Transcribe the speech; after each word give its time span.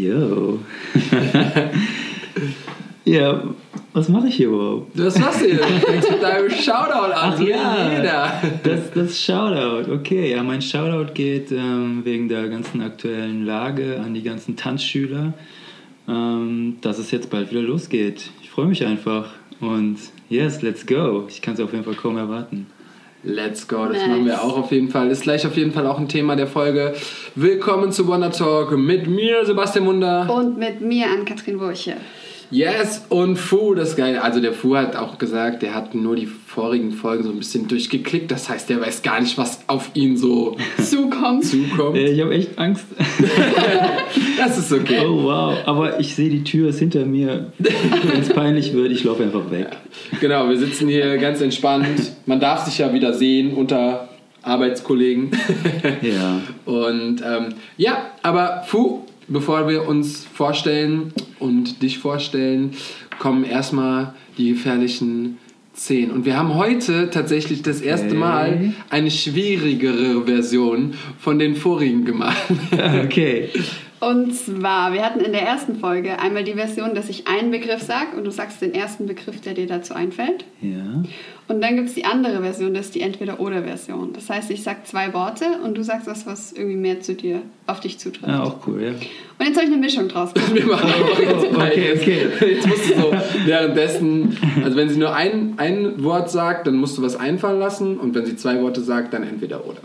Yo. 0.00 0.60
ja, 3.04 3.42
was 3.92 4.08
mache 4.08 4.28
ich 4.28 4.36
hier 4.36 4.48
überhaupt? 4.48 4.98
Was 4.98 5.18
machst 5.18 5.42
du 5.42 5.46
hier? 5.46 5.56
Du 5.56 5.86
fängst 5.86 6.10
mit 6.10 6.22
deinem 6.22 6.48
Shoutout 6.48 7.12
an. 7.12 7.34
Ach 7.34 7.38
ja. 7.38 7.90
Jeder. 7.90 8.42
Das, 8.62 8.92
das 8.94 9.20
Shoutout, 9.20 9.92
okay. 9.92 10.30
Ja, 10.30 10.42
mein 10.42 10.62
Shoutout 10.62 11.12
geht 11.12 11.52
ähm, 11.52 12.00
wegen 12.04 12.30
der 12.30 12.48
ganzen 12.48 12.80
aktuellen 12.80 13.44
Lage 13.44 14.00
an 14.02 14.14
die 14.14 14.22
ganzen 14.22 14.56
Tanzschüler, 14.56 15.34
ähm, 16.08 16.78
dass 16.80 16.98
es 16.98 17.10
jetzt 17.10 17.28
bald 17.28 17.50
wieder 17.50 17.62
losgeht. 17.62 18.30
Ich 18.42 18.48
freue 18.48 18.66
mich 18.66 18.86
einfach 18.86 19.28
und 19.60 19.98
yes, 20.30 20.62
let's 20.62 20.86
go. 20.86 21.26
Ich 21.28 21.42
kann 21.42 21.54
es 21.54 21.60
auf 21.60 21.72
jeden 21.72 21.84
Fall 21.84 21.94
kaum 21.94 22.16
erwarten. 22.16 22.68
Let's 23.22 23.68
go, 23.68 23.84
das 23.84 23.98
Nice. 23.98 24.08
machen 24.08 24.24
wir 24.24 24.42
auch 24.42 24.56
auf 24.56 24.72
jeden 24.72 24.88
Fall. 24.88 25.10
Ist 25.10 25.22
gleich 25.24 25.46
auf 25.46 25.54
jeden 25.56 25.72
Fall 25.72 25.86
auch 25.86 25.98
ein 25.98 26.08
Thema 26.08 26.36
der 26.36 26.46
Folge. 26.46 26.94
Willkommen 27.34 27.92
zu 27.92 28.06
Wonder 28.06 28.30
Talk 28.30 28.76
mit 28.78 29.08
mir, 29.08 29.44
Sebastian 29.44 29.84
Munder. 29.84 30.26
Und 30.34 30.56
mit 30.56 30.80
mir 30.80 31.06
an 31.10 31.26
Katrin 31.26 31.60
Wurche. 31.60 31.96
Yes 32.50 33.04
und 33.08 33.36
Fu, 33.36 33.74
das 33.74 33.90
ist 33.90 33.96
geil. 33.96 34.18
Also 34.18 34.40
der 34.40 34.52
Fu 34.52 34.74
hat 34.76 34.96
auch 34.96 35.18
gesagt, 35.18 35.62
der 35.62 35.74
hat 35.74 35.94
nur 35.94 36.16
die 36.16 36.26
vorigen 36.26 36.90
Folgen 36.92 37.22
so 37.22 37.30
ein 37.30 37.38
bisschen 37.38 37.68
durchgeklickt. 37.68 38.30
Das 38.30 38.48
heißt, 38.48 38.68
der 38.68 38.80
weiß 38.80 39.02
gar 39.02 39.20
nicht, 39.20 39.38
was 39.38 39.60
auf 39.68 39.90
ihn 39.94 40.16
so 40.16 40.56
Zukommt. 40.82 41.44
zukommt. 41.44 41.96
Äh, 41.96 42.10
ich 42.10 42.20
habe 42.20 42.34
echt 42.34 42.58
Angst. 42.58 42.86
Das 44.36 44.56
ist 44.56 44.72
okay. 44.72 45.04
Oh 45.06 45.24
wow, 45.24 45.54
aber 45.66 46.00
ich 46.00 46.14
sehe 46.14 46.30
die 46.30 46.42
Tür 46.42 46.70
ist 46.70 46.78
hinter 46.78 47.04
mir. 47.04 47.52
Wenn 47.58 48.22
es 48.22 48.28
peinlich 48.34 48.72
wird, 48.72 48.90
ich 48.90 49.04
laufe 49.04 49.22
einfach 49.22 49.50
weg. 49.50 49.68
Genau, 50.18 50.48
wir 50.48 50.56
sitzen 50.58 50.88
hier 50.88 51.18
ganz 51.18 51.40
entspannt. 51.42 52.12
Man 52.24 52.40
darf 52.40 52.64
sich 52.64 52.78
ja 52.78 52.92
wieder 52.92 53.12
sehen 53.12 53.52
unter 53.52 54.08
Arbeitskollegen. 54.42 55.30
Ja. 56.00 56.40
Und 56.64 57.22
ähm, 57.22 57.54
ja, 57.76 58.06
aber 58.22 58.62
Fu, 58.66 59.04
bevor 59.28 59.68
wir 59.68 59.86
uns 59.86 60.24
vorstellen 60.32 61.12
und 61.40 61.82
dich 61.82 61.98
vorstellen, 61.98 62.72
kommen 63.18 63.44
erstmal 63.44 64.14
die 64.38 64.50
gefährlichen 64.50 65.38
10. 65.74 66.10
Und 66.10 66.24
wir 66.26 66.36
haben 66.36 66.54
heute 66.54 67.10
tatsächlich 67.10 67.62
das 67.62 67.80
erste. 67.80 68.14
Mal 68.14 68.74
eine 68.90 69.10
schwierigere 69.10 70.24
Version 70.26 70.94
von 71.18 71.38
den 71.38 71.56
vorigen 71.56 72.04
gemacht. 72.04 72.42
Okay. 73.04 73.48
Und 74.00 74.34
zwar, 74.34 74.94
wir 74.94 75.04
hatten 75.04 75.20
in 75.20 75.32
der 75.32 75.42
ersten 75.42 75.76
Folge 75.76 76.18
einmal 76.18 76.42
die 76.42 76.54
Version, 76.54 76.94
dass 76.94 77.10
ich 77.10 77.28
einen 77.28 77.50
Begriff 77.50 77.82
sage 77.82 78.16
und 78.16 78.24
du 78.24 78.30
sagst 78.30 78.62
den 78.62 78.74
ersten 78.74 79.06
Begriff, 79.06 79.42
der 79.42 79.52
dir 79.52 79.66
dazu 79.66 79.92
einfällt. 79.92 80.46
Ja. 80.62 81.02
Und 81.48 81.60
dann 81.60 81.76
gibt 81.76 81.88
es 81.88 81.94
die 81.96 82.04
andere 82.06 82.40
Version, 82.40 82.72
das 82.72 82.86
ist 82.86 82.94
die 82.94 83.02
Entweder-Oder-Version. 83.02 84.12
Das 84.14 84.30
heißt, 84.30 84.50
ich 84.52 84.62
sage 84.62 84.78
zwei 84.84 85.12
Worte 85.12 85.44
und 85.64 85.76
du 85.76 85.82
sagst 85.82 86.06
was, 86.06 86.24
was 86.24 86.52
irgendwie 86.52 86.76
mehr 86.76 87.00
zu 87.00 87.14
dir, 87.14 87.42
auf 87.66 87.80
dich 87.80 87.98
zutrifft. 87.98 88.28
Ah, 88.28 88.44
auch 88.44 88.66
cool, 88.66 88.80
ja. 88.82 88.88
Und 88.90 89.46
jetzt 89.46 89.56
habe 89.56 89.66
ich 89.66 89.72
eine 89.72 89.80
Mischung 89.80 90.08
draus 90.08 90.32
gemacht. 90.32 90.54
Wir 90.54 90.66
machen 90.66 90.86
einfach 90.86 91.18
jetzt 91.18 91.32
Oh, 91.34 91.56
okay, 91.56 91.56
beides. 91.56 92.02
okay. 92.02 92.54
Jetzt 92.54 92.66
musst 92.68 92.90
du 92.90 92.94
so 92.94 93.12
währenddessen, 93.44 94.38
also 94.64 94.76
wenn 94.76 94.88
sie 94.88 94.98
nur 94.98 95.14
ein, 95.14 95.54
ein 95.58 96.02
Wort 96.02 96.30
sagt, 96.30 96.66
dann 96.68 96.76
musst 96.76 96.96
du 96.96 97.02
was 97.02 97.16
einfallen 97.16 97.58
lassen 97.58 97.98
und 97.98 98.14
wenn 98.14 98.24
sie 98.24 98.36
zwei 98.36 98.62
Worte 98.62 98.80
sagt, 98.80 99.12
dann 99.12 99.24
entweder 99.24 99.66
oder. 99.66 99.80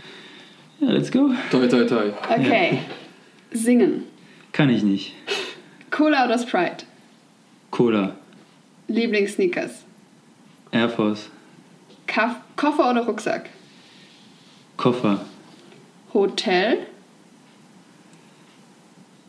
Ja, 0.80 0.90
let's 0.90 1.10
go. 1.10 1.30
Toi, 1.50 1.66
toi, 1.66 1.84
toi. 1.84 2.04
Okay. 2.30 2.78
Singen. 3.56 4.04
Kann 4.52 4.70
ich 4.70 4.82
nicht. 4.82 5.12
Cola 5.90 6.26
oder 6.26 6.38
Sprite? 6.38 6.86
Cola. 7.70 8.16
Lieblingssneakers. 8.88 9.84
Air 10.70 10.88
Force. 10.88 11.30
Kaff 12.06 12.36
Koffer 12.56 12.90
oder 12.90 13.04
Rucksack? 13.06 13.50
Koffer. 14.76 15.24
Hotel. 16.14 16.86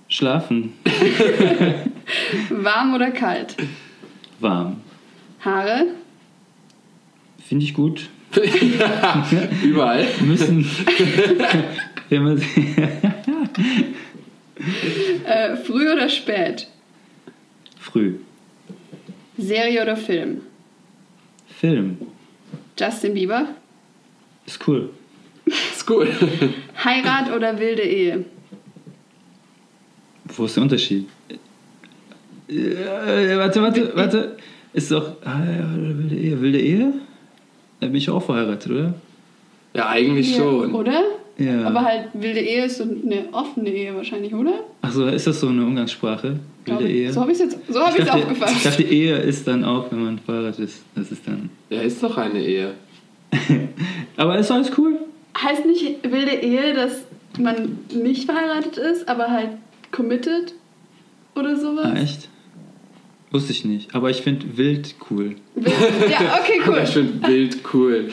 Schlafen. 0.10 0.74
Warm 2.50 2.94
oder 2.94 3.12
kalt? 3.12 3.58
Warm. 4.40 4.82
Haare. 5.44 5.88
Finde 7.48 7.66
ich 7.66 7.74
gut. 7.74 8.10
Überall. 9.64 10.08
Müssen. 10.22 10.66
Wenn 12.10 12.24
man 12.24 12.42
Äh, 15.26 15.56
früh 15.58 15.92
oder 15.92 16.10
spät? 16.10 16.68
Früh. 17.80 18.16
Serie 19.38 19.82
oder 19.84 19.96
Film? 19.96 20.42
Film. 21.48 21.98
Justin 22.80 23.14
Bieber. 23.14 23.48
Ist 24.46 24.68
cool. 24.68 24.90
Ist 25.46 25.90
cool. 25.90 26.10
Heirat 26.84 27.32
oder 27.36 27.60
wilde 27.60 27.84
Ehe? 27.84 28.26
Wo 30.26 30.46
ist 30.46 30.56
der 30.56 30.64
Unterschied? 30.64 31.08
Äh, 32.50 33.38
warte, 33.38 33.62
warte, 33.62 33.92
warte. 33.96 34.38
Ist 34.74 34.92
doch. 34.92 35.16
Ah, 35.24 35.40
ja, 35.40 35.76
wilde 35.76 36.16
Ehe. 36.16 36.42
Wilde 36.42 36.60
Ehe? 36.60 36.94
Da 37.80 37.88
bin 37.88 37.96
ich 37.96 38.10
auch 38.10 38.24
verheiratet, 38.24 38.72
oder? 38.72 38.94
Ja, 39.74 39.90
eigentlich 39.90 40.36
schon. 40.36 40.74
Oder? 40.74 41.04
Ja. 41.40 41.68
Aber 41.68 41.84
halt 41.84 42.10
wilde 42.14 42.40
Ehe 42.40 42.66
ist 42.66 42.78
so 42.78 42.84
eine 42.84 43.26
offene 43.32 43.70
Ehe 43.70 43.96
wahrscheinlich, 43.96 44.34
oder? 44.34 44.64
Achso, 44.82 45.06
ist 45.08 45.28
das 45.28 45.40
so 45.40 45.48
eine 45.50 45.64
Umgangssprache? 45.64 46.40
Wilde 46.66 46.88
ich. 46.88 46.96
Ehe? 46.96 47.14
So 47.14 47.22
habe 47.22 47.32
ich 47.32 47.40
es 47.40 47.54
jetzt 47.54 47.60
so 47.72 47.80
hab 47.80 47.92
ich, 47.94 48.00
ich's 48.00 48.08
dachte, 48.08 48.24
aufgefasst. 48.24 48.54
ich 48.58 48.64
dachte, 48.64 48.84
Ehe 48.84 49.18
ist 49.18 49.48
dann 49.48 49.64
auch, 49.64 49.92
wenn 49.92 50.04
man 50.04 50.20
verheiratet 50.20 50.66
ist. 50.66 50.82
Das 50.96 51.12
ist 51.12 51.28
dann. 51.28 51.50
Ja, 51.70 51.82
ist 51.82 52.02
doch 52.02 52.18
eine 52.18 52.40
Ehe. 52.44 52.74
Aber 54.18 54.38
ist 54.40 54.52
alles 54.52 54.72
cool? 54.78 54.98
heißt 55.40 55.66
nicht 55.68 55.84
wilde 56.12 56.32
Ehe, 56.32 56.74
dass 56.74 57.04
man 57.40 57.78
nicht 57.94 58.26
verheiratet 58.26 58.78
ist, 58.78 59.08
aber 59.08 59.30
halt 59.30 59.50
committed 59.92 60.56
oder 61.36 61.56
sowas? 61.56 61.86
Ah, 61.86 61.96
echt? 61.96 62.30
Wusste 63.32 63.52
ich 63.52 63.64
nicht. 63.64 63.94
Aber 63.94 64.10
ich 64.10 64.22
finde 64.24 64.58
wild 64.58 64.96
cool. 65.12 65.36
Wild- 65.54 65.76
Ja, 66.10 66.40
okay, 66.42 66.60
cool. 66.68 66.80
Ich 66.84 66.90
finde 66.90 67.28
Bild 67.28 67.58
cool. 67.74 68.10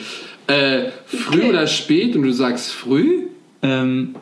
Äh, 0.47 0.89
früh 1.05 1.39
Okay. 1.39 1.49
oder 1.49 1.67
spät 1.67 2.15
und 2.15 2.23
du 2.23 2.31
sagst 2.31 2.71
früh? 2.71 3.27
Ähm, 3.61 4.15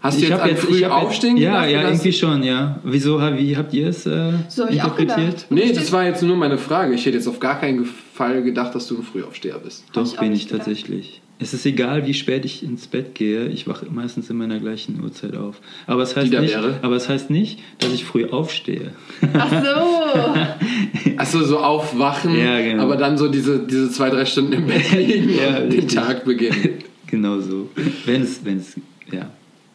Hast 0.00 0.18
du 0.18 0.22
ich 0.24 0.28
jetzt 0.28 0.40
an 0.40 0.56
früh 0.56 0.76
ich 0.78 0.84
hab 0.84 1.02
aufstehen 1.02 1.36
Ja, 1.38 1.64
gedacht, 1.64 1.70
ja, 1.70 1.78
hast 1.78 1.88
irgendwie 2.04 2.12
schon, 2.12 2.42
ja. 2.42 2.78
Wieso, 2.84 3.18
wie 3.20 3.56
habt 3.56 3.72
ihr 3.72 3.88
es 3.88 4.04
äh, 4.04 4.32
So 4.48 4.64
hab 4.64 4.70
ich 4.70 4.82
auch 4.82 4.98
interpretiert? 4.98 5.46
Nee, 5.48 5.72
das 5.72 5.90
war 5.92 6.04
jetzt 6.04 6.22
nur 6.22 6.36
meine 6.36 6.58
Frage. 6.58 6.94
Ich 6.94 7.06
hätte 7.06 7.16
jetzt 7.16 7.26
auf 7.26 7.40
gar 7.40 7.58
keinen 7.58 7.86
Fall 8.14 8.42
gedacht, 8.42 8.74
dass 8.74 8.86
du 8.86 8.98
ein 8.98 9.02
Frühaufsteher 9.02 9.58
bist. 9.58 9.84
Doch, 9.94 10.04
ich 10.04 10.18
bin 10.18 10.32
ich 10.34 10.46
gedacht. 10.46 10.58
tatsächlich. 10.66 11.22
Es 11.40 11.52
ist 11.52 11.66
egal, 11.66 12.06
wie 12.06 12.14
spät 12.14 12.44
ich 12.44 12.62
ins 12.62 12.86
Bett 12.86 13.14
gehe. 13.16 13.48
Ich 13.48 13.66
wache 13.66 13.86
meistens 13.90 14.30
in 14.30 14.36
meiner 14.36 14.60
gleichen 14.60 15.02
Uhrzeit 15.02 15.36
auf. 15.36 15.60
Aber 15.88 16.02
es 16.02 16.14
heißt, 16.16 16.32
da 16.32 16.40
nicht, 16.40 16.56
aber 16.56 16.94
es 16.94 17.08
heißt 17.08 17.28
nicht, 17.28 17.58
dass 17.80 17.92
ich 17.92 18.04
früh 18.04 18.26
aufstehe. 18.26 18.92
Ach 19.32 19.50
so. 19.50 21.10
Achso, 21.16 21.42
so 21.44 21.58
aufwachen, 21.58 22.38
Ja, 22.38 22.60
genau. 22.60 22.84
aber 22.84 22.96
dann 22.96 23.18
so 23.18 23.28
diese, 23.28 23.58
diese 23.66 23.90
zwei, 23.90 24.10
drei 24.10 24.24
Stunden 24.24 24.52
im 24.52 24.66
Bett 24.66 24.92
liegen 24.96 25.30
Ja, 25.34 25.58
und 25.58 25.72
den. 25.72 25.88
Tag 25.88 26.24
beginnen. 26.24 26.78
genau 27.08 27.40
so. 27.40 27.68
Wenn 28.06 28.22
es, 28.22 28.44
wenn 28.44 28.58
es, 28.58 28.74
ja, 29.12 29.28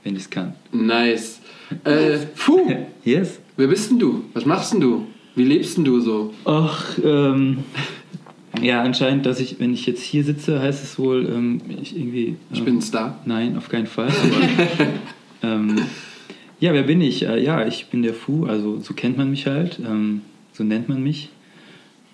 wenn 0.03 0.16
ich 0.16 0.22
es 0.24 0.30
kann. 0.30 0.53
Nice. 0.72 1.42
Äh, 1.84 2.19
puh, 2.38 2.72
Yes. 3.03 3.40
wer 3.58 3.68
bist 3.68 3.92
denn 3.92 4.00
du? 4.00 4.24
Was 4.34 4.46
machst 4.46 4.74
denn 4.74 4.80
du? 4.81 5.06
Wie 5.36 5.44
lebst 5.44 5.78
denn 5.78 5.84
du 5.86 6.00
so? 6.00 6.34
Ach, 6.46 6.98
ähm, 7.03 7.59
ja, 8.62 8.82
anscheinend, 8.82 9.26
dass 9.26 9.40
ich, 9.40 9.60
wenn 9.60 9.74
ich 9.74 9.86
jetzt 9.86 10.02
hier 10.02 10.24
sitze, 10.24 10.62
heißt 10.62 10.84
es 10.84 11.00
wohl, 11.00 11.28
ähm, 11.28 11.62
ich 11.82 11.96
irgendwie. 11.96 12.36
Ich 12.52 12.60
ähm, 12.60 12.66
bin 12.66 12.78
ein 12.78 12.82
Star. 12.82 13.20
Nein, 13.26 13.58
auf 13.58 13.70
keinen 13.70 13.88
Fall. 13.88 14.10
Aber, 15.42 15.54
ähm, 15.54 15.76
ja, 16.60 16.74
wer 16.74 16.84
bin 16.84 17.02
ich? 17.02 17.24
Äh, 17.24 17.44
ja, 17.44 17.66
ich 17.66 17.88
bin 17.88 18.04
der 18.04 18.14
Fu, 18.14 18.46
also 18.46 18.80
so 18.80 18.94
kennt 18.94 19.18
man 19.18 19.30
mich 19.30 19.48
halt, 19.48 19.80
ähm, 19.80 20.22
so 20.54 20.64
nennt 20.64 20.90
man 20.90 21.02
mich. 21.02 21.30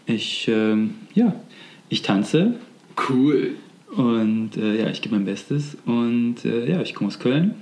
Ich, 0.06 0.48
ähm, 0.48 0.96
ja, 1.16 1.34
ich 1.90 2.04
tanze 2.04 2.56
Cool. 3.10 3.56
und 3.96 4.52
äh, 4.56 4.82
ja, 4.82 4.90
ich 4.90 5.02
gebe 5.02 5.16
mein 5.16 5.26
Bestes 5.26 5.78
und 5.86 6.46
äh, 6.46 6.70
ja, 6.70 6.82
ich 6.82 6.94
komme 6.94 7.08
aus 7.08 7.18
Köln. 7.18 7.56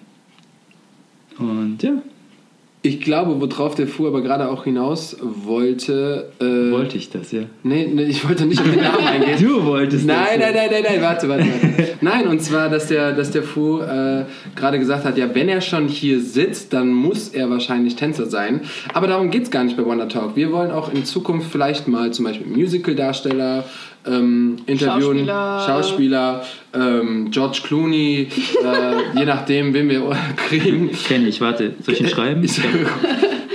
Und 1.37 1.81
ja, 1.81 2.01
Ich 2.85 2.99
glaube, 2.99 3.39
worauf 3.39 3.75
der 3.75 3.87
Fu 3.87 4.07
aber 4.07 4.21
gerade 4.21 4.49
auch 4.49 4.65
hinaus 4.65 5.15
wollte. 5.21 6.29
Äh, 6.41 6.69
wollte 6.71 6.97
ich 6.97 7.09
das, 7.09 7.31
ja. 7.31 7.43
Nee, 7.63 7.89
nee, 7.89 8.03
ich 8.03 8.27
wollte 8.27 8.45
nicht 8.45 8.59
auf 8.59 8.69
den 8.69 8.81
Namen 8.81 9.07
eingehen. 9.07 9.37
Du 9.39 9.63
wolltest 9.63 10.05
Nein, 10.05 10.37
das. 10.37 10.51
nein, 10.51 10.53
nein, 10.53 10.69
nein, 10.69 10.83
nein, 10.91 11.01
warte, 11.01 11.29
warte, 11.29 11.45
warte. 11.45 11.87
Nein, 12.01 12.27
und 12.27 12.41
zwar, 12.41 12.67
dass 12.69 12.87
der, 12.87 13.13
dass 13.13 13.31
der 13.31 13.43
Fu 13.43 13.79
äh, 13.79 14.25
gerade 14.57 14.79
gesagt 14.79 15.05
hat, 15.05 15.17
ja, 15.17 15.33
wenn 15.33 15.47
er 15.47 15.61
schon 15.61 15.87
hier 15.87 16.19
sitzt, 16.19 16.73
dann 16.73 16.89
muss 16.89 17.29
er 17.29 17.49
wahrscheinlich 17.49 17.95
Tänzer 17.95 18.25
sein. 18.25 18.59
Aber 18.93 19.07
darum 19.07 19.31
geht 19.31 19.43
es 19.43 19.51
gar 19.51 19.63
nicht 19.63 19.77
bei 19.77 19.85
Wonder 19.85 20.09
Talk. 20.09 20.35
Wir 20.35 20.51
wollen 20.51 20.71
auch 20.71 20.91
in 20.93 21.05
Zukunft 21.05 21.49
vielleicht 21.49 21.87
mal 21.87 22.11
zum 22.11 22.25
Beispiel 22.25 22.47
Musical-Darsteller 22.47 23.63
ähm, 24.05 24.57
interviewen, 24.65 25.25
Schauspieler. 25.27 25.63
Schauspieler 25.65 26.45
ähm, 26.73 27.31
George 27.31 27.59
Clooney, 27.63 28.27
äh, 28.63 29.17
je 29.19 29.25
nachdem, 29.25 29.73
wen 29.73 29.89
wir 29.89 30.15
kriegen. 30.35 30.89
Kenn 31.07 31.27
ich, 31.27 31.39
warte, 31.41 31.73
soll 31.81 31.93
ich 31.93 32.01
ihn 32.01 32.07
schreiben? 32.09 32.43
Ich- 32.43 32.61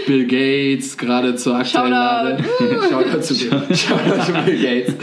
Bill 0.07 0.25
Gates, 0.27 0.97
gerade 0.97 1.37
zur 1.37 1.57
aktuellen 1.57 1.91
Lage. 1.91 2.43
Shoutout 2.89 3.21
zu, 3.21 3.35
Shoutout 3.35 3.75
zu 3.75 4.33
Bill 4.47 4.57
Gates. 4.63 4.95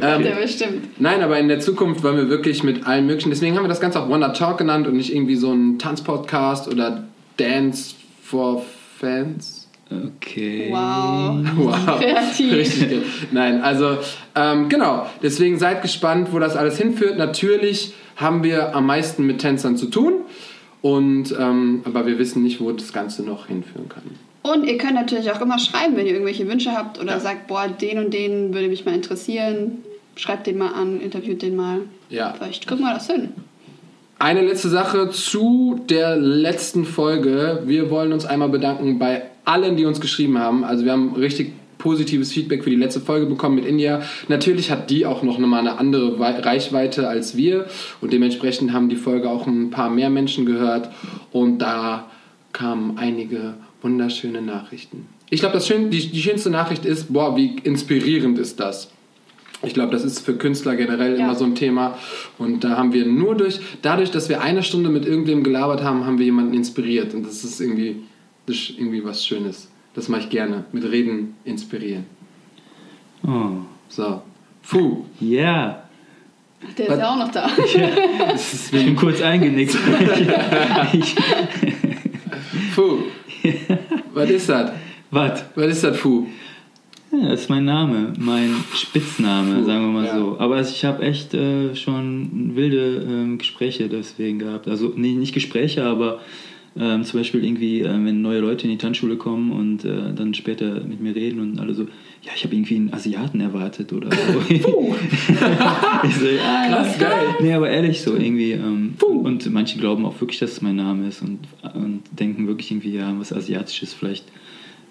Ähm, 0.00 0.22
Der 0.22 0.36
bestimmt. 0.40 0.98
Nein, 0.98 1.20
aber 1.20 1.38
in 1.38 1.48
der 1.48 1.60
Zukunft 1.60 2.02
wollen 2.02 2.16
wir 2.16 2.30
wirklich 2.30 2.62
mit 2.62 2.86
allen 2.86 3.04
möglichen. 3.04 3.28
Deswegen 3.28 3.56
haben 3.56 3.64
wir 3.64 3.68
das 3.68 3.80
Ganze 3.80 4.00
auch 4.00 4.08
Wonder 4.08 4.32
Talk 4.32 4.56
genannt 4.56 4.86
und 4.86 4.96
nicht 4.96 5.14
irgendwie 5.14 5.36
so 5.36 5.52
ein 5.52 5.78
Tanzpodcast 5.78 6.68
oder 6.72 7.04
Dance 7.36 7.94
for 8.22 8.64
Fans. 8.98 9.68
Okay. 9.90 10.68
Wow. 10.70 11.40
Wow. 11.56 11.98
Kreativ. 12.00 12.52
Richtig. 12.54 13.02
Nein, 13.32 13.60
also 13.60 13.98
ähm, 14.34 14.68
genau. 14.68 15.06
Deswegen 15.22 15.58
seid 15.58 15.82
gespannt, 15.82 16.28
wo 16.32 16.38
das 16.38 16.56
alles 16.56 16.76
hinführt. 16.78 17.18
Natürlich 17.18 17.94
haben 18.16 18.42
wir 18.42 18.74
am 18.74 18.86
meisten 18.86 19.26
mit 19.26 19.40
Tänzern 19.40 19.76
zu 19.76 19.86
tun. 19.86 20.22
Und, 20.82 21.34
ähm, 21.38 21.82
aber 21.84 22.06
wir 22.06 22.18
wissen 22.18 22.42
nicht, 22.42 22.60
wo 22.60 22.70
das 22.72 22.92
Ganze 22.92 23.22
noch 23.22 23.46
hinführen 23.46 23.88
kann. 23.88 24.02
Und 24.42 24.64
ihr 24.64 24.76
könnt 24.76 24.94
natürlich 24.94 25.30
auch 25.32 25.40
immer 25.40 25.58
schreiben, 25.58 25.96
wenn 25.96 26.06
ihr 26.06 26.12
irgendwelche 26.12 26.46
Wünsche 26.46 26.72
habt 26.72 27.00
oder 27.00 27.18
sagt, 27.18 27.46
boah, 27.46 27.66
den 27.66 27.98
und 27.98 28.12
den 28.12 28.52
würde 28.52 28.68
mich 28.68 28.84
mal 28.84 28.94
interessieren. 28.94 29.78
Schreibt 30.16 30.46
den 30.46 30.58
mal 30.58 30.74
an, 30.74 31.00
interviewt 31.00 31.40
den 31.40 31.56
mal. 31.56 31.80
Ja. 32.10 32.34
Vielleicht 32.36 32.66
kriegen 32.66 32.82
wir 32.82 32.92
das 32.92 33.06
hin. 33.06 33.30
Eine 34.18 34.42
letzte 34.42 34.68
Sache 34.68 35.10
zu 35.10 35.80
der 35.88 36.16
letzten 36.16 36.84
Folge. 36.84 37.62
Wir 37.64 37.90
wollen 37.90 38.12
uns 38.12 38.26
einmal 38.26 38.50
bedanken 38.50 38.98
bei 38.98 39.22
allen, 39.44 39.76
die 39.76 39.86
uns 39.86 40.00
geschrieben 40.00 40.38
haben. 40.38 40.64
Also 40.64 40.84
wir 40.84 40.92
haben 40.92 41.14
richtig 41.14 41.52
positives 41.84 42.32
Feedback 42.32 42.64
für 42.64 42.70
die 42.70 42.76
letzte 42.76 42.98
Folge 43.00 43.26
bekommen 43.26 43.56
mit 43.56 43.66
India. 43.66 44.00
Natürlich 44.28 44.70
hat 44.70 44.88
die 44.88 45.04
auch 45.04 45.22
noch 45.22 45.38
mal 45.38 45.58
eine 45.58 45.78
andere 45.78 46.18
Wei- 46.18 46.40
Reichweite 46.40 47.06
als 47.08 47.36
wir 47.36 47.66
und 48.00 48.10
dementsprechend 48.14 48.72
haben 48.72 48.88
die 48.88 48.96
Folge 48.96 49.28
auch 49.28 49.46
ein 49.46 49.68
paar 49.68 49.90
mehr 49.90 50.08
Menschen 50.08 50.46
gehört 50.46 50.88
und 51.30 51.58
da 51.58 52.10
kamen 52.54 52.96
einige 52.96 53.54
wunderschöne 53.82 54.40
Nachrichten. 54.40 55.06
Ich 55.28 55.40
glaube, 55.40 55.60
schön, 55.60 55.90
die, 55.90 56.08
die 56.10 56.22
schönste 56.22 56.48
Nachricht 56.48 56.86
ist, 56.86 57.12
boah, 57.12 57.36
wie 57.36 57.56
inspirierend 57.64 58.38
ist 58.38 58.58
das. 58.60 58.90
Ich 59.62 59.74
glaube, 59.74 59.92
das 59.92 60.04
ist 60.04 60.20
für 60.20 60.34
Künstler 60.36 60.76
generell 60.76 61.18
Ja. 61.18 61.24
immer 61.24 61.34
so 61.34 61.44
ein 61.44 61.54
Thema. 61.54 61.98
Und 62.38 62.64
da 62.64 62.76
haben 62.78 62.92
wir 62.94 63.04
nur 63.04 63.34
durch, 63.34 63.60
dadurch, 63.82 64.10
dass 64.10 64.28
wir 64.30 64.40
eine 64.40 64.62
Stunde 64.62 64.88
mit 64.88 65.04
irgendwem 65.06 65.42
gelabert 65.44 65.82
haben, 65.82 66.06
haben 66.06 66.18
wir 66.18 66.24
jemanden 66.24 66.54
inspiriert. 66.54 67.12
Und 67.14 67.26
das 67.26 67.44
ist 67.44 67.60
irgendwie, 67.60 67.96
das 68.46 68.56
ist 68.56 68.78
irgendwie 68.78 69.04
was 69.04 69.26
Schönes. 69.26 69.68
Das 69.94 70.08
mache 70.08 70.22
ich 70.22 70.30
gerne. 70.30 70.64
Mit 70.72 70.84
Reden 70.84 71.36
inspirieren. 71.44 72.04
Oh. 73.26 73.50
So. 73.88 74.22
Puh. 74.68 75.04
Ja. 75.20 75.84
Ach, 76.66 76.74
der 76.74 76.86
ist 76.86 76.92
Was? 76.92 76.98
ja 76.98 77.10
auch 77.10 77.18
noch 77.18 77.30
da. 77.30 77.46
Ist 78.34 78.72
Ich 78.72 78.84
bin 78.84 78.96
kurz 78.96 79.20
eingenickt. 79.20 79.76
ich, 80.92 81.14
Puh. 82.74 82.98
Was 84.14 84.30
ist 84.30 84.48
das? 84.48 84.72
was? 85.10 85.44
Was 85.54 85.66
ist 85.66 85.84
das, 85.84 86.00
Puh? 86.00 86.26
Ja, 87.12 87.28
das 87.28 87.42
ist 87.42 87.50
mein 87.50 87.64
Name, 87.64 88.12
mein 88.18 88.56
Spitzname, 88.74 89.60
Puh, 89.60 89.64
sagen 89.64 89.82
wir 89.82 90.00
mal 90.00 90.06
ja. 90.06 90.18
so. 90.18 90.36
Aber 90.38 90.60
ich 90.60 90.84
habe 90.84 91.02
echt 91.02 91.34
äh, 91.34 91.76
schon 91.76 92.56
wilde 92.56 93.06
ähm, 93.08 93.38
Gespräche 93.38 93.88
deswegen 93.88 94.38
gehabt. 94.38 94.66
Also 94.66 94.92
nee, 94.96 95.12
nicht 95.12 95.34
Gespräche, 95.34 95.84
aber 95.84 96.20
ähm, 96.76 97.04
zum 97.04 97.20
Beispiel 97.20 97.44
irgendwie, 97.44 97.82
äh, 97.82 97.88
wenn 97.88 98.20
neue 98.20 98.40
Leute 98.40 98.64
in 98.64 98.70
die 98.70 98.78
Tanzschule 98.78 99.16
kommen 99.16 99.52
und 99.52 99.84
äh, 99.84 100.12
dann 100.12 100.34
später 100.34 100.80
mit 100.80 101.00
mir 101.00 101.14
reden 101.14 101.38
und 101.40 101.60
alle 101.60 101.72
so, 101.72 101.84
ja, 101.84 102.32
ich 102.34 102.42
habe 102.44 102.54
irgendwie 102.54 102.76
einen 102.76 102.92
Asiaten 102.92 103.40
erwartet 103.40 103.92
oder 103.92 104.10
so. 104.10 104.40
ich 104.48 104.62
so 104.62 106.26
ja, 106.26 106.66
Krass, 106.68 106.98
geil. 106.98 107.36
Nee, 107.40 107.52
aber 107.52 107.70
ehrlich 107.70 108.00
so 108.00 108.16
irgendwie. 108.16 108.52
Ähm, 108.52 108.94
und 109.00 109.50
manche 109.52 109.78
glauben 109.78 110.04
auch 110.04 110.20
wirklich, 110.20 110.40
dass 110.40 110.52
es 110.52 110.62
mein 110.62 110.76
Name 110.76 111.06
ist 111.08 111.22
und, 111.22 111.40
und 111.74 112.02
denken 112.18 112.48
wirklich 112.48 112.70
irgendwie, 112.72 112.94
ja, 112.94 113.14
was 113.18 113.32
Asiatisches 113.32 113.94
vielleicht. 113.94 114.24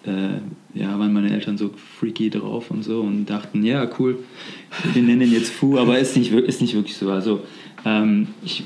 Äh, 0.06 0.40
ja, 0.78 1.00
waren 1.00 1.14
meine 1.14 1.32
Eltern 1.32 1.58
so 1.58 1.72
freaky 2.00 2.30
drauf 2.30 2.72
und 2.72 2.84
so 2.84 3.00
und 3.00 3.26
dachten, 3.26 3.64
ja, 3.64 3.90
cool, 4.00 4.20
wir 4.94 5.02
nennen 5.02 5.22
ihn 5.22 5.32
jetzt 5.32 5.50
Fu, 5.50 5.78
aber 5.78 5.98
ist 5.98 6.18
nicht, 6.18 6.34
ist 6.34 6.62
nicht 6.62 6.76
wirklich 6.76 6.98
so. 6.98 7.10
Also, 7.10 7.44
ähm, 7.86 8.28
ich, 8.44 8.64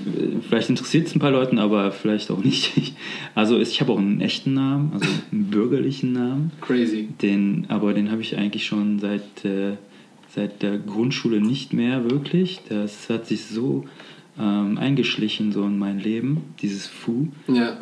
vielleicht 0.48 0.70
interessiert 0.70 1.08
es 1.08 1.16
ein 1.16 1.20
paar 1.20 1.32
Leuten, 1.32 1.58
aber 1.58 1.92
vielleicht 1.92 2.30
auch 2.32 2.44
nicht. 2.44 2.78
Ich, 2.78 2.94
also, 3.36 3.60
ich 3.60 3.82
habe 3.82 3.92
auch 3.92 3.98
einen 3.98 4.22
echten 4.22 4.54
Namen, 4.54 4.92
also 4.94 5.08
einen 5.32 5.46
bürgerlichen 5.46 6.14
Namen. 6.14 6.52
Crazy. 6.62 7.10
Den, 7.22 7.66
aber 7.70 7.94
den 7.94 8.12
habe 8.12 8.22
ich 8.22 8.38
eigentlich 8.38 8.66
schon 8.66 9.00
seit, 9.00 9.46
äh, 9.46 9.78
seit 10.30 10.62
der 10.62 10.78
Grundschule 10.78 11.42
nicht 11.42 11.74
mehr 11.74 12.10
wirklich. 12.10 12.62
Das 12.70 13.10
hat 13.10 13.26
sich 13.28 13.46
so 13.46 13.86
ähm, 14.40 14.78
eingeschlichen 14.78 15.52
so 15.52 15.64
in 15.64 15.80
mein 15.80 16.00
Leben, 16.00 16.44
dieses 16.62 16.86
Fu. 16.86 17.28
Ja. 17.48 17.78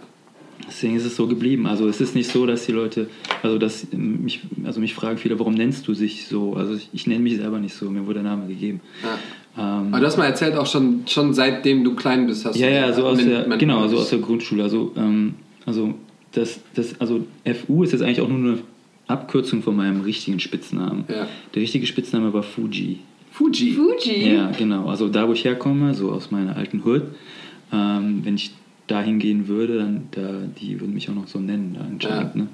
Deswegen 0.68 0.96
ist 0.96 1.06
es 1.06 1.16
so 1.16 1.28
geblieben. 1.28 1.68
Also 1.68 1.88
es 1.88 2.00
ist 2.00 2.16
nicht 2.16 2.32
so, 2.32 2.46
dass 2.46 2.66
die 2.66 2.72
Leute, 2.72 3.10
also 3.44 3.58
dass 3.58 3.88
mich, 3.92 4.42
also 4.64 4.80
mich 4.80 4.94
fragen 4.94 5.18
viele, 5.18 5.38
warum 5.38 5.54
nennst 5.54 5.88
du 5.88 5.94
dich 5.94 6.28
so? 6.28 6.54
Also 6.54 6.76
ich, 6.76 6.90
ich 6.94 7.08
nenne 7.08 7.22
mich 7.22 7.36
selber 7.36 7.60
nicht 7.60 7.76
so, 7.76 7.90
mir 7.90 8.06
wurde 8.08 8.22
der 8.22 8.32
Name 8.32 8.48
gegeben. 8.48 8.80
ja. 9.04 9.20
Ähm, 9.58 9.88
Aber 9.92 10.00
du 10.00 10.06
hast 10.06 10.18
mal 10.18 10.26
erzählt, 10.26 10.56
auch 10.56 10.66
schon, 10.66 11.04
schon 11.08 11.34
seitdem 11.34 11.84
du 11.84 11.96
klein 11.96 12.28
bist, 12.28 12.46
hast 12.46 12.58
ja, 12.58 12.68
du 12.68 12.74
ja, 12.74 12.94
so 12.94 13.06
aus 13.06 13.18
der, 13.18 13.44
genau, 13.58 13.88
so 13.88 13.98
aus 13.98 14.10
der 14.10 14.20
Grundschule. 14.20 14.64
Also, 14.64 14.92
ähm, 14.98 15.36
also 15.66 15.94
das, 16.34 16.60
das, 16.74 17.00
also 17.00 17.26
FU 17.46 17.84
ist 17.84 17.94
jetzt 17.94 18.02
eigentlich 18.02 18.22
auch 18.22 18.28
nur 18.28 18.38
eine 18.38 18.60
Abkürzung 19.08 19.62
von 19.62 19.76
meinem 19.76 20.02
richtigen 20.02 20.40
Spitznamen. 20.40 21.06
Ja. 21.08 21.28
Der 21.54 21.62
richtige 21.62 21.86
Spitzname 21.86 22.34
war 22.34 22.44
Fuji. 22.44 23.00
Fuji. 23.32 23.74
Fuji. 23.74 24.34
Ja, 24.34 24.52
genau. 24.52 24.88
Also 24.88 25.08
da, 25.10 25.28
wo 25.28 25.34
ich 25.34 25.44
herkomme, 25.44 25.94
so 25.94 26.12
aus 26.12 26.32
meiner 26.32 26.56
alten 26.56 26.84
Hood, 26.84 27.04
ähm, 27.72 28.22
wenn 28.24 28.36
ich 28.36 28.52
dahin 28.88 29.20
gehen 29.20 29.48
würde, 29.48 29.80
dann 29.80 30.08
da, 30.12 30.42
die 30.60 30.80
würden 30.80 30.94
mich 30.94 31.10
auch 31.10 31.16
noch 31.16 31.28
so 31.28 31.40
nennen 31.40 31.76
da 31.78 31.86
anscheinend. 31.86 32.36
Ja. 32.36 32.42
Ne? 32.42 32.48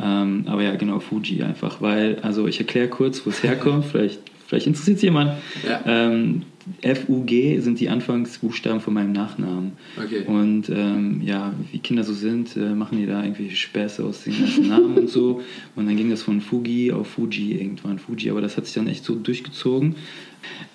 Ähm, 0.00 0.44
aber 0.46 0.62
ja, 0.62 0.74
genau, 0.76 1.00
Fuji 1.00 1.42
einfach. 1.42 1.80
Weil, 1.80 2.18
also 2.22 2.46
ich 2.46 2.58
erkläre 2.58 2.88
kurz, 2.88 3.24
wo 3.24 3.30
es 3.30 3.42
herkommt, 3.42 3.84
vielleicht, 3.90 4.20
vielleicht 4.52 4.66
interessiert 4.66 4.98
es 4.98 5.02
jemand. 5.02 5.32
Ja. 5.66 5.80
Ähm, 5.86 6.42
F-U-G 6.82 7.58
sind 7.60 7.80
die 7.80 7.88
Anfangsbuchstaben 7.88 8.80
von 8.80 8.92
meinem 8.92 9.12
Nachnamen. 9.12 9.72
Okay. 9.96 10.24
Und 10.26 10.68
ähm, 10.68 11.22
ja, 11.24 11.54
wie 11.72 11.78
Kinder 11.78 12.04
so 12.04 12.12
sind, 12.12 12.54
äh, 12.56 12.74
machen 12.74 12.98
die 12.98 13.06
da 13.06 13.24
irgendwie 13.24 13.50
Späße 13.50 14.04
aus 14.04 14.24
den 14.24 14.38
ganzen 14.38 14.68
Namen 14.68 14.98
und 14.98 15.08
so. 15.08 15.40
Und 15.74 15.86
dann 15.86 15.96
ging 15.96 16.10
das 16.10 16.22
von 16.22 16.42
Fugi 16.42 16.92
auf 16.92 17.08
Fuji 17.08 17.54
irgendwann 17.54 17.98
Fuji, 17.98 18.30
aber 18.30 18.42
das 18.42 18.58
hat 18.58 18.66
sich 18.66 18.74
dann 18.74 18.88
echt 18.88 19.04
so 19.04 19.14
durchgezogen. 19.14 19.96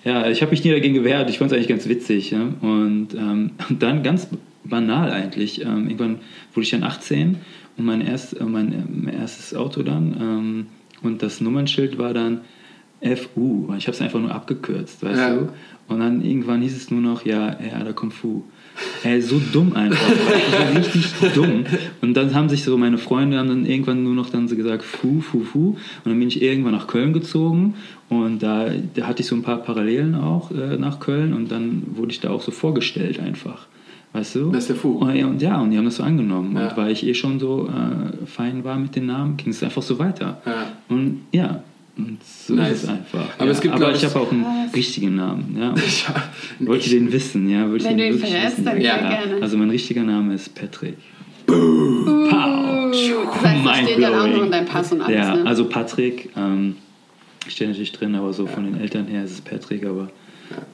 Ja, 0.04 0.28
ich 0.28 0.42
habe 0.42 0.50
mich 0.50 0.64
nie 0.64 0.72
dagegen 0.72 0.94
gewehrt. 0.94 1.30
Ich 1.30 1.38
fand 1.38 1.52
es 1.52 1.56
eigentlich 1.56 1.68
ganz 1.68 1.88
witzig. 1.88 2.32
Ja? 2.32 2.42
Und, 2.60 3.14
ähm, 3.14 3.52
und 3.68 3.80
dann 3.80 4.02
ganz 4.02 4.26
banal 4.64 5.12
eigentlich. 5.12 5.62
Ähm, 5.62 5.84
irgendwann 5.84 6.16
wurde 6.52 6.64
ich 6.64 6.70
dann 6.70 6.82
18 6.82 7.36
und 7.76 7.84
mein, 7.84 8.00
erst, 8.00 8.38
äh, 8.38 8.44
mein, 8.44 8.72
äh, 8.72 8.82
mein 8.88 9.14
erstes 9.14 9.54
Auto 9.54 9.84
dann 9.84 10.16
ähm, 10.20 10.66
und 11.02 11.22
das 11.22 11.40
Nummernschild 11.40 11.96
war 11.98 12.12
dann 12.12 12.40
FU. 13.00 13.72
Ich 13.76 13.86
habe 13.86 13.94
es 13.94 14.00
einfach 14.00 14.20
nur 14.20 14.32
abgekürzt, 14.34 15.02
weißt 15.02 15.18
Ja. 15.18 15.34
du? 15.34 15.48
Und 15.88 16.00
dann 16.00 16.22
irgendwann 16.22 16.60
hieß 16.60 16.76
es 16.76 16.90
nur 16.90 17.00
noch, 17.00 17.24
ja, 17.24 17.56
ja, 17.60 17.82
da 17.82 17.92
kommt 17.92 18.12
Fu. 18.12 18.42
Ey, 19.02 19.20
so 19.22 19.40
dumm 19.52 19.72
einfach. 19.74 20.10
Richtig 20.76 21.06
dumm. 21.34 21.64
Und 22.02 22.14
dann 22.14 22.34
haben 22.34 22.48
sich 22.48 22.62
so 22.62 22.76
meine 22.76 22.98
Freunde 22.98 23.38
haben 23.38 23.48
dann 23.48 23.66
irgendwann 23.66 24.04
nur 24.04 24.14
noch 24.14 24.28
dann 24.30 24.48
so 24.48 24.54
gesagt, 24.56 24.84
Fu, 24.84 25.20
Fu, 25.20 25.40
Fu. 25.40 25.68
Und 25.70 25.78
dann 26.04 26.18
bin 26.18 26.28
ich 26.28 26.42
irgendwann 26.42 26.72
nach 26.72 26.86
Köln 26.86 27.12
gezogen 27.12 27.74
und 28.10 28.42
da, 28.42 28.66
da 28.94 29.06
hatte 29.06 29.22
ich 29.22 29.28
so 29.28 29.34
ein 29.34 29.42
paar 29.42 29.58
Parallelen 29.58 30.14
auch 30.14 30.50
äh, 30.50 30.76
nach 30.76 31.00
Köln 31.00 31.32
und 31.32 31.50
dann 31.50 31.82
wurde 31.94 32.12
ich 32.12 32.20
da 32.20 32.30
auch 32.30 32.42
so 32.42 32.50
vorgestellt 32.52 33.18
einfach. 33.18 33.66
Weißt 34.12 34.34
du? 34.36 34.50
Das 34.50 34.64
ist 34.64 34.68
der 34.68 34.76
Fu. 34.76 34.92
Und, 34.98 35.14
ja, 35.16 35.26
und 35.26 35.40
ja, 35.42 35.60
und 35.60 35.70
die 35.70 35.78
haben 35.78 35.84
das 35.86 35.96
so 35.96 36.02
angenommen. 36.02 36.54
Ja. 36.56 36.68
Und 36.68 36.76
weil 36.76 36.92
ich 36.92 37.04
eh 37.06 37.14
schon 37.14 37.40
so 37.40 37.68
äh, 37.68 38.26
fein 38.26 38.62
war 38.64 38.78
mit 38.78 38.94
den 38.94 39.06
Namen, 39.06 39.36
ging 39.38 39.50
es 39.50 39.62
einfach 39.62 39.82
so 39.82 39.98
weiter. 39.98 40.40
Ja. 40.46 40.52
Und 40.88 41.22
ja, 41.32 41.62
und 41.98 42.18
so 42.24 42.54
Nice. 42.54 42.72
ist 42.78 42.82
es 42.84 42.88
einfach. 42.88 43.26
Aber 43.36 43.44
ja. 43.46 43.50
es 43.52 43.60
gibt, 43.60 43.74
Aber 43.74 43.90
ich 43.90 43.96
ich- 43.98 44.04
habe 44.08 44.20
auch 44.20 44.32
einen 44.32 44.44
Was? 44.44 44.74
richtigen 44.74 45.14
Namen. 45.16 45.56
Ja. 45.58 45.74
Ja. 46.60 46.66
Wollt 46.66 46.86
ihr 46.86 46.98
den 47.00 47.12
wissen? 47.12 47.48
Ja, 47.48 47.68
wollt 47.70 47.84
Wenn 47.84 47.98
den 47.98 48.12
du 48.12 48.14
ihn 48.14 48.20
verrätst, 48.20 48.52
wissen? 48.58 48.64
dann 48.64 48.80
Ja. 48.80 48.96
gerne. 48.98 49.42
Also 49.42 49.56
mein 49.58 49.70
richtiger 49.70 50.02
Name 50.04 50.34
ist 50.34 50.54
Patrick. 50.54 50.96
Uh, 51.50 52.28
Pow. 52.28 52.90
das 52.92 53.42
heißt, 53.42 53.66
das 53.66 53.78
steht 53.78 54.02
dann 54.02 54.14
auch 54.14 54.26
noch 54.26 54.44
in 54.44 54.50
deinem 54.50 54.66
Pass 54.66 54.92
und 54.92 55.00
alles, 55.00 55.16
Ja, 55.16 55.34
ne? 55.34 55.46
also 55.46 55.64
Patrick 55.64 56.28
ähm, 56.36 56.76
steht 57.48 57.68
natürlich 57.68 57.92
drin, 57.92 58.14
aber 58.14 58.32
so 58.34 58.46
von 58.46 58.64
den 58.64 58.78
Eltern 58.80 59.06
her 59.06 59.24
ist 59.24 59.32
es 59.32 59.40
Patrick, 59.40 59.86
aber 59.86 60.10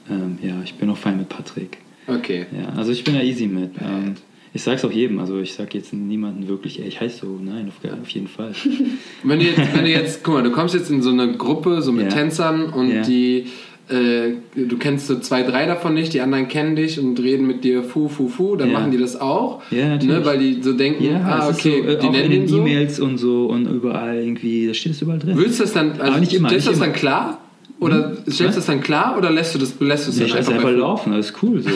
ähm, 0.09 0.37
ja, 0.41 0.55
ich 0.63 0.73
bin 0.75 0.89
auch 0.89 0.97
fein 0.97 1.17
mit 1.17 1.29
Patrick. 1.29 1.77
Okay. 2.07 2.45
Ja, 2.51 2.77
also 2.77 2.91
ich 2.91 3.03
bin 3.05 3.13
da 3.15 3.21
easy 3.21 3.47
mit. 3.47 3.71
Ähm, 3.81 4.15
ich 4.55 4.63
sag's 4.63 4.83
auch 4.85 4.91
jedem, 4.91 5.19
also 5.19 5.37
ich 5.39 5.53
sag 5.53 5.75
jetzt 5.75 5.93
niemanden 5.93 6.47
wirklich, 6.47 6.79
ey, 6.81 6.87
ich 6.87 6.99
heiße 7.01 7.25
so, 7.25 7.39
nein, 7.43 7.67
auf, 7.67 7.99
auf 8.01 8.09
jeden 8.09 8.27
Fall. 8.27 8.53
Wenn 9.23 9.39
du, 9.39 9.45
jetzt, 9.45 9.59
wenn 9.75 9.83
du 9.83 9.89
jetzt, 9.91 10.23
guck 10.23 10.33
mal, 10.35 10.43
du 10.43 10.51
kommst 10.51 10.73
jetzt 10.73 10.89
in 10.89 11.01
so 11.01 11.09
eine 11.11 11.33
Gruppe, 11.35 11.81
so 11.81 11.91
mit 11.91 12.05
Ja. 12.05 12.11
Tänzern 12.11 12.69
und 12.69 12.89
Ja. 12.89 13.01
die, 13.01 13.47
äh, 13.89 14.31
du 14.55 14.77
kennst 14.77 15.07
so 15.07 15.19
zwei, 15.19 15.43
drei 15.43 15.65
davon 15.65 15.93
nicht, 15.93 16.13
die 16.13 16.21
anderen 16.21 16.47
kennen 16.47 16.75
dich 16.75 16.99
und 16.99 17.19
reden 17.19 17.45
mit 17.45 17.63
dir 17.65 17.83
fu, 17.83 18.07
fu, 18.07 18.29
fu, 18.29 18.55
dann 18.55 18.69
Ja. 18.71 18.79
machen 18.79 18.91
die 18.91 18.97
das 18.97 19.19
auch. 19.19 19.61
Ja, 19.71 19.89
natürlich. 19.89 20.15
Ne, 20.19 20.25
weil 20.25 20.39
die 20.39 20.61
so 20.63 20.71
denken, 20.73 21.03
Ja, 21.03 21.21
ah, 21.23 21.49
okay, 21.49 21.51
ist 21.79 21.83
so, 21.83 21.89
äh, 21.89 21.99
die 21.99 22.07
auch 22.07 22.11
nennen 22.13 22.31
in 22.31 22.41
den 22.41 22.47
so. 22.47 22.57
E-Mails 22.61 22.99
und 23.01 23.17
so 23.17 23.45
und 23.47 23.67
überall 23.67 24.15
irgendwie, 24.17 24.67
da 24.67 24.73
steht 24.73 24.93
es 24.93 25.01
überall 25.01 25.19
drin. 25.19 25.33
Willst 25.37 25.59
du 25.59 25.63
das 25.65 25.73
dann, 25.73 25.91
also 25.91 26.03
Aber 26.03 26.19
nicht 26.19 26.33
immer, 26.33 26.49
nicht 26.51 26.65
das 26.65 26.79
dann 26.79 26.87
immer. 26.89 26.97
klar? 26.97 27.41
Oder 27.85 28.11
stellst 28.29 28.55
du 28.55 28.59
das 28.59 28.65
dann 28.65 28.81
klar 28.81 29.15
oder 29.17 29.29
lässt 29.31 29.53
du 29.55 29.59
das, 29.59 29.73
lässt 29.79 30.07
du 30.07 30.11
es 30.11 30.19
ich 30.19 30.29
dann 30.31 30.39
einfach 30.39 30.61
Fu? 30.61 30.67
laufen, 30.69 31.13
alles 31.13 31.33
cool. 31.41 31.61
So. 31.61 31.69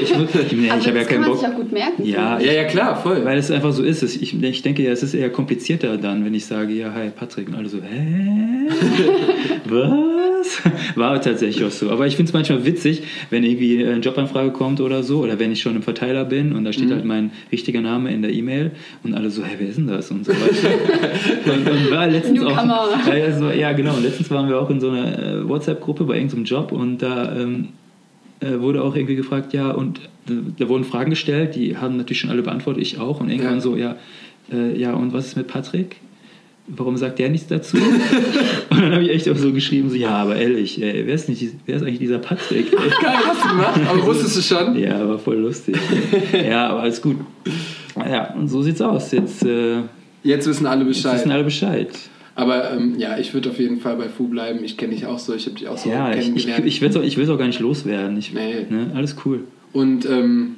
Ich, 0.00 0.10
ich, 0.12 0.16
nee, 0.52 0.66
ich 0.66 0.70
habe 0.70 0.80
ja 0.88 0.92
das 0.92 0.92
kann 0.92 1.06
keinen 1.08 1.20
man 1.22 1.30
Bock. 1.30 1.38
sich 1.40 1.48
auch 1.48 1.54
gut 1.54 1.72
merken. 1.72 2.04
Ja, 2.04 2.38
Ja, 2.38 2.52
ja, 2.52 2.64
klar, 2.64 2.96
voll. 3.00 3.24
Weil 3.24 3.38
es 3.38 3.50
einfach 3.50 3.72
so 3.72 3.82
ist. 3.82 4.02
Ich, 4.02 4.42
ich 4.42 4.62
denke 4.62 4.82
ja, 4.82 4.90
es 4.92 5.02
ist 5.02 5.14
eher 5.14 5.30
komplizierter 5.30 5.96
dann, 5.98 6.24
wenn 6.24 6.34
ich 6.34 6.46
sage, 6.46 6.72
ja, 6.72 6.92
hi 6.94 7.10
Patrick. 7.10 7.48
Und 7.48 7.54
alle 7.56 7.68
so, 7.68 7.78
hä? 7.78 8.68
Was? 9.68 10.35
Das? 10.64 10.72
War 10.96 11.20
tatsächlich 11.20 11.64
auch 11.64 11.70
so. 11.70 11.90
Aber 11.90 12.06
ich 12.06 12.16
finde 12.16 12.30
es 12.30 12.32
manchmal 12.32 12.64
witzig, 12.64 13.02
wenn 13.30 13.44
irgendwie 13.44 13.84
eine 13.86 13.98
Jobanfrage 14.00 14.50
kommt 14.50 14.80
oder 14.80 15.02
so, 15.02 15.20
oder 15.20 15.38
wenn 15.38 15.52
ich 15.52 15.60
schon 15.60 15.76
im 15.76 15.82
Verteiler 15.82 16.24
bin 16.24 16.52
und 16.54 16.64
da 16.64 16.72
steht 16.72 16.86
Mhm. 16.88 16.92
halt 16.92 17.04
mein 17.04 17.30
richtiger 17.52 17.80
Name 17.80 18.12
in 18.12 18.22
der 18.22 18.32
E-Mail 18.32 18.72
und 19.02 19.14
alle 19.14 19.30
so, 19.30 19.44
hey, 19.44 19.56
wer 19.58 19.68
ist 19.68 19.76
denn 19.78 19.86
das? 19.86 20.10
Und 20.10 20.24
so 20.26 20.32
weiter. 20.32 21.52
und, 21.54 21.68
und 21.68 21.90
war 21.90 22.06
letztens 22.06 22.40
Newcomer. 22.40 22.80
auch. 22.80 23.06
Ja, 23.16 23.38
so, 23.38 23.50
ja, 23.50 23.72
genau. 23.72 23.94
Und 23.94 24.02
letztens 24.02 24.30
waren 24.30 24.48
wir 24.48 24.60
auch 24.60 24.70
in 24.70 24.80
so 24.80 24.90
einer 24.90 25.18
äh, 25.18 25.48
WhatsApp-Gruppe 25.48 26.04
bei 26.04 26.14
irgendeinem 26.16 26.44
Job 26.44 26.72
und 26.72 26.98
da 26.98 27.36
ähm, 27.36 27.68
äh, 28.40 28.58
wurde 28.60 28.82
auch 28.82 28.94
irgendwie 28.96 29.16
gefragt, 29.16 29.52
ja, 29.54 29.70
und 29.70 30.00
da, 30.26 30.34
da 30.58 30.68
wurden 30.68 30.84
Fragen 30.84 31.10
gestellt, 31.10 31.54
die 31.56 31.76
haben 31.76 31.96
natürlich 31.96 32.20
schon 32.20 32.30
alle 32.30 32.42
beantwortet, 32.42 32.82
ich 32.82 32.98
auch. 32.98 33.20
Und 33.20 33.30
irgendwann 33.30 33.54
Ja. 33.54 33.60
so, 33.60 33.76
ja, 33.76 33.96
äh, 34.52 34.78
ja, 34.78 34.92
und 34.94 35.12
was 35.12 35.26
ist 35.28 35.36
mit 35.36 35.46
Patrick? 35.46 35.96
Warum 36.68 36.96
sagt 36.96 37.18
der 37.20 37.28
nichts 37.28 37.46
dazu? 37.46 37.76
und 38.70 38.80
dann 38.82 38.92
habe 38.92 39.04
ich 39.04 39.10
echt 39.10 39.28
auch 39.28 39.36
so 39.36 39.52
geschrieben, 39.52 39.88
so, 39.90 39.96
ja, 39.96 40.10
aber 40.10 40.34
ehrlich, 40.36 40.82
ey, 40.82 41.06
wer, 41.06 41.14
ist 41.14 41.28
nicht, 41.28 41.44
wer 41.64 41.76
ist 41.76 41.82
eigentlich 41.82 42.00
dieser 42.00 42.18
Patrick? 42.18 42.70
Geil, 43.00 43.14
hast 43.24 43.44
du 43.44 43.48
gemacht? 43.50 43.80
Aber 43.88 44.06
wusstest 44.06 44.36
du 44.36 44.42
schon? 44.42 44.76
ja, 44.76 45.08
war 45.08 45.18
voll 45.18 45.36
lustig. 45.36 45.76
ja, 46.32 46.68
aber 46.68 46.80
alles 46.80 47.00
gut. 47.00 47.16
Ja, 47.96 48.34
und 48.34 48.48
so 48.48 48.62
sieht's 48.62 48.80
aus. 48.80 49.12
Jetzt, 49.12 49.44
äh, 49.44 49.82
Jetzt 50.22 50.46
wissen 50.48 50.66
alle 50.66 50.84
jetzt 50.84 51.02
Bescheid. 51.02 51.14
wissen 51.20 51.30
alle 51.30 51.44
Bescheid. 51.44 51.88
Aber 52.34 52.72
ähm, 52.72 52.96
ja, 52.98 53.16
ich 53.16 53.32
würde 53.32 53.48
auf 53.50 53.58
jeden 53.58 53.80
Fall 53.80 53.96
bei 53.96 54.08
Fu 54.08 54.26
bleiben. 54.28 54.62
Ich 54.64 54.76
kenne 54.76 54.92
dich 54.92 55.06
auch 55.06 55.18
so, 55.18 55.34
ich 55.34 55.46
habe 55.46 55.56
dich 55.56 55.68
auch 55.68 55.78
so 55.78 55.88
Ja, 55.88 56.10
ich, 56.10 56.18
ich, 56.18 56.24
kennengelernt. 56.24 56.66
ich 56.66 56.80
will 56.82 56.88
es 56.90 56.96
ich 57.18 57.30
auch 57.30 57.38
gar 57.38 57.46
nicht 57.46 57.60
loswerden. 57.60 58.18
Ich, 58.18 58.34
Nee. 58.34 58.66
ne, 58.68 58.90
alles 58.94 59.16
cool. 59.24 59.44
Und 59.72 60.04
ähm, 60.04 60.56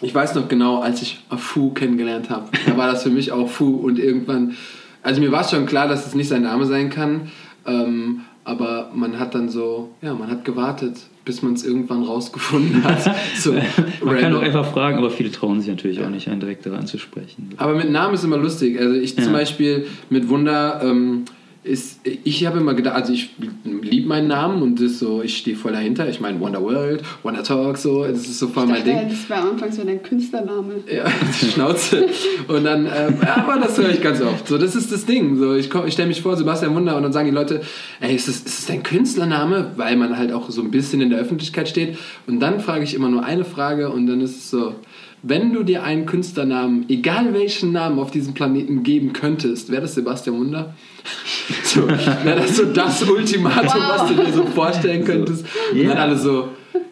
ich 0.00 0.14
weiß 0.14 0.36
noch 0.36 0.48
genau, 0.48 0.80
als 0.80 1.02
ich 1.02 1.18
Fu 1.36 1.70
kennengelernt 1.72 2.30
habe, 2.30 2.48
da 2.66 2.76
war 2.76 2.90
das 2.90 3.02
für 3.02 3.10
mich 3.10 3.32
auch 3.32 3.48
Fu 3.48 3.74
und 3.76 3.98
irgendwann, 3.98 4.56
also 5.02 5.20
mir 5.20 5.32
war 5.32 5.44
schon 5.48 5.66
klar, 5.66 5.88
dass 5.88 6.06
es 6.06 6.14
nicht 6.14 6.28
sein 6.28 6.42
Name 6.42 6.66
sein 6.66 6.90
kann, 6.90 7.30
ähm, 7.66 8.20
aber 8.44 8.90
man 8.94 9.18
hat 9.18 9.34
dann 9.34 9.48
so, 9.48 9.90
ja, 10.00 10.14
man 10.14 10.30
hat 10.30 10.44
gewartet, 10.44 10.96
bis 11.24 11.42
man 11.42 11.52
es 11.52 11.64
irgendwann 11.64 12.02
rausgefunden 12.02 12.82
hat. 12.84 13.02
So, 13.36 13.52
Man 13.52 13.62
kann 14.00 14.08
random. 14.08 14.36
auch 14.40 14.42
einfach 14.42 14.72
fragen, 14.72 14.96
aber 14.98 15.10
viele 15.10 15.30
trauen 15.30 15.60
sich 15.60 15.68
natürlich 15.68 16.02
auch 16.02 16.08
nicht, 16.08 16.28
einen 16.28 16.40
direkt 16.40 16.64
daran 16.64 16.86
zu 16.86 16.96
sprechen. 16.98 17.50
Aber 17.58 17.74
mit 17.74 17.90
Namen 17.90 18.14
ist 18.14 18.24
immer 18.24 18.38
lustig. 18.38 18.80
Also 18.80 18.94
ich 18.94 19.14
zum 19.16 19.24
Ja. 19.24 19.32
Beispiel 19.32 19.86
mit 20.08 20.28
Wunder 20.30 20.80
ähm, 20.82 21.24
ist, 21.68 22.00
ich 22.04 22.46
habe 22.46 22.58
immer 22.58 22.74
gedacht, 22.74 22.96
also 22.96 23.12
ich 23.12 23.30
liebe 23.64 24.08
meinen 24.08 24.28
Namen 24.28 24.62
und 24.62 24.80
das 24.80 24.98
so, 24.98 25.22
ich 25.22 25.36
stehe 25.36 25.56
voll 25.56 25.72
dahinter. 25.72 26.08
Ich 26.08 26.20
meine 26.20 26.40
Wonder 26.40 26.62
World, 26.62 27.02
Wonder 27.22 27.42
Talk, 27.42 27.76
so, 27.76 28.04
das 28.04 28.20
ist 28.20 28.38
so 28.38 28.48
voll 28.48 28.64
Ich 28.64 28.70
mein 28.70 28.84
dachte, 28.84 28.98
Ding. 28.98 29.08
das 29.10 29.28
wäre 29.28 29.40
am 29.40 29.50
Anfang 29.50 29.70
so 29.70 29.84
dein 29.84 30.02
Künstlername. 30.02 30.74
Ja, 30.92 31.04
die 31.42 31.46
Schnauze. 31.46 32.06
Und 32.48 32.64
dann, 32.64 32.86
ähm, 32.86 33.18
aber 33.22 33.60
das 33.60 33.76
höre 33.78 33.90
ich 33.90 34.02
ganz 34.02 34.20
oft. 34.22 34.48
So, 34.48 34.58
das 34.58 34.74
ist 34.74 34.90
das 34.90 35.04
Ding. 35.06 35.36
So, 35.36 35.54
ich 35.54 35.72
ich 35.72 35.92
stelle 35.92 36.08
mich 36.08 36.22
vor, 36.22 36.36
Sebastian 36.36 36.74
Wunder, 36.74 36.96
und 36.96 37.02
dann 37.02 37.12
sagen 37.12 37.28
die 37.28 37.34
Leute, 37.34 37.60
ey, 38.00 38.14
ist 38.14 38.28
das, 38.28 38.36
ist 38.36 38.46
das 38.46 38.66
dein 38.66 38.82
Künstlername? 38.82 39.72
Weil 39.76 39.96
man 39.96 40.16
halt 40.16 40.32
auch 40.32 40.50
so 40.50 40.62
ein 40.62 40.70
bisschen 40.70 41.00
in 41.00 41.10
der 41.10 41.18
Öffentlichkeit 41.18 41.68
steht. 41.68 41.98
Und 42.26 42.40
dann 42.40 42.60
frage 42.60 42.84
ich 42.84 42.94
immer 42.94 43.08
nur 43.08 43.24
eine 43.24 43.44
Frage 43.44 43.90
und 43.90 44.06
dann 44.06 44.20
ist 44.20 44.36
es 44.36 44.50
so, 44.50 44.74
wenn 45.22 45.52
du 45.52 45.64
dir 45.64 45.82
einen 45.82 46.06
Künstlernamen, 46.06 46.86
egal 46.88 47.34
welchen 47.34 47.72
Namen 47.72 47.98
auf 47.98 48.10
diesem 48.10 48.34
Planeten 48.34 48.82
geben 48.84 49.12
könntest, 49.12 49.70
wäre 49.70 49.82
das 49.82 49.94
Sebastian 49.94 50.38
Wunder? 50.38 50.74
So, 51.64 51.86
wäre 51.88 52.36
das 52.36 52.56
so 52.56 52.64
das 52.66 53.02
Ultimatum, 53.02 53.80
Wow. 53.80 54.00
was 54.00 54.08
du 54.08 54.14
dir 54.24 54.32
so 54.32 54.44
vorstellen 54.46 55.04
könntest? 55.04 55.44
Und 55.72 55.78
dann 55.78 55.86
Ja. 55.86 55.94
alle 55.94 56.16
so, 56.18 56.48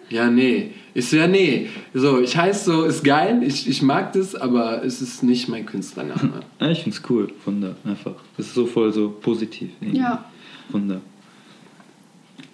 ja, 0.09 0.31
nee. 0.31 0.71
Ich 0.95 1.09
so, 1.11 1.17
ja, 1.17 1.27
nee. 1.27 1.69
So, 1.93 2.21
ich 2.21 2.37
heiße 2.37 2.65
so, 2.65 2.85
ist 2.85 3.05
geil, 3.05 3.43
ich, 3.47 3.69
ich 3.69 3.83
mag 3.83 4.13
das, 4.15 4.35
aber 4.35 4.83
es 4.85 5.03
ist 5.03 5.23
nicht 5.23 5.49
mein 5.49 5.67
Künstlername. 5.67 6.41
Ja, 6.61 6.71
ich 6.71 6.83
finde 6.85 6.97
es 6.97 7.03
cool, 7.11 7.29
Wunder, 7.45 7.77
einfach. 7.85 8.15
Das 8.37 8.47
ist 8.47 8.55
so 8.55 8.67
voll 8.67 8.93
so 8.93 9.11
positiv. 9.11 9.69
irgendwie. 9.81 9.99
Ja. 10.01 10.25
Wunder. 10.71 11.01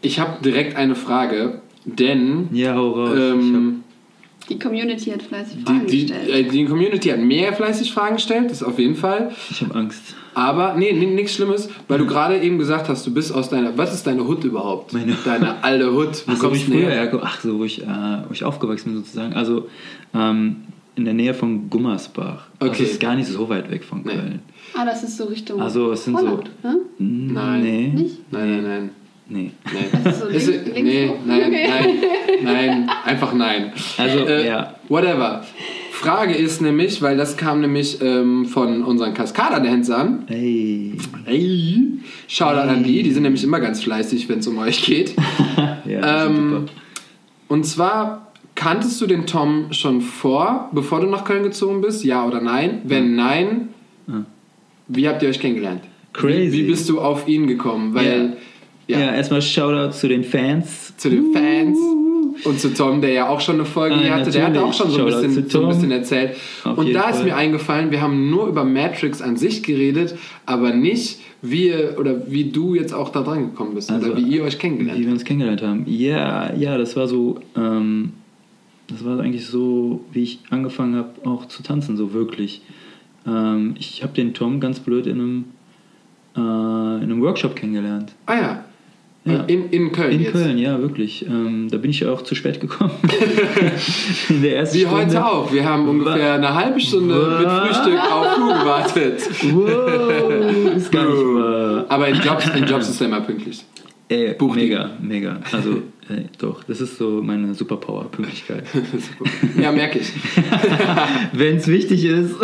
Ich 0.01 0.19
habe 0.19 0.43
direkt 0.43 0.77
eine 0.77 0.95
Frage, 0.97 1.63
denn 1.85 2.49
Ja, 2.53 2.75
hau 2.75 2.91
raus. 2.93 3.17
ähm, 3.19 3.85
Die 4.49 4.59
Community 4.59 5.11
hat 5.11 5.23
fleißig 5.23 5.57
die, 5.59 5.63
Fragen 5.65 5.87
die, 5.87 6.01
gestellt. 6.07 6.29
äh, 6.29 6.43
die 6.45 6.65
Community 6.65 7.09
hat 7.11 7.21
mehr 7.21 7.53
fleißig 7.53 7.93
Fragen 7.93 8.17
gestellt, 8.17 8.51
das 8.51 8.63
auf 8.63 8.79
jeden 8.79 8.97
Fall. 8.97 9.31
ich 9.51 9.61
habe 9.63 9.75
Angst. 9.75 10.15
Aber, 10.35 10.75
nee, 10.77 10.93
nee 10.93 11.07
nichts 11.07 11.35
Schlimmes, 11.35 11.69
weil 11.89 11.99
du 11.99 12.07
gerade 12.07 12.41
eben 12.41 12.59
gesagt 12.59 12.89
hast, 12.89 13.07
du 13.07 13.13
bist 13.13 13.33
aus 13.35 13.51
deiner, 13.51 13.77
was 13.77 13.93
ist 13.95 14.07
deine 14.07 14.27
Hut 14.27 14.45
überhaupt? 14.45 14.93
Meine- 14.95 15.17
deine 15.25 15.63
alte 15.63 15.93
Hut. 15.93 16.27
Wo 16.27 16.33
Ach 16.33 16.37
so, 16.37 16.49
kommst 16.49 16.67
du 16.69 16.73
früher 16.73 16.91
her? 16.91 17.21
Ach 17.23 17.41
so, 17.41 17.59
wo 17.59 17.65
ich, 17.65 17.83
äh, 17.83 17.87
wo 17.87 18.33
ich 18.33 18.43
aufgewachsen 18.45 18.93
bin 18.93 19.03
sozusagen. 19.03 19.35
Also 19.35 19.69
ähm, 20.15 20.57
in 20.97 21.05
der 21.07 21.15
Nähe 21.15 21.33
von 21.35 21.71
Gummersbach. 21.71 22.49
Also 22.59 22.73
Okay. 22.75 22.83
ist 22.85 23.01
gar 23.01 23.15
nicht 23.15 23.29
so 23.29 23.49
weit 23.49 23.71
weg 23.71 23.85
von 23.85 24.03
Nee. 24.05 24.13
Köln. 24.13 24.41
ah, 24.75 24.85
das 24.85 25.03
ist 25.03 25.17
so 25.17 25.25
Richtung 25.25 25.61
Also, 25.61 25.93
es 25.93 26.05
sind 26.05 26.19
so- 26.19 26.27
Holland, 26.27 26.51
ne? 26.65 26.77
Nein. 26.99 27.63
Nee. 27.63 27.89
Nicht? 27.95 28.33
Nein, 28.33 28.51
nein, 28.51 28.63
nein. 28.65 28.91
Nee. 29.29 29.53
Nee. 29.73 30.11
So 30.19 30.27
Ist, 30.27 30.49
nee, 30.75 31.11
nein, 31.27 31.51
nein, 31.53 31.95
nein, 32.43 32.91
einfach 33.05 33.33
nein. 33.35 33.73
Also, 33.99 34.19
Äh, 34.27 34.47
ja. 34.47 34.75
Whatever. 34.89 35.45
Frage 35.93 36.35
ist 36.35 36.61
nämlich, 36.61 37.01
weil 37.01 37.17
das 37.17 37.37
kam 37.37 37.61
nämlich 37.61 38.01
ähm, 38.03 38.47
von 38.47 38.83
unseren 38.83 39.15
Kaskader-Dancern. 39.15 40.25
Hey. 40.27 40.95
Hey. 41.25 41.85
Shoutout 42.27 42.69
an 42.69 42.83
die, 42.83 43.03
die 43.05 43.13
sind 43.13 43.23
nämlich 43.23 43.45
immer 43.45 43.61
ganz 43.61 43.83
fleißig, 43.85 44.29
wenn 44.29 44.41
es 44.41 44.47
um 44.49 44.59
euch 44.59 44.83
geht. 44.85 45.15
ja, 45.87 46.27
Ähm, 46.27 46.51
super. 46.51 46.63
Und 47.49 47.65
zwar, 47.67 48.33
kanntest 48.57 49.01
du 49.01 49.07
den 49.07 49.27
Tom 49.27 49.73
schon 49.73 50.01
vor, 50.01 50.71
bevor 50.73 51.01
du 51.01 51.07
nach 51.07 51.25
Köln 51.25 51.45
gezogen 51.45 51.81
bist? 51.83 52.05
Ja 52.05 52.27
oder 52.27 52.41
nein? 52.41 52.81
Wenn 52.85 53.15
nein, 53.15 53.69
Ja. 54.09 54.25
wie 54.89 55.09
habt 55.09 55.23
ihr 55.23 55.29
euch 55.29 55.39
kennengelernt? 55.39 55.83
Crazy. 56.13 56.53
Wie, 56.53 56.65
wie 56.65 56.71
bist 56.71 56.89
du 56.89 57.01
auf 57.01 57.29
ihn 57.29 57.47
gekommen? 57.47 57.95
Weil, 57.95 58.37
Ja, 58.89 58.99
ja, 58.99 59.15
erstmal 59.15 59.43
Shoutout 59.43 59.93
zu 59.93 60.09
den 60.09 60.25
Fans. 60.25 60.97
zu 60.97 61.09
den 61.09 61.33
Fans 61.33 61.79
und 62.45 62.59
zu 62.59 62.75
Tom, 62.75 63.01
der 63.01 63.11
ja 63.13 63.29
auch 63.29 63.41
schon 63.41 63.57
eine 63.57 63.65
Folge 63.65 63.95
Ah, 63.95 64.01
hier 64.01 64.15
hatte, 64.15 64.31
der 64.31 64.47
hatte 64.47 64.63
auch 64.63 64.73
schon 64.73 64.91
so 64.91 64.99
ein, 65.01 65.07
bisschen, 65.07 65.49
so 65.49 65.63
ein 65.63 65.69
bisschen 65.69 65.91
erzählt. 65.91 66.37
Auf 66.65 66.79
und 66.79 66.93
da 66.93 67.11
ist 67.11 67.17
Fall. 67.17 67.25
mir 67.27 67.37
eingefallen, 67.37 67.91
wir 67.91 68.01
haben 68.01 68.31
nur 68.31 68.49
über 68.49 68.65
Matrix 68.65 69.23
an 69.23 69.37
sich 69.37 69.63
geredet, 69.63 70.17
aber 70.47 70.73
nicht, 70.73 71.21
wie 71.43 71.73
oder 71.99 72.31
wie 72.31 72.51
du 72.51 72.75
jetzt 72.75 72.93
auch 72.93 73.11
da 73.11 73.23
dran 73.23 73.51
gekommen 73.51 73.75
bist 73.75 73.91
oder 73.91 74.01
Also, 74.01 74.17
wie 74.17 74.23
ihr 74.23 74.43
euch 74.45 74.59
kennengelernt 74.59 74.99
Wie 74.99 75.03
habt. 75.03 75.07
wir 75.09 75.13
uns 75.15 75.25
kennengelernt 75.25 75.63
haben. 75.63 75.85
Ja, 75.87 76.53
ja, 76.55 76.79
das 76.79 76.97
war 76.97 77.07
so, 77.07 77.39
ähm, 77.57 78.13
das 78.89 79.05
war 79.05 79.21
eigentlich 79.21 79.47
so, 79.47 80.05
wie 80.13 80.23
ich 80.23 80.41
angefangen 80.51 80.97
habe, 80.97 81.11
auch 81.25 81.47
zu 81.47 81.63
tanzen, 81.63 81.97
so 81.97 82.13
wirklich. 82.13 82.63
Ähm, 83.27 83.75
ich 83.79 84.03
habe 84.03 84.13
den 84.15 84.35
Tom 84.35 84.59
ganz 84.61 84.81
blöd 84.81 85.07
in 85.07 85.21
einem, 85.21 85.45
äh, 86.37 86.41
in 86.41 87.11
einem 87.11 87.23
Workshop 87.23 87.55
kennengelernt. 87.57 88.13
Ah 88.27 88.35
ja, 88.35 88.65
Ja. 89.25 89.45
In, 89.45 89.71
in 89.71 89.93
Köln 89.93 90.11
In 90.13 90.21
jetzt. 90.23 90.33
Köln, 90.33 90.59
ja, 90.59 90.81
wirklich. 90.81 91.25
Ähm, 91.27 91.69
da 91.71 91.77
bin 91.79 91.93
ich 91.93 92.01
ja 92.01 92.11
auch 92.11 92.23
zu 92.23 92.35
spät 92.35 92.61
gekommen. 92.61 92.91
in 94.29 94.43
der 94.43 94.57
ersten 94.57 94.77
Wie 94.77 94.81
Stunde. 94.81 94.97
heute 94.97 95.25
auch. 95.25 95.53
Wir 95.53 95.65
haben 95.65 95.89
ungefähr 95.89 96.35
eine 96.35 96.53
halbe 96.53 96.81
Stunde 96.81 97.15
mit 97.15 97.47
Was? 97.47 97.69
Frühstück 97.69 98.01
auf 98.01 98.35
du 98.37 98.47
gewartet. 98.49 99.21
Wow, 99.53 100.77
ist 100.77 100.91
gar 100.91 101.05
nicht 101.05 101.25
wahr. 101.25 101.87
Aber 101.89 102.09
in 102.09 102.17
Jobs, 102.21 102.49
in 102.57 102.65
Jobs 102.67 102.89
ist 102.89 103.01
er 103.01 103.07
immer 103.07 103.21
pünktlich. 103.21 103.65
Ey, 104.09 104.35
Buch 104.35 104.55
die. 104.55 104.63
mega, 104.63 104.91
mega. 105.01 105.41
Also, 105.53 105.83
ey, 106.09 106.27
doch, 106.39 106.65
das 106.65 106.81
ist 106.81 106.99
so 106.99 107.23
meine 107.23 107.55
Superpower, 107.55 108.11
Pünktlichkeit. 108.11 108.65
Ja, 109.61 109.71
merke 109.71 110.01
ich. 110.01 110.13
Wenn 111.33 111.57
es 111.59 111.69
wichtig 111.69 112.05
ist. 112.05 112.35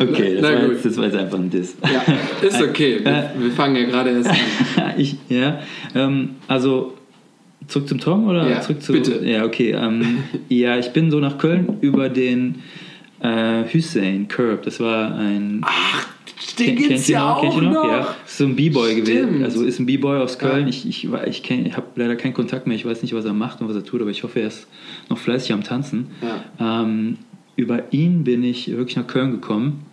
Okay, 0.00 0.34
das 0.34 0.42
Na 0.42 0.48
war, 0.62 0.72
jetzt, 0.72 0.84
das 0.84 0.96
war 0.96 1.04
jetzt 1.04 1.16
einfach 1.16 1.38
ein 1.38 1.50
Diss. 1.50 1.76
Ja, 1.82 2.46
ist 2.48 2.60
okay. 2.62 3.00
Wir, 3.04 3.30
wir 3.38 3.50
fangen 3.52 3.76
ja 3.76 3.84
gerade 3.84 4.10
erst 4.10 4.28
an. 4.30 4.36
ich, 4.96 5.16
ja, 5.28 5.60
ähm, 5.94 6.30
also 6.48 6.94
zurück 7.66 7.88
zum 7.88 7.98
Tom 7.98 8.26
oder 8.28 8.48
Ja, 8.48 8.60
zurück 8.60 8.82
zu. 8.82 8.92
bitte. 8.92 9.24
Ja, 9.24 9.44
okay. 9.44 9.70
Ähm, 9.72 10.18
ja, 10.48 10.78
ich 10.78 10.90
bin 10.92 11.10
so 11.10 11.18
nach 11.20 11.38
Köln 11.38 11.78
über 11.80 12.08
den 12.08 12.56
äh, 13.20 13.64
Hussein 13.72 14.28
Curb. 14.28 14.62
Das 14.64 14.80
war 14.80 15.14
ein. 15.16 15.64
Den 16.58 16.76
Ken- 16.76 16.88
gibt's 16.88 17.08
ja 17.08 17.32
auch 17.34 17.40
Kennt 17.40 17.54
ihr 17.56 17.62
noch? 17.62 17.72
noch. 17.84 17.84
Ja, 17.88 18.14
ist 18.26 18.38
so 18.38 18.44
ein 18.44 18.54
B-Boy 18.54 18.96
gewesen. 18.96 19.42
Also 19.44 19.64
ist 19.64 19.78
ein 19.80 19.86
B-Boy 19.86 20.18
aus 20.20 20.38
Köln. 20.38 20.62
Ja. 20.64 20.68
Ich, 20.68 20.86
ich, 20.88 21.04
ich, 21.04 21.42
kenn- 21.42 21.66
ich 21.66 21.76
habe 21.76 21.86
leider 21.96 22.16
keinen 22.16 22.34
Kontakt 22.34 22.66
mehr. 22.66 22.76
Ich 22.76 22.84
weiß 22.84 23.02
nicht, 23.02 23.14
was 23.14 23.24
er 23.24 23.32
macht 23.32 23.60
und 23.60 23.68
was 23.68 23.76
er 23.76 23.84
tut, 23.84 24.00
aber 24.02 24.10
ich 24.10 24.22
hoffe, 24.22 24.40
er 24.40 24.48
ist 24.48 24.66
noch 25.08 25.18
fleißig 25.18 25.52
am 25.52 25.64
Tanzen. 25.64 26.08
Ja. 26.58 26.82
Ähm, 26.82 27.16
über 27.56 27.92
ihn 27.92 28.24
bin 28.24 28.42
ich 28.42 28.70
wirklich 28.70 28.96
nach 28.96 29.06
Köln 29.06 29.32
gekommen. 29.32 29.84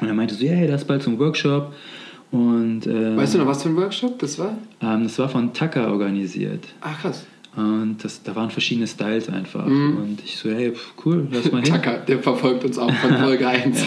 Und 0.00 0.06
er 0.08 0.14
meinte 0.14 0.34
so, 0.34 0.44
ja, 0.44 0.52
hey, 0.52 0.68
da 0.68 0.74
ist 0.74 0.86
bald 0.86 1.02
so 1.02 1.10
ein 1.10 1.18
Workshop. 1.18 1.74
Und 2.30 2.86
ähm, 2.86 3.16
Weißt 3.16 3.34
du 3.34 3.38
noch, 3.38 3.46
was 3.46 3.62
für 3.62 3.70
ein 3.70 3.76
Workshop 3.76 4.18
das 4.18 4.38
war? 4.38 4.56
ähm, 4.82 5.04
das 5.04 5.18
war 5.18 5.28
von 5.28 5.52
Tucker 5.54 5.90
organisiert. 5.90 6.64
Ach, 6.80 7.00
krass. 7.00 7.26
Und 7.56 7.96
das, 8.02 8.22
da 8.22 8.36
waren 8.36 8.50
verschiedene 8.50 8.86
Styles 8.86 9.28
einfach. 9.28 9.66
Mhm. 9.66 9.96
Und 9.96 10.18
ich 10.24 10.36
so, 10.36 10.50
hey, 10.50 10.70
pf, 10.72 10.92
cool, 11.04 11.26
lass 11.32 11.50
mal 11.50 11.62
hin. 11.62 11.72
Tucker, 11.74 11.98
der 12.06 12.18
verfolgt 12.20 12.64
uns 12.64 12.78
auch 12.78 12.92
von 12.92 13.16
Folge 13.16 13.48
1. 13.48 13.84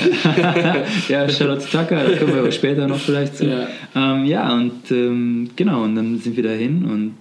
ja, 1.07 1.29
Charlotte 1.29 1.65
Tucker, 1.69 2.03
da 2.03 2.17
kommen 2.17 2.33
wir 2.33 2.39
aber 2.41 2.51
später 2.51 2.87
noch 2.87 2.97
vielleicht 2.97 3.37
zu. 3.37 3.45
Ja. 3.47 3.67
Ähm, 3.95 4.25
ja, 4.25 4.51
und 4.53 4.91
ähm, 4.91 5.51
genau, 5.55 5.83
und 5.83 5.95
dann 5.95 6.17
sind 6.19 6.35
wir 6.35 6.43
dahin 6.43 6.83
und 6.83 7.13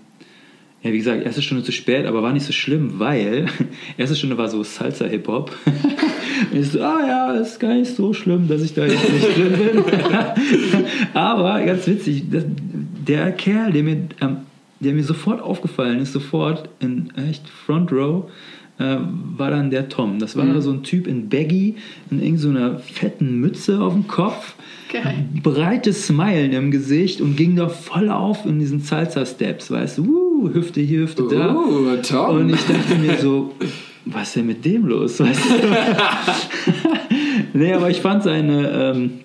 ja, 0.82 0.92
wie 0.92 0.98
gesagt, 0.98 1.24
erste 1.24 1.42
Stunde 1.42 1.62
zu 1.62 1.72
spät, 1.72 2.06
aber 2.06 2.22
war 2.22 2.32
nicht 2.32 2.46
so 2.46 2.52
schlimm, 2.52 2.94
weil 2.98 3.46
erste 3.98 4.16
Stunde 4.16 4.38
war 4.38 4.48
so 4.48 4.62
Salsa-Hip-Hop. 4.62 5.54
Und 6.52 6.58
ich 6.58 6.68
so, 6.70 6.80
ah 6.82 7.00
ja, 7.06 7.32
ist 7.34 7.60
gar 7.60 7.74
nicht 7.74 7.94
so 7.94 8.12
schlimm, 8.14 8.48
dass 8.48 8.62
ich 8.62 8.72
da 8.74 8.86
jetzt 8.86 9.12
nicht 9.12 9.36
drin 9.36 9.52
bin. 9.52 9.84
aber 11.14 11.62
ganz 11.64 11.86
witzig, 11.86 12.24
der 13.06 13.32
Kerl, 13.32 13.72
der 13.72 13.82
mir, 13.82 13.96
ähm, 14.20 14.36
der 14.80 14.94
mir 14.94 15.04
sofort 15.04 15.42
aufgefallen 15.42 16.00
ist, 16.00 16.12
sofort 16.12 16.68
in 16.80 17.10
echt 17.28 17.46
Front 17.48 17.92
Row, 17.92 18.24
äh, 18.78 18.96
war 19.36 19.50
dann 19.50 19.70
der 19.70 19.90
Tom. 19.90 20.18
Das 20.18 20.36
war 20.36 20.44
Mhm. 20.46 20.60
so 20.62 20.70
ein 20.72 20.82
Typ 20.82 21.06
in 21.06 21.28
Baggy, 21.28 21.76
in 22.10 22.22
irgendeiner 22.22 22.78
fetten 22.78 23.38
Mütze 23.38 23.80
auf 23.80 23.92
dem 23.92 24.06
Kopf, 24.08 24.54
Geil. 24.90 25.26
breites 25.42 26.06
Smilen 26.06 26.52
im 26.52 26.70
Gesicht 26.70 27.20
und 27.20 27.36
ging 27.36 27.56
da 27.56 27.68
voll 27.68 28.08
auf 28.08 28.46
in 28.46 28.58
diesen 28.58 28.80
Salsa-Steps, 28.80 29.70
weißt 29.70 29.98
du, 29.98 30.29
uh, 30.42 30.54
Hüfte 30.54 30.80
hier, 30.80 31.00
Hüfte 31.00 31.24
da. 31.30 31.54
Uh, 31.54 31.96
Tom. 32.02 32.36
Und 32.36 32.50
ich 32.50 32.60
dachte 32.66 32.94
mir 32.96 33.18
so, 33.18 33.54
was 34.06 34.28
ist 34.28 34.36
denn 34.36 34.46
mit 34.46 34.64
dem 34.64 34.86
los? 34.86 35.20
Weißt 35.20 35.40
du? 35.50 35.54
nee, 37.58 37.72
aber 37.72 37.90
ich 37.90 38.00
fand 38.00 38.22
seine, 38.22 38.70
ähm, 38.70 39.20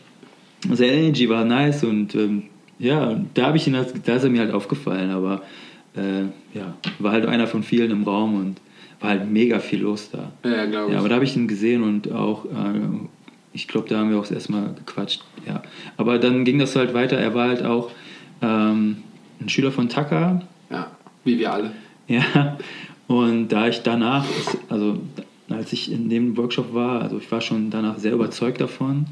seine 0.74 0.92
Energy 0.94 1.30
war 1.30 1.46
nice 1.46 1.84
und 1.84 2.16
ähm, 2.16 2.44
ja, 2.80 3.20
da 3.34 3.48
habe 3.48 3.58
ich 3.58 3.68
ihn, 3.68 3.76
halt- 3.76 3.94
da 4.08 4.16
ist 4.16 4.24
er 4.24 4.30
mir 4.30 4.42
halt 4.42 4.54
aufgefallen, 4.54 5.10
aber 5.12 5.42
äh, 5.96 6.24
ja, 6.58 6.76
war 7.00 7.12
halt 7.14 7.26
einer 7.26 7.48
von 7.48 7.64
vielen 7.64 7.92
im 7.92 8.04
Raum 8.04 8.36
und 8.36 8.58
war 9.00 9.12
halt 9.12 9.30
mega 9.30 9.60
viel 9.60 9.82
los 9.82 10.10
da. 10.12 10.32
Ja, 10.50 10.66
glaube 10.66 10.88
ich. 10.88 10.94
Ja, 10.94 11.00
aber 11.00 11.10
da 11.10 11.16
habe 11.16 11.26
ich 11.26 11.36
ihn 11.36 11.48
gesehen 11.48 11.84
und 11.84 12.12
auch, 12.12 12.46
äh, 12.46 12.50
ich 13.54 13.68
glaube, 13.68 13.88
da 13.88 14.00
haben 14.00 14.10
wir 14.10 14.18
auch 14.18 14.24
das 14.24 14.32
erste 14.32 14.52
Mal 14.52 14.74
gequatscht. 14.78 15.24
Ja. 15.48 15.62
Aber 15.96 16.20
dann 16.20 16.44
ging 16.44 16.60
das 16.60 16.76
halt 16.76 16.94
weiter. 16.94 17.18
Er 17.18 17.34
war 17.34 17.48
halt 17.50 17.64
auch 17.64 17.92
ähm, 18.42 18.98
ein 19.40 19.48
Schüler 19.50 19.72
von 19.72 19.88
Tucker. 19.88 20.42
ja, 20.70 20.88
wie 21.26 21.38
wir 21.38 21.52
alle. 21.52 21.72
Ja. 22.08 22.58
Und 23.08 23.50
da 23.50 23.68
ich 23.68 23.82
danach, 23.84 24.26
also 24.70 24.98
als 25.50 25.74
ich 25.74 25.92
in 25.92 26.10
dem 26.10 26.36
Workshop 26.38 26.74
war, 26.74 27.02
also 27.02 27.18
ich 27.18 27.32
war 27.32 27.42
schon 27.42 27.70
danach 27.70 27.98
sehr 28.00 28.14
überzeugt 28.14 28.62
davon 28.62 29.06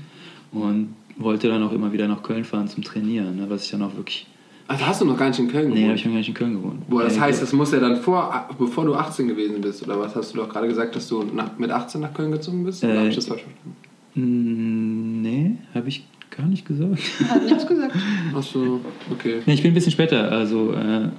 und 0.51 0.93
wollte 1.17 1.47
dann 1.47 1.61
auch 1.61 1.71
immer 1.73 1.91
wieder 1.93 2.07
nach 2.07 2.23
Köln 2.23 2.43
fahren 2.43 2.67
zum 2.67 2.83
Trainieren, 2.83 3.35
ne, 3.35 3.45
was 3.49 3.65
ich 3.65 3.71
dann 3.71 3.83
auch 3.83 3.95
wirklich. 3.95 4.25
Also 4.67 4.87
hast 4.87 5.01
du 5.01 5.05
noch 5.05 5.17
gar 5.17 5.27
nicht 5.27 5.37
in 5.39 5.47
Köln 5.47 5.69
Nee, 5.69 5.73
gewohnt? 5.75 5.87
habe 5.89 5.95
ich 5.97 6.05
noch 6.05 6.11
gar 6.13 6.17
nicht 6.19 6.27
in 6.29 6.33
Köln 6.33 6.53
gewohnt. 6.53 6.89
Boah, 6.89 7.03
das 7.03 7.17
Äh, 7.17 7.19
heißt, 7.19 7.41
das 7.41 7.53
muss 7.53 7.71
ja 7.71 7.79
dann 7.79 7.97
vor, 7.97 8.47
bevor 8.57 8.85
du 8.85 8.95
18 8.95 9.27
gewesen 9.27 9.61
bist, 9.61 9.83
oder 9.83 9.99
was? 9.99 10.15
Hast 10.15 10.33
du 10.33 10.37
doch 10.37 10.49
gerade 10.49 10.67
gesagt, 10.67 10.95
dass 10.95 11.07
du 11.07 11.21
nach, 11.23 11.57
mit 11.59 11.69
18 11.69 12.01
nach 12.01 12.13
Köln 12.13 12.31
gezogen 12.31 12.63
bist? 12.63 12.83
Oder 12.83 12.93
Äh, 12.95 12.97
hab 12.99 13.07
ich 13.09 13.15
das 13.15 13.25
falsch 13.27 13.41
verstanden? 13.43 15.21
Nee, 15.21 15.57
habe 15.75 15.89
ich 15.89 16.03
gar 16.35 16.45
nicht 16.47 16.65
gesagt. 16.65 16.99
Hat 17.29 17.43
nichts 17.43 17.67
gesagt. 17.67 17.95
Achso, 18.35 18.79
okay. 19.11 19.41
Nee, 19.45 19.53
ich 19.53 19.61
bin 19.61 19.71
ein 19.71 19.73
bisschen 19.75 19.91
später, 19.91 20.31
also 20.31 20.71
äh, 20.73 21.09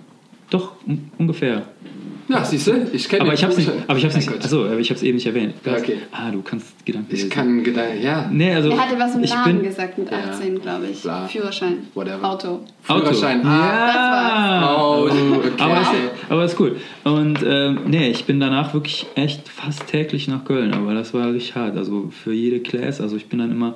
doch 0.50 0.72
un 0.86 1.10
ungefähr. 1.18 1.62
Ja, 2.26 2.42
siehst 2.42 2.66
du, 2.68 2.72
ich 2.90 3.06
kenne 3.06 3.20
Aber 3.22 3.34
ich 3.34 3.44
hab's 3.44 3.58
nicht, 3.58 3.70
aber 3.86 3.98
ich 3.98 4.04
hab's 4.04 4.16
nicht, 4.16 4.26
Mein 4.30 4.36
Gott. 4.36 4.44
achso, 4.46 4.64
aber 4.64 4.78
ich 4.78 4.88
hab's 4.90 5.02
eben 5.02 5.16
nicht 5.16 5.26
erwähnt. 5.26 5.52
Ja, 5.66 5.72
okay. 5.76 5.98
Ah, 6.10 6.30
du 6.30 6.40
kannst 6.40 6.86
Gedanken 6.86 7.08
Ich 7.10 7.18
lesen. 7.18 7.30
kann 7.30 7.62
Gedanken, 7.62 8.02
ja. 8.02 8.30
Nee, 8.32 8.54
also 8.54 8.70
Er 8.70 8.78
hatte 8.80 8.98
was 8.98 9.14
im 9.14 9.20
Namen 9.20 9.56
bin, 9.58 9.62
gesagt 9.64 9.98
mit 9.98 10.10
Ja. 10.10 10.16
18, 10.30 10.58
glaube 10.62 10.86
ich. 10.90 11.02
Bla. 11.02 11.28
Führerschein. 11.28 11.86
Whatever. 11.94 12.24
Auto. 12.30 12.60
Führerschein. 12.80 13.44
Ah, 13.44 14.60
Ja. 14.62 14.74
Oh, 14.74 15.04
okay. 15.04 15.50
Aber, 15.58 15.80
ist, 15.82 15.90
aber 16.30 16.44
ist 16.46 16.58
cool. 16.58 16.76
Und 17.04 17.40
ähm, 17.46 17.80
nee, 17.88 18.08
ich 18.08 18.24
bin 18.24 18.40
danach 18.40 18.72
wirklich 18.72 19.04
echt 19.16 19.46
fast 19.46 19.86
täglich 19.88 20.26
nach 20.26 20.44
Köln, 20.46 20.72
aber 20.72 20.94
das 20.94 21.12
war 21.12 21.30
richtig 21.30 21.54
hart. 21.54 21.76
Also 21.76 22.08
für 22.10 22.32
jede 22.32 22.60
Class, 22.60 23.02
also 23.02 23.16
ich 23.16 23.26
bin 23.26 23.38
dann 23.40 23.50
immer 23.50 23.74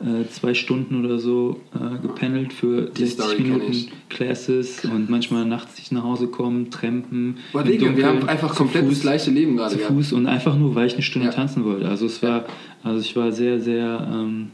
äh, 0.00 0.28
zwei 0.30 0.54
Stunden 0.54 1.04
oder 1.04 1.18
so 1.18 1.60
äh, 1.74 1.98
gependelt 2.00 2.52
für 2.52 2.82
Die 2.90 3.04
60 3.06 3.12
Story 3.24 3.42
Minuten. 3.42 3.88
Classes 4.08 4.84
und 4.84 5.10
manchmal 5.10 5.44
nachts 5.44 5.78
nicht 5.78 5.90
nach 5.92 6.04
Hause 6.04 6.28
kommen, 6.28 6.70
trampen. 6.70 7.38
Boah, 7.52 7.64
Digga, 7.64 7.96
wir 7.96 8.06
haben 8.06 8.28
einfach 8.28 8.54
komplett 8.54 8.84
Fuß, 8.84 8.94
das 8.94 9.00
gleiche 9.02 9.30
Leben 9.30 9.56
gerade 9.56 9.72
zu 9.72 9.78
gehabt. 9.78 9.94
Fuß 9.94 10.12
und 10.12 10.26
einfach 10.26 10.56
nur, 10.56 10.74
weil 10.74 10.86
ich 10.86 10.94
eine 10.94 11.02
Stunde 11.02 11.28
Ja. 11.28 11.32
tanzen 11.34 11.64
wollte. 11.64 11.88
Also 11.88 12.06
es 12.06 12.22
war, 12.22 12.44
also 12.84 13.00
ich 13.00 13.14
war 13.16 13.32
sehr, 13.32 13.60
sehr 13.60 14.08
ähm, 14.12 14.50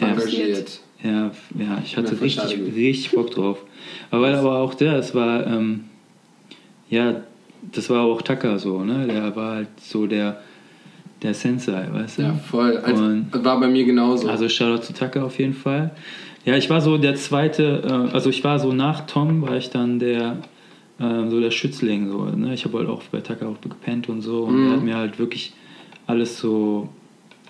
ja, 0.00 0.08
Engagiert. 0.08 0.80
ja, 1.02 1.30
ja, 1.58 1.82
ich 1.84 1.96
hatte 1.96 2.20
richtig, 2.20 2.58
richtig 2.74 3.10
Bock 3.12 3.30
drauf. 3.30 3.58
Aber, 4.10 4.28
aber 4.36 4.58
auch 4.58 4.74
der, 4.74 4.96
es 4.98 5.14
war, 5.14 5.46
ähm, 5.46 5.84
ja, 6.90 7.22
das 7.72 7.88
war 7.88 8.02
auch 8.02 8.20
Tucker 8.22 8.58
so, 8.58 8.84
ne? 8.84 9.06
Der 9.06 9.34
war 9.36 9.54
halt 9.56 9.68
so 9.80 10.06
der, 10.06 10.42
der 11.22 11.34
Sensei, 11.34 11.86
weißt 11.92 12.18
du? 12.18 12.22
Ja, 12.22 12.32
voll. 12.34 12.76
Also, 12.78 13.04
war 13.32 13.60
bei 13.60 13.68
mir 13.68 13.84
genauso. 13.84 14.28
Also 14.28 14.48
Shoutout 14.48 14.82
zu 14.82 14.92
Tucker 14.92 15.24
auf 15.24 15.38
jeden 15.38 15.54
Fall. 15.54 15.90
Ja, 16.44 16.56
ich 16.56 16.68
war 16.70 16.80
so 16.80 16.98
der 16.98 17.14
zweite, 17.14 18.08
äh, 18.10 18.14
also 18.14 18.28
ich 18.30 18.42
war 18.42 18.58
so 18.58 18.72
nach 18.72 19.06
Tom, 19.06 19.42
war 19.42 19.56
ich 19.56 19.70
dann 19.70 19.98
der, 20.00 20.38
äh, 20.98 21.28
so 21.28 21.40
der 21.40 21.50
Schützling. 21.52 22.08
So, 22.10 22.24
ne? 22.24 22.52
Ich 22.54 22.64
habe 22.64 22.78
halt 22.78 22.88
auch 22.88 23.02
bei 23.12 23.20
Tucker 23.20 23.48
auch 23.48 23.60
gepennt 23.60 24.08
und 24.08 24.22
so. 24.22 24.42
Und 24.44 24.56
Mhm. 24.62 24.66
er 24.66 24.72
hat 24.72 24.82
mir 24.82 24.96
halt 24.96 25.18
wirklich 25.20 25.52
alles 26.08 26.38
so, 26.38 26.88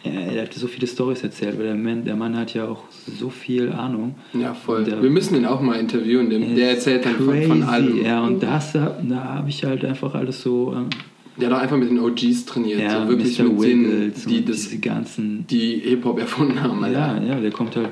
er, 0.05 0.43
hat 0.43 0.53
so 0.53 0.67
viele 0.67 0.87
Stories 0.87 1.23
erzählt, 1.23 1.57
weil 1.59 1.67
der 1.67 1.75
Mann, 1.75 2.05
der 2.05 2.17
Mann 2.17 2.37
hat 2.37 2.53
ja 2.53 2.67
auch 2.69 2.83
so 2.91 3.31
viel 3.31 3.73
Ahnung. 3.73 4.17
ja, 4.35 4.53
voll. 4.53 4.85
Der- 4.85 5.03
wir 5.03 5.09
müssen 5.11 5.37
ihn 5.37 5.47
auch 5.47 5.61
mal 5.63 5.79
interviewen. 5.81 6.29
Der, 6.29 6.41
der 6.41 6.71
erzählt 6.73 7.07
dann 7.07 7.15
von, 7.15 7.25
von 7.45 7.61
crazy. 7.61 7.63
allem. 7.63 8.05
Ja, 8.05 8.21
und 8.23 8.43
das, 8.43 8.73
da 8.75 9.25
habe 9.25 9.49
ich 9.49 9.65
halt 9.65 9.85
einfach 9.87 10.15
alles 10.15 10.43
so, 10.43 10.75
ähm, 10.77 10.91
Der 11.37 11.49
hat 11.49 11.57
auch 11.57 11.62
einfach 11.62 11.77
mit 11.77 11.90
den 11.90 11.99
OGs 11.99 12.45
trainiert. 12.45 12.81
ja, 12.81 13.03
so 13.03 13.09
wirklich 13.09 13.38
Mr. 13.38 13.45
mit 13.45 13.62
denen, 13.62 14.12
die 14.29 14.45
das, 14.45 14.62
diese 14.62 14.79
ganzen 14.79 15.47
die 15.47 15.79
Hip-Hop 15.79 16.18
erfunden 16.18 16.62
haben. 16.62 16.83
Alter. 16.85 17.23
Ja, 17.23 17.23
ja, 17.23 17.40
der 17.40 17.51
kommt 17.51 17.77
halt. 17.77 17.90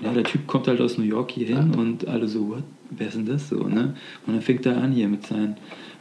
Ja, 0.00 0.12
der 0.12 0.24
Typ 0.24 0.46
kommt 0.46 0.68
halt 0.68 0.80
aus 0.80 0.98
New 0.98 1.04
York 1.04 1.30
hier 1.30 1.46
hin 1.46 1.74
und 1.74 2.06
alle 2.06 2.28
so, 2.28 2.48
what? 2.48 2.62
Wer 2.90 3.08
ist 3.08 3.16
denn 3.16 3.24
das 3.24 3.48
so, 3.48 3.66
ne? 3.66 3.94
Und 4.26 4.34
dann 4.34 4.42
fängt 4.42 4.66
er 4.66 4.76
an 4.76 4.92
hier 4.92 5.08
mit 5.08 5.26
seinen 5.26 5.56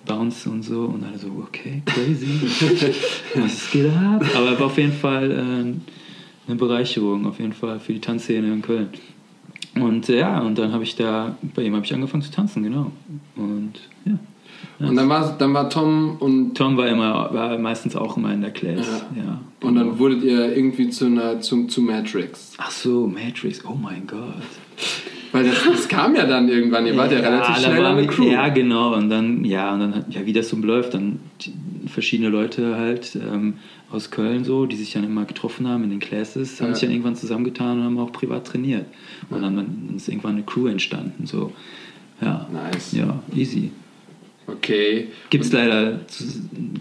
Bounce 0.06 0.50
und 0.50 0.64
so 0.64 0.82
und 0.82 1.04
alle 1.04 1.18
so, 1.18 1.28
okay, 1.42 1.82
crazy. 1.86 2.28
Was 3.36 3.72
geht 3.72 3.90
ab? 3.90 4.24
Aber 4.36 4.48
er 4.48 4.60
war 4.60 4.68
auf 4.68 4.78
jeden 4.78 4.92
Fall 4.92 5.32
äh, 5.32 6.48
eine 6.48 6.58
Bereicherung, 6.58 7.26
auf 7.26 7.40
jeden 7.40 7.54
Fall 7.54 7.80
für 7.80 7.94
die 7.94 8.02
Tanzszene 8.02 8.52
in 8.52 8.62
Köln. 8.62 8.90
Und 9.76 10.10
äh, 10.10 10.20
ja, 10.20 10.40
und 10.42 10.58
dann 10.58 10.72
habe 10.72 10.84
ich 10.84 10.96
da, 10.96 11.38
bei 11.56 11.64
ihm 11.64 11.74
habe 11.74 11.86
ich 11.86 11.94
angefangen 11.94 12.24
zu 12.24 12.32
tanzen, 12.32 12.64
genau. 12.64 12.92
Und 13.36 13.74
ja. 14.06 14.18
Und 14.80 14.96
dann 14.98 15.08
war, 15.08 15.36
dann 15.38 15.54
war 15.54 15.70
Tom 15.70 16.18
und, 16.20 16.56
Tom 16.56 16.76
war 16.76 16.88
immer, 16.88 17.34
war 17.34 17.58
meistens 17.58 17.96
auch 17.96 18.18
immer 18.18 18.34
in 18.34 18.42
der 18.42 18.52
Class, 18.52 19.06
Ja. 19.16 19.24
ja. 19.24 19.42
und 19.62 19.76
dann 19.76 19.98
wurdet 20.00 20.22
ihr 20.24 20.54
irgendwie 20.56 20.90
zu, 20.90 21.06
einer, 21.06 21.40
zu, 21.40 21.66
zu 21.68 21.82
Matrix. 21.82 22.54
Ach 22.58 22.72
so, 22.72 23.08
Matrix, 23.08 23.64
oh 23.66 23.76
mein 23.76 24.06
Gott. 24.06 24.20
Weil 25.32 25.46
das, 25.46 25.64
das 25.66 25.88
kam 25.88 26.16
ja 26.16 26.26
dann 26.26 26.48
irgendwann. 26.50 26.86
Ihr 26.86 26.96
wart 26.98 27.12
ja, 27.12 27.20
relativ 27.20 27.56
da 27.56 27.62
schnell 27.62 27.84
waren 27.84 27.98
eine 27.98 28.08
Crew. 28.08 28.30
Ja, 28.30 28.50
genau. 28.50 28.94
Und 28.96 29.10
dann, 29.10 29.44
ja, 29.46 29.74
und 29.74 29.80
dann, 29.82 30.06
ja, 30.10 30.26
wie 30.26 30.34
das 30.34 30.50
so 30.50 30.56
läuft, 30.58 30.94
dann 30.94 31.20
verschiedene 31.88 32.30
Leute 32.30 32.78
halt 32.78 33.16
ähm, 33.16 33.56
aus 33.92 34.12
Köln 34.12 34.44
so, 34.44 34.66
die 34.66 34.76
sich 34.76 34.94
dann 34.94 35.04
immer 35.04 35.26
getroffen 35.26 35.68
haben 35.68 35.84
in 35.84 35.90
den 35.90 36.00
Classes, 36.00 36.60
haben 36.62 36.70
Ja. 36.70 36.74
sich 36.76 36.82
dann 36.84 36.92
irgendwann 36.92 37.16
zusammengetan 37.16 37.80
und 37.80 37.84
haben 37.86 38.00
auch 38.00 38.12
privat 38.12 38.48
trainiert. 38.48 38.86
Und 39.30 39.42
dann, 39.42 39.56
dann 39.56 39.94
ist 39.96 40.08
irgendwann 40.08 40.34
eine 40.36 40.44
Crew 40.44 40.68
entstanden. 40.68 41.26
So. 41.26 41.52
Ja. 42.22 42.48
Nice. 42.52 42.94
Ja, 42.94 43.20
easy. 43.36 43.72
Okay. 44.48 45.08
Gibt's 45.30 45.52
leider 45.52 46.08
zu, 46.08 46.24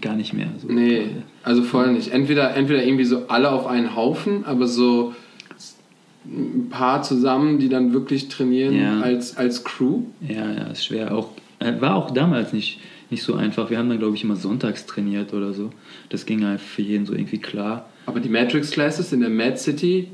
gar 0.01 0.15
nicht 0.15 0.33
mehr. 0.33 0.47
So 0.61 0.67
Nee, 0.71 0.97
gerade. 0.99 1.09
also 1.43 1.63
voll 1.63 1.91
nicht. 1.93 2.11
Entweder, 2.11 2.55
entweder 2.55 2.83
irgendwie 2.83 3.05
so 3.05 3.27
alle 3.27 3.51
auf 3.51 3.65
einen 3.67 3.95
Haufen, 3.95 4.45
aber 4.45 4.67
so 4.67 5.13
ein 6.25 6.69
paar 6.69 7.03
zusammen, 7.03 7.59
die 7.59 7.69
dann 7.69 7.93
wirklich 7.93 8.29
trainieren 8.29 8.75
Ja. 8.75 8.99
als, 9.01 9.37
als 9.37 9.63
Crew. 9.63 10.01
Ja, 10.27 10.51
ja, 10.51 10.67
ist 10.67 10.85
schwer. 10.85 11.15
Auch, 11.15 11.29
äh, 11.59 11.73
war 11.79 11.95
auch 11.95 12.11
damals 12.11 12.51
nicht, 12.53 12.79
nicht 13.11 13.21
so 13.23 13.35
einfach. 13.35 13.69
Wir 13.69 13.77
haben 13.77 13.89
dann, 13.89 13.99
glaube 13.99 14.15
ich, 14.15 14.23
immer 14.23 14.35
sonntags 14.35 14.85
trainiert 14.87 15.33
oder 15.33 15.53
so. 15.53 15.69
Das 16.09 16.25
ging 16.25 16.43
halt 16.45 16.61
für 16.61 16.81
jeden 16.81 17.05
so 17.05 17.13
irgendwie 17.13 17.37
klar. 17.37 17.89
Aber 18.07 18.19
die 18.19 18.29
Matrix 18.29 18.71
Classes 18.71 19.13
in 19.13 19.21
der 19.21 19.29
Mad 19.29 19.57
City, 19.57 20.07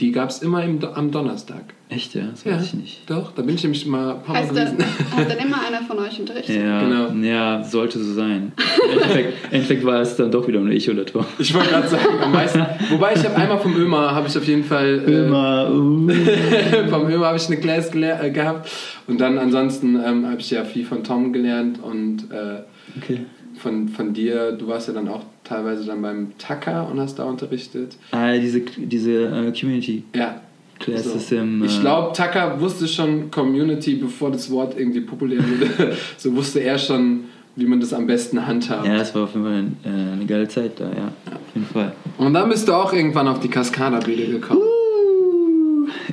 die 0.00 0.12
gab 0.12 0.30
es 0.30 0.42
immer 0.42 0.62
im, 0.62 0.78
am 0.94 1.10
Donnerstag. 1.10 1.74
Echt, 1.88 2.14
ja? 2.14 2.26
Das 2.30 2.44
weiß 2.44 2.62
ich 2.66 2.74
nicht. 2.74 3.10
Doch, 3.10 3.32
da 3.32 3.42
bin 3.42 3.54
ich 3.54 3.62
nämlich 3.62 3.86
mal 3.86 4.14
ein 4.16 4.22
paar 4.22 4.34
Mal 4.34 4.42
Heißt 4.42 4.56
dann, 4.56 4.76
gewesen. 4.76 4.94
hat 5.16 5.30
dann 5.30 5.38
immer 5.38 5.56
einer 5.66 5.82
von 5.86 5.98
euch 5.98 6.20
unterrichtet? 6.20 6.56
Ja, 6.56 6.80
Genau. 6.82 7.26
ja, 7.26 7.64
sollte 7.64 7.98
so 7.98 8.12
sein. 8.12 8.52
Im 8.84 8.92
Endeffekt, 8.92 9.52
Endeffekt 9.52 9.84
war 9.84 10.00
es 10.02 10.14
dann 10.16 10.30
doch 10.30 10.46
wieder 10.46 10.60
nur 10.60 10.70
ich 10.70 10.88
oder 10.90 11.04
Tom. 11.06 11.24
Ich 11.38 11.52
wollte 11.54 11.70
gerade 11.70 11.88
sagen, 11.88 12.04
am 12.22 12.30
meisten. 12.32 12.64
Wobei 12.90 13.14
ich 13.14 13.24
habe 13.24 13.34
einmal 13.36 13.58
vom 13.58 13.74
Ömer, 13.74 14.14
habe 14.14 14.28
ich 14.28 14.36
auf 14.36 14.46
jeden 14.46 14.64
Fall. 14.64 15.02
äh, 15.06 15.24
Immer, 15.26 15.70
uh. 15.72 16.08
vom 16.90 17.08
Ömer 17.10 17.26
habe 17.26 17.38
ich 17.38 17.46
eine 17.46 17.56
Class 17.56 17.94
äh, 17.94 18.30
gehabt. 18.30 18.70
Und 19.06 19.20
dann 19.20 19.38
ansonsten 19.38 19.96
ähm, 19.96 20.26
habe 20.26 20.40
ich 20.40 20.50
ja 20.50 20.64
viel 20.64 20.84
von 20.84 21.02
Tom 21.02 21.32
gelernt 21.32 21.82
und 21.82 22.30
äh, 22.30 22.62
Okay. 23.02 23.20
von, 23.58 23.88
von 23.88 24.12
dir. 24.12 24.52
Du 24.52 24.68
warst 24.68 24.88
ja 24.88 24.94
dann 24.94 25.08
auch 25.08 25.22
teilweise 25.48 25.84
dann 25.86 26.02
beim 26.02 26.32
Tucker 26.38 26.88
und 26.90 27.00
hast 27.00 27.18
da 27.18 27.24
unterrichtet. 27.24 27.96
Ah, 28.10 28.32
diese, 28.36 28.60
diese 28.60 29.12
äh, 29.26 29.52
Community 29.58 30.04
Ja. 30.14 30.40
Classes 30.78 31.28
So. 31.30 31.36
im. 31.36 31.64
Ich 31.64 31.78
äh, 31.78 31.80
glaube, 31.80 32.12
Tucker 32.16 32.60
wusste 32.60 32.86
schon 32.86 33.30
Community, 33.30 33.94
bevor 33.96 34.30
das 34.30 34.50
Wort 34.50 34.78
irgendwie 34.78 35.00
populär 35.00 35.38
wurde. 35.40 35.96
so 36.16 36.34
wusste 36.36 36.60
er 36.60 36.78
schon, 36.78 37.24
wie 37.56 37.66
man 37.66 37.80
das 37.80 37.92
am 37.92 38.06
besten 38.06 38.46
handhabt. 38.46 38.86
Ja, 38.86 38.96
das 38.98 39.12
war 39.14 39.24
auf 39.24 39.34
jeden 39.34 39.44
Fall 39.44 39.64
äh, 39.84 40.12
eine 40.12 40.24
geile 40.26 40.46
Zeit 40.46 40.72
da, 40.78 40.84
ja. 40.84 41.08
Auf 41.32 41.54
jeden 41.54 41.66
Fall. 41.66 41.92
Und 42.18 42.32
dann 42.34 42.48
bist 42.48 42.68
du 42.68 42.72
auch 42.74 42.92
irgendwann 42.92 43.26
auf 43.26 43.40
die 43.40 43.48
Cascada-Bühne 43.48 44.26
gekommen. 44.26 44.60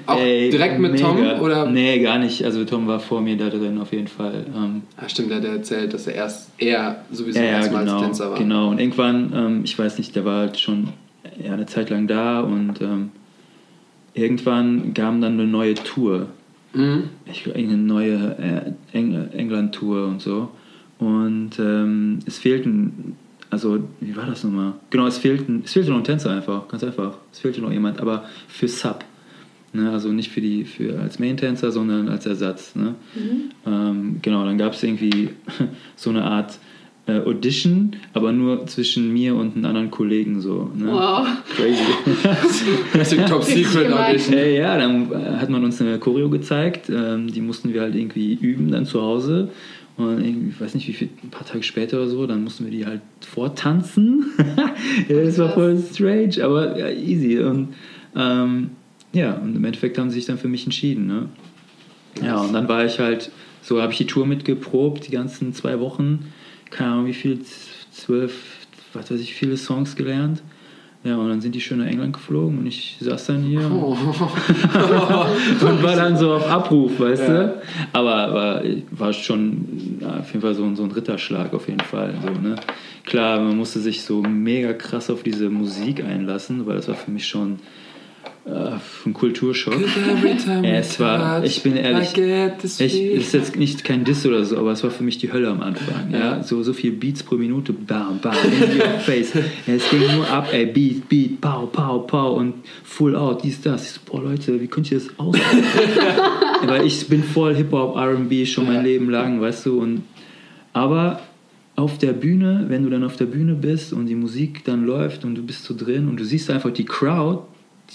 Auch 0.08 0.20
Ey, 0.20 0.50
direkt 0.50 0.80
mit 0.80 0.94
mega. 0.94 1.08
Tom? 1.08 1.42
Oder? 1.42 1.66
Nee, 1.70 2.00
gar 2.00 2.20
nicht. 2.20 2.44
Also 2.44 2.64
Tom 2.66 2.88
war 2.88 3.00
vor 3.00 3.22
mir 3.22 3.38
da 3.38 3.50
drin 3.50 3.78
auf 3.80 3.92
jeden 3.92 4.08
Fall. 4.08 4.46
Ähm, 4.56 4.84
Ah, 4.98 5.10
stimmt, 5.10 5.32
der 5.32 5.38
hat 5.38 5.46
erzählt, 5.46 5.94
dass 5.94 6.08
er 6.08 6.16
erst 6.16 6.52
er 6.58 7.04
sowieso 7.12 7.40
ja, 7.40 7.46
erstmals 7.46 7.86
genau, 7.90 8.02
Tänzer 8.02 8.32
war. 8.32 8.38
genau. 8.38 8.70
Und 8.70 8.80
irgendwann, 8.80 9.34
ähm, 9.36 9.62
ich 9.64 9.78
weiß 9.78 9.98
nicht, 9.98 10.16
der 10.16 10.26
war 10.26 10.40
halt 10.42 10.60
schon 10.60 10.90
ja, 11.44 11.54
eine 11.54 11.66
Zeit 11.66 11.90
lang 11.90 12.08
da 12.08 12.42
und 12.42 12.82
ähm, 12.82 13.10
irgendwann 14.14 14.94
kam 14.94 15.22
dann 15.22 15.34
eine 15.34 15.48
neue 15.48 15.74
Tour. 15.76 16.28
Mhm. 16.74 17.06
ich 17.26 17.44
glaube, 17.46 17.58
eine 17.58 17.78
neue 17.78 18.76
äh, 18.92 18.98
Eng 18.98 19.30
England-Tour 19.32 20.08
und 20.08 20.22
so. 20.22 20.50
Und 21.00 21.52
ähm, 21.58 22.20
es 22.26 22.38
fehlten, 22.38 23.16
also 23.50 23.80
wie 24.02 24.16
war 24.16 24.26
das 24.26 24.44
nochmal? 24.44 24.74
Genau, 24.90 25.08
es 25.08 25.18
fehlten, 25.18 25.62
es 25.64 25.72
fehlte 25.74 25.92
noch 25.92 26.00
ein 26.00 26.04
Tänzer 26.04 26.32
einfach, 26.32 26.68
ganz 26.68 26.84
einfach. 26.84 27.18
Es 27.32 27.40
fehlte 27.40 27.62
noch 27.62 27.72
jemand, 27.72 28.02
aber 28.02 28.26
für 28.50 28.68
Sub. 28.68 29.06
Ne? 29.76 29.92
Also 29.92 30.12
nicht 30.12 30.32
für 30.32 30.42
die, 30.42 30.66
für 30.66 31.00
als 31.00 31.20
Main-Tänzer, 31.20 31.72
sondern 31.72 32.10
als 32.10 32.26
Ersatz. 32.26 32.76
Ne? 32.76 32.96
Ähm, 33.66 34.18
genau, 34.22 34.46
dann 34.46 34.58
gab 34.58 34.74
es 34.74 34.84
irgendwie 34.84 35.30
so 35.96 36.10
eine 36.10 36.24
Art 36.24 36.58
äh, 37.08 37.20
Audition, 37.20 37.96
aber 38.14 38.32
nur 38.32 38.66
zwischen 38.68 39.14
mir 39.14 39.36
und 39.36 39.56
einem 39.56 39.66
anderen 39.66 39.92
Kollegen 39.92 40.42
so. 40.42 40.72
Ne? 40.76 40.92
Wow. 40.92 41.28
Crazy. 41.56 43.18
Top 43.28 43.44
Secret. 43.44 43.92
Audition. 43.92 44.34
Äh, 44.34 44.58
ja, 44.58 44.78
dann 44.78 45.12
äh, 45.12 45.38
hat 45.38 45.50
man 45.50 45.64
uns 45.64 45.80
eine 45.82 46.00
Choreo 46.00 46.30
gezeigt. 46.30 46.90
Ähm, 46.90 47.32
die 47.32 47.42
mussten 47.42 47.74
wir 47.74 47.82
halt 47.82 47.96
irgendwie 47.96 48.34
üben 48.34 48.72
dann 48.72 48.86
zu 48.86 49.02
Hause. 49.02 49.50
Und 49.98 50.26
irgendwie, 50.26 50.50
ich 50.50 50.60
weiß 50.60 50.74
nicht, 50.74 50.88
wie 50.88 50.94
viel, 50.94 51.10
ein 51.24 51.30
paar 51.30 51.46
Tage 51.46 51.64
später 51.64 51.98
oder 51.98 52.10
so, 52.10 52.28
dann 52.28 52.44
mussten 52.44 52.66
wir 52.66 52.72
die 52.72 52.86
halt 52.86 53.02
vortanzen. 53.22 54.26
ja, 55.08 55.24
das 55.24 55.38
war 55.38 55.54
voll 55.54 55.78
strange, 55.78 56.44
aber 56.44 56.78
ja, 56.78 56.90
easy. 56.90 57.40
Und 57.40 57.70
ähm, 58.16 58.72
ja, 59.16 59.34
und 59.34 59.56
im 59.56 59.64
Endeffekt 59.66 59.98
haben 59.98 60.10
sie 60.10 60.16
sich 60.18 60.26
dann 60.26 60.38
für 60.38 60.48
mich 60.48 60.66
entschieden. 60.66 61.08
Ne? 61.08 61.30
Ja, 62.22 62.38
und 62.38 62.54
dann 62.54 62.68
war 62.68 62.86
ich 62.86 63.00
halt, 63.00 63.32
so 63.62 63.82
habe 63.82 63.92
ich 63.92 63.98
die 63.98 64.06
Tour 64.06 64.26
mitgeprobt, 64.28 65.08
die 65.08 65.12
ganzen 65.12 65.54
zwei 65.54 65.80
Wochen. 65.80 66.32
Keine 66.70 66.92
Ahnung, 66.92 67.06
wie 67.08 67.14
viel, 67.14 67.40
zwölf, 67.92 68.34
was 68.94 69.10
weiß 69.10 69.20
ich, 69.22 69.34
viele 69.34 69.58
Songs 69.58 69.96
gelernt. 69.96 70.44
Ja, 71.04 71.18
und 71.18 71.30
dann 71.30 71.40
sind 71.40 71.54
die 71.54 71.62
schön 71.62 71.78
nach 71.78 71.86
England 71.86 72.14
geflogen 72.14 72.58
und 72.58 72.66
ich 72.66 72.98
saß 73.00 73.28
dann 73.28 73.44
hier 73.44 73.62
Oh. 73.72 73.96
und 75.62 75.84
war 75.84 75.96
dann 75.96 76.18
so 76.18 76.34
auf 76.34 76.48
Abruf, 76.50 77.00
weißt 77.00 77.22
Ja. 77.28 77.44
du? 77.44 77.62
Aber, 77.94 78.16
aber 78.16 78.64
war 78.92 79.14
schon 79.14 80.00
ja, 80.02 80.20
auf 80.22 80.28
jeden 80.30 80.42
Fall 80.42 80.56
so, 80.56 80.64
ein- 80.64 80.76
so 80.76 80.84
ein 80.84 80.92
Ritterschlag, 80.92 81.54
auf 81.54 81.68
jeden 81.68 81.82
Fall. 81.82 82.14
So, 82.24 82.30
ne? 82.42 82.56
Klar, 83.06 83.40
man 83.40 83.56
musste 83.56 83.80
sich 83.82 84.02
so 84.02 84.22
mega 84.24 84.74
krass 84.74 85.10
auf 85.12 85.22
diese 85.22 85.50
Musik 85.52 86.04
einlassen, 86.04 86.66
weil 86.66 86.78
das 86.78 86.88
war 86.88 86.96
für 86.96 87.12
mich 87.12 87.28
schon 87.28 87.60
ein 88.48 89.14
Kulturschock. 89.14 89.74
Es 90.64 91.00
war- 91.00 91.44
ich 91.44 91.64
bin 91.64 91.76
ehrlich, 91.76 92.16
Ich, 92.16 93.02
ist 93.02 93.34
jetzt 93.34 93.56
nicht 93.56 93.84
kein 93.84 94.04
Diss 94.04 94.24
oder 94.26 94.46
so, 94.46 94.58
aber 94.60 94.72
es 94.72 94.84
war 94.84 94.92
für 94.92 95.04
mich 95.04 95.18
die 95.18 95.34
Hölle 95.34 95.50
am 95.50 95.62
Anfang. 95.62 96.12
Ja? 96.12 96.20
Ja. 96.38 96.44
So, 96.44 96.62
so 96.62 96.74
viel 96.74 96.92
Beats 96.92 97.24
pro 97.24 97.36
Minute, 97.36 97.74
bam, 97.74 98.20
bam, 98.22 98.36
in 98.46 98.78
your 98.80 99.00
face. 99.00 99.32
Es 99.68 99.90
ging 99.90 100.02
nur 100.16 100.30
ab, 100.30 100.50
ey, 100.52 100.68
Beat, 100.68 101.10
Beat, 101.10 101.42
pow, 101.42 101.72
pow, 101.72 102.06
pow 102.06 102.38
und 102.38 102.54
Full 102.84 103.16
Out, 103.16 103.44
dies, 103.44 103.62
das. 103.62 103.84
Ich 103.86 103.92
so, 103.94 104.00
boah, 104.06 104.22
Leute, 104.24 104.62
wie 104.62 104.68
könnt 104.68 104.92
ihr 104.92 105.00
das 105.00 105.10
aushalten? 105.18 105.64
Weil 106.68 106.86
ich 106.86 107.08
bin 107.08 107.24
voll 107.24 107.56
Hip-Hop, 107.56 107.96
R&B 107.96 108.46
schon 108.46 108.66
mein 108.66 108.76
Ja. 108.76 108.82
Leben 108.82 109.10
lang, 109.10 109.42
weißt 109.42 109.66
du, 109.66 109.80
und 109.80 110.04
aber 110.74 111.20
auf 111.76 111.98
der 111.98 112.14
Bühne, 112.14 112.66
wenn 112.68 112.84
du 112.84 112.90
dann 112.90 113.04
auf 113.04 113.16
der 113.18 113.26
Bühne 113.26 113.56
bist 113.56 113.92
und 113.92 114.06
die 114.06 114.16
Musik 114.16 114.64
dann 114.66 114.86
läuft 114.86 115.26
und 115.26 115.36
du 115.36 115.42
bist 115.44 115.64
so 115.66 115.76
drin 115.76 116.08
und 116.08 116.20
du 116.20 116.24
siehst 116.26 116.50
einfach 116.52 116.72
die 116.72 116.86
Crowd, 116.86 117.44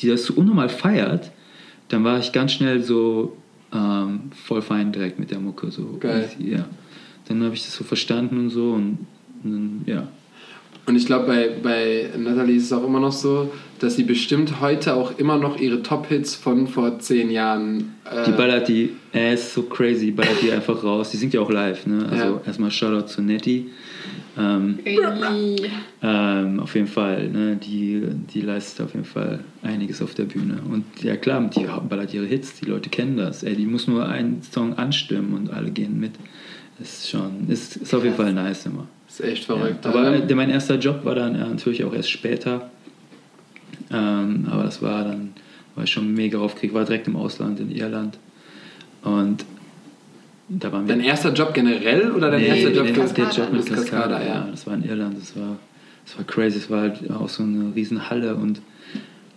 die 0.01 0.09
das 0.09 0.25
so 0.25 0.35
unnormal 0.35 0.69
feiert, 0.69 1.31
dann 1.89 2.05
war 2.05 2.19
ich 2.19 2.33
ganz 2.33 2.53
schnell 2.53 2.83
so 2.83 3.37
ähm, 3.73 4.31
voll 4.47 4.63
fein 4.63 4.93
direkt 4.93 5.19
mit 5.19 5.31
der 5.31 5.41
Mucke. 5.41 5.71
So 5.71 5.97
Geil. 6.01 6.29
easy, 6.39 6.53
ja. 6.53 6.65
Dann 7.29 7.43
habe 7.45 7.55
ich 7.55 7.63
das 7.65 7.75
so 7.75 7.85
verstanden 7.85 8.39
und 8.39 8.51
so 8.51 8.73
und, 8.73 8.99
und 9.45 9.51
dann, 9.53 9.83
ja. 9.87 10.09
Und 10.87 10.97
ich 10.97 11.07
glaube, 11.07 11.27
bei, 11.27 11.51
bei 11.63 12.11
Natalie 12.19 12.57
ist 12.57 12.65
es 12.65 12.73
auch 12.73 12.85
immer 12.85 12.99
noch 12.99 13.13
so, 13.13 13.53
dass 13.79 13.95
sie 13.97 14.03
bestimmt 14.03 14.61
heute 14.61 14.95
auch 14.95 15.19
immer 15.19 15.37
noch 15.37 15.61
ihre 15.61 15.83
Top-Hits 15.83 16.35
von 16.35 16.67
vor 16.67 16.99
zehn 16.99 17.31
Jahren. 17.31 17.95
Äh, 18.11 18.25
Die 18.25 18.33
ballert 18.33 18.67
die, 18.67 18.91
er 19.13 19.35
ist 19.35 19.55
so 19.55 19.63
crazy, 19.63 20.07
die 20.07 20.11
ballert 20.13 20.43
die 20.43 20.51
einfach 20.51 20.83
raus. 20.83 21.11
Die 21.11 21.17
singt 21.19 21.35
ja 21.35 21.41
auch 21.43 21.51
live, 21.51 21.87
ne? 21.87 22.07
Also 22.11 22.25
Ja. 22.25 22.41
erstmal 22.45 22.71
Shoutout 22.73 23.07
zu 23.07 23.23
Nettie. 23.23 23.67
Ähm. 24.38 24.79
Ähm, 26.03 26.61
auf 26.61 26.75
jeden 26.75 26.87
Fall, 26.87 27.29
ne? 27.29 27.57
die, 27.57 28.03
die 28.33 28.40
leistet 28.40 28.87
auf 28.87 28.95
jeden 28.95 29.05
Fall 29.05 29.40
einiges 29.62 30.01
auf 30.01 30.14
der 30.14 30.25
Bühne. 30.25 30.59
Und 30.71 30.85
ja 31.03 31.16
klar, 31.16 31.49
die 31.55 31.66
ballert 31.88 32.14
ihre 32.14 32.27
Hits, 32.27 32.55
die 32.61 32.66
Leute 32.66 32.88
kennen 32.90 33.16
das. 33.16 33.43
Ey, 33.43 33.57
die 33.57 33.66
muss 33.66 33.87
nur 33.88 34.09
einen 34.09 34.43
Song 34.43 34.75
anstimmen 34.75 35.35
und 35.35 35.51
alle 35.53 35.71
gehen 35.71 35.99
mit. 35.99 36.12
Ist 36.81 37.11
schon, 37.11 37.49
ist, 37.49 37.77
ist 37.77 37.93
auf 37.93 38.05
jeden 38.05 38.16
Fall 38.16 38.33
nice 38.33 38.66
immer. 38.66 38.87
ist 39.09 39.21
echt 39.21 39.49
Ja. 39.49 39.57
verrückt. 39.57 39.85
Aber 39.85 40.14
Ähm, 40.14 40.37
mein 40.37 40.49
erster 40.51 40.79
Job 40.79 41.05
war 41.05 41.14
dann 41.14 41.35
äh, 41.35 41.38
natürlich 41.40 41.85
auch 41.85 41.93
erst 41.93 42.11
später. 42.11 42.71
Ähm, 43.90 44.47
aber 44.51 44.62
das 44.62 44.81
war 44.81 45.05
dann, 45.05 45.31
war 45.75 45.85
ich 45.85 45.90
schon 45.90 46.14
mega 46.14 46.38
aufgeregt, 46.38 46.73
war 46.75 46.85
direkt 46.85 47.09
im 47.09 47.16
Ausland 47.16 47.61
in 47.61 47.71
Irland. 47.71 48.16
Und 49.03 49.45
da 50.51 50.71
waren 50.73 50.87
wir. 50.87 50.95
dein 50.97 51.05
erster 51.05 51.33
Job 51.33 51.55
generell 51.55 52.11
oder 52.13 52.31
dein 52.31 52.41
Nee, 52.41 52.49
erster 52.49 52.73
Job 52.73 52.87
der, 52.87 53.07
der 53.07 53.31
Job 53.31 53.53
mit 53.53 53.65
Mit 53.65 53.75
Cascada, 53.75 54.19
Cascada, 54.19 54.27
ja. 54.27 54.49
Das 54.51 54.67
war 54.67 54.75
in 54.75 54.85
Irland, 54.85 55.17
das 55.19 55.37
war, 55.37 55.57
das 56.05 56.19
war 56.19 56.25
crazy, 56.27 56.59
es 56.59 56.69
war 56.71 56.81
halt 56.83 57.11
auch 57.11 57.29
so 57.29 57.43
eine 57.43 57.73
riesen 57.75 58.11
Halle 58.11 58.35
und 58.35 58.61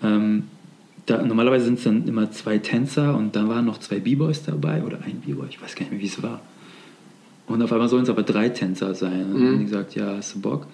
ähm, 0.04 0.43
da, 1.06 1.21
normalerweise 1.21 1.65
sind 1.65 1.78
es 1.78 1.84
dann 1.84 2.08
immer 2.08 2.32
zwei 2.32 2.58
Tänzer 2.58 3.15
und 3.15 3.36
dann 3.36 3.47
waren 3.49 3.65
noch 3.65 3.78
zwei 3.80 3.99
B-Boys 3.99 4.43
dabei 4.43 4.82
oder 4.84 4.97
ein 5.06 5.21
B-Boy, 5.26 5.47
ich 5.49 5.62
weiß 5.62 5.76
gar 5.76 5.82
nicht 5.82 5.91
mehr, 5.91 6.02
wie 6.02 6.06
es 6.08 6.21
war. 6.23 6.41
Und 7.45 7.62
auf 7.62 7.71
einmal 7.73 7.89
sollen 7.89 8.04
es 8.04 8.10
aber 8.10 8.23
drei 8.23 8.47
Tänzer 8.49 8.95
sein. 8.95 9.26
Und 9.26 9.34
dann 9.34 9.41
Mhm. 9.41 9.47
haben 9.47 9.60
die 9.60 9.65
gesagt, 9.65 9.95
ja, 9.95 10.15
hast 10.15 10.34
du 10.36 10.39
Bock? 10.39 10.65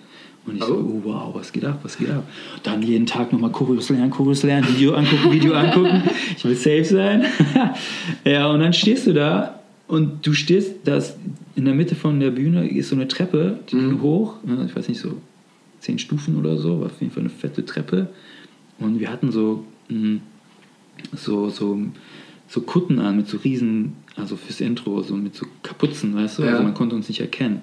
Und 0.46 0.56
ich 0.58 0.64
so, 0.64 0.76
Oh. 0.76 1.02
oh 1.04 1.10
wow, 1.10 1.36
was 1.36 1.52
geht 1.52 1.66
ab, 1.66 1.80
was 1.82 1.98
geht 1.98 2.12
ab? 2.12 2.24
Dann 2.64 2.82
jeden 2.84 3.08
Tag 3.08 3.34
nochmal 3.34 3.52
Choreos 3.52 3.90
lernen, 3.90 4.12
Choreos 4.12 4.44
lernen, 4.44 4.68
Video 4.70 4.94
angucken, 4.94 5.32
Video 5.32 5.54
angucken. 5.54 6.04
Ich 6.38 6.46
will 6.46 6.56
safe 6.56 6.86
sein. 6.86 7.26
ja, 8.24 8.48
und 8.52 8.60
dann 8.60 8.72
stehst 8.72 9.08
du 9.08 9.14
da 9.14 9.59
und 9.90 10.26
du 10.26 10.34
stehst, 10.34 10.76
das 10.86 11.18
in 11.56 11.66
der 11.66 11.74
Mitte 11.76 11.96
von 11.96 12.20
der 12.22 12.32
Bühne 12.32 12.68
ist 12.70 12.90
so 12.90 12.96
eine 12.96 13.08
Treppe, 13.08 13.60
die 13.70 13.76
Mhm. 13.76 13.90
ging 13.90 14.02
hoch, 14.02 14.36
ne, 14.46 14.66
ich 14.66 14.76
weiß 14.76 14.88
nicht, 14.88 15.02
so 15.02 15.18
zehn 15.82 16.00
Stufen 16.00 16.38
oder 16.38 16.58
so, 16.58 16.80
war 16.80 16.86
auf 16.88 17.02
jeden 17.02 17.12
Fall 17.12 17.22
eine 17.24 17.30
fette 17.30 17.66
Treppe. 17.66 18.08
Und 18.80 19.00
wir 19.00 19.10
hatten 19.12 19.32
so, 19.32 19.66
mh, 19.90 20.20
so, 21.14 21.50
so, 21.50 21.78
so 22.48 22.62
Kutten 22.62 23.00
an 23.00 23.18
mit 23.18 23.28
so 23.28 23.38
riesen, 23.38 23.94
also 24.16 24.36
fürs 24.36 24.62
Intro, 24.62 25.02
so 25.02 25.16
mit 25.16 25.36
so 25.36 25.46
Kapuzen, 25.64 26.16
weißt 26.16 26.40
du? 26.40 26.44
Ja. 26.44 26.52
Also 26.52 26.64
man 26.64 26.74
konnte 26.74 26.96
uns 26.96 27.08
nicht 27.10 27.20
erkennen. 27.22 27.62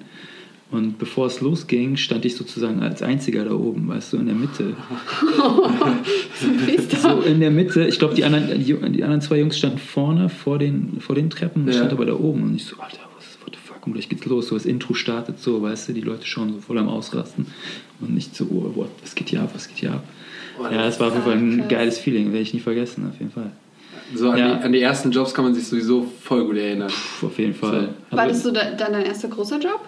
Und 0.69 0.99
bevor 0.99 1.27
es 1.27 1.39
losging, 1.39 1.95
stand 1.95 2.25
ich 2.25 2.35
sozusagen 2.35 2.81
als 2.81 3.01
einziger 3.01 3.45
da 3.45 3.53
oben, 3.53 3.87
weißt 3.87 4.11
du, 4.13 4.17
in 4.17 4.25
der 4.25 4.35
Mitte. 4.35 4.75
So 7.01 7.21
in 7.21 7.39
der 7.39 7.51
Mitte, 7.51 7.85
ich 7.87 7.99
glaube, 7.99 8.15
die 8.15 8.23
anderen, 8.23 8.49
die, 8.63 8.73
die 8.73 9.03
anderen 9.03 9.21
zwei 9.21 9.39
Jungs 9.39 9.57
standen 9.57 9.77
vorne 9.79 10.29
vor 10.29 10.59
den, 10.59 10.99
vor 10.99 11.15
den 11.15 11.29
Treppen, 11.29 11.63
und 11.63 11.67
Ja. 11.69 11.73
stand 11.75 11.91
aber 11.93 12.05
da 12.05 12.13
oben 12.13 12.43
und 12.43 12.55
ich 12.55 12.65
so, 12.65 12.75
Alter, 12.77 12.99
was, 13.15 13.37
what 13.43 13.53
the 13.53 13.59
fuck, 13.63 13.85
und 13.87 13.93
gleich 13.93 14.09
geht's 14.09 14.25
los. 14.25 14.47
So 14.47 14.55
das 14.55 14.65
Intro 14.65 14.93
startet 14.93 15.39
so, 15.39 15.61
weißt 15.61 15.89
du, 15.89 15.93
die 15.93 16.01
Leute 16.01 16.25
schon 16.27 16.53
so 16.53 16.59
voll 16.59 16.77
am 16.77 16.89
Ausrasten 16.89 17.47
und 18.01 18.13
nicht 18.13 18.35
so, 18.35 18.45
oh, 18.51 18.71
what, 18.75 18.89
was 19.01 19.15
geht 19.15 19.29
hier 19.29 19.41
ab, 19.41 19.51
was 19.53 19.67
geht 19.67 19.77
hier 19.77 19.93
ab. 19.93 20.03
Oh, 20.59 20.63
ja, 20.63 20.83
das 20.83 20.99
war 20.99 21.07
auf 21.07 21.13
jeden 21.13 21.25
Fall 21.25 21.37
ein 21.37 21.57
krass. 21.59 21.67
geiles 21.69 21.97
Feeling, 21.99 22.27
werde 22.27 22.41
ich 22.41 22.53
nie 22.53 22.59
vergessen, 22.59 23.07
auf 23.11 23.17
jeden 23.19 23.31
Fall. 23.31 23.51
so 24.13 24.29
an, 24.29 24.37
Ja. 24.37 24.55
die, 24.57 24.63
an 24.65 24.71
die 24.73 24.81
ersten 24.81 25.11
Jobs 25.11 25.33
kann 25.33 25.45
man 25.45 25.53
sich 25.55 25.65
sowieso 25.67 26.07
voll 26.21 26.45
gut 26.45 26.57
erinnern. 26.57 26.91
Puh, 27.19 27.27
auf 27.27 27.39
jeden 27.39 27.53
Fall. 27.55 27.89
War 28.11 28.19
Also- 28.19 28.33
das 28.33 28.43
so 28.43 28.51
da, 28.51 28.71
dann 28.75 28.93
dein 28.93 29.05
erster 29.05 29.27
großer 29.29 29.59
Job 29.59 29.81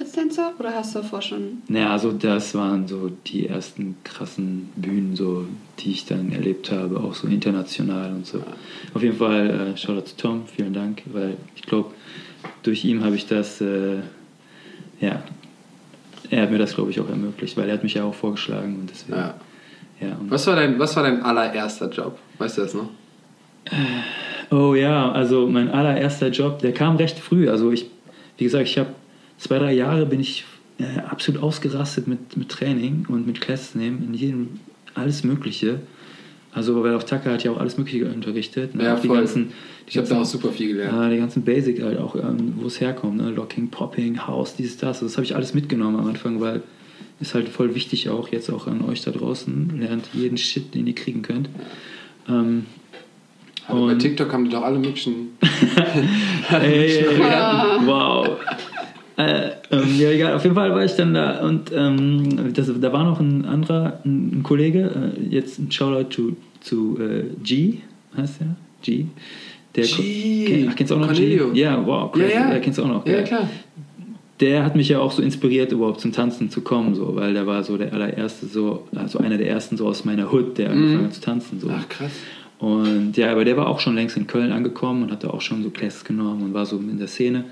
als 0.00 0.12
Tänzer 0.12 0.52
oder 0.58 0.74
hast 0.74 0.94
du 0.94 1.00
davor 1.00 1.20
schon? 1.22 1.62
Naja, 1.68 1.90
also 1.92 2.12
das 2.12 2.54
waren 2.54 2.88
so 2.88 3.10
die 3.26 3.46
ersten 3.46 3.96
krassen 4.04 4.70
Bühnen, 4.76 5.14
so, 5.16 5.44
die 5.78 5.90
ich 5.92 6.06
dann 6.06 6.32
erlebt 6.32 6.70
habe, 6.72 6.98
auch 7.00 7.14
so 7.14 7.28
international 7.28 8.10
und 8.12 8.26
so. 8.26 8.42
Auf 8.94 9.02
jeden 9.02 9.16
Fall, 9.18 9.72
äh, 9.74 9.76
Shoutout 9.76 10.06
zu 10.06 10.16
Tom, 10.16 10.42
vielen 10.46 10.72
Dank, 10.72 11.02
weil 11.12 11.36
ich 11.54 11.62
glaube, 11.62 11.90
durch 12.62 12.84
ihn 12.84 13.04
habe 13.04 13.14
ich 13.16 13.26
das, 13.26 13.60
äh, 13.60 13.98
ja, 15.00 15.22
er 16.30 16.42
hat 16.42 16.50
mir 16.50 16.58
das, 16.58 16.74
glaube 16.74 16.90
ich, 16.90 17.00
auch 17.00 17.08
ermöglicht, 17.08 17.56
weil 17.56 17.68
er 17.68 17.74
hat 17.74 17.82
mich 17.82 17.94
ja 17.94 18.04
auch 18.04 18.14
vorgeschlagen 18.14 18.76
und 18.80 18.90
deswegen, 18.90 19.18
Ja. 19.18 19.34
ja. 20.00 20.16
und 20.16 20.30
Was 20.30 20.46
war, 20.46 20.56
dein, 20.56 20.78
was 20.78 20.94
war 20.96 21.02
dein 21.02 21.22
allererster 21.22 21.90
Job? 21.90 22.18
Weißt 22.38 22.56
du 22.58 22.62
das 22.62 22.74
noch? 22.74 22.88
Oh 24.50 24.74
ja, 24.74 25.12
also 25.12 25.46
mein 25.46 25.68
allererster 25.68 26.28
Job, 26.28 26.58
der 26.60 26.72
kam 26.72 26.96
recht 26.96 27.18
früh. 27.18 27.48
Also 27.48 27.70
ich, 27.70 27.86
wie 28.38 28.44
gesagt, 28.44 28.68
ich 28.68 28.78
habe 28.78 28.90
zwei, 29.40 29.58
drei 29.58 29.72
Jahre 29.72 30.06
bin 30.06 30.20
ich 30.20 30.44
äh, 30.78 31.00
absolut 31.00 31.42
ausgerastet 31.42 32.06
mit, 32.06 32.36
mit 32.36 32.48
Training 32.48 33.06
und 33.08 33.26
mit 33.26 33.40
Classes 33.40 33.74
nehmen, 33.74 34.04
in 34.06 34.14
jedem, 34.14 34.48
alles 34.94 35.24
Mögliche. 35.24 35.80
Also, 36.52 36.82
weil 36.82 36.94
auch 36.94 37.02
Taka 37.02 37.30
hat 37.30 37.44
ja 37.44 37.52
auch 37.52 37.58
alles 37.58 37.78
Mögliche 37.78 38.06
unterrichtet. 38.06 38.74
Ne? 38.74 38.84
Ja, 38.84 38.96
die 38.96 39.06
voll. 39.06 39.18
ganzen, 39.18 39.52
die 39.86 39.90
Ich 39.90 39.98
habe 39.98 40.08
da 40.08 40.20
auch 40.20 40.24
super 40.24 40.50
viel 40.50 40.68
gelernt. 40.68 40.96
ja, 40.96 41.08
die 41.08 41.16
ganzen 41.16 41.42
Basic 41.42 41.80
halt 41.80 41.98
auch, 41.98 42.16
ähm, 42.16 42.54
wo 42.56 42.66
es 42.66 42.80
herkommt, 42.80 43.18
ne? 43.18 43.30
Locking, 43.30 43.68
Popping, 43.68 44.26
House, 44.26 44.56
dieses, 44.56 44.76
das. 44.76 44.96
Also 44.96 45.06
das 45.06 45.16
habe 45.16 45.24
ich 45.24 45.36
alles 45.36 45.54
mitgenommen 45.54 45.98
am 45.98 46.08
Anfang, 46.08 46.40
weil 46.40 46.62
ist 47.20 47.34
halt 47.34 47.48
voll 47.48 47.74
wichtig 47.74 48.08
auch 48.08 48.28
jetzt 48.28 48.50
auch 48.50 48.66
an 48.66 48.82
euch 48.82 49.02
da 49.02 49.10
draußen. 49.10 49.78
Lernt 49.78 50.08
jeden 50.12 50.38
Shit, 50.38 50.74
den 50.74 50.86
ihr 50.86 50.94
kriegen 50.94 51.22
könnt. 51.22 51.50
Ähm, 52.28 52.64
Aber 53.68 53.86
bei 53.86 53.94
TikTok 53.94 54.32
haben 54.32 54.44
die 54.46 54.50
doch 54.50 54.62
alle 54.62 54.78
möglichen. 54.78 55.36
Ey, 56.50 57.04
wow. 57.84 58.38
Äh, 59.20 59.50
ähm, 59.70 59.98
ja, 59.98 60.10
egal, 60.10 60.34
auf 60.34 60.42
jeden 60.44 60.54
Fall 60.54 60.70
war 60.70 60.84
ich 60.84 60.94
dann 60.94 61.12
da 61.12 61.40
und 61.40 61.70
ähm, 61.74 62.52
das, 62.54 62.70
da 62.80 62.92
war 62.92 63.04
noch 63.04 63.20
ein 63.20 63.44
anderer, 63.44 64.00
ein, 64.04 64.38
ein 64.38 64.42
Kollege, 64.42 65.12
äh, 65.18 65.34
jetzt 65.34 65.58
ein 65.58 65.70
Shoutout 65.70 66.10
zu, 66.10 66.36
zu 66.60 66.98
äh, 66.98 67.24
G, 67.42 67.78
heißt 68.16 68.40
er? 68.40 68.56
G. 68.82 69.06
Der 69.76 69.84
G. 69.84 70.66
Ach, 70.68 70.74
kennst 70.74 70.90
du 70.90 70.94
auch 70.96 71.00
noch 71.00 71.08
Cornelio. 71.08 71.52
G? 71.52 71.60
Ja, 71.60 71.84
wow, 71.84 72.10
crazy. 72.10 72.32
Ja, 72.32 72.52
ja. 72.52 72.58
kennst 72.60 72.78
du 72.78 72.84
auch 72.84 72.88
noch. 72.88 73.06
Ja, 73.06 73.14
geil. 73.14 73.24
klar. 73.24 73.50
Der 74.40 74.64
hat 74.64 74.74
mich 74.74 74.88
ja 74.88 75.00
auch 75.00 75.12
so 75.12 75.20
inspiriert, 75.20 75.70
überhaupt 75.70 76.00
zum 76.00 76.12
Tanzen 76.12 76.48
zu 76.48 76.62
kommen, 76.62 76.94
so, 76.94 77.14
weil 77.14 77.34
der 77.34 77.46
war 77.46 77.62
so 77.62 77.76
der 77.76 77.92
allererste, 77.92 78.46
so, 78.46 78.88
also 78.96 79.18
einer 79.18 79.36
der 79.36 79.50
ersten 79.50 79.76
so 79.76 79.86
aus 79.86 80.06
meiner 80.06 80.32
Hood, 80.32 80.56
der 80.56 80.70
angefangen 80.70 81.04
hat 81.04 81.14
zu 81.14 81.20
tanzen. 81.20 81.60
So. 81.60 81.68
Mhm. 81.68 81.74
Ach, 81.76 81.88
krass. 81.90 82.12
Und 82.58 83.16
ja, 83.18 83.32
aber 83.32 83.44
der 83.44 83.58
war 83.58 83.68
auch 83.68 83.80
schon 83.80 83.94
längst 83.94 84.16
in 84.16 84.26
Köln 84.26 84.50
angekommen 84.52 85.02
und 85.02 85.10
hatte 85.10 85.32
auch 85.32 85.42
schon 85.42 85.62
so 85.62 85.70
Classes 85.70 86.04
genommen 86.04 86.42
und 86.42 86.54
war 86.54 86.64
so 86.64 86.78
in 86.78 86.98
der 86.98 87.08
Szene. 87.08 87.44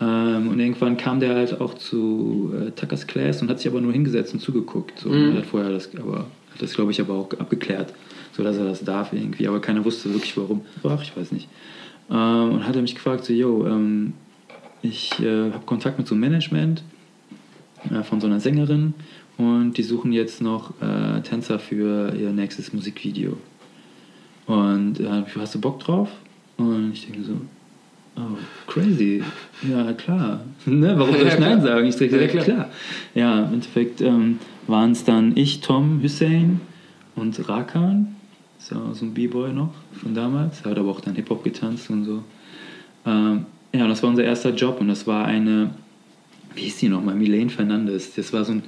Ähm, 0.00 0.48
und 0.48 0.58
irgendwann 0.58 0.96
kam 0.96 1.20
der 1.20 1.34
halt 1.34 1.60
auch 1.60 1.74
zu 1.74 2.52
äh, 2.54 2.70
Tuckers 2.70 3.06
Class 3.06 3.42
und 3.42 3.50
hat 3.50 3.58
sich 3.58 3.68
aber 3.68 3.80
nur 3.80 3.92
hingesetzt 3.92 4.32
und 4.32 4.40
zugeguckt. 4.40 4.98
So. 5.00 5.10
Mhm. 5.10 5.32
Er 5.32 5.38
hat 5.38 5.46
vorher 5.46 5.70
das, 5.70 5.90
aber, 5.96 6.20
hat 6.52 6.60
das 6.60 6.74
glaube 6.74 6.90
ich, 6.90 7.00
aber 7.00 7.14
auch 7.14 7.30
abgeklärt, 7.38 7.92
so 8.32 8.42
dass 8.42 8.56
er 8.56 8.64
das 8.64 8.82
darf 8.82 9.12
irgendwie. 9.12 9.46
Aber 9.46 9.60
keiner 9.60 9.84
wusste 9.84 10.12
wirklich 10.12 10.36
warum. 10.36 10.62
Ach, 10.84 11.02
ich 11.02 11.14
weiß 11.16 11.32
nicht. 11.32 11.48
Ähm, 12.10 12.52
und 12.52 12.66
hat 12.66 12.76
er 12.76 12.82
mich 12.82 12.94
gefragt, 12.94 13.24
so, 13.24 13.32
yo, 13.32 13.66
ähm, 13.66 14.14
ich 14.82 15.20
äh, 15.20 15.50
habe 15.52 15.66
Kontakt 15.66 15.98
mit 15.98 16.06
so 16.06 16.14
einem 16.14 16.22
Management 16.22 16.82
äh, 17.90 18.02
von 18.02 18.20
so 18.20 18.26
einer 18.26 18.40
Sängerin 18.40 18.94
und 19.36 19.76
die 19.76 19.82
suchen 19.82 20.12
jetzt 20.12 20.40
noch 20.40 20.72
äh, 20.80 21.20
Tänzer 21.20 21.58
für 21.58 22.14
ihr 22.14 22.30
nächstes 22.30 22.72
Musikvideo. 22.72 23.36
Und 24.46 24.98
äh, 25.00 25.24
hast 25.38 25.54
du 25.54 25.60
Bock 25.60 25.80
drauf? 25.80 26.08
Und 26.56 26.92
ich 26.92 27.06
denke 27.06 27.22
so, 27.22 27.34
oh, 28.16 28.36
crazy. 28.66 29.22
Ja, 29.68 29.92
klar. 29.92 30.40
Ne, 30.66 30.94
warum 30.98 31.14
soll 31.14 31.26
ich. 31.26 31.38
Nein 31.38 31.62
sagen? 31.62 31.86
Ich 31.86 31.96
denke, 31.96 32.16
Ja, 32.16 32.22
ja, 32.22 32.28
klar. 32.28 32.44
klar. 32.44 32.68
Ja, 33.14 33.44
im 33.44 33.54
Endeffekt 33.54 34.00
ähm, 34.02 34.38
waren 34.66 34.92
es 34.92 35.04
dann 35.04 35.36
ich, 35.36 35.60
Tom, 35.60 36.02
Hussein 36.02 36.60
und 37.16 37.48
Rakan. 37.48 38.16
So, 38.58 38.92
so 38.92 39.06
ein 39.06 39.14
B-Boy 39.14 39.52
noch 39.52 39.72
von 39.92 40.14
damals. 40.14 40.60
Er 40.62 40.72
hat 40.72 40.78
aber 40.78 40.90
auch 40.90 41.00
dann 41.00 41.14
Hip-Hop 41.14 41.42
getanzt 41.42 41.88
und 41.90 42.04
so. 42.04 42.22
Ähm, 43.06 43.46
ja, 43.72 43.84
und 43.84 43.88
das 43.88 44.02
war 44.02 44.10
unser 44.10 44.24
erster 44.24 44.50
Job 44.54 44.80
und 44.80 44.88
das 44.88 45.06
war 45.06 45.24
eine, 45.24 45.70
wie 46.54 46.62
hieß 46.62 46.78
die 46.78 46.88
nochmal? 46.88 47.14
Milene 47.14 47.48
Fernandes. 47.50 48.14
Das 48.14 48.32
war 48.32 48.44
so 48.44 48.52
ein, 48.52 48.62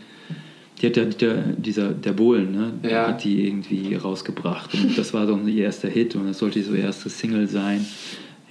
die 0.81 0.87
hat 0.87 0.97
ja 0.97 1.05
der, 1.05 1.35
dieser, 1.59 1.91
der 1.91 2.13
Bohlen, 2.13 2.53
ne? 2.53 2.73
Ja. 2.89 3.09
Hat 3.09 3.23
die 3.25 3.47
irgendwie 3.47 3.95
rausgebracht 3.95 4.73
und 4.75 4.97
das 4.97 5.13
war 5.13 5.27
so 5.27 5.37
ihr 5.47 5.65
erster 5.65 5.89
Hit 5.89 6.17
und 6.17 6.27
das 6.27 6.39
sollte 6.39 6.63
so 6.63 6.73
ihr 6.75 6.85
erste 6.85 7.11
Single 7.11 7.47
sein. 7.49 7.85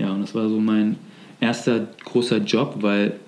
Ja, 0.01 0.11
und 0.11 0.21
das 0.21 0.33
war 0.33 0.49
so 0.49 0.59
mein 0.59 0.95
erster 1.39 1.87
großer 2.03 2.37
Job, 2.37 2.77
weil 2.79 3.19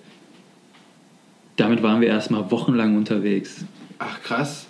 damit 1.55 1.83
waren 1.83 2.01
wir 2.01 2.07
erstmal 2.07 2.49
wochenlang 2.49 2.97
unterwegs. 2.97 3.63
Ach, 3.99 4.19
krass. 4.23 4.65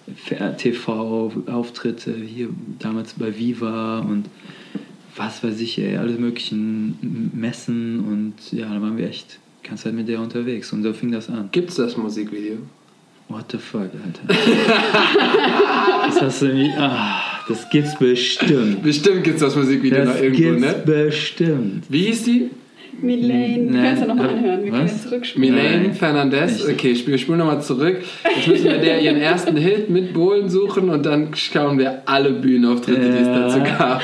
TV-Auftritte 0.57 2.13
hier 2.13 2.49
damals 2.79 3.13
bei 3.13 3.37
Viva 3.37 3.99
und 3.99 4.25
was 5.15 5.43
weiß 5.43 5.61
ich, 5.61 5.79
ey, 5.79 5.95
alle 5.95 6.13
möglichen 6.17 7.31
Messen 7.33 8.01
und 8.01 8.51
ja, 8.51 8.73
da 8.73 8.81
waren 8.81 8.97
wir 8.97 9.07
echt 9.07 9.39
die 9.63 9.69
ganze 9.69 9.85
Zeit 9.85 9.93
mit 9.93 10.09
der 10.09 10.19
unterwegs 10.19 10.73
und 10.73 10.83
so 10.83 10.91
fing 10.91 11.11
das 11.11 11.29
an. 11.29 11.47
Gibt's 11.53 11.75
das 11.75 11.95
Musikvideo? 11.95 12.57
What 13.29 13.45
the 13.51 13.57
fuck, 13.59 13.83
Alter. 13.83 14.27
das 16.05 16.21
hast 16.21 16.41
du 16.41 16.47
irgendwie, 16.47 16.73
ah, 16.77 17.32
das 17.47 17.69
gibt's 17.69 17.97
bestimmt. 17.97 18.83
Bestimmt 18.83 19.23
gibt's 19.23 19.41
das 19.41 19.55
Musikvideo 19.55 19.99
Das 20.05 20.15
noch 20.15 20.21
irgendwo, 20.21 20.41
gibt's 20.43 20.61
ne? 20.61 20.83
Bestimmt. 20.85 21.83
Wie 21.89 22.01
hieß 22.05 22.23
die? 22.23 22.49
Milane, 23.01 23.67
du 23.71 23.73
kannst 23.73 24.01
ja 24.03 24.07
nochmal 24.07 24.29
anhören. 24.29 24.63
Wir 24.63 24.71
können 24.71 24.83
was? 24.85 24.91
jetzt 24.91 25.03
zurückspielen. 25.09 25.55
Milene 25.55 25.81
Nein. 25.87 25.93
Fernandez. 25.95 26.63
Okay, 26.69 26.91
ich 26.91 27.21
spule 27.21 27.37
nochmal 27.39 27.61
zurück. 27.61 27.97
Jetzt 28.35 28.47
müssen 28.47 28.65
wir 28.65 28.77
der 28.77 29.01
ihren 29.01 29.17
ersten 29.17 29.57
Hit 29.57 29.89
mit 29.89 30.13
Bohlen 30.13 30.47
suchen 30.49 30.89
und 30.89 31.03
dann 31.05 31.33
schauen 31.35 31.79
wir 31.79 32.03
alle 32.05 32.31
Bühnenauftritte, 32.31 33.01
die 33.01 33.07
es 33.07 33.27
Ja. 33.27 33.39
dazu 33.47 33.59
gab. 33.63 34.01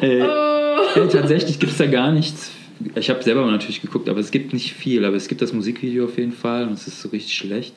Äh, 0.00 0.22
Oh. 0.22 1.00
äh, 1.00 1.08
tatsächlich 1.08 1.58
gibt 1.58 1.72
es 1.72 1.78
da 1.78 1.86
gar 1.86 2.12
nichts. 2.12 2.52
Ich 2.94 3.10
habe 3.10 3.22
selber 3.22 3.44
natürlich 3.50 3.82
geguckt, 3.82 4.08
aber 4.08 4.20
es 4.20 4.30
gibt 4.30 4.52
nicht 4.54 4.72
viel. 4.72 5.04
Aber 5.04 5.16
es 5.16 5.28
gibt 5.28 5.42
das 5.42 5.52
Musikvideo 5.52 6.04
auf 6.04 6.16
jeden 6.16 6.32
Fall 6.32 6.66
und 6.66 6.74
es 6.74 6.86
ist 6.86 7.02
so 7.02 7.08
richtig 7.10 7.34
schlecht. 7.34 7.74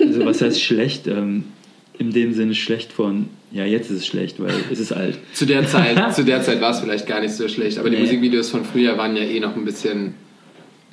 Also 0.00 0.24
was 0.24 0.40
heißt 0.40 0.62
schlecht? 0.62 1.06
Ähm, 1.06 1.44
in 1.98 2.10
dem 2.12 2.32
Sinne 2.34 2.54
schlecht 2.54 2.92
von, 2.92 3.28
ja 3.52 3.64
jetzt 3.64 3.90
ist 3.90 3.98
es 3.98 4.06
schlecht, 4.06 4.40
weil 4.40 4.54
es 4.72 4.80
ist 4.80 4.92
alt. 4.92 5.18
Zu 5.32 5.46
der 5.46 5.66
Zeit, 5.66 6.14
zu 6.14 6.24
der 6.24 6.42
Zeit 6.42 6.60
war 6.60 6.70
es 6.70 6.80
vielleicht 6.80 7.06
gar 7.06 7.20
nicht 7.20 7.34
so 7.34 7.48
schlecht, 7.48 7.78
aber 7.78 7.88
die 7.90 7.96
Nee. 7.96 8.02
Musikvideos 8.02 8.50
von 8.50 8.64
früher 8.64 8.96
waren 8.98 9.16
ja 9.16 9.22
eh 9.22 9.40
noch 9.40 9.54
ein 9.56 9.64
bisschen 9.64 10.14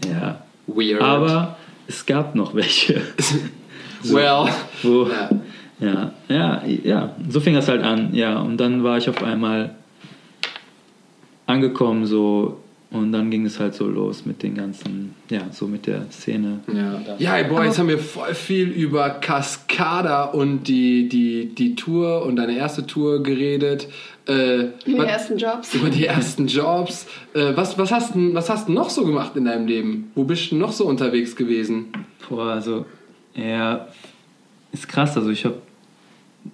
Ja. 0.05 0.43
weird. 0.67 1.01
Aber 1.01 1.57
es 1.87 2.05
gab 2.05 2.35
noch 2.35 2.53
welche. 2.55 3.01
well, 4.03 4.47
Wo, 4.83 5.07
ja. 5.09 5.29
ja, 5.79 6.13
ja, 6.29 6.63
ja, 6.83 7.15
so 7.29 7.39
fing 7.39 7.55
das 7.55 7.67
halt 7.67 7.83
an. 7.83 8.13
Ja, 8.13 8.39
und 8.39 8.57
dann 8.57 8.83
war 8.83 8.97
ich 8.97 9.09
auf 9.09 9.21
einmal 9.23 9.75
angekommen 11.47 12.05
so 12.05 12.60
und 12.91 13.11
dann 13.13 13.31
ging 13.31 13.45
es 13.45 13.59
halt 13.59 13.73
so 13.73 13.87
los 13.87 14.25
mit 14.25 14.43
den 14.43 14.53
ganzen, 14.55 15.15
ja, 15.29 15.41
so 15.51 15.65
mit 15.67 15.87
der 15.87 16.09
Szene. 16.11 16.59
Ja, 16.73 17.01
ja 17.17 17.47
boah, 17.47 17.63
jetzt 17.63 17.79
haben 17.79 17.87
wir 17.87 17.97
voll 17.97 18.33
viel 18.35 18.67
über 18.67 19.09
Cascada 19.09 20.25
und 20.25 20.67
die, 20.67 21.07
die, 21.07 21.55
die 21.55 21.75
Tour 21.75 22.25
und 22.25 22.35
deine 22.35 22.57
erste 22.57 22.85
Tour 22.85 23.23
geredet. 23.23 23.87
Äh, 24.27 24.65
Die 24.85 24.97
was- 24.97 25.05
ersten 25.07 25.37
Jobs. 25.37 25.73
über 25.73 25.89
die 25.89 26.05
ersten 26.05 26.47
Jobs. 26.47 27.07
Äh, 27.33 27.55
was, 27.55 27.77
was, 27.77 27.91
hast 27.91 28.13
du, 28.13 28.33
was 28.33 28.49
hast 28.49 28.67
du 28.67 28.73
noch 28.73 28.89
so 28.89 29.05
gemacht 29.05 29.35
in 29.35 29.45
deinem 29.45 29.67
Leben? 29.67 30.11
Wo 30.13 30.23
bist 30.25 30.51
du 30.51 30.57
noch 30.57 30.71
so 30.73 30.85
unterwegs 30.85 31.35
gewesen? 31.35 31.85
Boah, 32.29 32.47
also, 32.51 32.85
ja, 33.35 33.87
ist 34.73 34.87
krass. 34.89 35.15
Also 35.17 35.29
ich 35.29 35.45
habe, 35.45 35.55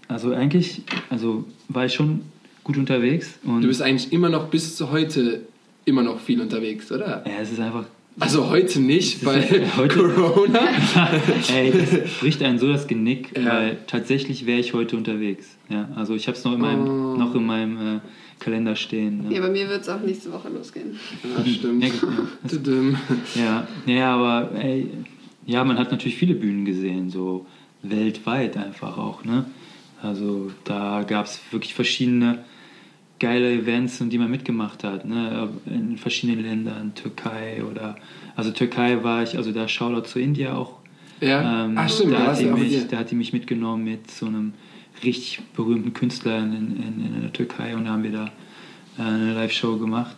also 0.07 0.31
eigentlich, 0.33 0.83
also 1.09 1.45
war 1.67 1.85
ich 1.85 1.93
schon 1.95 2.21
gut 2.63 2.77
unterwegs 2.77 3.39
und 3.43 3.61
Du 3.61 3.67
bist 3.67 3.81
eigentlich 3.81 4.11
immer 4.13 4.29
noch 4.29 4.47
bis 4.49 4.75
zu 4.75 4.91
heute 4.91 5.41
immer 5.87 6.03
noch 6.03 6.19
viel 6.19 6.41
unterwegs, 6.41 6.91
oder? 6.91 7.23
ja, 7.25 7.31
es 7.41 7.51
ist 7.51 7.59
einfach 7.59 7.85
Also 8.19 8.49
heute 8.49 8.79
nicht, 8.81 9.23
weil 9.25 9.43
heute- 9.77 10.09
Corona. 10.09 10.59
Ey, 11.55 11.71
das 11.71 12.11
bricht 12.19 12.41
einen 12.43 12.59
so 12.59 12.67
das 12.67 12.87
Genick, 12.87 13.37
Ja. 13.37 13.45
weil 13.53 13.77
tatsächlich 13.87 14.45
wäre 14.45 14.59
ich 14.59 14.73
heute 14.73 14.97
unterwegs. 14.97 15.55
Ja, 15.69 15.89
also 15.95 16.13
ich 16.15 16.27
habe 16.27 16.37
es 16.37 16.43
noch 16.43 16.53
in 16.53 16.61
meinem, 16.61 16.81
Oh. 16.87 17.17
noch 17.17 17.33
in 17.35 17.45
meinem 17.45 17.77
äh, 17.97 17.99
Kalender 18.39 18.75
stehen. 18.75 19.25
Ja, 19.29 19.37
Ja. 19.37 19.41
bei 19.43 19.49
mir 19.49 19.69
wird 19.69 19.81
es 19.81 19.89
auch 19.89 20.01
nächste 20.01 20.31
Woche 20.33 20.49
losgehen. 20.49 20.99
Ja, 21.23 21.45
stimmt. 21.45 21.83
Ja, 21.83 21.89
genau. 22.49 22.97
Ja, 23.35 23.67
ja, 23.85 24.15
aber 24.15 24.51
ey, 24.59 24.87
ja, 25.45 25.63
man 25.63 25.77
hat 25.79 25.91
natürlich 25.91 26.17
viele 26.17 26.33
Bühnen 26.35 26.65
gesehen, 26.65 27.09
so 27.09 27.45
weltweit 27.83 28.57
einfach 28.57 28.97
auch. 28.97 29.23
Ne? 29.23 29.45
Also 30.01 30.51
da 30.65 31.03
gab 31.07 31.25
es 31.27 31.39
wirklich 31.51 31.73
verschiedene 31.73 32.39
geile 33.19 33.51
Events, 33.53 33.99
die 33.99 34.17
man 34.17 34.29
mitgemacht 34.29 34.83
hat. 34.83 35.05
Ne? 35.05 35.49
In 35.65 35.97
verschiedenen 35.97 36.43
Ländern, 36.43 36.93
Türkei 36.95 37.63
oder 37.63 37.95
also 38.35 38.51
Türkei 38.51 39.03
war 39.03 39.23
ich, 39.23 39.35
also 39.37 39.51
da 39.51 39.67
Shoutout 39.67 40.07
zu 40.07 40.19
India 40.19 40.55
auch. 40.55 40.73
Ja, 41.19 41.65
Ähm, 41.65 41.73
ach 41.75 41.89
stimmt, 41.89 42.13
da, 42.13 42.27
hat 42.27 42.39
die 42.39 42.45
mich, 42.45 42.87
da 42.87 42.97
hat 42.97 43.09
die 43.11 43.15
mich 43.15 43.33
mitgenommen 43.33 43.83
mit 43.83 44.11
so 44.11 44.27
einem 44.27 44.53
richtig 45.03 45.39
berühmten 45.55 45.93
Künstler 45.93 46.37
in, 46.39 46.53
in, 46.53 47.05
in 47.15 47.21
der 47.21 47.33
Türkei 47.33 47.75
und 47.75 47.85
da 47.85 47.91
haben 47.91 48.03
wir 48.03 48.11
da 48.11 48.25
äh, 48.99 49.01
eine 49.01 49.33
Live-Show 49.33 49.77
gemacht. 49.77 50.15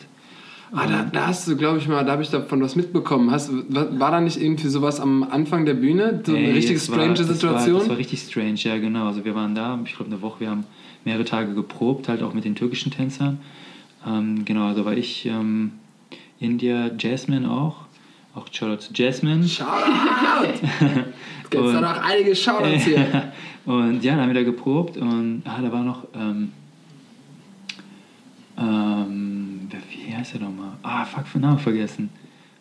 Ah, 0.72 0.86
da, 0.86 1.04
da 1.12 1.28
hast 1.28 1.48
du, 1.48 1.56
glaube 1.56 1.80
ich 1.80 1.88
mal, 1.88 2.04
da 2.06 2.12
habe 2.12 2.22
ich 2.22 2.30
davon 2.30 2.62
was 2.62 2.76
mitbekommen. 2.76 3.32
Hast, 3.32 3.50
war, 3.70 4.12
da 4.12 4.22
nicht 4.22 4.40
irgendwie 4.40 4.68
sowas 4.68 5.00
am 5.00 5.24
Anfang 5.24 5.66
der 5.66 5.74
Bühne? 5.74 6.22
So 6.24 6.36
eine 6.36 6.46
Ey, 6.48 6.52
richtige 6.52 6.78
das 6.78 6.90
war- 6.90 6.96
strange 6.98 7.14
das 7.16 7.28
Situation? 7.28 7.74
War, 7.74 7.80
das 7.80 7.90
war 7.90 7.98
richtig 7.98 8.20
strange, 8.22 8.56
ja 8.58 8.78
genau. 8.78 9.08
Also 9.08 9.26
wir 9.26 9.34
waren 9.34 9.56
da, 9.56 9.80
ich 9.84 9.96
glaube 9.96 10.12
eine 10.12 10.22
Woche, 10.22 10.42
wir 10.42 10.50
haben 10.52 10.66
mehrere 11.06 11.26
Tage 11.26 11.54
geprobt, 11.54 12.08
halt 12.08 12.22
auch 12.24 12.34
mit 12.34 12.46
den 12.46 12.56
türkischen 12.56 12.92
Tänzern. 12.92 13.40
Ähm, 14.06 14.46
genau, 14.46 14.68
also 14.68 14.86
war 14.86 14.94
ich 14.94 15.26
ähm, 15.26 15.74
India, 16.40 16.92
Jasmine 16.98 17.50
auch. 17.50 17.90
Auch 18.36 18.48
zu 18.50 18.78
Jasmine. 18.94 19.48
Shoutout! 19.48 20.60
Gibt 21.50 21.66
es 21.66 21.74
da 21.74 21.82
noch 21.82 21.98
einige 22.02 22.36
Shoutouts 22.36 22.84
hier. 22.84 23.32
und 23.66 24.04
ja, 24.04 24.14
dann 24.14 24.22
haben 24.22 24.30
wir 24.30 24.36
da 24.36 24.44
geprobt 24.44 24.98
und 24.98 25.42
ah, 25.46 25.60
da 25.62 25.72
war 25.72 25.84
noch, 25.84 26.06
ähm, 26.14 26.52
ähm, 28.58 29.68
wie 29.90 30.16
heißt 30.16 30.36
er 30.36 30.42
nochmal? 30.42 30.74
Ah, 30.84 31.06
fuck, 31.06 31.28
für 31.28 31.40
Namen 31.40 31.60
vergessen. 31.60 32.10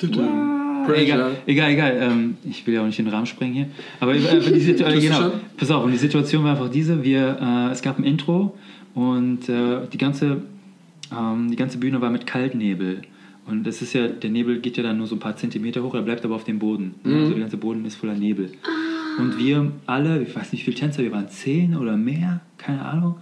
Ah, 0.03 0.58
Pressure. 0.89 1.03
Egal, 1.03 1.37
egal, 1.47 1.71
egal. 1.71 1.99
Ähm, 2.01 2.37
ich 2.49 2.67
will 2.67 2.75
ja 2.75 2.83
auch 2.83 2.87
nicht 2.87 2.99
den 2.99 3.09
Rahmen 3.09 3.27
sprengen 3.27 3.55
hier. 3.55 3.67
Aber 4.01 4.15
äh, 4.15 4.19
die 4.19 4.77
du 4.77 5.01
genau, 5.01 5.33
pass 5.57 5.71
auf, 5.71 5.85
und 5.85 5.93
die 5.93 5.99
Situation 5.99 6.45
war 6.45 6.53
einfach 6.53 6.71
diese. 6.71 7.03
Wir, 7.03 7.39
äh, 7.41 7.73
es 7.73 7.83
gab 7.83 7.99
ein 7.99 8.05
Intro 8.05 8.57
und 8.95 9.49
äh, 9.49 9.87
die, 9.93 9.99
ganze, 9.99 10.43
ähm, 11.13 11.51
die 11.51 11.57
ganze 11.57 11.79
Bühne 11.79 12.01
war 12.01 12.11
mit 12.11 12.27
Kaltnebel. 12.27 13.03
Und 13.47 13.67
das 13.67 13.81
ist 13.81 13.95
ja, 13.95 14.09
der 14.09 14.29
Nebel 14.29 14.61
geht 14.61 14.77
ja 14.77 14.83
dann 14.83 14.99
nur 14.99 15.07
so 15.07 15.17
ein 15.17 15.21
paar 15.21 15.37
Zentimeter 15.37 15.83
hoch, 15.83 15.95
er 15.95 16.03
bleibt 16.03 16.23
aber 16.25 16.35
auf 16.35 16.45
dem 16.45 16.59
Boden. 16.59 16.97
Also 17.03 17.31
der 17.31 17.41
ganze 17.41 17.57
Boden 17.57 17.83
ist 17.87 17.95
voller 17.95 18.15
Nebel. 18.15 18.53
Und 19.19 19.39
wir 19.39 19.73
alle, 19.87 20.23
ich 20.23 20.37
weiß 20.37 20.53
nicht 20.53 20.67
wie 20.67 20.73
viele 20.73 20.77
Tänzer, 20.77 21.03
wir 21.03 21.13
waren 21.13 21.29
zehn 21.29 21.75
oder 21.75 21.97
mehr, 21.97 22.41
keine 22.59 22.85
Ahnung. 22.85 23.17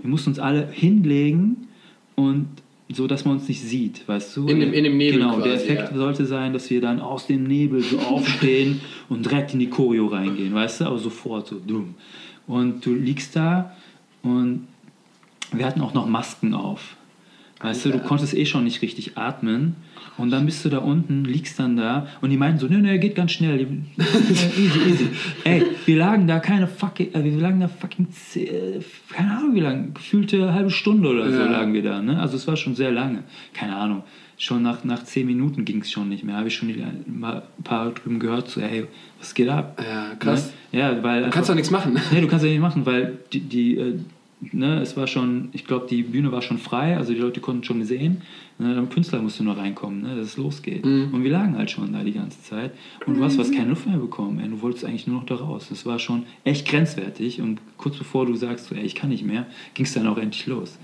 Wir 0.00 0.10
mussten 0.10 0.30
uns 0.30 0.38
alle 0.38 0.68
hinlegen 0.70 1.68
und 2.16 2.46
so, 2.90 3.06
dass 3.06 3.24
man 3.24 3.34
uns 3.34 3.48
nicht 3.48 3.60
sieht, 3.60 4.06
weißt 4.08 4.36
du? 4.36 4.46
In 4.48 4.60
dem- 4.60 4.72
in 4.72 4.84
dem 4.84 4.96
Nebel 4.96 5.20
Genau, 5.20 5.40
der 5.40 5.52
quasi, 5.54 5.64
Effekt 5.64 5.90
ja. 5.92 5.96
sollte 5.96 6.24
sein, 6.24 6.52
dass 6.54 6.70
wir 6.70 6.80
dann 6.80 7.00
aus 7.00 7.26
dem 7.26 7.44
Nebel 7.44 7.82
so 7.82 7.98
aufstehen 8.08 8.80
und 9.10 9.24
direkt 9.26 9.52
in 9.52 9.60
die 9.60 9.68
Choreo 9.68 10.06
reingehen, 10.06 10.54
weißt 10.54 10.80
du? 10.80 10.84
Aber 10.86 10.98
sofort 10.98 11.46
so 11.48 11.58
dumm. 11.58 11.94
Und 12.46 12.84
du 12.86 12.94
liegst 12.94 13.36
da 13.36 13.76
und 14.22 14.66
wir 15.52 15.66
hatten 15.66 15.80
auch 15.82 15.92
noch 15.94 16.06
Masken 16.06 16.54
auf. 16.54 16.96
Weißt 17.60 17.84
du, 17.84 17.88
du 17.90 17.96
Alter. 17.96 18.06
konntest 18.08 18.34
eh 18.34 18.46
schon 18.46 18.64
nicht 18.64 18.80
richtig 18.82 19.18
atmen. 19.18 19.76
Und 20.18 20.30
dann 20.30 20.44
bist 20.46 20.64
du 20.64 20.68
da 20.68 20.78
unten, 20.78 21.24
liegst 21.24 21.58
dann 21.58 21.76
da 21.76 22.06
und 22.20 22.30
die 22.30 22.36
meinten 22.36 22.58
so, 22.58 22.66
ne, 22.66 22.78
ne, 22.78 22.98
geht 22.98 23.14
ganz 23.14 23.32
schnell. 23.32 23.60
easy, 23.98 24.78
easy. 24.90 25.08
Ey, 25.44 25.62
wir 25.86 25.96
lagen 25.96 26.26
da 26.26 26.40
keine 26.40 26.66
fucking, 26.66 27.14
äh, 27.14 27.24
wir 27.24 27.32
lagen 27.40 27.60
da 27.60 27.68
fucking, 27.68 28.08
äh, 28.34 28.80
keine 29.12 29.38
Ahnung 29.38 29.54
wie 29.54 29.60
lange, 29.60 29.88
gefühlte 29.92 30.52
halbe 30.52 30.70
Stunde 30.70 31.08
oder 31.08 31.30
so 31.30 31.38
Ja. 31.38 31.46
lagen 31.50 31.72
wir 31.72 31.82
da. 31.82 32.02
Ne? 32.02 32.20
Also 32.20 32.36
es 32.36 32.46
war 32.46 32.56
schon 32.56 32.74
sehr 32.74 32.90
lange. 32.90 33.22
Keine 33.54 33.76
Ahnung. 33.76 34.02
Schon 34.40 34.62
nach, 34.62 34.84
nach 34.84 35.02
zehn 35.02 35.26
Minuten 35.26 35.64
ging 35.64 35.80
es 35.80 35.90
schon 35.90 36.08
nicht 36.08 36.22
mehr. 36.22 36.36
Habe 36.36 36.46
ich 36.48 36.54
schon 36.54 36.72
mal 37.06 37.42
ein 37.58 37.62
paar 37.64 37.90
drüben 37.90 38.20
gehört, 38.20 38.48
so, 38.48 38.60
ey, 38.60 38.86
was 39.18 39.34
geht 39.34 39.48
ab? 39.48 39.80
Ja, 39.84 40.14
krass. 40.16 40.52
Ne? 40.72 40.78
Ja, 40.78 41.02
weil 41.02 41.24
Du 41.24 41.30
kannst 41.30 41.48
doch 41.50 41.56
nichts 41.56 41.70
machen. 41.72 41.98
Nee, 42.12 42.20
du 42.20 42.28
kannst 42.28 42.44
ja 42.44 42.50
nicht 42.50 42.60
machen, 42.60 42.86
weil 42.86 43.18
die, 43.32 43.40
die 43.40 43.76
äh, 43.76 43.94
ne, 44.52 44.80
es 44.80 44.96
war 44.96 45.06
schon, 45.08 45.48
ich 45.52 45.64
glaube, 45.64 45.86
die 45.90 46.02
Bühne 46.02 46.30
war 46.30 46.42
schon 46.42 46.58
frei, 46.58 46.96
also 46.96 47.12
die 47.12 47.18
Leute 47.18 47.40
konnten 47.40 47.64
schon 47.64 47.82
sehen. 47.84 48.18
Ne, 48.60 48.74
der 48.74 48.82
Künstler 48.86 49.22
musste 49.22 49.44
nur 49.44 49.56
reinkommen, 49.56 50.02
ne, 50.02 50.16
dass 50.16 50.26
es 50.26 50.36
losgeht. 50.36 50.84
Mhm. 50.84 51.10
Und 51.14 51.22
wir 51.22 51.30
lagen 51.30 51.56
halt 51.56 51.70
schon 51.70 51.92
da 51.92 52.02
die 52.02 52.12
ganze 52.12 52.42
Zeit. 52.42 52.72
Und 53.06 53.16
du 53.16 53.22
hast 53.22 53.36
fast 53.36 53.54
keine 53.54 53.68
Luft 53.68 53.86
mehr 53.86 53.98
bekommen. 53.98 54.40
Ey. 54.40 54.48
Du 54.48 54.60
wolltest 54.62 54.84
eigentlich 54.84 55.06
nur 55.06 55.18
noch 55.20 55.26
da 55.26 55.36
raus. 55.36 55.66
Das 55.70 55.86
war 55.86 56.00
schon 56.00 56.24
echt 56.42 56.66
grenzwertig. 56.66 57.40
Und 57.40 57.60
kurz 57.76 57.96
bevor 57.96 58.26
du 58.26 58.34
sagst, 58.34 58.66
so, 58.66 58.74
ey, 58.74 58.82
ich 58.82 58.96
kann 58.96 59.10
nicht 59.10 59.24
mehr, 59.24 59.46
ging 59.74 59.86
es 59.86 59.94
dann 59.94 60.08
auch 60.08 60.18
endlich 60.18 60.44
los. 60.48 60.76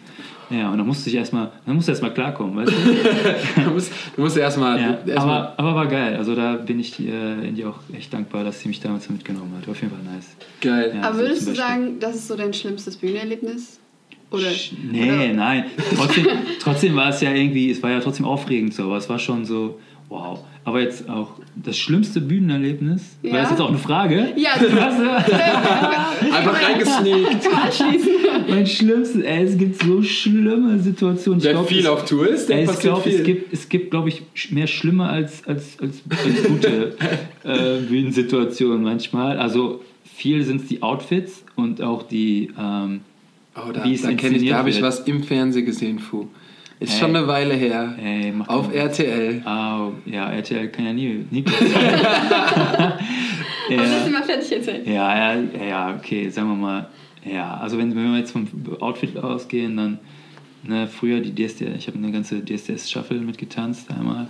Ja, 0.51 0.71
und 0.71 0.79
dann 0.79 0.87
musste 0.87 1.09
ich 1.11 1.17
erstmal, 1.17 1.51
dann 1.67 1.75
musste 1.75 1.91
erstmal 1.91 2.15
klarkommen, 2.15 2.55
weißt 2.57 2.71
du? 2.71 3.65
Du 3.65 3.71
musst, 3.73 3.93
du 4.15 4.23
musst 4.23 4.37
erstmal. 4.37 4.81
Ja, 4.81 4.99
erst 5.07 5.27
mal- 5.27 5.49
aber, 5.49 5.59
aber 5.59 5.75
war 5.75 5.87
geil. 5.89 6.17
Also 6.17 6.37
da 6.37 6.55
bin 6.57 6.79
ich 6.79 7.01
äh, 7.01 7.49
in 7.49 7.57
dir 7.57 7.71
auch 7.71 7.81
echt 7.93 8.13
dankbar, 8.15 8.45
dass 8.45 8.61
sie 8.61 8.69
mich 8.69 8.79
damals 8.79 9.09
mitgenommen 9.11 9.53
hat. 9.57 9.67
War 9.67 9.73
auf 9.73 9.81
jeden 9.83 9.93
Fall 9.93 10.05
nice. 10.15 10.37
geil. 10.61 10.93
Ja. 10.95 11.03
Aber 11.09 11.15
so 11.17 11.21
würdest 11.23 11.49
du 11.49 11.55
sagen, 11.57 11.99
das 11.99 12.15
ist 12.15 12.29
so 12.29 12.37
dein 12.37 12.53
schlimmstes 12.55 12.97
Bühnenerlebnis? 12.97 13.81
Oder? 14.35 14.51
Nee, 14.91 15.13
oder? 15.13 15.33
nein. 15.33 15.65
Trotzdem, 15.97 16.27
trotzdem 16.61 16.97
war 16.97 17.09
es 17.11 17.21
ja 17.21 17.33
irgendwie, 17.33 17.71
es 17.71 17.83
war 17.83 17.91
ja 17.91 18.01
trotzdem 18.01 18.27
aufregend 18.27 18.75
so, 18.75 18.85
aber 18.85 18.97
es 18.97 19.09
war 19.09 19.19
schon 19.19 19.45
so, 19.45 19.79
wow. 20.09 20.39
Aber 20.67 20.81
jetzt 20.81 21.11
auch 21.11 21.33
das 21.57 21.77
schlimmste 21.77 22.23
Bühnenerlebnis, 22.23 23.17
war 23.23 23.31
Ja. 23.33 23.41
das 23.43 23.51
jetzt 23.51 23.61
auch 23.61 23.69
eine 23.69 23.77
Frage? 23.79 24.33
Ja? 24.37 24.53
Einfach 26.33 26.63
reingesneakt. 26.63 27.47
mein 28.49 28.67
schlimmstes, 28.67 29.23
ey, 29.23 29.45
es 29.45 29.59
gibt 29.59 29.83
so 29.83 30.03
schlimme 30.03 30.79
Situationen. 30.79 31.41
Ich 31.41 31.45
Wer 31.45 31.53
glaub, 31.53 31.69
viel 31.69 31.81
es, 31.81 31.87
auf 31.87 32.05
Tour 32.07 32.29
ist, 32.29 32.49
der 32.49 32.57
ey, 32.57 32.63
ich 32.63 32.69
passiert 32.69 32.95
glaube, 32.95 33.09
viel. 33.11 33.19
es 33.19 33.25
gibt, 33.25 33.53
es 33.53 33.69
gibt 33.69 33.91
glaube 33.91 34.09
ich, 34.09 34.23
mehr 34.51 34.67
schlimme 34.67 35.07
als, 35.09 35.47
als, 35.47 35.79
als, 35.81 36.03
als 36.11 36.43
gute 36.45 36.97
äh, 37.45 37.81
Bühnensituationen 37.87 38.83
manchmal. 38.83 39.39
Also 39.39 39.83
viel 40.05 40.43
sind 40.45 40.63
es 40.63 40.69
die 40.69 40.83
Outfits 40.83 41.45
und 41.57 41.83
auch 41.83 42.03
die, 42.05 42.51
ähm, 42.59 43.01
Oh, 43.57 43.71
da, 43.73 43.85
wie 43.85 43.95
es 43.95 44.03
da 44.03 44.09
kenne 44.09 44.19
ich, 44.21 44.25
inszeniert 44.25 44.53
da 44.55 44.59
habe 44.59 44.71
ich 44.71 44.83
was 44.83 45.01
im 45.01 45.23
Fernsehen 45.23 45.65
gesehen, 45.67 45.99
Fu. 45.99 46.27
Ist 46.81 46.95
Ey. 46.95 46.99
schon 47.01 47.15
eine 47.17 47.27
Weile 47.29 47.55
her. 47.55 47.95
ey, 48.03 48.33
mach 48.33 48.49
Auf 48.49 48.67
keinen- 48.69 48.79
RTL. 48.81 49.43
Ah, 49.45 49.91
ja, 50.07 50.31
RTL 50.31 50.69
kann 50.69 50.87
ja 50.87 50.93
nie, 50.93 51.25
nie 51.31 51.45
sein. 51.73 51.95
Aber 52.05 52.99
ja, 53.71 54.09
mal 54.11 54.23
fertig 54.25 54.53
erzählt? 54.53 54.87
ja, 54.87 55.35
ja, 55.35 55.43
ja, 55.67 55.95
okay, 55.97 56.29
sagen 56.29 56.49
wir 56.49 56.57
mal. 56.57 56.89
Ja, 57.25 57.55
also 57.57 57.79
wenn, 57.79 57.95
wenn 57.95 58.13
wir 58.13 58.19
jetzt 58.19 58.33
vom 58.33 58.47
Outfit 58.81 59.17
ausgehen, 59.17 59.77
dann 59.77 59.99
ne, 60.65 60.87
früher 60.89 61.21
die 61.21 61.33
DSDS, 61.35 61.77
ich 61.79 61.87
habe 61.87 61.97
eine 61.99 62.11
ganze 62.13 62.45
DSDS-Shuffle 62.45 63.19
mitgetanzt 63.21 63.91
einmal 63.91 64.27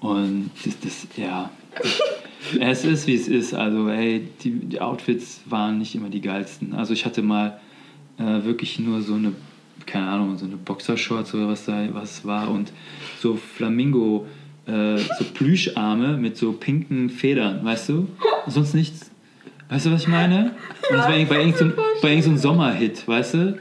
und 0.00 0.50
das, 0.64 0.78
das 0.80 1.06
ja, 1.16 1.50
es 2.60 2.84
ist 2.84 3.06
wie 3.08 3.14
es 3.14 3.26
ist. 3.26 3.54
Also 3.54 3.88
ey, 3.88 4.28
die, 4.44 4.50
die 4.50 4.80
Outfits 4.80 5.40
waren 5.46 5.78
nicht 5.78 5.94
immer 5.94 6.08
die 6.10 6.20
geilsten. 6.20 6.74
Also 6.74 6.92
ich 6.92 7.04
hatte 7.04 7.22
mal 7.22 7.58
äh, 8.18 8.44
wirklich 8.44 8.78
nur 8.78 9.02
so 9.02 9.14
eine, 9.14 9.32
keine 9.84 10.08
Ahnung, 10.08 10.36
so 10.36 10.46
eine 10.46 10.56
Boxershorts 10.56 11.34
oder 11.34 11.48
was 11.48 11.64
da 11.64 11.86
was 11.92 12.24
war 12.24 12.50
und 12.50 12.72
so 13.20 13.36
Flamingo, 13.36 14.26
äh, 14.66 14.98
so 14.98 15.24
Plüscharme 15.34 16.16
mit 16.16 16.36
so 16.36 16.52
pinken 16.52 17.10
Federn, 17.10 17.64
weißt 17.64 17.88
du? 17.90 18.08
Sonst 18.46 18.74
nichts. 18.74 19.10
Weißt 19.68 19.86
du, 19.86 19.92
was 19.92 20.02
ich 20.02 20.08
meine? 20.08 20.52
Und 20.90 20.96
das 20.96 21.06
war 21.06 21.16
irgendwie 21.16 21.34
bei 21.34 21.40
irgendeinem 21.40 21.72
bei 22.00 22.08
irgend 22.10 22.24
so 22.24 22.30
einem 22.30 22.38
Sommerhit, 22.38 23.06
weißt 23.08 23.34
du? 23.34 23.58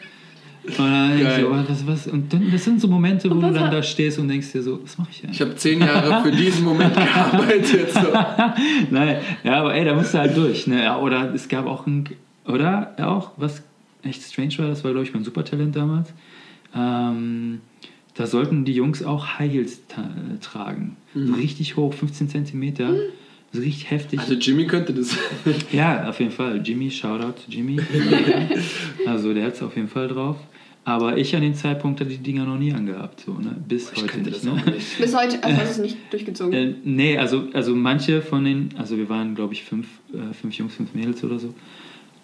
Und 0.67 0.79
dann 0.79 1.19
ich 1.19 1.43
so, 1.43 1.51
was, 1.51 1.87
was? 1.87 2.07
Und 2.07 2.33
dann, 2.33 2.51
das 2.51 2.63
sind 2.63 2.81
so 2.81 2.87
Momente, 2.87 3.29
wo 3.29 3.35
du 3.35 3.51
dann 3.51 3.71
da 3.71 3.83
stehst 3.83 4.17
und 4.17 4.27
denkst 4.27 4.51
dir 4.51 4.63
so, 4.63 4.81
was 4.83 4.97
mache 4.97 5.09
ich 5.11 5.17
Ich 5.19 5.23
eigentlich? 5.25 5.41
habe 5.41 5.55
zehn 5.55 5.79
Jahre 5.79 6.23
für 6.23 6.31
diesen 6.35 6.63
Moment 6.65 6.95
gearbeitet. 6.95 7.91
So. 7.91 7.99
Nein, 8.89 9.17
ja, 9.43 9.59
aber 9.59 9.75
ey, 9.75 9.85
da 9.85 9.93
musst 9.93 10.13
du 10.13 10.17
halt 10.17 10.35
durch. 10.35 10.65
Ne? 10.65 10.83
Ja, 10.83 10.97
Oder 10.97 11.33
es 11.33 11.47
gab 11.47 11.67
auch 11.67 11.85
ein, 11.85 12.09
oder 12.47 12.95
ja, 12.97 13.07
auch, 13.09 13.31
was 13.37 13.63
echt 14.05 14.21
strange 14.23 14.57
war, 14.57 14.67
das 14.67 14.83
war, 14.83 14.91
glaube 14.91 15.05
ich, 15.05 15.13
mein 15.13 15.23
Supertalent 15.23 15.75
damals. 15.75 16.13
Ähm, 16.75 17.59
da 18.15 18.27
sollten 18.27 18.65
die 18.65 18.73
Jungs 18.73 19.03
auch 19.03 19.39
High 19.39 19.51
Heels 19.51 19.81
ta- 19.87 20.01
äh, 20.03 20.39
tragen. 20.39 20.95
So 21.13 21.33
richtig 21.33 21.75
hoch, 21.77 21.93
15 21.93 22.29
Zentimeter. 22.29 22.93
So 23.51 23.61
richtig 23.61 23.89
heftig. 23.91 24.19
Also 24.19 24.33
Jimmy 24.33 24.65
könnte 24.67 24.93
das. 24.93 25.15
Ja, 25.71 26.09
auf 26.09 26.19
jeden 26.19 26.31
Fall. 26.31 26.61
Jimmy, 26.65 26.91
Shoutout 26.91 27.33
to 27.45 27.49
Jimmy. 27.51 27.77
also 29.05 29.33
der 29.33 29.45
hat 29.45 29.53
es 29.53 29.61
auf 29.63 29.75
jeden 29.75 29.87
Fall 29.87 30.07
drauf. 30.07 30.37
Aber 30.87 31.17
ich 31.17 31.35
an 31.35 31.41
dem 31.41 31.55
Zeitpunkt 31.55 31.99
hatte 31.99 32.11
die 32.11 32.17
Dinger 32.19 32.45
noch 32.45 32.59
nie 32.59 32.71
angehabt. 32.71 33.21
So, 33.21 33.33
ne? 33.33 33.55
Bis 33.67 33.91
Ich 33.95 34.03
heute 34.03 34.19
nicht. 34.19 34.43
ne? 34.43 34.53
nicht. 34.71 34.97
Bis 34.99 35.15
heute, 35.15 35.43
also 35.43 35.57
hast 35.57 35.77
du 35.77 35.83
es 35.83 35.91
nicht 35.93 35.97
durchgezogen. 36.11 36.53
Äh, 36.53 36.73
nee, 36.83 37.17
also, 37.17 37.47
also 37.53 37.73
manche 37.75 38.21
von 38.21 38.43
den, 38.45 38.69
also 38.77 38.95
wir 38.97 39.09
waren 39.09 39.33
glaube 39.33 39.53
ich 39.53 39.63
fünf, 39.63 39.87
äh, 40.13 40.33
fünf 40.33 40.53
Jungs, 40.55 40.75
fünf 40.75 40.93
Mädels 40.93 41.23
oder 41.23 41.39
so. 41.39 41.55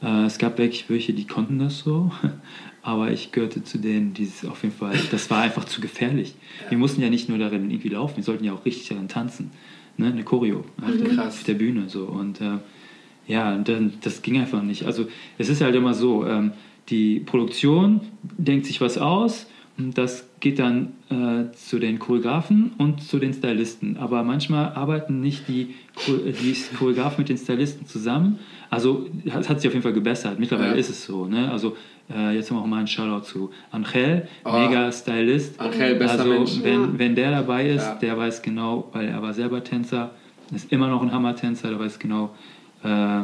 Äh, 0.02 0.26
es 0.26 0.38
gab 0.38 0.58
wirklich 0.58 0.90
welche, 0.90 1.14
die 1.14 1.28
konnten 1.28 1.60
das 1.60 1.80
so, 1.80 2.12
aber 2.82 3.12
ich 3.12 3.32
gehörte 3.32 3.64
zu 3.64 3.78
denen, 3.78 4.14
die 4.14 4.24
es 4.24 4.46
auf 4.46 4.64
jeden 4.64 4.76
Fall, 4.76 4.98
das 5.12 5.30
war 5.30 5.42
einfach 5.42 5.66
zu 5.66 5.82
gefährlich. 5.82 6.36
Wir 6.70 6.78
mussten 6.78 7.02
ja 7.02 7.10
nicht 7.10 7.30
nur 7.30 7.38
darin 7.38 7.70
irgendwie 7.70 7.90
laufen, 7.90 8.18
wir 8.18 8.24
sollten 8.24 8.44
ja 8.44 8.54
auch 8.54 8.66
richtig 8.66 8.88
daran 8.90 9.08
tanzen. 9.08 9.52
Ne? 9.98 10.08
Eine 10.08 10.24
Choreo 10.24 10.66
auf, 10.82 10.98
der, 10.98 11.10
Krass. 11.10 11.40
auf 11.40 11.44
der 11.44 11.54
Bühne 11.56 11.90
so 11.90 12.06
und 12.06 12.42
äh, 12.42 12.58
ja, 13.28 13.58
dann, 13.58 13.94
das 14.02 14.22
ging 14.22 14.40
einfach 14.40 14.64
nicht. 14.64 14.86
Also 14.86 15.08
es 15.38 15.50
ist 15.50 15.62
halt 15.62 15.76
immer 15.76 15.94
so, 15.94 16.26
ähm, 16.26 16.54
die 16.90 17.20
Produktion 17.20 18.02
denkt 18.24 18.66
sich 18.66 18.82
was 18.82 18.98
aus 18.98 19.48
und 19.78 19.98
das 19.98 20.28
geht 20.40 20.60
dann 20.60 20.94
äh, 21.10 21.52
zu 21.56 21.80
den 21.80 22.00
Choreografen 22.00 22.72
und 22.78 23.02
zu 23.02 23.20
den 23.20 23.34
Stylisten. 23.34 23.98
Aber 23.98 24.24
manchmal 24.24 24.74
arbeiten 24.74 25.22
nicht 25.22 25.48
die, 25.48 25.76
die 26.08 26.56
Choreografen 26.78 27.22
mit 27.22 27.30
den 27.30 27.38
Stylisten 27.38 27.86
zusammen. 27.88 28.40
Also 28.72 29.06
es 29.26 29.50
hat 29.50 29.60
sich 29.60 29.68
auf 29.68 29.74
jeden 29.74 29.84
Fall 29.84 29.94
gebessert. 29.94 30.40
Mittlerweile 30.40 30.70
Ja. 30.72 30.76
ist 30.76 30.90
es 30.90 31.06
so. 31.06 31.26
Ne? 31.28 31.52
Also 31.52 31.76
äh, 32.10 32.34
jetzt 32.36 32.50
haben 32.50 32.58
wir 32.58 32.62
auch 32.62 32.68
mal 32.68 32.78
einen 32.78 32.88
Shoutout 32.88 33.26
zu 33.26 33.52
Angel, 33.72 34.28
Oh. 34.46 34.52
mega 34.58 34.92
Stylist. 34.92 35.60
Angel, 35.60 35.96
bester 35.96 36.20
also 36.22 36.34
Mensch. 36.34 36.60
wenn, 36.64 36.82
Ja. 36.82 36.90
wenn 36.98 37.16
der 37.16 37.32
dabei 37.32 37.68
ist, 37.70 37.84
Ja. 37.86 37.96
der 37.96 38.18
weiß 38.18 38.42
genau, 38.42 38.90
weil 38.94 39.10
er 39.10 39.22
war 39.22 39.34
selber 39.34 39.64
Tänzer, 39.64 40.12
ist 40.54 40.72
immer 40.72 40.88
noch 40.88 41.02
ein 41.02 41.12
Hammer-Tänzer, 41.12 41.70
der 41.70 41.80
weiß 41.80 42.00
genau, 42.00 42.34
äh, 42.84 43.22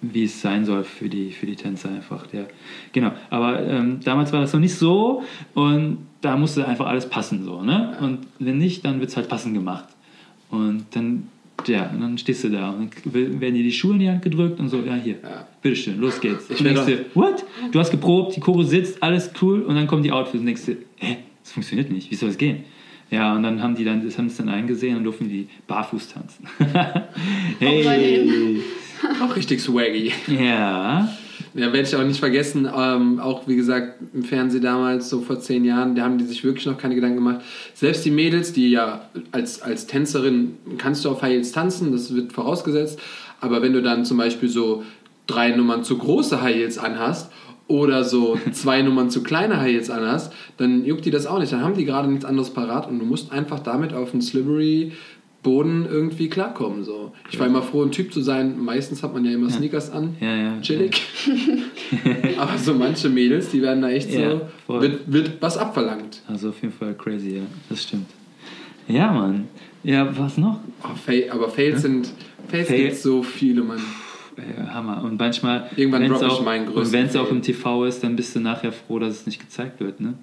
wie 0.00 0.24
es 0.24 0.40
sein 0.40 0.64
soll 0.64 0.84
für 0.84 1.08
die, 1.08 1.32
für 1.32 1.46
die 1.46 1.56
Tänzer 1.56 1.88
einfach. 1.90 2.28
Der, 2.28 2.46
genau, 2.92 3.10
aber 3.30 3.60
ähm, 3.66 3.98
damals 4.04 4.32
war 4.32 4.40
das 4.40 4.52
noch 4.52 4.60
nicht 4.60 4.74
so 4.76 5.22
und 5.54 5.98
da 6.20 6.36
musste 6.36 6.66
einfach 6.68 6.86
alles 6.86 7.08
passen 7.08 7.44
so, 7.44 7.62
ne? 7.62 7.96
Und 8.00 8.20
wenn 8.38 8.58
nicht, 8.58 8.84
dann 8.84 9.00
wird 9.00 9.10
es 9.10 9.16
halt 9.16 9.28
passend 9.28 9.54
gemacht. 9.54 9.88
Und 10.50 10.86
dann, 10.92 11.28
ja, 11.66 11.90
und 11.90 12.00
dann 12.00 12.18
stehst 12.18 12.44
du 12.44 12.48
da 12.50 12.70
und 12.70 12.90
dann 13.04 13.40
werden 13.40 13.54
dir 13.54 13.62
die 13.62 13.72
Schuhe 13.72 13.94
in 13.94 13.98
die 13.98 14.08
Hand 14.08 14.22
gedrückt 14.22 14.60
und 14.60 14.68
so, 14.68 14.78
ja 14.82 14.94
hier, 14.94 15.16
Ja. 15.22 15.46
bitteschön, 15.60 15.98
los 15.98 16.20
geht's. 16.20 16.48
Ich 16.50 16.58
und 16.60 16.64
denkst 16.66 16.86
dir, 16.86 17.04
what? 17.14 17.44
Du 17.72 17.78
hast 17.78 17.90
geprobt, 17.90 18.36
die 18.36 18.40
Chore 18.40 18.64
sitzt, 18.64 19.02
alles 19.02 19.30
cool 19.42 19.62
und 19.62 19.74
dann 19.74 19.86
kommen 19.86 20.02
die 20.02 20.12
Outfits 20.12 20.40
und 20.40 20.46
denkst 20.46 20.64
dir, 20.66 20.76
hä, 20.96 21.16
das 21.42 21.52
funktioniert 21.52 21.90
nicht, 21.90 22.10
wie 22.10 22.14
soll 22.14 22.28
das 22.28 22.38
gehen? 22.38 22.64
Ja, 23.10 23.34
und 23.34 23.42
dann 23.42 23.62
haben 23.62 23.74
die 23.74 23.84
dann, 23.84 24.04
das 24.04 24.18
haben 24.18 24.26
es 24.26 24.36
dann 24.36 24.48
eingesehen 24.50 24.96
und 24.98 25.04
durften 25.04 25.28
die 25.28 25.48
barfuß 25.66 26.08
tanzen. 26.08 26.46
hey! 27.58 28.60
Auch 29.22 29.34
richtig 29.34 29.60
swaggy. 29.60 30.12
Ja. 30.26 31.08
Ja, 31.54 31.72
werde 31.72 31.88
ich 31.88 31.96
auch 31.96 32.04
nicht 32.04 32.20
vergessen. 32.20 32.68
Ähm, 32.74 33.20
auch 33.20 33.46
wie 33.46 33.56
gesagt, 33.56 33.94
im 34.12 34.22
Fernsehen 34.22 34.62
damals, 34.62 35.08
so 35.08 35.20
vor 35.20 35.40
zehn 35.40 35.64
Jahren, 35.64 35.94
da 35.94 36.02
haben 36.02 36.18
die 36.18 36.24
sich 36.24 36.44
wirklich 36.44 36.66
noch 36.66 36.78
keine 36.78 36.94
Gedanken 36.94 37.16
gemacht. 37.16 37.40
Selbst 37.74 38.04
die 38.04 38.10
Mädels, 38.10 38.52
die 38.52 38.70
ja 38.70 39.08
als, 39.32 39.62
als 39.62 39.86
Tänzerin 39.86 40.56
kannst 40.78 41.04
du 41.04 41.10
auf 41.10 41.22
High 41.22 41.32
Heels 41.32 41.52
tanzen, 41.52 41.92
das 41.92 42.14
wird 42.14 42.32
vorausgesetzt. 42.32 42.98
Aber 43.40 43.62
wenn 43.62 43.72
du 43.72 43.82
dann 43.82 44.04
zum 44.04 44.18
Beispiel 44.18 44.48
so 44.48 44.82
drei 45.26 45.50
Nummern 45.50 45.84
zu 45.84 45.98
große 45.98 46.42
High 46.42 46.56
Heels 46.56 46.78
anhast 46.78 47.30
oder 47.66 48.04
so 48.04 48.38
zwei 48.52 48.82
Nummern 48.82 49.10
zu 49.10 49.22
kleine 49.22 49.60
High 49.60 49.72
Heels 49.72 49.90
anhast, 49.90 50.32
dann 50.56 50.84
juckt 50.84 51.04
die 51.04 51.10
das 51.10 51.26
auch 51.26 51.38
nicht. 51.38 51.52
Dann 51.52 51.62
haben 51.62 51.76
die 51.76 51.84
gerade 51.84 52.08
nichts 52.08 52.24
anderes 52.24 52.50
parat 52.50 52.88
und 52.88 52.98
du 52.98 53.04
musst 53.04 53.32
einfach 53.32 53.60
damit 53.60 53.92
auf 53.94 54.10
den 54.10 54.22
Slippery 54.22 54.92
Boden 55.42 55.86
irgendwie 55.88 56.28
klarkommen. 56.28 56.84
So. 56.84 57.12
Ich 57.30 57.38
war 57.38 57.46
immer 57.46 57.62
froh, 57.62 57.82
ein 57.84 57.92
Typ 57.92 58.12
zu 58.12 58.20
sein. 58.20 58.58
Meistens 58.58 59.02
hat 59.02 59.14
man 59.14 59.24
ja 59.24 59.32
immer 59.32 59.50
Sneakers 59.50 59.90
an. 59.90 60.16
Ja, 60.20 60.34
ja. 60.34 60.60
Chillig. 60.60 61.00
Aber 62.38 62.58
so 62.58 62.74
manche 62.74 63.08
Mädels, 63.08 63.50
die 63.50 63.62
werden 63.62 63.82
da 63.82 63.90
echt 63.90 64.10
Ja, 64.12 64.40
so, 64.66 64.80
wird, 64.80 65.00
wird 65.10 65.32
was 65.40 65.56
abverlangt. 65.56 66.22
Also 66.26 66.50
auf 66.50 66.60
jeden 66.60 66.74
Fall 66.74 66.94
crazy, 66.94 67.36
ja. 67.36 67.42
Das 67.68 67.82
stimmt. 67.82 68.06
Ja, 68.88 69.12
Mann. 69.12 69.48
Ja, 69.84 70.08
was 70.18 70.38
noch? 70.38 70.60
Oh, 70.82 70.94
Fail, 70.94 71.30
aber 71.30 71.48
Fails 71.48 71.82
sind, 71.82 72.10
Fails 72.48 72.68
Fail- 72.68 72.84
gibt 72.88 72.96
so 72.96 73.22
viele, 73.22 73.62
Mann. 73.62 73.80
Hammer. 74.72 75.02
Und 75.02 75.18
manchmal, 75.18 75.68
Irgendwann 75.76 76.06
droppe 76.06 76.26
ich 76.26 76.40
meinen 76.42 76.68
und 76.68 76.74
größten 76.74 76.92
wenn 76.98 77.06
es 77.06 77.16
auch 77.16 77.30
im 77.30 77.42
TV 77.42 77.84
ist, 77.84 78.04
dann 78.04 78.14
bist 78.16 78.36
du 78.36 78.40
nachher 78.40 78.72
froh, 78.72 78.98
dass 78.98 79.14
es 79.14 79.26
nicht 79.26 79.40
gezeigt 79.40 79.80
wird. 79.80 80.00
Ne? 80.00 80.14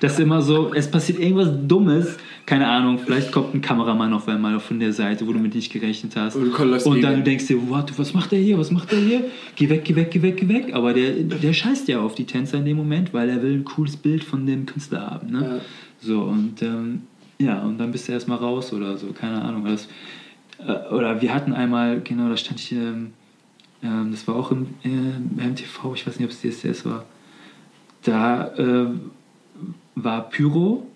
Das 0.00 0.12
ist 0.12 0.20
immer 0.20 0.42
so, 0.42 0.72
es 0.74 0.90
passiert 0.90 1.18
irgendwas 1.18 1.48
Dummes, 1.66 2.16
keine 2.50 2.66
Ahnung, 2.66 2.98
vielleicht 2.98 3.30
kommt 3.30 3.54
ein 3.54 3.60
Kameramann 3.60 4.12
auf 4.12 4.26
einmal 4.26 4.58
von 4.58 4.80
der 4.80 4.92
Seite, 4.92 5.24
wo 5.24 5.32
du 5.32 5.38
mit 5.38 5.54
nicht 5.54 5.72
gerechnet 5.72 6.16
hast. 6.16 6.34
Und 6.34 6.50
Und 6.84 7.00
dann 7.00 7.22
denkst 7.22 7.46
du, 7.46 7.68
what, 7.68 7.96
was 7.96 8.12
macht 8.12 8.32
der 8.32 8.40
hier, 8.40 8.58
was 8.58 8.72
macht 8.72 8.90
der 8.90 8.98
hier? 8.98 9.24
Geh 9.54 9.68
weg, 9.68 9.84
geh 9.84 9.94
weg, 9.94 10.10
geh 10.10 10.20
weg, 10.20 10.36
geh 10.36 10.48
weg. 10.48 10.74
Aber 10.74 10.92
der, 10.92 11.12
der 11.12 11.52
scheißt 11.52 11.86
ja 11.86 12.00
auf 12.00 12.16
die 12.16 12.24
Tänzer 12.24 12.58
in 12.58 12.64
dem 12.64 12.76
Moment, 12.76 13.14
weil 13.14 13.28
er 13.28 13.40
will 13.40 13.54
ein 13.54 13.64
cooles 13.64 13.96
Bild 13.96 14.24
von 14.24 14.46
dem 14.46 14.66
Künstler 14.66 15.08
haben. 15.08 15.30
Ne? 15.30 15.40
Ja. 15.42 15.60
So, 16.00 16.22
und 16.22 16.60
ähm, 16.62 17.02
ja, 17.38 17.62
und 17.62 17.78
dann 17.78 17.92
bist 17.92 18.08
du 18.08 18.12
erstmal 18.14 18.38
raus 18.38 18.72
oder 18.72 18.96
so, 18.96 19.12
keine 19.12 19.40
Ahnung. 19.42 19.66
Das, 19.66 19.86
äh, 20.58 20.92
oder 20.92 21.22
wir 21.22 21.32
hatten 21.32 21.52
einmal, 21.52 22.00
genau, 22.00 22.28
da 22.30 22.36
stand 22.36 22.58
ich, 22.58 22.72
ähm, 22.72 23.12
ähm, 23.80 24.08
das 24.10 24.26
war 24.26 24.34
auch 24.34 24.50
im, 24.50 24.66
äh, 24.82 24.88
im 24.88 25.54
TV, 25.54 25.94
ich 25.94 26.04
weiß 26.04 26.18
nicht, 26.18 26.26
ob 26.26 26.32
es 26.32 26.40
DSDS 26.40 26.84
war. 26.84 27.04
Da 28.02 28.48
äh, 28.56 28.86
war 29.94 30.28
Pyro, 30.30 30.89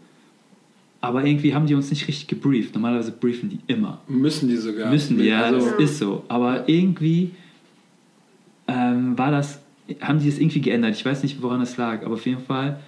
aber 1.05 1.27
irgendwie 1.27 1.55
haben 1.55 1.67
die 1.67 1.75
uns 1.75 1.91
nicht 1.91 2.09
richtig 2.09 2.29
gebrieft. 2.29 2.75
Normalerweise 2.75 3.13
briefen 3.13 3.51
die 3.51 3.59
immer. 3.67 4.01
Müssen 4.09 4.49
die 4.49 4.57
sogar. 4.57 4.91
Müssen 4.91 5.19
die, 5.19 5.25
ja, 5.25 5.43
Also, 5.43 5.67
das 5.67 5.79
ist 5.79 5.99
so. 5.99 6.25
Aber 6.29 6.67
irgendwie 6.67 7.33
ähm, 8.67 9.17
war 9.19 9.31
das, 9.31 9.61
haben 10.01 10.19
die 10.19 10.29
es 10.31 10.39
irgendwie 10.39 10.63
geändert. 10.63 10.95
Ich 10.95 11.05
weiß 11.05 11.23
nicht, 11.23 11.43
woran 11.43 11.61
es 11.61 11.77
lag, 11.77 12.03
aber 12.07 12.15
auf 12.15 12.25
jeden 12.25 12.41
Fall, 12.41 12.81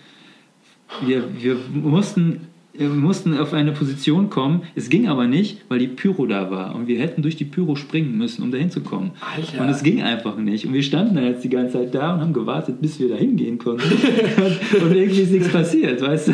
wir, 1.04 1.24
wir 1.42 1.58
mussten 1.74 2.46
wir 2.78 2.88
mussten 2.88 3.36
auf 3.38 3.52
eine 3.52 3.72
Position 3.72 4.30
kommen. 4.30 4.62
Es 4.74 4.88
ging 4.88 5.08
aber 5.08 5.26
nicht, 5.26 5.64
weil 5.68 5.78
die 5.78 5.88
Pyro 5.88 6.26
da 6.26 6.50
war. 6.50 6.74
Und 6.74 6.88
wir 6.88 6.98
hätten 6.98 7.22
durch 7.22 7.36
die 7.36 7.44
Pyro 7.44 7.76
springen 7.76 8.16
müssen, 8.16 8.42
um 8.42 8.50
da 8.50 8.58
hinzukommen. 8.58 9.12
Alter. 9.20 9.62
Und 9.62 9.68
es 9.68 9.82
ging 9.82 10.02
einfach 10.02 10.36
nicht. 10.36 10.66
Und 10.66 10.74
wir 10.74 10.82
standen 10.82 11.14
dann 11.14 11.24
jetzt 11.24 11.44
die 11.44 11.48
ganze 11.48 11.74
Zeit 11.74 11.94
da 11.94 12.14
und 12.14 12.20
haben 12.20 12.32
gewartet, 12.32 12.80
bis 12.80 12.98
wir 13.00 13.08
da 13.08 13.16
hingehen 13.16 13.58
konnten. 13.58 13.84
und, 14.72 14.82
und 14.82 14.94
irgendwie 14.94 15.22
ist 15.22 15.32
nichts 15.32 15.48
passiert, 15.48 16.00
weißt 16.00 16.28
du? 16.28 16.32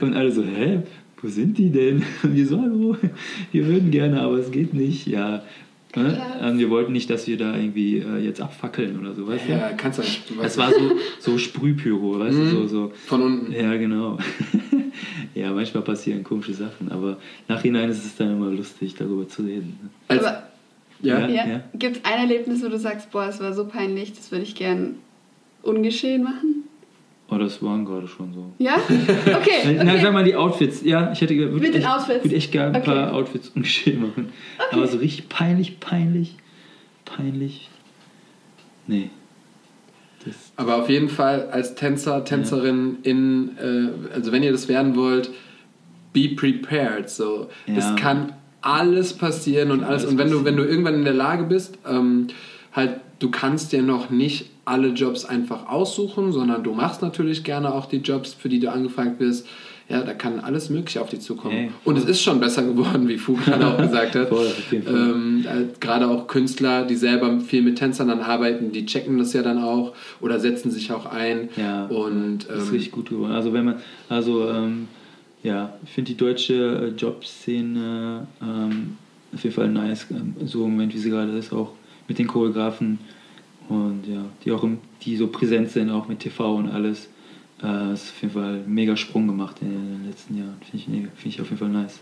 Und 0.00 0.14
alle 0.14 0.30
so, 0.30 0.42
hä? 0.42 0.80
Wo 1.22 1.28
sind 1.28 1.58
die 1.58 1.70
denn? 1.70 2.02
Und 2.22 2.34
wir 2.34 2.46
so, 2.46 2.60
hallo, 2.60 2.96
wir 3.52 3.66
würden 3.66 3.90
gerne, 3.90 4.20
aber 4.20 4.38
es 4.38 4.50
geht 4.50 4.74
nicht. 4.74 5.06
Ja. 5.06 5.42
Ne? 5.96 6.14
Krass. 6.16 6.50
Und 6.50 6.58
wir 6.58 6.70
wollten 6.70 6.92
nicht, 6.92 7.10
dass 7.10 7.26
wir 7.26 7.36
da 7.36 7.56
irgendwie 7.56 7.98
äh, 7.98 8.18
jetzt 8.18 8.40
abfackeln 8.40 9.00
oder 9.00 9.12
so, 9.12 9.26
weißt 9.26 9.48
du? 9.48 9.52
Ja, 9.52 9.72
kannst 9.76 9.98
du 9.98 10.02
nicht. 10.02 10.22
Es 10.40 10.56
war 10.56 10.70
so, 10.72 10.92
so 11.18 11.36
Sprühpyro, 11.36 12.20
weißt 12.20 12.38
du, 12.38 12.46
so, 12.46 12.66
so. 12.68 12.92
Von 13.06 13.22
unten. 13.22 13.52
Ja, 13.52 13.76
genau. 13.76 14.16
ja, 15.34 15.52
manchmal 15.52 15.82
passieren 15.82 16.22
komische 16.22 16.54
Sachen, 16.54 16.92
aber 16.92 17.18
nachhinein 17.48 17.90
ist 17.90 18.04
es 18.04 18.14
dann 18.14 18.36
immer 18.36 18.50
lustig, 18.50 18.94
darüber 18.94 19.26
zu 19.28 19.42
reden. 19.42 19.90
Als, 20.06 20.24
Aber 20.24 20.42
ja? 21.02 21.26
Ja. 21.28 21.46
ja, 21.46 21.64
gibt 21.74 21.96
es 21.96 22.04
ein 22.04 22.20
Erlebnis, 22.20 22.62
wo 22.62 22.68
du 22.68 22.78
sagst, 22.78 23.10
boah, 23.10 23.26
es 23.26 23.40
war 23.40 23.52
so 23.52 23.64
peinlich, 23.64 24.12
das 24.12 24.30
würde 24.30 24.44
ich 24.44 24.54
gern 24.54 24.96
ungeschehen 25.62 26.22
machen? 26.22 26.64
Oh, 27.32 27.38
das 27.38 27.62
waren 27.62 27.84
gerade 27.84 28.08
schon 28.08 28.32
so. 28.34 28.52
Ja? 28.58 28.74
Okay. 28.76 29.74
Na, 29.76 29.84
sag 29.92 29.94
okay. 30.00 30.10
mal 30.10 30.24
die 30.24 30.34
Outfits. 30.34 30.82
Ja, 30.82 31.12
ich 31.12 31.20
hätte 31.20 31.36
würde 31.36 31.54
Mit 31.54 31.74
den 31.74 31.82
echt, 31.82 31.88
Outfits? 31.90 32.24
würde 32.24 32.36
echt 32.36 32.50
gerne 32.52 32.74
ein 32.76 32.82
Okay. 32.82 32.90
paar 32.90 33.12
Outfits 33.14 33.48
ungeschehen 33.50 34.00
machen. 34.02 34.32
Aber 34.72 34.86
so 34.88 34.98
richtig 34.98 35.28
peinlich, 35.28 35.78
peinlich, 35.78 36.36
peinlich. 37.04 37.68
Nee. 38.86 39.10
Das, 40.24 40.34
Aber 40.56 40.76
auf 40.76 40.90
jeden 40.90 41.08
Fall 41.08 41.48
als 41.50 41.74
Tänzer, 41.76 42.24
Tänzerin 42.24 42.98
in, 43.04 43.56
äh, 43.58 44.12
also 44.14 44.32
wenn 44.32 44.42
ihr 44.42 44.52
das 44.52 44.68
werden 44.68 44.96
wollt, 44.96 45.30
be 46.12 46.28
prepared. 46.34 47.08
So, 47.08 47.48
Ja. 47.66 47.74
das 47.76 47.96
kann 47.96 48.32
alles 48.60 49.14
passieren 49.14 49.70
und 49.70 49.84
alles. 49.84 50.02
alles 50.02 50.12
Und 50.12 50.18
wenn 50.18 50.30
du, 50.30 50.44
wenn 50.44 50.56
du 50.56 50.64
irgendwann 50.64 50.94
in 50.94 51.04
der 51.04 51.14
Lage 51.14 51.44
bist, 51.44 51.78
ähm, 51.88 52.26
halt, 52.72 52.96
du 53.20 53.30
kannst 53.30 53.72
dir 53.72 53.82
noch 53.82 54.10
nicht 54.10 54.50
alle 54.70 54.88
Jobs 54.88 55.24
einfach 55.24 55.68
aussuchen, 55.68 56.32
sondern 56.32 56.62
du 56.62 56.72
machst 56.72 57.02
natürlich 57.02 57.42
gerne 57.42 57.74
auch 57.74 57.86
die 57.86 57.98
Jobs, 57.98 58.32
für 58.32 58.48
die 58.48 58.60
du 58.60 58.70
angefragt 58.70 59.18
bist. 59.18 59.46
Ja, 59.88 60.02
da 60.02 60.14
kann 60.14 60.38
alles 60.38 60.70
Mögliche 60.70 61.00
auf 61.00 61.08
dich 61.08 61.20
zukommen. 61.20 61.56
Ey, 61.56 61.70
und 61.84 61.98
es 61.98 62.04
ist 62.04 62.22
schon 62.22 62.38
besser 62.38 62.62
geworden, 62.62 63.08
wie 63.08 63.18
Fu 63.18 63.34
gerade 63.34 63.66
auch 63.66 63.76
gesagt 63.76 64.14
hat. 64.14 64.28
Voll. 64.30 64.46
Ähm, 64.70 65.44
äh, 65.44 65.64
gerade 65.80 66.06
auch 66.06 66.28
Künstler, 66.28 66.84
die 66.84 66.94
selber 66.94 67.40
viel 67.40 67.62
mit 67.62 67.76
Tänzern 67.76 68.06
dann 68.06 68.20
arbeiten, 68.20 68.70
die 68.70 68.86
checken 68.86 69.18
das 69.18 69.32
ja 69.32 69.42
dann 69.42 69.58
auch 69.58 69.92
oder 70.20 70.38
setzen 70.38 70.70
sich 70.70 70.92
auch 70.92 71.06
ein. 71.06 71.48
Ja, 71.56 71.86
und 71.86 72.46
das 72.48 72.58
ist 72.58 72.68
ähm, 72.68 72.74
richtig 72.74 72.92
gut 72.92 73.10
geworden. 73.10 73.32
Also 73.32 73.52
wenn 73.52 73.64
man, 73.64 73.74
also 74.08 74.48
ähm, 74.48 74.86
ja, 75.42 75.74
ich 75.82 75.90
finde 75.90 76.12
die 76.12 76.16
deutsche 76.16 76.92
äh, 76.94 76.96
Jobszene 76.96 78.28
ähm, 78.40 78.96
auf 79.34 79.42
jeden 79.42 79.56
Fall 79.56 79.68
nice, 79.68 80.06
ähm, 80.12 80.36
so 80.44 80.64
im 80.64 80.70
Moment 80.70 80.94
wie 80.94 80.98
sie 80.98 81.10
gerade 81.10 81.32
ist, 81.32 81.52
auch 81.52 81.72
mit 82.06 82.20
den 82.20 82.28
Choreografen 82.28 83.00
und 83.70 84.02
ja, 84.06 84.24
die 84.44 84.52
auch 84.52 84.62
im, 84.64 84.78
die 85.02 85.16
so 85.16 85.28
präsent 85.28 85.70
sind, 85.70 85.88
auch 85.90 86.08
mit 86.08 86.20
TV 86.20 86.56
und 86.56 86.68
alles. 86.68 87.08
Äh, 87.62 87.92
ist 87.92 88.10
auf 88.14 88.22
jeden 88.22 88.34
Fall 88.34 88.54
ein 88.54 88.64
mega 88.74 88.96
Sprung 88.96 89.26
gemacht 89.26 89.56
in 89.60 89.68
den 89.70 90.06
letzten 90.08 90.36
Jahren. 90.38 90.56
Finde 90.60 90.76
ich, 90.78 90.88
mega- 90.88 91.08
finde 91.14 91.28
ich 91.28 91.40
auf 91.40 91.48
jeden 91.50 91.58
Fall 91.58 91.68
nice. 91.68 91.98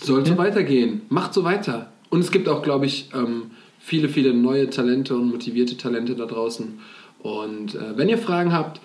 soll 0.00 0.24
so 0.24 0.32
Ja. 0.32 0.38
weitergehen. 0.38 1.02
Macht 1.08 1.34
so 1.34 1.42
weiter. 1.44 1.90
Und 2.10 2.20
es 2.20 2.30
gibt 2.30 2.48
auch, 2.48 2.62
glaube 2.62 2.86
ich, 2.86 3.10
ähm, 3.14 3.50
viele, 3.80 4.08
viele 4.08 4.32
neue 4.34 4.70
Talente 4.70 5.16
und 5.16 5.28
motivierte 5.30 5.76
Talente 5.76 6.14
da 6.14 6.24
draußen. 6.26 6.78
Und 7.20 7.74
äh, 7.74 7.96
wenn 7.96 8.08
ihr 8.08 8.18
Fragen 8.18 8.52
habt, 8.52 8.80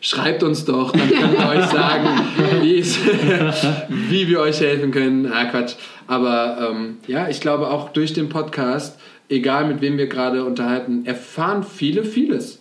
schreibt 0.00 0.42
uns 0.44 0.64
doch, 0.64 0.92
dann 0.92 1.08
können 1.10 1.32
wir 1.32 1.48
euch 1.48 1.64
sagen, 1.66 2.08
wie 4.10 4.28
wir 4.28 4.40
euch 4.40 4.60
helfen 4.60 4.90
können. 4.90 5.26
Ah, 5.32 5.46
Quatsch. 5.46 5.74
Aber 6.06 6.70
ähm, 6.70 6.98
ja, 7.06 7.28
ich 7.28 7.40
glaube 7.40 7.70
auch 7.70 7.88
durch 7.90 8.12
den 8.12 8.28
Podcast, 8.28 8.98
egal 9.28 9.66
mit 9.68 9.80
wem 9.80 9.98
wir 9.98 10.06
gerade 10.08 10.44
unterhalten, 10.44 11.04
erfahren 11.06 11.62
viele 11.62 12.04
vieles. 12.04 12.60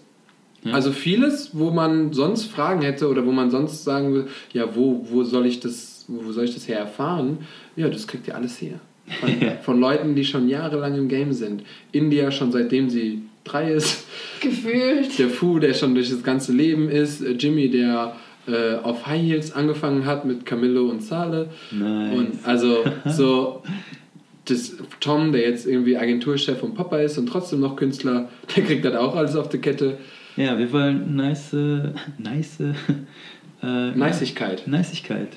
Also 0.71 0.93
vieles, 0.93 1.49
wo 1.51 1.71
man 1.71 2.13
sonst 2.13 2.45
Fragen 2.45 2.83
hätte 2.83 3.09
oder 3.09 3.25
wo 3.25 3.33
man 3.33 3.51
sonst 3.51 3.83
sagen 3.83 4.13
will, 4.13 4.27
ja, 4.53 4.73
wo, 4.75 5.05
wo 5.09 5.23
soll 5.23 5.45
ich 5.45 5.59
das, 5.59 6.05
wo 6.07 6.31
soll 6.31 6.45
ich 6.45 6.53
das 6.53 6.69
her 6.69 6.79
erfahren? 6.79 7.39
Ja, 7.75 7.89
das 7.89 8.07
kriegt 8.07 8.29
ihr 8.29 8.35
alles 8.35 8.61
her. 8.61 8.79
Von, 9.19 9.29
Ja. 9.41 9.55
von 9.61 9.79
Leuten, 9.81 10.15
die 10.15 10.23
schon 10.23 10.47
jahrelang 10.47 10.95
im 10.95 11.09
Game 11.09 11.33
sind. 11.33 11.63
India 11.91 12.31
schon 12.31 12.53
seitdem 12.53 12.89
sie 12.89 13.23
drei 13.43 13.73
ist. 13.73 14.05
Gefühlt. 14.39 15.19
Der 15.19 15.27
Fu, 15.29 15.59
der 15.59 15.73
schon 15.73 15.95
durch 15.95 16.09
das 16.09 16.23
ganze 16.23 16.53
Leben 16.53 16.87
ist. 16.87 17.21
Jimmy, 17.39 17.69
der 17.69 18.15
äh, 18.47 18.75
auf 18.83 19.05
High 19.05 19.21
Heels 19.21 19.51
angefangen 19.53 20.05
hat 20.05 20.23
mit 20.23 20.45
Camillo 20.45 20.89
und 20.89 21.03
Sale. 21.03 21.49
Nice. 21.71 22.17
Und 22.17 22.31
also 22.45 22.85
so 23.05 23.63
das 24.45 24.75
Tom, 24.99 25.31
der 25.31 25.41
jetzt 25.41 25.65
irgendwie 25.65 25.97
Agenturchef 25.97 26.59
von 26.59 26.73
Papa 26.73 26.97
ist 26.97 27.17
und 27.17 27.27
trotzdem 27.27 27.59
noch 27.61 27.75
Künstler, 27.75 28.29
der 28.55 28.63
kriegt 28.63 28.85
das 28.85 28.95
auch 28.95 29.15
alles 29.15 29.35
auf 29.35 29.49
die 29.49 29.59
Kette. 29.59 29.97
Ja, 30.35 30.57
wir 30.57 30.71
wollen 30.71 31.15
nice, 31.15 31.53
nice, 32.17 32.59
äh, 32.59 33.91
Neisigkeit. 33.95 34.67
Neisigkeit. 34.67 35.29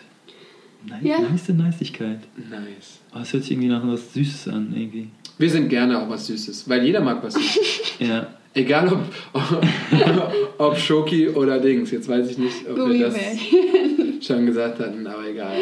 Nice, 0.86 1.02
Ja. 1.02 1.18
Nice 1.20 1.48
Neisigkeit. 1.48 2.20
Nice. 2.36 3.00
Oh, 3.14 3.18
das 3.18 3.32
hört 3.32 3.42
sich 3.42 3.52
irgendwie 3.52 3.68
nach 3.68 3.86
was 3.86 4.12
Süßes 4.14 4.48
an, 4.48 4.72
irgendwie. 4.76 5.08
Wir 5.38 5.50
sind 5.50 5.68
gerne 5.68 6.00
auch 6.00 6.08
was 6.08 6.26
Süßes, 6.26 6.68
weil 6.68 6.84
jeder 6.84 7.00
mag 7.00 7.22
was 7.22 7.34
Süßes. 7.34 7.82
Ja. 7.98 8.26
Egal 8.54 8.88
ob, 8.88 9.00
ob, 9.34 10.32
ob 10.58 10.76
Schoki 10.78 11.28
oder 11.28 11.58
Dings. 11.60 11.90
Jetzt 11.90 12.08
weiß 12.08 12.30
ich 12.30 12.38
nicht, 12.38 12.66
ob 12.68 12.88
wir 12.88 13.06
das 13.06 13.16
schon 14.26 14.46
gesagt 14.46 14.80
hatten, 14.80 15.06
aber 15.06 15.26
egal. 15.28 15.56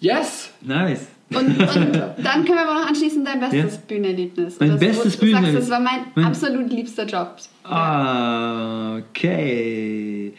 Yes! 0.00 0.52
Nice. 0.60 1.06
Und, 1.30 1.46
und 1.46 1.58
dann 1.58 2.44
können 2.44 2.46
wir 2.46 2.62
aber 2.68 2.80
noch 2.80 2.88
anschließen 2.88 3.22
dein 3.24 3.38
bestes 3.40 3.74
Ja. 3.74 3.80
Bühnenerlebnis. 3.86 4.56
Mein 4.60 4.70
Das, 4.70 4.80
bestes 4.80 5.02
du 5.02 5.08
sagst, 5.10 5.20
Bühnenerlebnis. 5.20 5.60
Das 5.60 5.70
war 5.70 5.80
mein, 5.80 6.00
Mein- 6.14 6.24
absolut 6.24 6.72
liebster 6.72 7.04
Job. 7.06 7.36
Ah, 7.64 8.96
okay. 8.96 10.32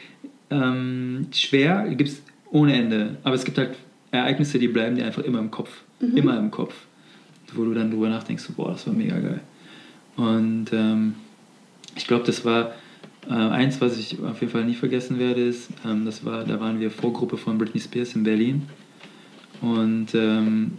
Ähm, 0.49 1.27
schwer 1.31 1.87
gibt 1.89 2.09
es 2.09 2.23
ohne 2.51 2.73
Ende. 2.73 3.17
Aber 3.23 3.35
es 3.35 3.45
gibt 3.45 3.57
halt 3.59 3.75
Ereignisse, 4.11 4.57
die 4.57 4.67
bleiben 4.67 4.95
dir 4.95 5.05
einfach 5.05 5.23
immer 5.23 5.39
im 5.39 5.51
Kopf. 5.51 5.69
Immer 6.15 6.37
im 6.39 6.49
Kopf. 6.49 6.73
Wo 7.53 7.65
du 7.65 7.73
dann 7.73 7.91
drüber 7.91 8.09
nachdenkst, 8.09 8.45
boah, 8.55 8.71
das 8.71 8.87
war 8.87 8.93
mega 8.93 9.19
geil. 9.19 9.41
Und 10.15 10.67
ähm, 10.73 11.15
ich 11.95 12.07
glaube, 12.07 12.25
das 12.25 12.45
war 12.45 12.73
äh, 13.29 13.33
eins, 13.33 13.79
was 13.81 13.97
ich 13.97 14.17
auf 14.23 14.39
jeden 14.41 14.51
Fall 14.51 14.65
nie 14.65 14.73
vergessen 14.75 15.19
werde, 15.19 15.41
ist, 15.41 15.69
ähm, 15.85 16.05
das 16.05 16.25
war, 16.25 16.43
da 16.45 16.59
waren 16.59 16.79
wir 16.79 16.89
Vorgruppe 16.89 17.37
von 17.37 17.57
Britney 17.57 17.79
Spears 17.81 18.15
in 18.15 18.23
Berlin. 18.23 18.63
Und 19.61 20.07
ähm, 20.15 20.71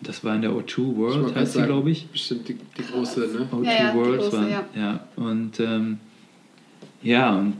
das 0.00 0.22
war 0.24 0.34
in 0.34 0.42
der 0.42 0.50
O2 0.52 0.62
Ich 0.68 0.78
wollte 0.96 1.22
World, 1.22 1.36
heißt 1.36 1.52
sie, 1.54 1.62
glaube 1.64 1.90
ich. 1.90 2.06
Bestimmt 2.08 2.48
die, 2.48 2.54
die 2.54 2.82
große, 2.92 3.20
ne? 3.20 3.48
O2 3.50 3.64
Ja, 3.64 3.72
ja, 3.72 3.90
die 3.92 3.96
Worlds 3.98 4.24
große, 4.24 4.36
waren. 4.36 4.50
ja. 4.50 4.64
Ja. 4.74 5.00
Und 5.16 5.60
ähm, 5.60 5.98
ja, 7.02 7.36
und 7.38 7.54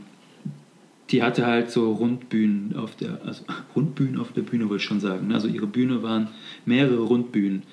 die 1.09 1.23
hatte 1.23 1.45
halt 1.45 1.71
so 1.71 1.93
Rundbühnen 1.93 2.75
auf 2.75 2.95
der, 2.95 3.19
also 3.25 3.43
Rundbühnen 3.75 4.19
auf 4.19 4.33
der 4.33 4.41
Bühne 4.41 4.65
wollte 4.69 4.81
ich 4.83 4.87
schon 4.87 4.99
sagen. 4.99 5.27
ne? 5.27 5.35
Also 5.35 5.47
ihre 5.47 5.67
Bühne 5.67 6.03
waren 6.03 6.27
mehrere 6.65 7.01
Rundbühnen. 7.03 7.63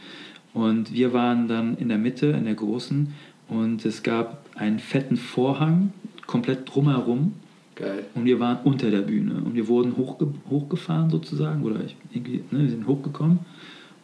Und 0.52 0.92
wir 0.92 1.12
waren 1.12 1.48
dann 1.48 1.76
in 1.78 1.88
der 1.88 1.98
Mitte, 1.98 2.26
in 2.26 2.44
der 2.44 2.54
großen, 2.54 3.12
und 3.48 3.84
es 3.84 4.02
gab 4.04 4.44
einen 4.54 4.78
fetten 4.78 5.16
Vorhang 5.16 5.92
komplett 6.26 6.72
drumherum. 6.72 7.32
Geil. 7.74 8.04
Und 8.14 8.24
wir 8.24 8.38
waren 8.38 8.58
unter 8.64 8.90
der 8.90 9.00
Bühne 9.00 9.34
und 9.44 9.54
wir 9.54 9.66
wurden 9.66 9.96
hochge 9.96 10.28
hochgefahren 10.48 11.10
sozusagen 11.10 11.62
oder 11.62 11.80
ich, 11.84 11.96
irgendwie, 12.12 12.44
ne, 12.50 12.62
wir 12.62 12.70
sind 12.70 12.86
hochgekommen 12.86 13.40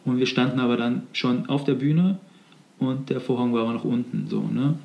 und 0.03 0.17
wir 0.17 0.25
standen 0.25 0.59
aber 0.59 0.77
dann 0.77 1.03
schon 1.13 1.47
auf 1.47 1.63
der 1.63 1.75
Bühne 1.75 2.19
und 2.79 3.09
der 3.09 3.21
Vorhang 3.21 3.53
war 3.53 3.61
aber 3.61 3.73
noch 3.73 3.85
unten, 3.85 4.27
so, 4.27 4.41
ne? 4.41 4.75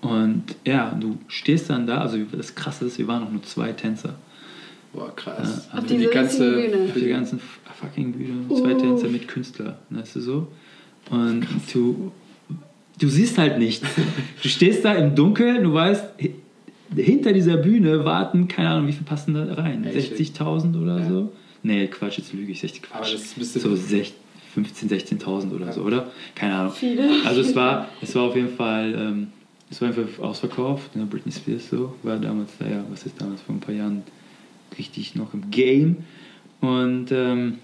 Und 0.00 0.44
ja, 0.64 0.96
du 0.98 1.18
stehst 1.26 1.70
dann 1.70 1.86
da, 1.86 1.98
also 1.98 2.18
das 2.30 2.54
Krasse 2.54 2.84
ist, 2.84 2.98
wir 2.98 3.08
waren 3.08 3.24
noch 3.24 3.32
nur 3.32 3.42
zwei 3.42 3.72
Tänzer. 3.72 4.14
Boah, 4.92 5.14
krass. 5.14 5.68
Ja, 5.72 5.76
also 5.76 5.88
für 5.88 5.98
die 5.98 6.06
ganze. 6.06 6.52
Bühne. 6.52 6.88
Für 6.88 7.00
die 7.00 7.08
ganzen 7.08 7.40
fucking 7.80 8.12
Bühne, 8.12 8.48
zwei 8.48 8.74
Oh. 8.74 8.78
Tänzer 8.78 9.08
mit 9.08 9.26
Künstler, 9.28 9.78
weißt 9.90 10.16
du 10.16 10.20
so? 10.20 10.48
Und 11.10 11.46
du, 11.72 12.12
du 13.00 13.08
siehst 13.08 13.38
halt 13.38 13.58
nichts. 13.58 13.86
Du 14.42 14.48
stehst 14.48 14.84
da 14.84 14.94
im 14.94 15.16
Dunkeln, 15.16 15.64
du 15.64 15.74
weißt, 15.74 16.04
hinter 16.96 17.32
dieser 17.32 17.56
Bühne 17.58 18.04
warten, 18.04 18.48
keine 18.48 18.70
Ahnung, 18.70 18.88
wie 18.88 18.92
viel 18.92 19.04
passen 19.04 19.34
da 19.34 19.44
rein? 19.54 19.84
Echt? 19.84 20.14
60.000 20.16 20.80
oder 20.80 20.98
Ja. 21.00 21.08
so? 21.08 21.32
Nee, 21.62 21.86
Quatsch, 21.88 22.18
jetzt 22.18 22.32
lüge 22.32 22.52
ich, 22.52 22.60
60 22.60 22.82
Quatsch. 22.82 23.00
Aber 23.02 23.10
das 23.10 23.36
müsste- 23.36 23.60
so 23.60 23.74
16, 23.74 24.14
15, 24.54 24.88
16.000 24.88 25.52
oder 25.52 25.66
Ja. 25.66 25.72
so, 25.72 25.82
oder? 25.82 26.10
Keine 26.34 26.54
Ahnung. 26.54 26.72
Viele. 26.72 27.08
Also 27.26 27.40
es 27.40 27.54
war, 27.54 27.88
es 28.00 28.14
war 28.14 28.22
auf 28.24 28.36
jeden 28.36 28.50
Fall, 28.56 28.94
ähm, 28.98 29.26
es 29.70 29.80
war 29.80 29.88
einfach 29.88 30.02
ausverkauft. 30.22 30.96
Ne? 30.96 31.04
Britney 31.04 31.32
Spears 31.32 31.68
so 31.68 31.94
war 32.02 32.16
damals, 32.16 32.52
naja, 32.60 32.82
was 32.90 33.04
ist 33.04 33.20
damals 33.20 33.42
vor 33.42 33.54
ein 33.54 33.60
paar 33.60 33.74
Jahren 33.74 34.02
richtig 34.78 35.14
noch 35.14 35.34
im 35.34 35.50
Game. 35.50 35.96
Und 36.60 37.12
ähm, 37.12 37.58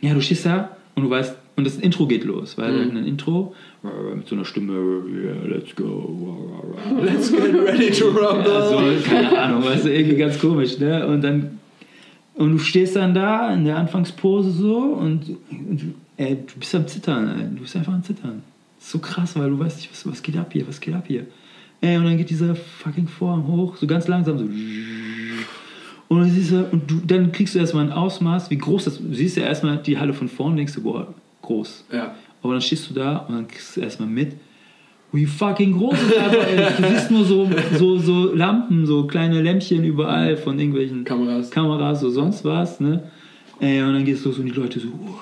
ja, 0.00 0.14
du 0.14 0.20
stehst 0.20 0.46
da 0.46 0.76
und 0.94 1.04
du 1.04 1.10
weißt, 1.10 1.36
und 1.56 1.64
das 1.64 1.76
Intro 1.76 2.06
geht 2.06 2.24
los, 2.24 2.56
weil 2.58 2.86
Mhm. 2.86 2.96
ein 2.96 3.04
Intro 3.06 3.54
äh, 3.84 4.14
mit 4.14 4.26
so 4.28 4.34
einer 4.34 4.44
Stimme, 4.44 4.72
yeah, 4.72 5.34
let's 5.46 5.74
go. 5.76 6.50
Let's 7.02 7.30
get 7.30 7.54
ready 7.54 7.90
to 7.90 8.08
rock 8.08 8.44
Ja, 8.46 8.68
so, 8.68 8.80
keine 9.04 9.38
Ahnung, 9.38 9.64
weißt 9.64 9.84
du, 9.84 9.92
irgendwie 9.92 10.16
ganz 10.16 10.38
komisch, 10.38 10.78
ne? 10.78 11.06
Und 11.06 11.22
dann 11.22 11.58
und 12.34 12.52
du 12.52 12.58
stehst 12.58 12.96
dann 12.96 13.12
da 13.12 13.52
in 13.52 13.66
der 13.66 13.76
Anfangspose 13.76 14.50
so 14.50 14.78
und, 14.78 15.36
und 15.50 15.82
du, 15.82 15.94
ey, 16.16 16.36
du 16.36 16.58
bist 16.58 16.74
am 16.74 16.86
Zittern, 16.86 17.28
ey. 17.38 17.46
du 17.54 17.60
bist 17.60 17.76
einfach 17.76 17.92
am 17.92 18.02
Zittern. 18.02 18.42
Das 18.78 18.86
ist 18.86 18.92
so 18.92 18.98
krass, 19.00 19.38
weil 19.38 19.50
du 19.50 19.58
weißt 19.58 19.76
nicht, 19.76 19.90
was, 19.92 20.08
was 20.10 20.22
geht 20.22 20.36
ab 20.38 20.50
hier, 20.52 20.66
was 20.66 20.80
geht 20.80 20.94
ab 20.94 21.04
hier. 21.06 21.26
Ey, 21.82 21.98
und 21.98 22.04
dann 22.04 22.16
geht 22.16 22.30
dieser 22.30 22.54
fucking 22.54 23.06
Vorhang 23.06 23.46
hoch, 23.46 23.76
so 23.76 23.86
ganz 23.86 24.08
langsam, 24.08 24.38
so. 24.38 24.44
Und 26.08 26.20
dann, 26.20 26.30
siehst 26.30 26.52
du, 26.52 26.64
und 26.70 26.90
du, 26.90 27.00
dann 27.06 27.32
kriegst 27.32 27.54
du 27.54 27.58
erstmal 27.58 27.84
ein 27.84 27.92
Ausmaß, 27.92 28.50
wie 28.50 28.58
groß 28.58 28.84
das 28.84 28.98
Du 28.98 29.14
siehst 29.14 29.36
ja 29.36 29.44
erstmal 29.44 29.78
die 29.78 29.98
Halle 29.98 30.14
von 30.14 30.28
vorne, 30.28 30.56
denkst 30.56 30.74
du, 30.74 30.82
boah, 30.82 31.12
groß. 31.52 31.84
Ja. 31.92 32.14
Aber 32.42 32.52
dann 32.54 32.62
stehst 32.62 32.90
du 32.90 32.94
da 32.94 33.18
und 33.28 33.34
dann 33.34 33.48
kriegst 33.48 33.76
du 33.76 33.80
erstmal 33.80 34.08
mit, 34.08 34.34
wie 35.12 35.26
fucking 35.26 35.72
groß 35.76 35.96
es 36.08 36.16
einfach 36.16 36.48
ist. 36.48 36.78
Du 36.82 36.88
siehst 36.88 37.10
nur 37.10 37.24
so, 37.24 37.48
so, 37.78 37.98
so 37.98 38.34
Lampen, 38.34 38.86
so 38.86 39.06
kleine 39.06 39.42
Lämpchen 39.42 39.84
überall 39.84 40.36
von 40.36 40.58
irgendwelchen 40.58 41.04
Kameras. 41.04 41.50
Kameras, 41.50 42.00
so 42.00 42.10
sonst 42.10 42.44
was, 42.44 42.80
ne? 42.80 43.10
Ey, 43.60 43.82
und 43.82 43.92
dann 43.92 44.04
geht's 44.04 44.24
los 44.24 44.38
und 44.38 44.46
die 44.46 44.52
Leute 44.52 44.80
so. 44.80 44.88
Oh 44.88 45.14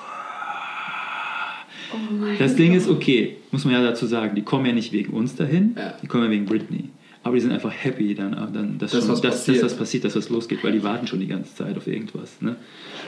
Das 2.39 2.55
Ding 2.55 2.73
ist, 2.73 2.89
okay, 2.89 3.37
muss 3.51 3.65
man 3.65 3.73
ja 3.73 3.83
dazu 3.83 4.05
sagen, 4.05 4.33
die 4.35 4.41
kommen 4.43 4.65
ja 4.65 4.73
nicht 4.73 4.93
wegen 4.93 5.13
uns 5.13 5.35
dahin, 5.35 5.75
Ja. 5.77 5.93
die 6.01 6.07
kommen 6.07 6.23
ja 6.23 6.29
wegen 6.31 6.45
Britney. 6.45 6.85
Aber 7.23 7.35
die 7.35 7.41
sind 7.41 7.51
einfach 7.51 7.71
happy, 7.71 8.15
dann, 8.15 8.31
dann 8.31 8.79
dass, 8.79 8.91
Dass 8.91 9.01
schon, 9.01 9.11
was 9.11 9.21
dass, 9.21 9.35
passiert. 9.35 9.57
dass 9.57 9.71
was 9.71 9.77
passiert, 9.77 10.05
dass 10.05 10.15
was 10.15 10.29
losgeht, 10.29 10.63
weil 10.63 10.71
die 10.71 10.81
warten 10.81 11.05
schon 11.05 11.19
die 11.19 11.27
ganze 11.27 11.53
Zeit 11.53 11.77
auf 11.77 11.85
irgendwas. 11.85 12.41
Ne? 12.41 12.55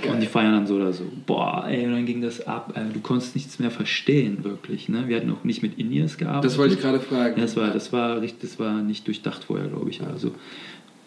Geil. 0.03 0.13
Und 0.13 0.19
die 0.19 0.27
feiern 0.27 0.51
dann 0.51 0.67
so 0.67 0.75
oder 0.75 0.93
so. 0.93 1.03
Boah, 1.25 1.65
ey, 1.67 1.85
und 1.87 1.93
dann 1.93 2.05
ging 2.05 2.21
das 2.21 2.45
ab. 2.45 2.73
Ey, 2.75 2.83
du 2.93 2.99
konntest 2.99 3.35
nichts 3.35 3.57
mehr 3.57 3.71
verstehen, 3.71 4.43
wirklich. 4.43 4.87
Ne? 4.87 5.05
Wir 5.07 5.17
hatten 5.17 5.31
auch 5.31 5.43
nicht 5.43 5.63
mit 5.63 5.79
In-Ears 5.79 6.17
gearbeitet. 6.17 6.51
Das 6.51 6.57
wollte 6.59 6.75
ich 6.75 6.81
gerade 6.81 6.99
fragen. 6.99 7.37
Ja, 7.37 7.41
das 7.41 7.55
war, 7.55 7.71
das 7.71 7.91
war 7.91 8.21
richtig, 8.21 8.51
das 8.51 8.59
war 8.59 8.83
nicht 8.83 9.07
durchdacht 9.07 9.45
vorher, 9.45 9.67
glaube 9.67 9.89
ich. 9.89 10.01
Also. 10.03 10.31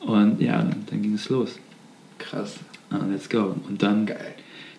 Und 0.00 0.40
ja, 0.40 0.58
dann, 0.58 0.84
dann 0.90 1.02
ging 1.02 1.14
es 1.14 1.28
los. 1.28 1.60
Krass. 2.18 2.58
Ah, 2.90 3.04
let's 3.08 3.28
go. 3.28 3.54
Und 3.68 3.82
dann, 3.82 4.06
Geil. 4.06 4.34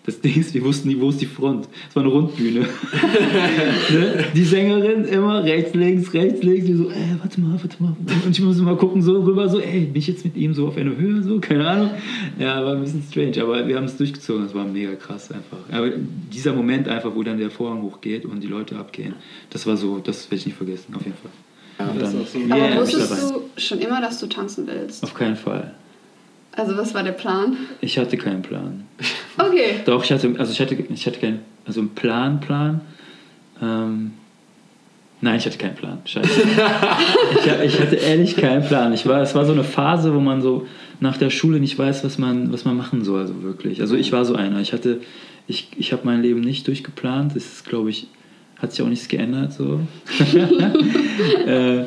Das 0.08 0.22
Ding 0.22 0.40
ist, 0.40 0.54
wir 0.54 0.64
wussten 0.64 0.88
nie, 0.88 0.98
wo 0.98 1.10
ist 1.10 1.20
die 1.20 1.26
Front. 1.26 1.68
Es 1.90 1.94
war 1.94 2.02
eine 2.02 2.10
Rundbühne. 2.10 2.60
ne? 3.90 4.24
Die 4.34 4.42
Sängerin 4.42 5.04
immer 5.04 5.44
rechts, 5.44 5.74
links, 5.74 6.14
rechts, 6.14 6.42
links. 6.42 6.64
Die 6.64 6.72
so, 6.72 6.88
ey, 6.88 7.14
warte 7.20 7.38
mal, 7.38 7.60
warte 7.60 7.82
mal. 7.82 7.94
Und 8.24 8.30
ich 8.30 8.40
musste 8.40 8.62
mal 8.62 8.74
gucken, 8.78 9.02
so 9.02 9.20
rüber, 9.20 9.50
so, 9.50 9.60
ey, 9.60 9.80
bin 9.80 9.96
ich 9.96 10.06
jetzt 10.06 10.24
mit 10.24 10.34
ihm 10.34 10.54
so 10.54 10.68
auf 10.68 10.78
einer 10.78 10.96
Höhe, 10.96 11.22
so, 11.22 11.38
keine 11.40 11.68
Ahnung. 11.68 11.90
Ja, 12.38 12.64
war 12.64 12.76
ein 12.76 12.80
bisschen 12.80 13.02
strange, 13.02 13.42
aber 13.42 13.68
wir 13.68 13.76
haben 13.76 13.84
es 13.84 13.98
durchgezogen. 13.98 14.44
Das 14.44 14.54
war 14.54 14.64
mega 14.64 14.94
krass 14.94 15.30
einfach. 15.30 15.58
Aber 15.70 15.90
dieser 16.32 16.54
Moment 16.54 16.88
einfach, 16.88 17.14
wo 17.14 17.22
dann 17.22 17.36
der 17.36 17.50
Vorhang 17.50 17.82
hochgeht 17.82 18.24
und 18.24 18.42
die 18.42 18.48
Leute 18.48 18.76
abgehen, 18.78 19.12
das 19.50 19.66
war 19.66 19.76
so, 19.76 19.98
das 19.98 20.30
werde 20.30 20.36
ich 20.36 20.46
nicht 20.46 20.56
vergessen, 20.56 20.94
auf 20.94 21.04
jeden 21.04 21.18
Fall. 21.18 21.30
Ja, 21.86 21.92
dann- 21.92 22.22
ist 22.22 22.28
auch 22.28 22.32
so. 22.32 22.38
Yeah, 22.38 22.72
Aber 22.72 22.80
wusstest 22.80 23.30
du 23.30 23.42
schon 23.60 23.78
immer, 23.80 24.00
dass 24.00 24.18
du 24.20 24.26
tanzen 24.26 24.66
willst? 24.66 25.04
Auf 25.04 25.12
keinen 25.12 25.36
Fall. 25.36 25.74
Also 26.58 26.76
was 26.76 26.92
war 26.92 27.04
der 27.04 27.12
Plan? 27.12 27.56
Ich 27.80 27.98
hatte 27.98 28.16
keinen 28.16 28.42
Plan. 28.42 28.84
Okay. 29.38 29.80
Doch, 29.84 30.02
ich 30.02 30.10
hatte, 30.10 30.34
also 30.38 30.50
ich 30.50 30.60
hatte, 30.60 30.74
ich 30.74 31.06
hatte 31.06 31.20
keinen, 31.20 31.38
also 31.64 31.80
einen 31.80 31.90
Plan, 31.90 32.40
Plan. 32.40 32.80
Ähm, 33.62 34.12
nein, 35.20 35.36
ich 35.36 35.46
hatte 35.46 35.56
keinen 35.56 35.76
Plan. 35.76 36.00
Scheiße. 36.04 36.28
ich, 37.30 37.64
ich 37.64 37.80
hatte 37.80 37.94
ehrlich 37.94 38.36
keinen 38.36 38.66
Plan. 38.66 38.92
Ich 38.92 39.06
war, 39.06 39.22
es 39.22 39.36
war 39.36 39.44
so 39.44 39.52
eine 39.52 39.62
Phase, 39.62 40.12
wo 40.12 40.18
man 40.18 40.42
so 40.42 40.66
nach 40.98 41.16
der 41.16 41.30
Schule 41.30 41.60
nicht 41.60 41.78
weiß, 41.78 42.02
was 42.02 42.18
man, 42.18 42.52
was 42.52 42.64
man 42.64 42.76
machen 42.76 43.04
soll, 43.04 43.20
also 43.20 43.40
wirklich. 43.44 43.80
Also 43.80 43.94
ich 43.94 44.10
war 44.10 44.24
so 44.24 44.34
einer. 44.34 44.60
Ich 44.60 44.72
hatte, 44.72 45.00
ich, 45.46 45.68
ich 45.76 45.92
habe 45.92 46.02
mein 46.04 46.22
Leben 46.22 46.40
nicht 46.40 46.66
durchgeplant. 46.66 47.36
Das 47.36 47.44
ist, 47.44 47.68
glaube 47.68 47.90
ich, 47.90 48.08
hat 48.56 48.72
sich 48.72 48.82
auch 48.82 48.88
nichts 48.88 49.06
geändert. 49.06 49.52
So. 49.52 49.80
äh, 51.46 51.84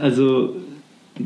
also 0.00 0.54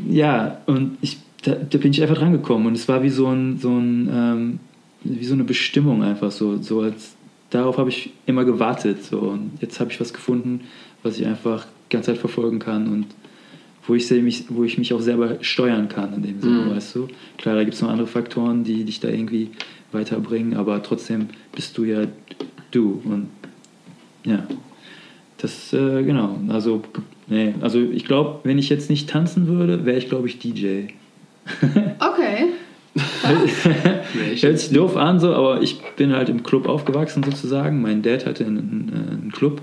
ja, 0.09 0.61
und 0.65 0.97
ich, 1.01 1.17
da, 1.43 1.55
da 1.55 1.77
bin 1.77 1.91
ich 1.91 2.01
einfach 2.01 2.17
dran 2.17 2.31
gekommen 2.31 2.65
und 2.67 2.73
es 2.73 2.87
war 2.87 3.03
wie 3.03 3.09
so 3.09 3.27
ein, 3.27 3.57
so 3.57 3.69
ein 3.77 4.09
ähm, 4.11 4.59
wie 5.03 5.25
so 5.25 5.33
eine 5.33 5.43
Bestimmung 5.43 6.03
einfach 6.03 6.31
so, 6.31 6.57
so 6.61 6.81
als 6.81 7.15
darauf 7.49 7.77
habe 7.77 7.89
ich 7.89 8.11
immer 8.27 8.45
gewartet 8.45 9.03
so 9.03 9.19
und 9.19 9.51
jetzt 9.59 9.79
habe 9.79 9.91
ich 9.91 9.99
was 9.99 10.13
gefunden, 10.13 10.61
was 11.03 11.19
ich 11.19 11.25
einfach 11.25 11.65
die 11.65 11.93
ganze 11.95 12.11
Zeit 12.11 12.19
verfolgen 12.19 12.59
kann 12.59 12.87
und 12.87 13.07
wo 13.87 13.95
ich, 13.95 14.09
mich, 14.11 14.45
wo 14.49 14.63
ich 14.63 14.77
mich 14.77 14.93
auch 14.93 15.01
selber 15.01 15.37
steuern 15.41 15.89
kann 15.89 16.13
in 16.13 16.21
dem 16.21 16.39
Sinne, 16.39 16.65
Mhm. 16.65 16.69
weißt 16.69 16.95
du. 16.95 17.07
Klar, 17.37 17.55
da 17.55 17.63
gibt 17.63 17.73
es 17.73 17.81
noch 17.81 17.89
andere 17.89 18.07
Faktoren, 18.07 18.63
die 18.63 18.83
dich 18.83 18.99
da 18.99 19.09
irgendwie 19.09 19.49
weiterbringen, 19.91 20.55
aber 20.55 20.83
trotzdem 20.83 21.29
bist 21.53 21.77
du 21.77 21.83
ja 21.83 22.05
du 22.69 23.01
und 23.03 23.27
ja, 24.23 24.45
das, 25.39 25.73
äh, 25.73 26.03
genau, 26.03 26.39
also, 26.49 26.83
nee, 27.27 27.55
also 27.61 27.81
ich 27.81 28.05
glaube, 28.05 28.41
wenn 28.43 28.59
ich 28.59 28.69
jetzt 28.69 28.89
nicht 28.91 29.09
tanzen 29.09 29.47
würde, 29.47 29.83
wäre 29.83 29.97
ich, 29.97 30.07
glaube 30.07 30.27
ich, 30.27 30.37
DJ. 30.37 30.89
Okay. 31.99 32.49
Hört 34.41 34.59
sich 34.59 34.71
doof 34.71 34.97
an, 34.97 35.19
so, 35.19 35.33
aber 35.33 35.61
ich 35.61 35.81
bin 35.95 36.11
halt 36.11 36.29
im 36.29 36.43
Club 36.43 36.67
aufgewachsen 36.67 37.23
sozusagen. 37.23 37.81
Mein 37.81 38.01
Dad 38.01 38.25
hatte 38.25 38.45
einen, 38.45 38.91
einen, 38.93 39.31
Club 39.33 39.61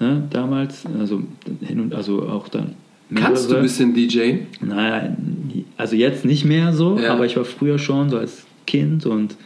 ne, 0.00 0.24
damals, 0.30 0.84
also, 0.98 1.22
hin 1.60 1.80
und, 1.80 1.94
also 1.94 2.28
auch 2.28 2.48
dann. 2.48 2.74
Kannst 3.14 3.44
du 3.44 3.56
ein 3.56 3.62
mehrere. 3.62 3.62
bisschen 3.62 3.94
DJ? 3.94 4.38
Naja, 4.60 5.14
also 5.76 5.94
jetzt 5.94 6.24
nicht 6.24 6.44
mehr 6.44 6.72
so, 6.72 6.98
Ja. 6.98 7.12
aber 7.12 7.26
ich 7.26 7.36
war 7.36 7.44
früher 7.44 7.78
schon 7.78 8.10
so 8.10 8.16
als 8.18 8.46
Kind 8.66 9.06
und 9.06 9.36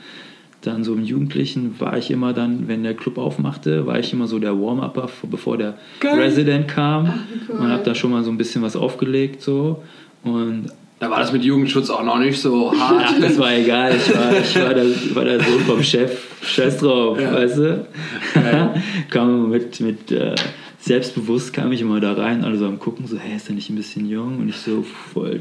dann 0.62 0.82
so 0.82 0.95
im 0.95 1.05
Jugendlichen 1.05 1.78
war 1.80 1.99
ich 1.99 2.11
immer 2.11 2.32
dann, 2.32 2.68
wenn 2.68 2.82
der 2.82 2.95
Club 2.95 3.18
aufmachte, 3.18 3.86
war 3.86 3.99
ich 3.99 4.12
immer 4.12 4.26
so 4.26 4.39
der 4.39 4.59
Warm-Upper, 4.59 5.09
bevor 5.30 5.57
der 5.59 5.74
Geil. 6.01 6.18
Resident 6.20 6.68
kam 6.68 7.07
wie 7.07 7.53
cool. 7.53 7.59
und 7.61 7.70
hab 7.70 7.84
da 7.84 7.95
schon 7.95 8.11
mal 8.11 8.24
so 8.24 8.30
ein 8.30 8.39
bisschen 8.39 8.62
was 8.62 8.74
aufgelegt 8.76 9.43
so 9.43 9.82
und 10.24 10.66
Da 11.01 11.09
war 11.11 11.20
das 11.20 11.32
mit 11.32 11.44
Jugendschutz 11.44 11.90
auch 11.90 12.03
noch 12.03 12.18
nicht 12.18 12.40
so 12.40 12.72
hart. 12.76 13.05
Ach, 13.07 13.20
das 13.20 13.38
war 13.38 13.53
egal. 13.53 13.94
Ich 13.96 14.12
war, 14.14 14.32
ich 14.32 14.57
war, 14.61 14.74
der, 14.74 14.86
war 15.14 15.24
der 15.24 15.38
Sohn 15.38 15.61
vom 15.61 15.82
Chef. 15.82 16.11
Scheiß 16.42 16.78
drauf, 16.78 17.20
Ja. 17.20 17.32
weißt 17.34 17.59
du? 17.59 17.86
Geil. 18.34 18.82
kam 19.11 19.49
mit, 19.51 19.80
mit 19.80 20.11
äh, 20.11 20.34
selbstbewusst 20.80 21.53
kam 21.53 21.70
ich 21.70 21.82
immer 21.82 22.01
da 22.01 22.14
rein, 22.14 22.42
alle 22.42 22.57
so 22.57 22.66
am 22.66 22.80
gucken, 22.80 23.07
so, 23.07 23.16
hey, 23.16 23.36
ist 23.36 23.46
der 23.49 23.55
nicht 23.55 23.70
ein 23.70 23.76
bisschen 23.76 24.09
jung? 24.09 24.38
Und 24.38 24.49
ich 24.49 24.57
so 24.57 24.84
voll, 25.12 25.40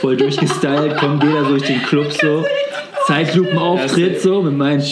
voll 0.00 0.16
durchgestylt, 0.16 0.96
komm, 0.98 1.20
geh 1.20 1.32
da 1.32 1.42
durch 1.42 1.62
den 1.62 1.82
Club 1.82 2.10
so. 2.12 2.44
Zeitlupenauftritt 3.06 4.20
so 4.20 4.42
mit 4.42 4.56
meinen 4.56 4.82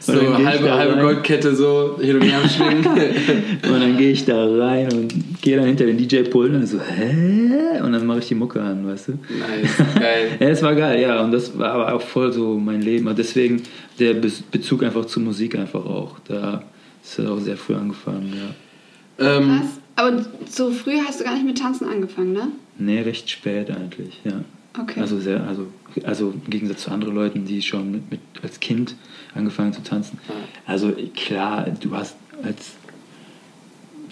So 0.00 0.12
halbe, 0.44 0.72
halbe. 0.72 1.00
Goldkette 1.00 1.54
so 1.54 1.98
hin 2.00 2.16
und 2.16 2.22
her 2.22 2.38
am 2.42 2.48
Schwingen. 2.48 2.84
Und 3.62 3.80
dann 3.80 3.96
gehe 3.96 4.12
ich 4.12 4.24
da 4.24 4.44
rein 4.44 4.92
und 4.92 5.40
gehe 5.40 5.56
dann 5.56 5.66
hinter 5.66 5.86
den 5.86 5.96
DJ-Pult 5.96 6.52
und 6.52 6.66
so, 6.66 6.80
hä? 6.80 7.80
Und 7.80 7.92
dann 7.92 8.04
mache 8.06 8.18
ich 8.18 8.28
die 8.28 8.34
Mucke 8.34 8.60
an, 8.60 8.86
weißt 8.86 9.08
du? 9.08 9.12
nice, 9.12 9.98
geil. 9.98 10.28
Ja, 10.40 10.48
es 10.48 10.62
war 10.62 10.74
geil, 10.74 11.00
ja. 11.00 11.22
Und 11.22 11.32
das 11.32 11.56
war 11.56 11.72
aber 11.72 11.94
auch 11.94 12.02
voll 12.02 12.32
so 12.32 12.58
mein 12.58 12.82
Leben. 12.82 13.06
Und 13.06 13.18
deswegen 13.18 13.62
der 13.98 14.14
Be 14.14 14.30
Bezug 14.50 14.82
einfach 14.82 15.04
zur 15.04 15.22
Musik 15.22 15.56
einfach 15.56 15.84
auch. 15.84 16.18
Da 16.26 16.64
ist 17.02 17.18
er 17.18 17.30
auch 17.30 17.38
sehr 17.38 17.56
früh 17.56 17.74
angefangen, 17.74 18.32
ja. 18.36 19.36
Ähm, 19.36 19.60
Krass. 19.60 19.80
Aber 19.94 20.24
so 20.48 20.70
früh 20.70 20.98
hast 21.06 21.20
du 21.20 21.24
gar 21.24 21.34
nicht 21.34 21.46
mit 21.46 21.58
Tanzen 21.58 21.88
angefangen, 21.88 22.32
ne? 22.32 22.48
Nee, 22.78 23.00
recht 23.02 23.30
spät 23.30 23.70
eigentlich, 23.70 24.20
ja. 24.24 24.44
Okay. 24.78 25.00
Also 25.00 25.20
sehr, 25.20 25.46
also, 25.46 25.66
also 26.04 26.30
im 26.30 26.50
Gegensatz 26.50 26.82
zu 26.84 26.90
anderen 26.90 27.14
Leuten, 27.14 27.44
die 27.44 27.60
schon 27.62 27.90
mit, 27.92 28.10
mit 28.10 28.20
als 28.42 28.58
Kind 28.60 28.96
angefangen 29.34 29.72
zu 29.72 29.82
tanzen. 29.82 30.18
Also 30.66 30.92
klar, 31.14 31.66
du 31.80 31.94
hast 31.94 32.16
als 32.42 32.72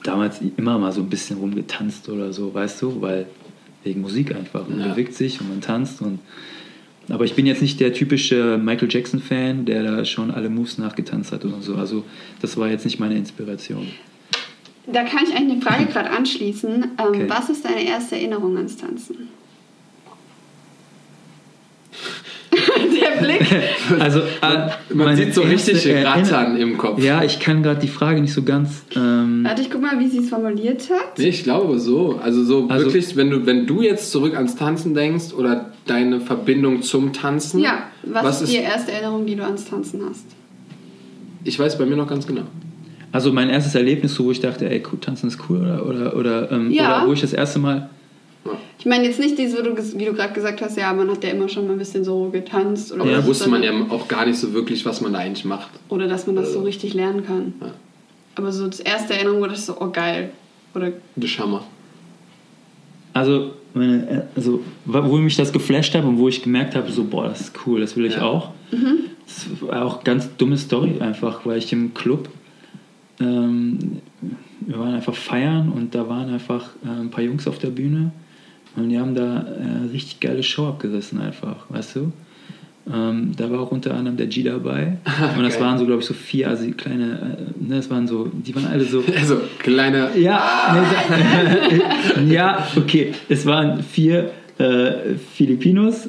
damals 0.05 0.41
immer 0.57 0.79
mal 0.79 0.93
so 0.93 1.01
ein 1.01 1.09
bisschen 1.09 1.39
rumgetanzt 1.39 2.09
oder 2.09 2.33
so, 2.33 2.53
weißt 2.53 2.81
du, 2.83 3.01
weil 3.01 3.27
wegen 3.85 4.01
Musik 4.03 4.35
einfach. 4.35 4.69
Man 4.69 4.81
Ja. 4.81 4.89
bewegt 4.89 5.15
sich 5.15 5.41
und 5.41 5.49
man 5.49 5.61
tanzt 5.61 6.03
und 6.03 6.19
Aber 7.09 7.25
ich 7.25 7.35
bin 7.35 7.45
jetzt 7.45 7.61
nicht 7.61 7.81
der 7.81 7.93
typische 7.93 8.57
Michael 8.63 8.89
Jackson-Fan, 8.89 9.65
der 9.65 9.83
da 9.83 10.05
schon 10.05 10.31
alle 10.31 10.49
Moves 10.49 10.79
nachgetanzt 10.79 11.33
hat 11.33 11.45
oder 11.45 11.61
so. 11.61 11.75
Also 11.75 12.05
das 12.41 12.57
war 12.57 12.69
jetzt 12.69 12.85
nicht 12.85 13.01
meine 13.01 13.17
Inspiration. 13.17 13.89
Da 14.87 15.03
kann 15.03 15.25
ich 15.27 15.35
eigentlich 15.35 15.53
eine 15.55 15.63
Frage 15.63 15.87
gerade 15.93 16.11
anschließen. 16.11 16.71
Ähm, 16.85 16.91
Okay. 16.99 17.25
Was 17.29 17.49
ist 17.51 17.65
deine 17.65 17.83
erste 17.85 18.15
Erinnerung 18.17 18.57
ans 18.57 18.77
Tanzen? 18.77 19.29
Der 22.53 23.23
Blick. 23.25 23.41
Also, 24.01 24.21
Man, 24.41 24.53
äh, 24.53 24.71
man 24.91 25.07
meine 25.07 25.17
sieht 25.17 25.35
so 25.35 25.43
richtig 25.43 25.87
Rattern 26.05 26.57
im 26.57 26.77
Kopf. 26.79 27.03
Ja, 27.03 27.23
ich 27.23 27.39
kann 27.41 27.63
gerade 27.63 27.81
die 27.81 27.89
Frage 27.89 28.21
nicht 28.21 28.33
so 28.33 28.43
ganz. 28.43 28.83
Ähm, 28.97 29.45
Warte, 29.45 29.63
ich 29.63 29.71
guck 29.71 29.81
mal, 29.83 29.99
wie 30.01 30.09
sie 30.09 30.19
es 30.19 30.29
formuliert 30.29 30.89
hat. 30.91 31.19
Nee, 31.19 31.29
ich 31.29 31.45
glaube 31.45 31.79
so. 31.79 32.19
Also 32.23 32.43
so 32.45 32.67
Also- 32.69 32.87
wirklich, 32.87 33.17
wenn 33.17 33.31
du, 33.31 33.47
wenn 33.47 33.67
du 33.67 33.83
jetzt 33.83 34.11
zurück 34.11 34.35
ans 34.37 34.57
Tanzen 34.57 34.95
denkst 34.95 35.33
oder 35.33 35.71
deine 35.87 36.21
Verbindung 36.21 36.83
zum 36.83 37.13
Tanzen. 37.13 37.61
Ja, 37.61 37.85
was, 38.03 38.25
was 38.25 38.37
ist 38.43 38.49
ist- 38.49 38.53
die 38.59 38.63
erste 38.63 38.93
Erinnerung, 38.93 39.27
die 39.27 39.37
du 39.37 39.45
ans 39.45 39.65
Tanzen 39.67 40.03
hast? 40.09 40.25
Ich 41.45 41.59
weiß 41.59 41.79
bei 41.79 41.87
mir 41.87 41.97
noch 41.97 42.09
ganz 42.09 42.27
genau. 42.27 42.43
also 43.13 43.33
mein 43.33 43.49
erstes 43.49 43.75
Erlebnis, 43.75 44.15
so, 44.15 44.25
wo 44.27 44.31
ich 44.31 44.41
dachte, 44.41 44.69
ey, 44.71 44.83
cool, 44.93 44.99
tanzen 45.01 45.29
ist 45.29 45.39
cool 45.49 45.59
oder 45.61 45.87
oder 45.87 46.17
oder, 46.17 46.53
ähm, 46.53 46.71
Ja. 46.71 46.99
oder 46.99 47.09
wo 47.09 47.13
ich 47.13 47.21
das 47.23 47.33
erste 47.33 47.59
Mal. 47.59 47.89
Ich 48.79 48.87
meine 48.87 49.05
jetzt 49.05 49.21
nicht 49.21 49.37
diese, 49.39 49.59
wie 49.63 50.05
du 50.07 50.15
gerade 50.15 50.33
gesagt 50.33 50.63
hast, 50.63 50.77
ja, 50.79 50.93
man 50.95 51.11
hat 51.11 51.23
ja 51.23 51.31
immer 51.31 51.49
schon 51.49 51.67
mal 51.67 51.73
ein 51.75 51.79
bisschen 51.79 52.03
so 52.05 52.31
getanzt 52.31 52.91
oder 52.93 53.03
Aber 53.03 53.11
Ja, 53.11 53.19
da 53.19 53.27
wusste 53.27 53.51
man 53.51 53.63
ja 53.63 53.71
auch 53.91 54.09
gar 54.09 54.25
nicht 54.25 54.39
so 54.39 54.53
wirklich, 54.55 54.85
was 54.87 55.03
man 55.03 55.13
da 55.13 55.19
eigentlich 55.19 55.45
macht. 55.45 55.69
oder 55.91 56.09
dass 56.09 56.27
man 56.27 56.37
das 56.37 56.53
so 56.55 56.63
richtig 56.63 56.95
lernen 56.95 57.25
kann. 57.27 57.53
Ja. 57.61 57.75
Aber 58.37 58.51
so 58.53 58.67
das 58.67 58.81
erste 58.81 59.15
Erinnerung, 59.15 59.43
wo 59.43 59.47
das 59.47 59.67
so, 59.67 59.77
oh 59.79 59.91
geil. 59.91 60.31
Oder 60.75 60.93
Der 61.17 61.29
Schammer. 61.29 61.65
Also, 63.13 63.51
meine, 63.75 64.09
äh, 64.09 64.23
also 64.37 64.63
wo 64.87 65.17
mich 65.19 65.37
das 65.37 65.53
geflasht 65.53 65.95
hat 65.95 66.05
und 66.05 66.17
wo 66.19 66.29
ich 66.29 66.43
gemerkt 66.43 66.75
habe, 66.75 66.91
so, 66.91 67.05
boah, 67.05 67.29
das 67.29 67.41
ist 67.43 67.53
cool, 67.67 67.81
das 67.81 67.97
will 67.97 68.07
ich 68.07 68.15
Ja. 68.15 68.23
auch. 68.23 68.51
Das 69.27 69.47
war 69.61 69.85
auch 69.85 69.95
eine 69.97 70.05
ganz 70.05 70.29
dumme 70.39 70.57
Story 70.57 71.01
einfach, 71.01 71.45
weil 71.45 71.59
ich 71.59 71.73
im 71.73 71.93
Club, 71.93 72.29
ähm, 73.21 74.01
wir 74.61 74.79
waren 74.79 74.95
einfach 74.95 75.15
feiern 75.15 75.71
und 75.75 75.95
da 75.95 76.09
waren 76.09 76.33
einfach 76.33 76.71
äh, 76.85 76.89
ein 76.89 77.11
paar 77.11 77.23
Jungs 77.23 77.47
auf 77.47 77.59
der 77.59 77.69
Bühne 77.71 78.13
und 78.77 78.89
die 78.89 78.99
haben 78.99 79.15
da 79.15 79.39
äh, 79.43 79.91
richtig 79.93 80.21
geile 80.21 80.43
Show 80.43 80.67
abgerissen 80.69 81.21
einfach, 81.21 81.57
weißt 81.69 81.97
du? 81.97 82.13
Ähm, 82.93 83.33
da 83.37 83.51
war 83.51 83.61
auch 83.61 83.71
unter 83.73 83.95
anderem 83.95 84.17
der 84.17 84.27
G 84.27 84.43
dabei 84.43 84.97
und 85.37 85.43
das 85.43 85.55
Geil. 85.55 85.63
waren 85.67 85.79
so, 85.79 85.85
glaube 85.87 86.01
ich, 86.01 86.07
so 86.07 86.15
vier, 86.15 86.49
also 86.49 86.69
kleine, 86.77 87.37
äh, 87.59 87.63
ne, 87.69 87.77
das 87.77 87.91
waren 87.91 88.09
so, 88.09 88.27
die 88.33 88.55
waren 88.55 88.67
alle 88.67 88.85
so, 88.85 89.03
Also, 89.19 89.41
kleine. 89.59 90.09
ja, 90.19 90.77
nee, 91.71 91.79
sa- 92.17 92.21
ja, 92.33 92.67
okay. 92.77 93.13
Es 93.29 93.45
waren 93.47 93.83
vier 93.83 94.31
äh, 94.59 95.15
Filipinos. 95.35 96.07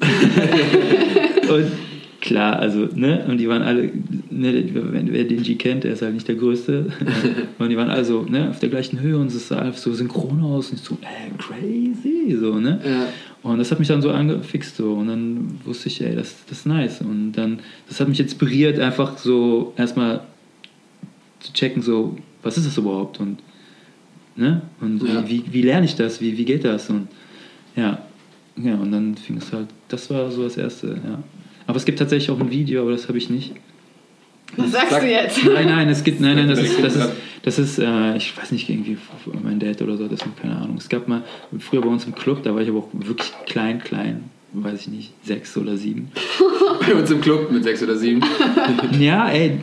und 1.49 1.65
klar, 2.21 2.59
also, 2.59 2.87
ne, 2.95 3.25
und 3.27 3.37
die 3.39 3.49
waren 3.49 3.63
alle, 3.63 3.91
ne, 4.29 4.63
wenn, 4.73 5.11
wer 5.11 5.23
den 5.25 5.43
G 5.43 5.55
kennt, 5.55 5.83
der 5.83 5.93
ist 5.93 6.01
halt 6.01 6.13
nicht 6.13 6.27
der 6.27 6.35
Größte. 6.35 6.85
und 7.59 7.69
die 7.69 7.75
waren 7.75 7.89
also, 7.89 8.23
ne, 8.23 8.49
auf 8.49 8.59
der 8.59 8.69
gleichen 8.69 8.99
Höhe 8.99 9.17
und 9.17 9.27
es 9.27 9.47
sah 9.47 9.59
einfach 9.59 9.79
so 9.79 9.91
synchron 9.93 10.41
aus 10.43 10.69
und 10.69 10.79
ich 10.79 10.85
so, 10.85 10.97
äh, 11.01 11.31
crazy, 11.37 12.37
so, 12.39 12.59
ne. 12.59 12.79
Ja. 12.85 13.07
Und 13.43 13.57
das 13.57 13.71
hat 13.71 13.79
mich 13.79 13.87
dann 13.87 14.03
so 14.03 14.11
angefixt 14.11 14.77
so 14.77 14.93
und 14.93 15.07
dann 15.07 15.59
wusste 15.65 15.89
ich, 15.89 15.99
ey, 16.01 16.15
das, 16.15 16.35
das 16.47 16.59
ist 16.59 16.65
nice. 16.67 17.01
Und 17.01 17.33
dann, 17.33 17.59
das 17.87 17.99
hat 17.99 18.07
mich 18.07 18.19
inspiriert, 18.19 18.79
einfach 18.79 19.17
so 19.17 19.73
erstmal 19.77 20.21
zu 21.39 21.51
checken, 21.53 21.81
so, 21.81 22.17
was 22.43 22.57
ist 22.57 22.67
das 22.67 22.77
überhaupt? 22.77 23.19
Und, 23.19 23.39
ne? 24.35 24.61
Und 24.79 25.01
Ja. 25.03 25.27
wie, 25.27 25.43
wie, 25.47 25.53
wie 25.53 25.61
lerne 25.63 25.85
ich 25.85 25.95
das? 25.95 26.21
Wie, 26.21 26.37
wie 26.37 26.45
geht 26.45 26.63
das? 26.63 26.89
Und 26.91 27.07
ja, 27.75 27.99
ja, 28.57 28.75
und 28.75 28.91
dann 28.91 29.15
fing 29.15 29.37
es 29.37 29.51
halt, 29.51 29.67
das 29.87 30.09
war 30.11 30.29
so 30.29 30.43
das 30.43 30.57
Erste, 30.57 30.99
ja. 31.03 31.23
Aber 31.71 31.77
es 31.77 31.85
gibt 31.85 31.99
tatsächlich 31.99 32.29
auch 32.29 32.39
ein 32.41 32.51
Video, 32.51 32.81
aber 32.81 32.91
das 32.91 33.07
habe 33.07 33.17
ich 33.17 33.29
nicht. 33.29 33.53
was 34.57 34.73
sagst 34.73 34.89
Sag- 34.89 35.03
du 35.03 35.09
jetzt? 35.09 35.39
Nein, 35.45 35.67
nein, 35.67 35.87
es 35.87 36.03
gibt, 36.03 36.19
nein, 36.19 36.35
nein, 36.35 36.49
das 36.49 36.59
ist, 36.59 36.83
das 36.83 36.97
ist, 36.97 37.09
das 37.43 37.59
ist 37.59 37.79
äh, 37.79 38.17
ich 38.17 38.35
weiß 38.35 38.51
nicht, 38.51 38.67
irgendwie 38.69 38.97
mein 39.41 39.57
Dad 39.57 39.81
oder 39.81 39.95
so, 39.95 40.09
das 40.09 40.19
ist 40.19 40.37
keine 40.41 40.57
Ahnung. 40.57 40.75
Es 40.75 40.89
gab 40.89 41.07
mal, 41.07 41.23
früher 41.59 41.79
bei 41.79 41.87
uns 41.87 42.03
im 42.03 42.13
Club, 42.13 42.43
da 42.43 42.53
war 42.53 42.61
ich 42.61 42.67
aber 42.67 42.79
auch 42.79 42.89
wirklich 42.91 43.31
klein, 43.45 43.79
klein, 43.79 44.25
weiß 44.53 44.81
ich 44.81 44.87
nicht, 44.89 45.13
sechs 45.23 45.55
oder 45.57 45.77
sieben. 45.77 46.11
Bei 46.85 46.93
uns 46.95 47.09
im 47.11 47.21
Club 47.21 47.51
mit 47.51 47.63
sechs 47.63 47.81
oder 47.83 47.95
sieben. 47.95 48.21
Ja, 48.99 49.29
ey, 49.29 49.57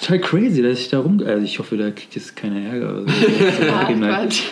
total 0.00 0.18
crazy, 0.20 0.62
dass 0.62 0.80
ich 0.80 0.88
da 0.88 1.00
rum, 1.00 1.20
also 1.24 1.44
ich 1.44 1.58
hoffe, 1.58 1.76
da 1.76 1.90
kriegt 1.90 2.14
jetzt 2.14 2.34
keiner 2.36 2.60
Ärger 2.60 3.02
oder 3.02 3.12
so. 3.12 3.94
Quatsch. 4.00 4.42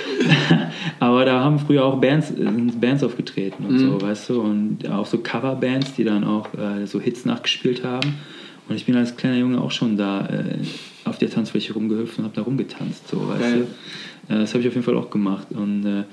Aber 1.00 1.24
da 1.24 1.40
haben 1.42 1.58
früher 1.58 1.84
auch 1.84 2.00
Bands, 2.00 2.28
sind 2.28 2.80
Bands 2.80 3.02
aufgetreten 3.02 3.64
und 3.66 3.74
Mhm. 3.76 3.78
so, 3.78 4.00
weißt 4.02 4.28
du, 4.30 4.40
und 4.42 4.88
auch 4.90 5.06
so 5.06 5.18
Coverbands, 5.18 5.94
die 5.94 6.04
dann 6.04 6.24
auch 6.24 6.46
äh, 6.54 6.86
so 6.86 7.00
Hits 7.00 7.24
nachgespielt 7.24 7.84
haben. 7.84 8.14
Und 8.68 8.76
ich 8.76 8.84
bin 8.84 8.96
als 8.96 9.16
kleiner 9.16 9.36
Junge 9.38 9.60
auch 9.60 9.70
schon 9.70 9.96
da 9.96 10.26
äh, 10.26 10.58
auf 11.04 11.16
der 11.18 11.30
Tanzfläche 11.30 11.72
rumgehüpft 11.72 12.18
und 12.18 12.24
habe 12.24 12.34
da 12.36 12.42
rumgetanzt, 12.42 13.08
so, 13.08 13.26
weißt 13.28 13.40
Geil. 13.40 13.66
du. 14.28 14.34
Äh, 14.34 14.38
das 14.40 14.50
habe 14.52 14.60
ich 14.62 14.68
auf 14.68 14.74
jeden 14.74 14.84
Fall 14.84 14.96
auch 14.96 15.08
gemacht. 15.10 15.46
Und 15.50 15.86
äh, 15.86 16.04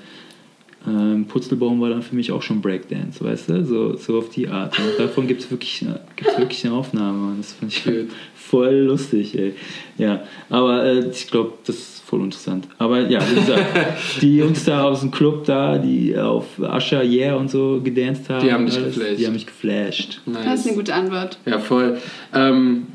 ähm, 0.86 1.26
Putzelbaum 1.26 1.80
war 1.80 1.90
dann 1.90 2.02
für 2.02 2.14
mich 2.14 2.30
auch 2.32 2.42
schon 2.42 2.60
Breakdance, 2.60 3.22
weißt 3.24 3.48
du, 3.48 3.64
so, 3.64 3.96
so 3.96 4.18
auf 4.18 4.28
die 4.30 4.48
Art. 4.48 4.78
Und 4.78 4.98
davon 4.98 5.26
gibt 5.26 5.42
es 5.42 5.50
wirklich, 5.50 5.82
eine- 5.82 6.00
gibt's 6.14 6.38
wirklich 6.38 6.64
eine 6.64 6.74
Aufnahme 6.74 7.32
und 7.32 7.38
das 7.40 7.52
fand 7.54 7.72
ich 7.72 7.82
Cute. 7.84 8.06
voll 8.34 8.74
lustig, 8.74 9.36
ey. 9.38 9.54
Ja, 9.98 10.22
aber 10.50 10.84
äh, 10.84 11.08
ich 11.10 11.26
glaube, 11.28 11.54
das 11.66 11.76
ist 11.76 12.02
voll 12.06 12.20
interessant. 12.22 12.68
Aber 12.78 13.00
ja, 13.08 13.20
wie 13.30 13.34
gesagt, 13.34 13.64
die 14.20 14.36
Jungs 14.36 14.64
da 14.64 14.84
aus 14.84 15.00
dem 15.00 15.10
Club 15.10 15.44
da, 15.44 15.76
die 15.78 16.16
auf 16.16 16.46
Asha 16.62 17.02
Yeah 17.02 17.34
und 17.34 17.50
so 17.50 17.80
gedanced 17.82 18.28
haben, 18.28 18.44
Die 18.46 18.52
haben 18.52 18.66
dich 18.66 18.76
alles, 18.76 18.94
geflasht. 18.94 19.18
Die 19.18 19.26
haben 19.26 19.32
mich 19.32 19.46
geflasht. 19.46 20.20
Das 20.44 20.60
ist 20.60 20.66
eine 20.68 20.76
gute 20.76 20.94
Antwort. 20.94 21.38
Ja, 21.46 21.58
voll. 21.58 21.98
Ähm, 22.32 22.86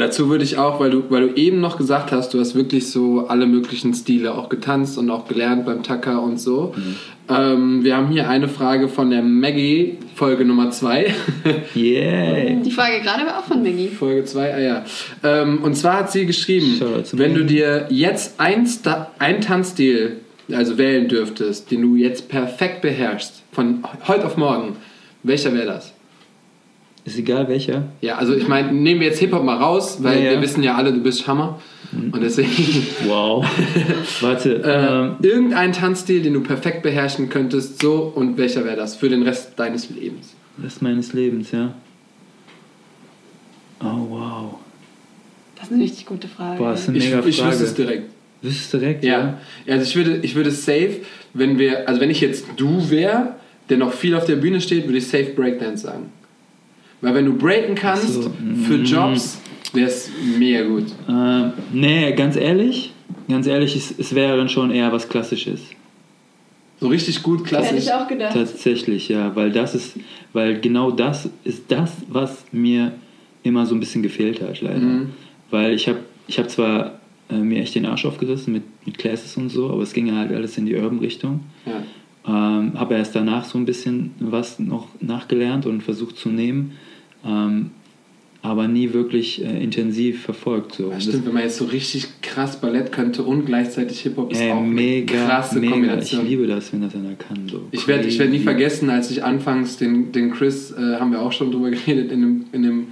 dazu 0.00 0.28
würde 0.28 0.44
ich 0.44 0.58
auch, 0.58 0.80
weil 0.80 0.90
du, 0.90 1.04
weil 1.08 1.28
du 1.28 1.34
eben 1.34 1.60
noch 1.60 1.76
gesagt 1.76 2.12
hast, 2.12 2.34
du 2.34 2.40
hast 2.40 2.54
wirklich 2.54 2.90
so 2.90 3.26
alle 3.28 3.46
möglichen 3.46 3.94
Stile 3.94 4.34
auch 4.34 4.48
getanzt 4.48 4.98
und 4.98 5.10
auch 5.10 5.26
gelernt 5.26 5.66
beim 5.66 5.82
Tacker 5.82 6.22
und 6.22 6.40
so. 6.40 6.74
Ähm, 7.28 7.84
wir 7.84 7.96
haben 7.96 8.08
hier 8.08 8.28
eine 8.28 8.48
Frage 8.48 8.88
von 8.88 9.10
der 9.10 9.22
Maggie, 9.22 9.98
Folge 10.14 10.44
Nummer 10.44 10.70
2. 10.70 11.14
Yeah! 11.74 12.60
Die 12.62 12.70
Frage 12.70 13.00
gerade 13.00 13.24
war 13.24 13.38
auch 13.38 13.44
von 13.44 13.62
Maggie. 13.62 13.88
Folge 13.88 14.24
2, 14.24 14.54
ah 14.54 14.60
ja. 14.60 14.84
Ähm, 15.22 15.62
und 15.62 15.74
zwar 15.74 16.00
hat 16.00 16.12
sie 16.12 16.26
geschrieben, 16.26 16.80
wenn 17.12 17.34
du 17.34 17.44
dir 17.44 17.86
jetzt 17.88 18.38
ein, 18.38 18.66
Sta 18.66 19.10
ein 19.18 19.40
Tanzstil 19.40 20.18
also 20.52 20.76
wählen 20.76 21.08
dürftest, 21.08 21.70
den 21.70 21.82
du 21.82 21.96
jetzt 21.96 22.28
perfekt 22.28 22.82
beherrschst, 22.82 23.42
von 23.52 23.82
heute 24.06 24.26
auf 24.26 24.36
morgen, 24.36 24.76
welcher 25.22 25.54
wäre 25.54 25.66
das? 25.66 25.93
Ist 27.04 27.18
egal 27.18 27.48
welcher. 27.48 27.84
Ja, 28.00 28.16
also 28.16 28.34
ich 28.34 28.48
meine, 28.48 28.72
nehmen 28.72 29.00
wir 29.00 29.08
jetzt 29.08 29.18
Hip-Hop 29.18 29.44
mal 29.44 29.56
raus, 29.58 29.98
weil 30.02 30.18
Ja, 30.18 30.24
ja. 30.24 30.30
wir 30.32 30.42
wissen 30.42 30.62
ja 30.62 30.74
alle, 30.74 30.92
du 30.92 31.00
bist 31.02 31.26
Hammer. 31.26 31.60
Und 31.92 32.20
deswegen 32.22 32.86
Wow. 33.06 33.44
Warte. 34.22 34.62
äh, 34.64 35.02
ähm, 35.04 35.16
irgendein 35.22 35.72
Tanzstil, 35.72 36.22
den 36.22 36.32
du 36.34 36.40
perfekt 36.40 36.82
beherrschen 36.82 37.28
könntest, 37.28 37.80
so 37.82 38.10
und 38.14 38.38
welcher 38.38 38.64
wäre 38.64 38.76
das 38.76 38.96
für 38.96 39.08
den 39.10 39.22
Rest 39.22 39.52
deines 39.56 39.90
Lebens? 39.90 40.34
Rest 40.62 40.80
meines 40.82 41.12
Lebens, 41.12 41.52
ja. 41.52 41.74
Oh, 43.80 44.06
wow. 44.08 44.54
Das 45.56 45.66
ist 45.68 45.72
eine 45.74 45.82
richtig 45.84 46.06
gute 46.06 46.26
Frage. 46.28 46.58
Boah, 46.58 46.70
das 46.72 46.82
ist 46.82 46.88
eine 46.88 46.98
Ich, 46.98 47.04
mega 47.10 47.24
ich 47.26 47.36
Frage. 47.36 47.50
wüsste 47.52 47.64
es 47.64 47.74
direkt. 47.74 48.10
Wüsstest 48.42 48.74
du 48.74 48.78
direkt, 48.78 49.04
Ja. 49.04 49.38
Also 49.68 49.82
ich 49.84 49.96
würde, 49.96 50.18
ich 50.22 50.34
würde 50.34 50.50
safe, 50.50 51.00
wenn 51.32 51.58
wir, 51.58 51.88
also 51.88 52.00
wenn 52.00 52.10
ich 52.10 52.20
jetzt 52.20 52.46
du 52.56 52.90
wäre, 52.90 53.34
der 53.68 53.78
noch 53.78 53.92
viel 53.92 54.14
auf 54.14 54.24
der 54.26 54.36
Bühne 54.36 54.60
steht, 54.60 54.84
würde 54.86 54.98
ich 54.98 55.06
safe 55.08 55.32
Breakdance 55.36 55.82
sagen. 55.84 56.10
Weil 57.04 57.14
wenn 57.16 57.26
du 57.26 57.34
breaken 57.34 57.74
kannst 57.74 58.14
so. 58.14 58.32
für 58.66 58.78
Mm. 58.78 58.84
Jobs, 58.84 59.38
wäre 59.74 59.88
es 59.88 60.10
mega 60.38 60.62
gut. 60.64 60.86
Ähm, 61.06 61.52
nee, 61.70 62.12
ganz 62.12 62.34
ehrlich, 62.34 62.92
ganz 63.28 63.46
ehrlich, 63.46 63.76
es, 63.76 63.94
es 63.98 64.14
wäre 64.14 64.38
dann 64.38 64.48
schon 64.48 64.70
eher 64.70 64.90
was 64.90 65.06
Klassisches. 65.08 65.60
So 66.80 66.88
richtig 66.88 67.22
gut, 67.22 67.40
Hätte 67.40 67.48
klassisch. 67.48 67.84
ich 67.84 67.92
auch 67.92 68.08
gedacht. 68.08 68.32
Tatsächlich, 68.32 69.08
ja, 69.10 69.36
weil 69.36 69.52
das 69.52 69.74
ist, 69.74 69.98
weil 70.32 70.58
genau 70.60 70.90
das 70.90 71.28
ist 71.44 71.64
das, 71.68 71.92
was 72.08 72.44
mir 72.52 72.92
immer 73.42 73.66
so 73.66 73.74
ein 73.74 73.80
bisschen 73.80 74.02
gefehlt 74.02 74.40
hat, 74.40 74.62
leider. 74.62 74.78
Mhm. 74.80 75.10
Weil 75.50 75.74
ich 75.74 75.86
habe 75.88 75.98
ich 76.26 76.38
hab 76.38 76.48
zwar 76.48 77.00
äh, 77.28 77.34
mir 77.34 77.60
echt 77.60 77.74
den 77.74 77.84
Arsch 77.84 78.06
aufgerissen 78.06 78.52
mit, 78.54 78.62
mit 78.86 78.96
Classes 78.96 79.36
und 79.36 79.50
so, 79.50 79.68
aber 79.70 79.82
es 79.82 79.92
ging 79.92 80.06
ja 80.06 80.16
halt 80.16 80.32
alles 80.32 80.56
in 80.56 80.64
die 80.64 80.74
Urban-Richtung. 80.74 81.40
Ja. 81.66 81.82
Ähm, 82.26 82.72
habe 82.78 82.94
erst 82.94 83.14
danach 83.14 83.44
so 83.44 83.58
ein 83.58 83.66
bisschen 83.66 84.12
was 84.18 84.58
noch 84.58 84.88
nachgelernt 85.00 85.66
und 85.66 85.82
versucht 85.82 86.16
zu 86.16 86.30
nehmen, 86.30 86.72
ähm, 87.24 87.70
aber 88.44 88.68
nie 88.68 88.92
wirklich 88.92 89.42
äh, 89.42 89.62
intensiv 89.62 90.22
verfolgt. 90.22 90.74
So. 90.74 90.90
Ja, 90.90 91.00
stimmt, 91.00 91.24
wenn 91.24 91.32
man 91.32 91.44
jetzt 91.44 91.56
so 91.56 91.64
richtig 91.64 92.08
krass 92.20 92.60
Ballett 92.60 92.92
könnte 92.92 93.22
und 93.22 93.46
gleichzeitig 93.46 94.00
Hip-Hop 94.00 94.32
ist 94.32 94.40
Ey, 94.40 94.52
auch 94.52 94.60
mega, 94.60 95.14
eine 95.14 95.26
krasse 95.26 95.58
mega. 95.58 95.72
Kombination. 95.72 96.22
Ich 96.24 96.28
liebe 96.28 96.46
das, 96.46 96.70
wenn 96.72 96.82
das 96.82 96.94
einer 96.94 97.14
kann. 97.14 97.48
So. 97.48 97.62
Ich 97.70 97.88
werde 97.88 98.06
ich 98.06 98.18
werd 98.18 98.30
nie 98.30 98.40
vergessen, 98.40 98.90
als 98.90 99.10
ich 99.10 99.24
anfangs 99.24 99.78
den, 99.78 100.12
den 100.12 100.30
Chris, 100.30 100.72
äh, 100.72 100.96
haben 101.00 101.10
wir 101.10 101.22
auch 101.22 101.32
schon 101.32 101.52
drüber 101.52 101.70
geredet 101.70 102.12
in 102.12 102.20
dem, 102.20 102.44
in 102.52 102.62
dem 102.62 102.86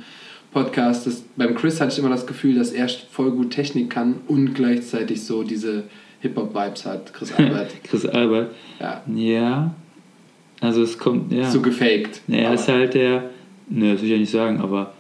Podcast, 0.54 1.06
dass, 1.06 1.22
beim 1.36 1.54
Chris 1.54 1.82
hatte 1.82 1.92
ich 1.92 1.98
immer 1.98 2.08
das 2.08 2.26
Gefühl, 2.26 2.54
dass 2.54 2.72
er 2.72 2.88
voll 2.88 3.32
gut 3.32 3.50
Technik 3.50 3.90
kann 3.90 4.16
und 4.28 4.54
gleichzeitig 4.54 5.22
so 5.22 5.42
diese 5.42 5.84
Hip-Hop-Vibes 6.20 6.86
hat, 6.86 7.12
Chris 7.12 7.30
Albert. 7.36 7.72
Chris 7.84 8.06
Albert. 8.06 8.54
ja, 8.80 9.02
Ja. 9.14 9.74
Also 10.62 10.82
es 10.82 10.96
kommt, 10.96 11.32
ja. 11.32 11.50
so 11.50 11.60
gefaked. 11.60 12.20
Ja, 12.28 12.36
er 12.36 12.54
ist 12.54 12.68
halt 12.68 12.94
der, 12.94 13.30
ne, 13.72 13.92
das 13.92 14.00
will 14.02 14.08
ich 14.08 14.12
ja 14.12 14.18
nicht 14.18 14.30
sagen, 14.30 14.60
aber 14.60 14.92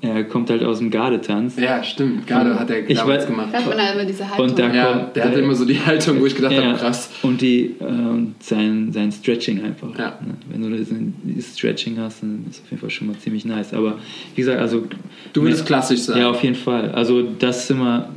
er 0.00 0.22
kommt 0.24 0.50
halt 0.50 0.62
aus 0.62 0.80
dem 0.80 0.90
Gardetanz. 0.90 1.56
Ja, 1.58 1.82
stimmt. 1.82 2.26
Gerade 2.26 2.58
hat 2.60 2.68
er 2.68 2.88
Ich 2.90 2.98
damals 2.98 3.24
weiß- 3.24 3.26
gemacht. 3.26 3.48
Da 3.52 3.58
hat 3.58 3.66
man 3.68 3.78
da 3.78 3.92
immer 3.92 4.04
diese 4.04 4.28
Haltung. 4.28 4.48
Und 4.50 4.58
da 4.58 4.74
Ja, 4.74 4.84
kommt, 4.92 5.16
der 5.16 5.24
hatte 5.24 5.40
immer 5.40 5.54
so 5.54 5.64
die 5.64 5.80
Haltung, 5.80 6.20
wo 6.20 6.26
ich 6.26 6.34
gedacht 6.36 6.54
habe, 6.54 6.76
krass. 6.76 7.10
Und, 7.22 7.40
die, 7.40 7.74
äh, 7.80 7.84
und 7.84 8.34
sein, 8.40 8.92
sein 8.92 9.10
Stretching 9.10 9.64
einfach. 9.64 9.98
Ja. 9.98 10.18
Ne? 10.20 10.34
Wenn 10.50 10.60
du 10.60 10.76
das, 10.76 10.88
dieses 11.22 11.56
Stretching 11.58 11.98
hast, 11.98 12.22
dann 12.22 12.44
ist 12.50 12.62
auf 12.62 12.70
jeden 12.70 12.80
Fall 12.82 12.90
schon 12.90 13.06
mal 13.06 13.16
ziemlich 13.16 13.46
nice. 13.46 13.72
Aber 13.72 13.98
wie 14.34 14.42
gesagt, 14.42 14.60
also. 14.60 14.84
Du 15.32 15.42
würdest 15.42 15.64
klassisch 15.64 16.00
sein. 16.00 16.18
Ja, 16.20 16.28
auf 16.28 16.42
jeden 16.42 16.56
Fall. 16.56 16.90
Also 16.90 17.22
das 17.38 17.64
ist 17.64 17.70
immer, 17.70 18.10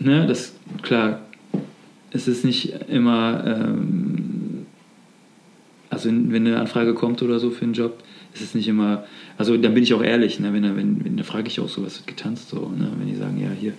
ne, 0.00 0.26
das, 0.26 0.54
klar, 0.82 1.20
es 2.10 2.26
ist 2.26 2.44
nicht 2.44 2.72
immer, 2.88 3.44
ähm, 3.46 4.66
also 5.90 6.08
wenn 6.10 6.46
eine 6.46 6.58
Anfrage 6.58 6.94
kommt 6.94 7.22
oder 7.22 7.38
so 7.38 7.50
für 7.50 7.64
einen 7.64 7.74
Job, 7.74 7.98
ist 8.34 8.42
es 8.42 8.54
nicht 8.54 8.68
immer, 8.68 9.04
also 9.38 9.56
dann 9.56 9.72
bin 9.74 9.82
ich 9.82 9.94
auch 9.94 10.02
ehrlich, 10.02 10.38
ne, 10.40 10.52
wenn, 10.52 10.62
wenn, 10.76 11.04
wenn 11.04 11.16
dann 11.16 11.24
frage 11.24 11.46
ich 11.48 11.60
auch 11.60 11.68
so, 11.68 11.84
was 11.84 11.98
wird 11.98 12.06
getanzt, 12.08 12.50
so, 12.50 12.56
ne, 12.76 12.90
wenn 12.98 13.06
die 13.08 13.14
sagen, 13.16 13.40
ja, 13.40 13.48
hier, 13.58 13.72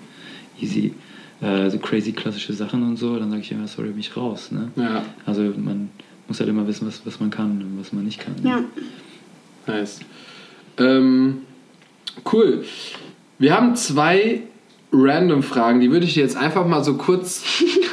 easy, 0.62 0.93
äh, 1.41 1.70
so 1.70 1.78
crazy 1.78 2.12
klassische 2.14 2.53
Sachen 2.53 2.82
und 2.84 2.95
so, 2.97 3.18
dann 3.20 3.30
sage 3.30 3.41
ich 3.41 3.49
ja, 3.49 3.57
sorry, 3.68 3.89
bin 3.89 3.99
ich 3.99 4.16
raus, 4.18 4.51
ne. 4.51 4.72
Ja, 4.76 5.03
Also 5.26 5.41
man 5.43 5.89
muss 6.28 6.39
halt 6.39 6.49
immer 6.49 6.68
wissen, 6.68 6.88
was, 6.88 7.05
was 7.05 7.20
man 7.20 7.30
kann 7.30 7.62
und 7.62 7.78
was 7.80 7.93
man 7.93 8.03
nicht 8.05 8.20
kann. 8.20 8.36
ne? 8.41 8.49
Ja. 8.49 8.64
nice. 9.74 9.99
Ähm, 10.78 11.39
cool. 12.32 12.64
Wir 13.38 13.55
haben 13.55 13.76
zwei 13.76 14.41
random 14.91 15.43
Fragen, 15.43 15.80
die 15.82 15.91
würde 15.91 16.05
ich 16.05 16.14
dir 16.16 16.24
jetzt 16.24 16.38
einfach 16.38 16.66
mal 16.68 16.84
so 16.84 16.95
kurz, 16.95 17.43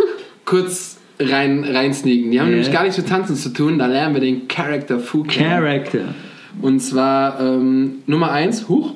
kurz 0.45 0.99
rein, 1.19 1.65
rein 1.65 1.93
sneaken. 1.95 2.31
Die 2.31 2.41
haben 2.41 2.47
Ja. 2.49 2.53
nämlich 2.57 2.73
gar 2.73 2.83
nichts 2.83 2.99
mit 2.99 3.09
Tanzen 3.09 3.37
zu 3.37 3.51
tun, 3.53 3.79
da 3.79 3.87
lernen 3.87 4.15
wir 4.15 4.21
den 4.21 4.49
Character 4.49 4.99
Fu 4.99 5.23
kennen. 5.25 5.49
Character. 5.51 6.15
Und 6.63 6.81
zwar 6.81 7.41
ähm, 7.41 8.03
Nummer 8.07 8.31
eins, 8.33 8.69
Huch. 8.69 8.95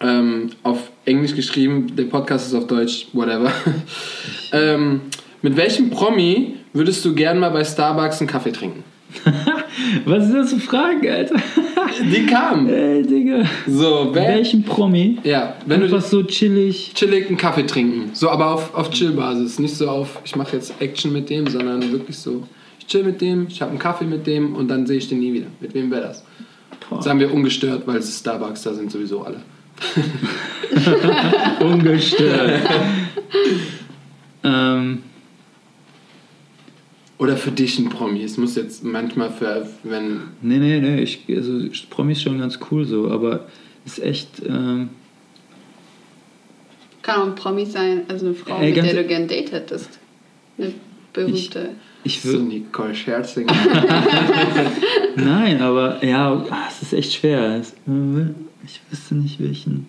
Ähm, 0.00 0.50
auf 0.62 0.90
Englisch 1.04 1.34
geschrieben, 1.34 1.94
der 1.96 2.04
Podcast 2.04 2.48
ist 2.48 2.54
auf 2.54 2.66
Deutsch, 2.66 3.06
whatever. 3.12 3.52
ähm, 4.52 5.02
mit 5.42 5.56
welchem 5.56 5.90
Promi 5.90 6.56
würdest 6.72 7.04
du 7.04 7.14
gern 7.14 7.38
mal 7.38 7.50
bei 7.50 7.64
Starbucks 7.64 8.20
einen 8.20 8.28
Kaffee 8.28 8.52
trinken? 8.52 8.84
Was 10.04 10.26
sind 10.26 10.36
das 10.36 10.52
für 10.52 10.60
Fragen, 10.60 11.06
Alter? 11.08 11.36
Die 12.12 12.26
kamen. 12.26 12.68
Ey, 12.68 13.02
Digga. 13.02 13.44
So, 13.66 14.10
wer? 14.12 14.28
Welchen 14.28 14.62
Promi? 14.62 15.18
Ja, 15.24 15.56
wenn 15.66 15.80
du 15.80 15.86
Einfach 15.86 16.00
so 16.00 16.22
chillig. 16.22 16.92
chillig 16.94 17.28
einen 17.28 17.36
Kaffee 17.36 17.66
trinken. 17.66 18.10
So, 18.14 18.30
aber 18.30 18.52
auf, 18.54 18.74
auf 18.74 18.90
Chill-Basis. 18.90 19.58
Nicht 19.58 19.76
so 19.76 19.88
auf, 19.88 20.20
ich 20.24 20.34
mache 20.36 20.56
jetzt 20.56 20.74
Action 20.80 21.12
mit 21.12 21.28
dem, 21.28 21.46
sondern 21.46 21.92
wirklich 21.92 22.16
so, 22.16 22.44
ich 22.82 22.88
chill 22.88 23.04
mit 23.04 23.20
dem, 23.20 23.46
ich 23.48 23.62
habe 23.62 23.70
einen 23.70 23.78
Kaffee 23.78 24.04
mit 24.04 24.26
dem 24.26 24.56
und 24.56 24.68
dann 24.68 24.86
sehe 24.86 24.98
ich 24.98 25.08
den 25.08 25.20
nie 25.20 25.32
wieder. 25.32 25.46
Mit 25.60 25.72
wem 25.74 25.90
wäre 25.90 26.02
das? 26.02 26.24
Boah. 26.88 27.00
Sagen 27.02 27.20
wir 27.20 27.32
ungestört, 27.32 27.86
weil 27.86 27.98
es 27.98 28.08
ist 28.08 28.20
Starbucks, 28.20 28.62
da 28.62 28.74
sind 28.74 28.90
sowieso 28.90 29.22
alle. 29.22 29.40
Ungestört. 31.60 32.68
ähm, 34.44 35.02
Oder 37.18 37.36
für 37.36 37.52
dich 37.52 37.78
ein 37.78 37.88
Promi. 37.88 38.24
Es 38.24 38.36
muss 38.36 38.56
jetzt 38.56 38.82
manchmal 38.82 39.30
für, 39.30 39.68
wenn. 39.84 40.22
nee, 40.40 40.58
nee, 40.58 40.80
nee. 40.80 41.02
Ich, 41.02 41.24
also 41.28 41.60
Promi 41.90 42.12
ist 42.12 42.22
schon 42.22 42.38
ganz 42.38 42.58
cool 42.70 42.84
so, 42.84 43.10
aber 43.10 43.46
ist 43.86 44.02
echt. 44.02 44.42
Ähm, 44.44 44.90
Kann 47.02 47.20
auch 47.20 47.26
ein 47.26 47.34
Promi 47.34 47.64
sein, 47.66 48.02
also 48.08 48.26
eine 48.26 48.34
Frau, 48.34 48.58
Ey, 48.58 48.72
mit 48.72 48.84
der 48.84 48.94
du 48.94 49.04
gern 49.04 49.28
date 49.28 49.52
hättest. 49.52 49.98
Eine 50.58 50.72
berühmte. 51.12 51.70
ich 52.04 52.20
So 52.20 52.28
würde. 52.28 52.44
Nicole 52.44 52.94
Scherzinger. 52.94 53.52
Nein, 55.16 55.60
aber 55.60 56.04
ja, 56.04 56.44
ah, 56.50 56.68
es 56.68 56.82
ist 56.82 56.92
echt 56.92 57.12
schwer. 57.14 57.60
Äh, 57.60 58.20
ich 58.64 58.80
wüsste 58.90 59.14
nicht 59.14 59.40
welchen. 59.40 59.88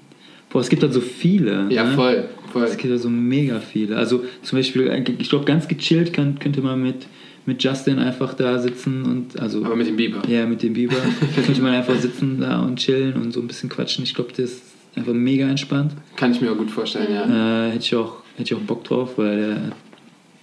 Boah, 0.49 0.59
es 0.59 0.69
gibt 0.69 0.83
halt 0.83 0.93
so 0.93 1.01
viele. 1.01 1.67
ja, 1.69 1.83
ne? 1.83 1.95
voll. 1.95 2.29
voll. 2.51 2.63
Es 2.63 2.77
gibt 2.77 2.91
ja 2.91 2.97
so 2.97 3.09
mega 3.09 3.59
viele. 3.59 3.97
Also 3.97 4.23
zum 4.43 4.59
Beispiel, 4.59 5.03
ich 5.19 5.29
glaube, 5.29 5.45
ganz 5.45 5.67
gechillt 5.67 6.13
kann, 6.13 6.37
könnte 6.37 6.61
man 6.61 6.81
mit, 6.81 7.07
mit 7.45 7.63
Justin 7.63 7.97
einfach 7.97 8.35
da 8.35 8.59
sitzen 8.59 9.03
und 9.03 9.39
also. 9.39 9.65
Aber 9.65 9.75
mit 9.75 9.87
dem 9.87 9.95
Bieber. 9.95 10.21
Ja, 10.27 10.45
mit 10.45 10.61
dem 10.61 10.73
Biber. 10.73 10.97
könnte 11.45 11.61
man 11.61 11.73
einfach 11.73 11.95
sitzen 11.95 12.39
da 12.39 12.59
und 12.61 12.77
chillen 12.77 13.15
und 13.15 13.31
so 13.31 13.39
ein 13.39 13.47
bisschen 13.47 13.69
quatschen. 13.69 14.03
Ich 14.03 14.13
glaube, 14.13 14.29
das 14.31 14.51
ist 14.51 14.63
einfach 14.95 15.13
mega 15.13 15.47
entspannt. 15.47 15.93
Kann 16.15 16.31
ich 16.31 16.41
mir 16.41 16.51
auch 16.51 16.57
gut 16.57 16.69
vorstellen, 16.69 17.11
ja. 17.11 17.67
Äh, 17.67 17.71
hätte, 17.71 17.85
ich 17.85 17.95
auch, 17.95 18.17
hätte 18.35 18.53
ich 18.53 18.55
auch 18.55 18.63
Bock 18.63 18.83
drauf, 18.83 19.17
weil 19.17 19.37
der 19.37 19.55
hat 19.55 19.82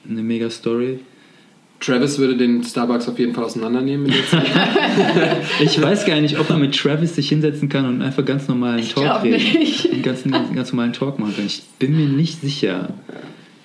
eine 0.09 0.23
mega 0.23 0.51
Story. 0.51 1.01
Travis 1.81 2.19
würde 2.19 2.37
den 2.37 2.63
Starbucks 2.63 3.09
auf 3.09 3.19
jeden 3.19 3.33
Fall 3.35 3.45
auseinandernehmen 3.45 4.07
in 4.07 4.13
der 4.13 4.27
Zeit. 4.27 4.47
Ich 5.61 5.81
weiß 5.81 6.05
gar 6.05 6.21
nicht, 6.21 6.39
ob 6.39 6.51
man 6.51 6.61
mit 6.61 6.77
Travis 6.77 7.15
sich 7.15 7.31
hinsetzen 7.31 7.69
kann 7.71 7.87
und 7.87 8.03
einfach 8.03 8.25
ganz 8.25 8.49
normalen 8.49 8.81
Ich 8.81 8.93
Talk 8.95 9.23
reden. 9.23 9.37
nicht. 9.37 9.91
Einen 9.91 10.03
ganz, 10.03 10.25
ganz, 10.25 10.55
ganz 10.55 10.73
normalen 10.73 10.93
Talk 10.93 11.19
machen 11.19 11.35
kann. 11.37 11.47
Ich 11.47 11.63
bin 11.79 11.97
mir 11.97 12.07
nicht 12.07 12.41
sicher. 12.43 12.93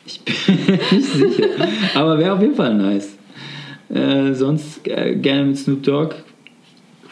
Ich 0.05 0.21
bin 0.21 0.35
mir 0.65 0.79
nicht 0.91 1.07
sicher. 1.11 1.49
Aber 1.93 2.17
wäre 2.17 2.33
auf 2.33 2.41
jeden 2.41 2.55
Fall 2.55 2.73
nice. 2.75 3.17
Äh, 3.89 4.33
sonst 4.33 4.87
äh, 4.87 5.15
gerne 5.15 5.45
mit 5.47 5.57
Snoop 5.57 5.83
Dogg. 5.83 6.15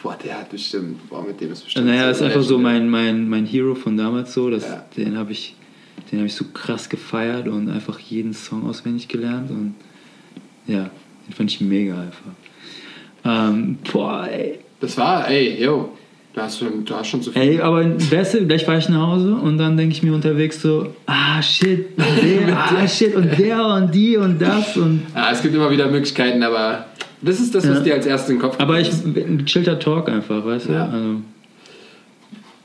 Boah, 0.02 0.16
der 0.24 0.38
hat 0.40 0.50
bestimmt. 0.50 1.06
Boah, 1.10 1.22
mit 1.22 1.38
dem 1.40 1.52
ist 1.52 1.64
bestimmt. 1.64 1.86
Naja, 1.86 2.08
das 2.08 2.18
ist 2.18 2.22
einfach 2.22 2.42
so 2.42 2.58
mein, 2.58 2.88
mein, 2.88 3.28
mein 3.28 3.44
Hero 3.46 3.74
von 3.74 3.96
damals 3.96 4.32
so. 4.32 4.48
Das, 4.50 4.62
Ja. 4.64 4.84
Den 4.96 5.16
habe 5.18 5.32
ich, 5.32 5.54
den 6.14 6.20
hab 6.20 6.26
ich 6.26 6.34
so 6.34 6.44
krass 6.52 6.88
gefeiert 6.88 7.48
und 7.48 7.68
einfach 7.68 7.98
jeden 7.98 8.32
Song 8.32 8.68
auswendig 8.68 9.08
gelernt. 9.08 9.50
Und 9.50 9.74
ja, 10.66 10.90
den 11.28 11.34
fand 11.34 11.50
ich 11.50 11.60
mega 11.60 11.94
einfach. 12.00 12.30
Ähm, 13.24 13.78
boah, 13.92 14.26
ey. 14.30 14.58
Das 14.80 14.96
war, 14.98 15.28
ey, 15.28 15.62
yo. 15.62 15.90
Du 16.34 16.40
hast 16.40 16.58
schon, 16.58 16.84
du 16.84 16.94
hast 16.94 17.06
schon 17.08 17.22
zu 17.22 17.30
viel. 17.30 17.40
Ey, 17.40 17.60
aber 17.60 17.84
weißt 17.98 18.34
du, 18.34 18.46
gleich 18.46 18.64
fahre 18.64 18.78
ich 18.78 18.88
nach 18.88 19.06
Hause 19.06 19.34
und 19.36 19.56
dann 19.56 19.76
denke 19.76 19.94
ich 19.94 20.02
mir 20.02 20.12
unterwegs 20.12 20.60
so, 20.60 20.92
ah 21.06 21.40
shit, 21.40 21.96
der, 21.96 22.58
ah 22.82 22.88
shit 22.88 23.14
und 23.14 23.38
der 23.38 23.64
und 23.64 23.94
die 23.94 24.16
und 24.16 24.42
das 24.42 24.76
und. 24.76 25.02
Ja, 25.14 25.30
es 25.30 25.42
gibt 25.42 25.54
immer 25.54 25.70
wieder 25.70 25.88
Möglichkeiten, 25.88 26.42
aber 26.42 26.86
das 27.22 27.38
ist 27.38 27.54
das, 27.54 27.68
was 27.68 27.78
Ja. 27.78 27.82
dir 27.84 27.94
als 27.94 28.06
erstes 28.06 28.30
in 28.30 28.36
den 28.36 28.42
Kopf 28.42 28.56
Aber 28.58 28.80
ich, 28.80 28.90
kommt. 28.90 29.16
ein 29.16 29.38
gechillter 29.38 29.78
Talk 29.78 30.08
einfach, 30.08 30.44
weißt 30.44 30.68
du? 30.68 30.72
Ja. 30.72 30.86
Also, 30.88 31.20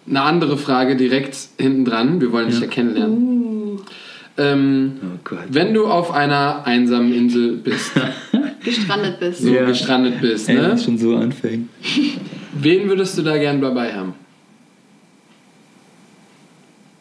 Eine 0.09 0.21
andere 0.23 0.57
Frage 0.57 0.95
direkt 0.95 1.37
hinten 1.59 1.85
dran. 1.85 2.19
Wir 2.21 2.31
wollen 2.31 2.47
dich 2.47 2.55
ja, 2.59 2.65
Ja. 2.65 2.71
kennenlernen. 2.71 3.38
Ähm, 4.39 4.93
oh 5.03 5.35
wenn 5.49 5.73
du 5.73 5.85
auf 5.87 6.11
einer 6.11 6.65
einsamen 6.65 7.13
Insel 7.13 7.57
bist, 7.57 7.91
gestrandet 8.63 9.19
bist. 9.19 9.41
so 9.41 9.49
Ja. 9.53 9.65
gestrandet 9.65 10.21
bist, 10.21 10.47
Ey, 10.49 10.55
ne? 10.55 10.61
wenn 10.63 10.71
es 10.71 10.83
schon 10.85 10.97
so 10.97 11.15
anfängt. 11.17 11.67
wen 12.53 12.87
würdest 12.87 13.17
du 13.17 13.21
da 13.21 13.37
gern 13.37 13.59
dabei 13.61 13.93
haben? 13.93 14.13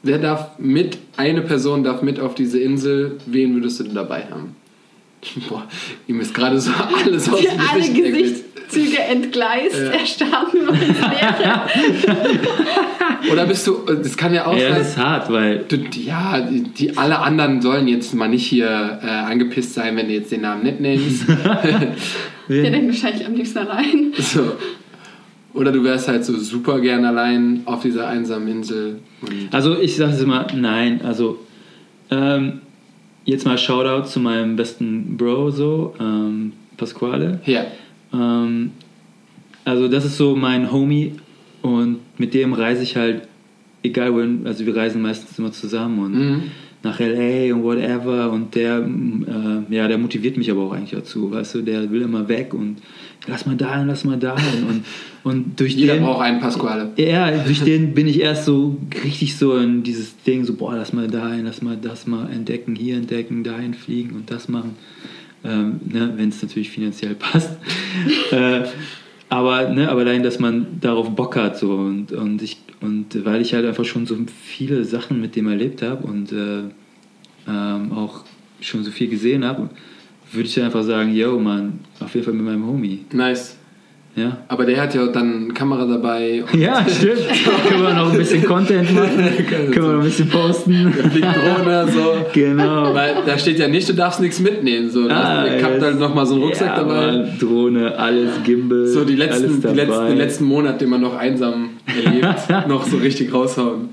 Wer 0.02 0.18
darf 0.18 0.58
mit, 0.58 0.98
eine 1.16 1.42
Person 1.42 1.82
darf 1.84 2.02
mit 2.02 2.18
auf 2.20 2.34
diese 2.34 2.58
Insel, 2.60 3.18
wen 3.26 3.54
würdest 3.54 3.80
du 3.80 3.84
denn 3.84 3.94
dabei 3.94 4.24
haben? 4.30 4.56
Boah, 5.48 5.66
ihm 6.06 6.20
ist 6.20 6.34
gerade 6.34 6.60
so 6.60 6.70
alles 6.72 7.28
aus 7.28 7.40
dem 7.40 7.50
alle. 7.60 7.80
Gesichtszüge 7.92 8.98
entgleist, 8.98 9.74
Ja. 9.76 9.90
erstarben 9.90 10.64
nur 10.64 10.74
ins 10.74 10.98
Leere. 11.00 11.62
Oder 13.32 13.46
bist 13.46 13.66
du, 13.66 13.78
das 13.86 14.16
kann 14.16 14.32
ja 14.34 14.46
auch 14.46 14.56
Ja, 14.56 14.68
sein, 14.70 14.78
das 14.78 14.88
ist 14.90 14.98
hart, 14.98 15.30
weil. 15.32 15.64
Du, 15.68 15.76
ja, 15.76 16.40
die, 16.40 16.62
die 16.62 16.96
alle 16.96 17.18
anderen 17.18 17.60
sollen 17.62 17.88
jetzt 17.88 18.14
mal 18.14 18.28
nicht 18.28 18.46
hier 18.46 18.98
äh, 19.02 19.06
angepisst 19.06 19.74
sein, 19.74 19.96
wenn 19.96 20.06
du 20.08 20.14
jetzt 20.14 20.30
den 20.32 20.42
Namen 20.42 20.62
nicht 20.62 20.80
nennst. 20.80 21.24
Der 22.48 22.70
denkt 22.70 22.88
wahrscheinlich 22.88 23.26
am 23.26 23.34
liebsten 23.34 23.58
allein. 23.58 24.12
so. 24.18 24.52
Oder 25.54 25.72
du 25.72 25.82
wärst 25.82 26.08
halt 26.08 26.24
so 26.24 26.36
super 26.38 26.80
gern 26.80 27.04
allein 27.04 27.62
auf 27.64 27.82
dieser 27.82 28.08
einsamen 28.08 28.48
Insel. 28.48 29.00
Und 29.22 29.48
Also 29.52 29.78
ich 29.78 29.96
sage 29.96 30.12
es 30.12 30.22
immer, 30.22 30.46
nein. 30.54 31.00
Also 31.02 31.38
ähm, 32.10 32.60
jetzt 33.24 33.44
mal 33.44 33.58
Shoutout 33.58 34.08
zu 34.08 34.20
meinem 34.20 34.56
besten 34.56 35.16
Bro 35.16 35.50
so, 35.50 35.94
ähm, 36.00 36.52
Pasquale. 36.76 37.40
ja, 37.44 37.64
Ähm, 38.12 38.70
also 39.64 39.88
das 39.88 40.04
ist 40.04 40.16
so 40.16 40.36
mein 40.36 40.70
Homie 40.72 41.14
und 41.62 41.98
mit 42.18 42.34
dem 42.34 42.52
reise 42.52 42.82
ich 42.82 42.96
halt, 42.96 43.22
egal 43.82 44.12
wohin, 44.14 44.46
also 44.46 44.64
wir 44.66 44.74
reisen 44.76 45.02
meistens 45.02 45.38
immer 45.38 45.52
zusammen 45.52 45.98
und 45.98 46.12
Mhm. 46.14 46.42
nach 46.82 47.00
LA 47.00 47.52
und 47.54 47.62
whatever 47.64 48.30
und 48.30 48.54
der, 48.54 48.78
äh, 48.78 49.74
ja, 49.74 49.88
der 49.88 49.98
motiviert 49.98 50.36
mich 50.36 50.50
aber 50.50 50.62
auch 50.62 50.72
eigentlich 50.72 50.90
dazu, 50.90 51.30
weißt 51.30 51.56
du, 51.56 51.62
der 51.62 51.90
will 51.90 52.02
immer 52.02 52.28
weg 52.28 52.54
und 52.54 52.76
lass 53.26 53.46
mal 53.46 53.56
dahin, 53.56 53.88
lass 53.88 54.04
mal 54.04 54.16
dahin 54.16 54.64
und, 54.64 54.84
und 55.24 55.58
durch 55.60 55.74
jeder 55.74 55.94
den... 55.94 56.04
braucht 56.04 56.22
einen 56.22 56.40
Pasquale. 56.40 56.92
Ja, 56.96 57.30
durch 57.44 57.62
den 57.62 57.94
bin 57.94 58.06
ich 58.06 58.20
erst 58.20 58.44
so 58.44 58.76
richtig 59.04 59.36
so 59.36 59.56
in 59.56 59.82
dieses 59.82 60.16
Ding, 60.22 60.44
so, 60.44 60.54
boah, 60.54 60.76
lass 60.76 60.92
mal 60.92 61.08
dahin, 61.08 61.44
lass 61.46 61.62
mal 61.62 61.76
das 61.80 62.06
mal 62.06 62.30
entdecken, 62.30 62.76
hier 62.76 62.96
entdecken, 62.96 63.42
dahin 63.42 63.74
fliegen 63.74 64.14
und 64.14 64.30
das 64.30 64.48
machen. 64.48 64.76
Ähm, 65.44 65.80
ne, 65.88 66.12
Wenn 66.16 66.28
es 66.30 66.42
natürlich 66.42 66.70
finanziell 66.70 67.14
passt. 67.18 67.50
äh, 68.32 68.62
aber, 69.28 69.68
ne, 69.68 69.88
aber 69.90 70.00
allein, 70.00 70.22
dass 70.22 70.38
man 70.38 70.78
darauf 70.80 71.10
Bock 71.10 71.36
hat 71.36 71.58
so 71.58 71.72
und, 71.74 72.12
und, 72.12 72.42
ich, 72.42 72.58
und 72.80 73.24
weil 73.24 73.40
ich 73.42 73.54
halt 73.54 73.66
einfach 73.66 73.84
schon 73.84 74.06
so 74.06 74.16
viele 74.42 74.84
Sachen 74.84 75.20
mit 75.20 75.36
dem 75.36 75.48
erlebt 75.48 75.82
habe 75.82 76.06
und 76.06 76.32
äh, 76.32 76.62
ähm, 77.46 77.92
auch 77.92 78.24
schon 78.60 78.84
so 78.84 78.90
viel 78.90 79.08
gesehen 79.08 79.44
habe, 79.44 79.68
würde 80.32 80.48
ich 80.48 80.62
einfach 80.62 80.82
sagen, 80.82 81.14
yo, 81.14 81.38
Mann, 81.38 81.80
auf 82.00 82.14
jeden 82.14 82.24
Fall 82.24 82.34
mit 82.34 82.44
meinem 82.44 82.66
Homie. 82.66 83.04
Nice. 83.12 83.57
Ja. 84.18 84.38
Aber 84.48 84.66
der 84.66 84.80
hat 84.80 84.94
ja 84.94 85.06
dann 85.06 85.54
Kamera 85.54 85.86
dabei. 85.86 86.42
und 86.42 86.58
Ja, 86.58 86.84
stimmt. 86.88 87.20
Können 87.68 87.82
wir 87.82 87.94
noch 87.94 88.12
ein 88.12 88.18
bisschen 88.18 88.44
Content 88.44 88.94
machen? 88.94 89.30
Können 89.46 89.72
wir 89.72 89.80
noch 89.80 90.00
ein 90.00 90.04
bisschen 90.04 90.28
posten? 90.28 90.92
fliegt 90.92 91.26
Drohne, 91.26 91.88
so. 91.88 92.26
Genau. 92.32 92.94
Weil 92.94 93.16
da 93.24 93.38
steht 93.38 93.58
ja 93.58 93.68
nicht, 93.68 93.88
du 93.88 93.92
darfst 93.92 94.20
nichts 94.20 94.40
mitnehmen. 94.40 94.90
So. 94.90 95.08
Ah, 95.08 95.46
ich 95.46 95.62
hab 95.62 95.72
yes. 95.72 95.80
dann 95.80 95.98
nochmal 95.98 96.26
so 96.26 96.34
einen 96.34 96.42
Rucksack 96.42 96.68
ja, 96.68 96.76
dabei. 96.76 97.06
Mann, 97.06 97.38
Drohne, 97.38 97.96
alles 97.98 98.42
Gimbal. 98.44 98.86
So 98.86 99.04
die 99.04 99.20
alles 99.20 99.40
letzten, 99.40 99.60
die 99.60 99.74
letzten, 99.74 100.06
den 100.06 100.18
letzten 100.18 100.44
Monat, 100.44 100.80
den 100.80 100.88
man 100.90 101.00
noch 101.00 101.16
einsam 101.16 101.70
erlebt, 101.86 102.48
noch 102.68 102.84
so 102.84 102.96
richtig 102.96 103.32
raushauen. 103.32 103.90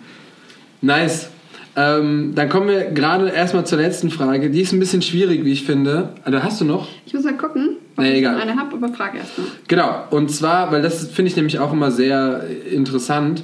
Nice. 0.82 1.30
Ähm, 1.78 2.32
dann 2.36 2.48
kommen 2.48 2.70
wir 2.70 2.86
gerade 2.86 3.30
erstmal 3.30 3.66
zur 3.66 3.80
letzten 3.80 4.10
Frage. 4.10 4.50
Die 4.50 4.62
ist 4.62 4.72
ein 4.72 4.80
bisschen 4.80 5.02
schwierig, 5.02 5.44
wie 5.44 5.52
ich 5.52 5.64
finde. 5.64 6.10
Also 6.24 6.42
hast 6.42 6.62
du 6.62 6.66
noch? 6.66 6.88
Ich 7.06 7.14
muss 7.14 7.24
mal 7.24 7.36
gucken, 7.36 7.75
ob 7.98 8.04
Nee, 8.04 8.12
ich 8.14 8.18
egal. 8.20 8.40
eine 8.40 8.56
habe, 8.56 8.76
aber 8.76 8.90
frag 8.94 9.16
erst 9.16 9.38
mal. 9.38 9.48
Genau. 9.68 10.04
Und 10.12 10.30
zwar, 10.32 10.72
weil 10.72 10.82
das 10.82 11.08
finde 11.08 11.30
ich 11.32 11.36
nämlich 11.36 11.60
auch 11.60 11.72
immer 11.74 11.92
sehr 11.92 12.44
interessant. 12.72 13.44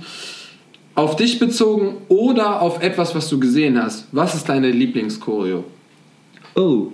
Auf 0.96 1.16
dich 1.16 1.40
bezogen 1.40 1.98
oder 2.10 2.62
auf 2.62 2.84
etwas, 2.84 3.16
was 3.16 3.30
du 3.30 3.40
gesehen 3.40 3.82
hast. 3.82 4.08
Was 4.12 4.36
ist 4.36 4.50
deine 4.50 4.70
Lieblingschoreo? 4.72 5.64
Oh, 6.56 6.88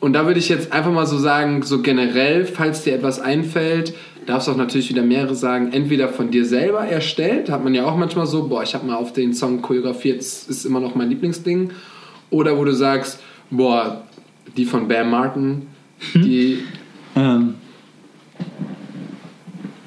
Und 0.00 0.12
da 0.14 0.26
würde 0.26 0.40
ich 0.40 0.48
jetzt 0.48 0.72
einfach 0.72 0.90
mal 0.90 1.06
so 1.06 1.16
sagen, 1.16 1.62
so 1.62 1.80
generell, 1.80 2.44
falls 2.44 2.82
dir 2.82 2.94
etwas 2.94 3.20
einfällt, 3.20 3.94
darfst 4.26 4.48
du 4.48 4.52
auch 4.52 4.56
natürlich 4.56 4.88
wieder 4.90 5.02
mehrere 5.02 5.36
sagen, 5.36 5.72
entweder 5.72 6.08
von 6.08 6.32
dir 6.32 6.44
selber 6.44 6.80
erstellt, 6.80 7.48
hat 7.50 7.62
man 7.62 7.72
ja 7.72 7.84
auch 7.86 7.96
manchmal 7.96 8.26
so, 8.26 8.48
boah, 8.48 8.64
ich 8.64 8.74
habe 8.74 8.84
mal 8.84 8.96
auf 8.96 9.12
den 9.12 9.32
Song 9.32 9.62
choreografiert, 9.62 10.18
das 10.18 10.48
ist 10.48 10.64
immer 10.64 10.80
noch 10.80 10.96
mein 10.96 11.08
Lieblingsding, 11.08 11.70
oder 12.30 12.58
wo 12.58 12.64
du 12.64 12.74
sagst, 12.74 13.20
boah, 13.50 14.02
die 14.56 14.64
von 14.64 14.88
Bam 14.88 15.10
Martin, 15.10 15.68
die, 16.14 16.64
ähm. 17.16 17.54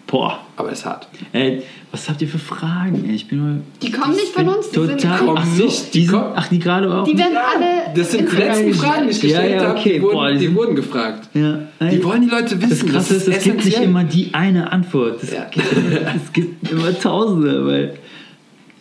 Boah. 0.08 0.40
aber 0.56 0.72
ist 0.72 0.86
hart. 0.86 1.08
Ey, 1.34 1.62
was 1.92 2.10
habt 2.10 2.20
ihr 2.22 2.28
für 2.28 2.40
Fragen? 2.40 3.06
Ey, 3.08 3.14
ich 3.16 3.28
bin 3.28 3.40
mal. 3.40 3.62
Die 3.82 3.92
kommen 3.92 4.14
nicht 4.16 4.30
von 4.34 4.48
uns, 4.48 4.70
die 4.72 4.80
sind- 4.80 5.00
total. 5.02 5.20
Die 5.20 5.26
kommen 5.26 5.38
ach, 5.40 5.46
so, 5.46 5.64
nicht, 5.66 5.94
die 5.94 6.00
die 6.00 6.06
sind, 6.08 6.16
kommen- 6.16 6.34
ach, 6.36 6.48
die 6.48 6.60
gerade 6.60 6.94
auch. 6.94 7.04
Die 7.06 7.18
werden 7.18 7.38
alle. 7.38 7.94
Das 7.96 8.12
sind 8.12 8.32
die 8.32 8.36
letzten. 8.36 8.74
Fragen, 8.74 9.04
die 9.06 9.12
ich 9.12 9.22
Ja, 9.24 9.30
gestellt 9.30 9.62
ja, 9.62 9.68
habe, 9.68 9.80
okay, 9.80 9.94
die, 9.94 10.02
wurden, 10.02 10.14
boah, 10.16 10.32
die 10.32 10.38
die 10.40 10.46
sind- 10.46 10.56
wurden 10.56 10.76
gefragt. 10.76 11.30
ja, 11.36 11.60
ey, 11.80 11.90
Die 11.92 12.04
wollen 12.04 12.22
die 12.24 12.30
Leute 12.30 12.60
wissen. 12.62 12.88
Das 12.88 12.92
Krasse 13.08 13.16
ist, 13.16 13.28
es 13.28 13.44
gibt 13.44 13.64
nicht 13.66 13.78
immer 13.80 14.04
die 14.04 14.34
eine 14.34 14.72
Antwort. 14.72 15.22
Es, 15.24 15.32
Ja. 15.32 15.46
gibt, 15.46 15.66
es 15.72 16.34
gibt 16.34 16.72
immer 16.72 16.98
Tausende, 17.00 17.66
weil. 17.68 17.94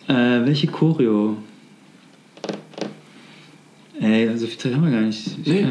Äh, 0.07 0.45
welche 0.47 0.65
Choreo? 0.67 1.37
Ey, 4.01 4.35
so 4.35 4.47
viel 4.47 4.57
Zeit 4.57 4.73
haben 4.73 4.83
wir 4.85 4.91
gar 4.91 5.01
nicht. 5.01 5.27
Ich, 5.43 5.47
Nee. 5.47 5.65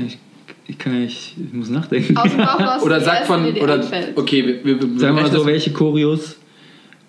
Ich 0.69 0.79
kann 0.79 1.01
nicht. 1.01 1.35
Ich 1.37 1.53
muss 1.53 1.71
nachdenken. 1.71 2.17
Aus 2.17 2.31
dem 2.31 2.39
Bauch 2.39 2.61
raus, 2.61 2.83
Oder 2.83 3.01
sag 3.01 3.27
von, 3.27 3.45
oder, 3.57 3.83
okay, 4.15 4.47
wir, 4.47 4.65
wir, 4.65 4.81
wir 4.81 4.99
Sagen 5.01 5.17
wir 5.17 5.23
mal 5.23 5.31
so, 5.33 5.45
welche 5.47 5.73
Choreos? 5.73 6.37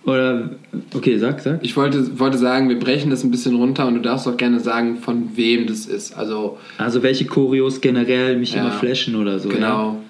Oder. 0.05 0.51
Okay, 0.93 1.17
sag, 1.19 1.39
sag. 1.41 1.59
Ich 1.61 1.75
wollte, 1.75 2.17
wollte 2.17 2.37
sagen, 2.37 2.69
wir 2.69 2.79
brechen 2.79 3.11
das 3.11 3.23
ein 3.23 3.31
bisschen 3.31 3.55
runter 3.55 3.85
und 3.85 3.95
du 3.95 4.01
darfst 4.01 4.27
auch 4.27 4.37
gerne 4.37 4.59
sagen, 4.59 4.97
von 4.97 5.35
wem 5.35 5.67
das 5.67 5.85
ist. 5.85 6.13
Also, 6.17 6.57
Also, 6.77 7.03
welche 7.03 7.25
Choreos 7.25 7.81
generell 7.81 8.37
mich 8.37 8.53
Ja. 8.53 8.61
immer 8.61 8.71
flashen 8.71 9.15
oder 9.15 9.37
so. 9.39 9.49
Ja? 9.49 9.55
genau. 9.55 10.01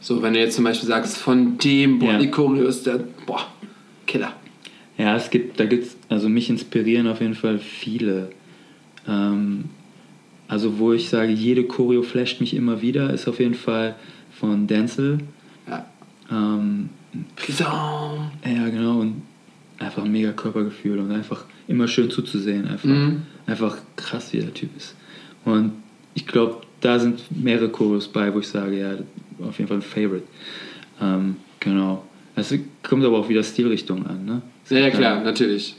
So, 0.00 0.22
wenn 0.22 0.34
du 0.34 0.38
jetzt 0.38 0.54
zum 0.54 0.64
Beispiel 0.64 0.86
sagst, 0.88 1.16
von 1.18 1.58
dem, 1.58 1.98
boah, 1.98 2.12
Ja. 2.12 2.18
die 2.18 2.30
Choreo 2.30 2.66
ist 2.68 2.86
der, 2.86 3.00
boah, 3.26 3.40
Killer. 4.06 4.32
Ja, 4.96 5.16
es 5.16 5.30
gibt, 5.30 5.58
da 5.58 5.64
gibt's, 5.64 5.96
also 6.08 6.28
mich 6.28 6.50
inspirieren 6.50 7.08
auf 7.08 7.20
jeden 7.20 7.34
Fall 7.34 7.58
viele. 7.58 8.30
Ähm, 9.08 9.64
also 10.48 10.78
wo 10.78 10.92
ich 10.92 11.08
sage, 11.08 11.30
jede 11.32 11.64
Choreo 11.64 12.02
flasht 12.02 12.40
mich 12.40 12.54
immer 12.54 12.80
wieder, 12.82 13.12
ist 13.12 13.28
auf 13.28 13.38
jeden 13.38 13.54
Fall 13.54 13.94
von 14.32 14.66
Denzel. 14.66 15.18
Ja. 15.68 15.86
Ähm, 16.30 16.88
Prison. 17.36 18.30
ja, 18.44 18.68
genau, 18.68 19.00
und 19.00 19.22
einfach 19.78 20.04
ein 20.04 20.12
mega 20.12 20.32
Körpergefühl 20.32 20.98
und 20.98 21.10
einfach 21.12 21.44
immer 21.68 21.86
schön 21.88 22.10
zuzusehen. 22.10 22.66
Einfach, 22.66 22.88
Mhm. 22.88 23.22
einfach 23.46 23.76
krass, 23.96 24.32
wie 24.32 24.38
der 24.40 24.52
Typ 24.52 24.76
ist. 24.76 24.94
Und 25.44 25.72
ich 26.14 26.26
glaube, 26.26 26.62
da 26.80 26.98
sind 26.98 27.20
mehrere 27.30 27.68
Choreos 27.68 28.08
bei, 28.08 28.32
wo 28.34 28.40
ich 28.40 28.48
sage, 28.48 28.78
ja, 28.78 28.92
auf 29.46 29.58
jeden 29.58 29.68
Fall 29.68 29.78
ein 29.78 29.82
Favorite. 29.82 30.24
Ähm, 31.00 31.36
genau. 31.60 32.04
Es 32.36 32.54
kommt 32.82 33.04
aber 33.04 33.18
auch 33.18 33.28
wieder 33.28 33.42
Stilrichtung 33.42 34.06
an, 34.06 34.24
ne? 34.24 34.42
Ja, 34.70 34.78
ja, 34.78 34.90
klar, 34.90 35.22
natürlich. 35.22 35.74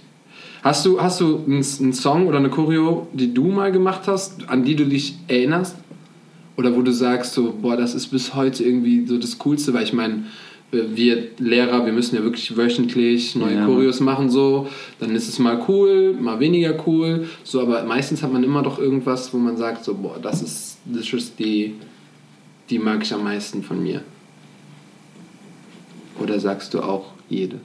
Hast 0.62 0.86
du, 0.86 1.02
hast 1.02 1.22
du 1.22 1.38
einen, 1.46 1.64
einen 1.80 1.94
Song 1.94 2.28
oder 2.28 2.38
eine 2.38 2.50
Choreo, 2.50 3.08
die 3.14 3.34
du 3.34 3.46
mal 3.46 3.72
gemacht 3.72 4.02
hast, 4.08 4.50
an 4.50 4.64
die 4.64 4.76
du 4.76 4.86
dich 4.86 5.16
erinnerst? 5.28 5.78
Oder 6.58 6.76
wo 6.76 6.82
du 6.82 6.92
sagst, 6.92 7.34
so, 7.34 7.56
boah, 7.62 7.78
das 7.78 7.96
ist 7.96 8.08
bis 8.08 8.36
heute 8.36 8.64
irgendwie 8.66 9.06
so 9.06 9.18
das 9.18 9.40
Coolste, 9.40 9.74
weil 9.74 9.84
ich 9.84 9.94
meine, 9.94 10.26
wir 10.72 11.30
Lehrer, 11.38 11.86
wir 11.86 11.94
müssen 11.94 12.16
ja 12.16 12.24
wirklich 12.24 12.56
wöchentlich 12.56 13.36
neue 13.36 13.56
Ja. 13.56 13.66
Choreos 13.66 14.02
machen, 14.02 14.30
so. 14.30 14.68
Dann 15.00 15.16
ist 15.16 15.30
es 15.30 15.40
mal 15.40 15.64
cool, 15.68 16.14
mal 16.20 16.40
weniger 16.40 16.76
cool. 16.86 17.28
So, 17.44 17.62
aber 17.62 17.84
meistens 17.86 18.22
hat 18.22 18.34
man 18.34 18.44
immer 18.44 18.62
doch 18.62 18.78
irgendwas, 18.78 19.34
wo 19.34 19.38
man 19.38 19.56
sagt, 19.58 19.86
so, 19.86 19.96
boah, 19.96 20.20
das 20.22 20.42
ist, 20.42 20.78
das 20.86 21.12
ist 21.12 21.40
die, 21.40 21.76
die 22.70 22.78
mag 22.78 23.02
ich 23.04 23.14
am 23.14 23.24
meisten 23.24 23.64
von 23.64 23.82
mir. 23.82 24.02
Oder 26.20 26.40
sagst 26.40 26.74
du 26.74 26.82
auch 26.82 27.14
jede? 27.30 27.58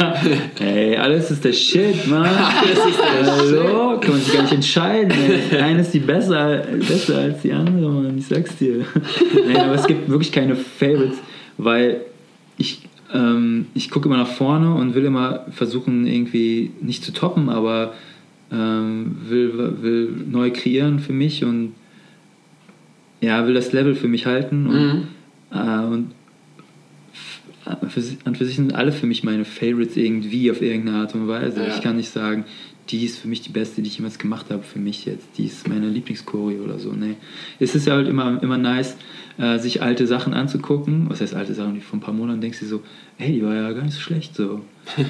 Ey, 0.60 0.96
alles 0.96 1.30
ist 1.30 1.44
der 1.44 1.52
Shit, 1.52 2.06
Mann. 2.08 2.24
Alles 2.28 2.86
ist 2.86 2.98
der 2.98 3.36
Hallo? 3.36 4.00
Kann 4.00 4.12
man 4.12 4.20
sich 4.20 4.32
gar 4.32 4.42
nicht 4.42 4.52
entscheiden. 4.54 5.12
Ey. 5.50 5.58
Eine 5.58 5.80
ist 5.82 5.92
die 5.92 5.98
besser, 6.00 6.64
besser 6.88 7.18
als 7.18 7.42
die 7.42 7.52
andere, 7.52 7.90
Mann. 7.90 8.16
Ich 8.18 8.26
sag's 8.26 8.56
dir. 8.56 8.84
Nein, 9.46 9.56
aber 9.56 9.74
es 9.74 9.86
gibt 9.86 10.08
wirklich 10.08 10.32
keine 10.32 10.56
Favorites, 10.56 11.18
weil 11.58 12.00
ich, 12.56 12.82
ähm, 13.12 13.66
ich 13.74 13.90
gucke 13.90 14.08
immer 14.08 14.18
nach 14.18 14.26
vorne 14.28 14.74
und 14.74 14.94
will 14.94 15.04
immer 15.04 15.46
versuchen, 15.50 16.06
irgendwie 16.06 16.70
nicht 16.80 17.04
zu 17.04 17.12
toppen, 17.12 17.48
aber 17.48 17.94
ähm, 18.52 19.16
will, 19.28 19.52
will 19.82 20.08
neu 20.30 20.50
kreieren 20.50 20.98
für 20.98 21.12
mich 21.12 21.44
und 21.44 21.72
ja, 23.20 23.46
will 23.46 23.54
das 23.54 23.72
Level 23.72 23.94
für 23.94 24.08
mich 24.08 24.26
halten 24.26 24.66
und, 24.66 24.74
Mhm. 24.74 25.02
äh, 25.52 25.84
und 25.86 26.10
für, 27.88 28.02
an 28.24 28.34
für 28.34 28.44
sich 28.44 28.56
sind 28.56 28.74
alle 28.74 28.92
für 28.92 29.06
mich 29.06 29.22
meine 29.24 29.44
Favorites 29.44 29.96
irgendwie 29.96 30.50
auf 30.50 30.62
irgendeine 30.62 30.98
Art 30.98 31.14
und 31.14 31.28
Weise. 31.28 31.60
Ja. 31.62 31.68
Ich 31.74 31.80
kann 31.82 31.96
nicht 31.96 32.10
sagen, 32.10 32.44
die 32.90 33.04
ist 33.04 33.18
für 33.18 33.28
mich 33.28 33.40
die 33.42 33.50
beste, 33.50 33.82
die 33.82 33.88
ich 33.88 33.96
jemals 33.98 34.18
gemacht 34.18 34.46
habe, 34.50 34.62
für 34.62 34.78
mich 34.80 35.04
jetzt. 35.04 35.26
Die 35.38 35.44
ist 35.46 35.68
meine 35.68 35.88
Lieblingschoreo 35.88 36.64
oder 36.64 36.78
so. 36.78 36.92
Nee. 36.92 37.14
Es 37.60 37.74
ist 37.74 37.86
ja 37.86 37.94
halt 37.94 38.08
immer, 38.08 38.42
immer 38.42 38.58
nice, 38.58 38.96
äh, 39.38 39.58
sich 39.58 39.80
alte 39.82 40.06
Sachen 40.08 40.34
anzugucken. 40.34 41.06
Was 41.08 41.20
heißt 41.20 41.34
alte 41.34 41.54
Sachen, 41.54 41.74
die 41.74 41.80
vor 41.80 41.98
ein 41.98 42.00
paar 42.02 42.14
Monaten 42.14 42.40
denkst 42.40 42.58
du 42.60 42.66
so, 42.66 42.80
hey, 43.16 43.32
die 43.32 43.42
war 43.44 43.54
ja 43.54 43.70
gar 43.72 43.84
nicht 43.84 43.94
so 43.94 44.00
schlecht 44.00 44.34
so. 44.34 44.60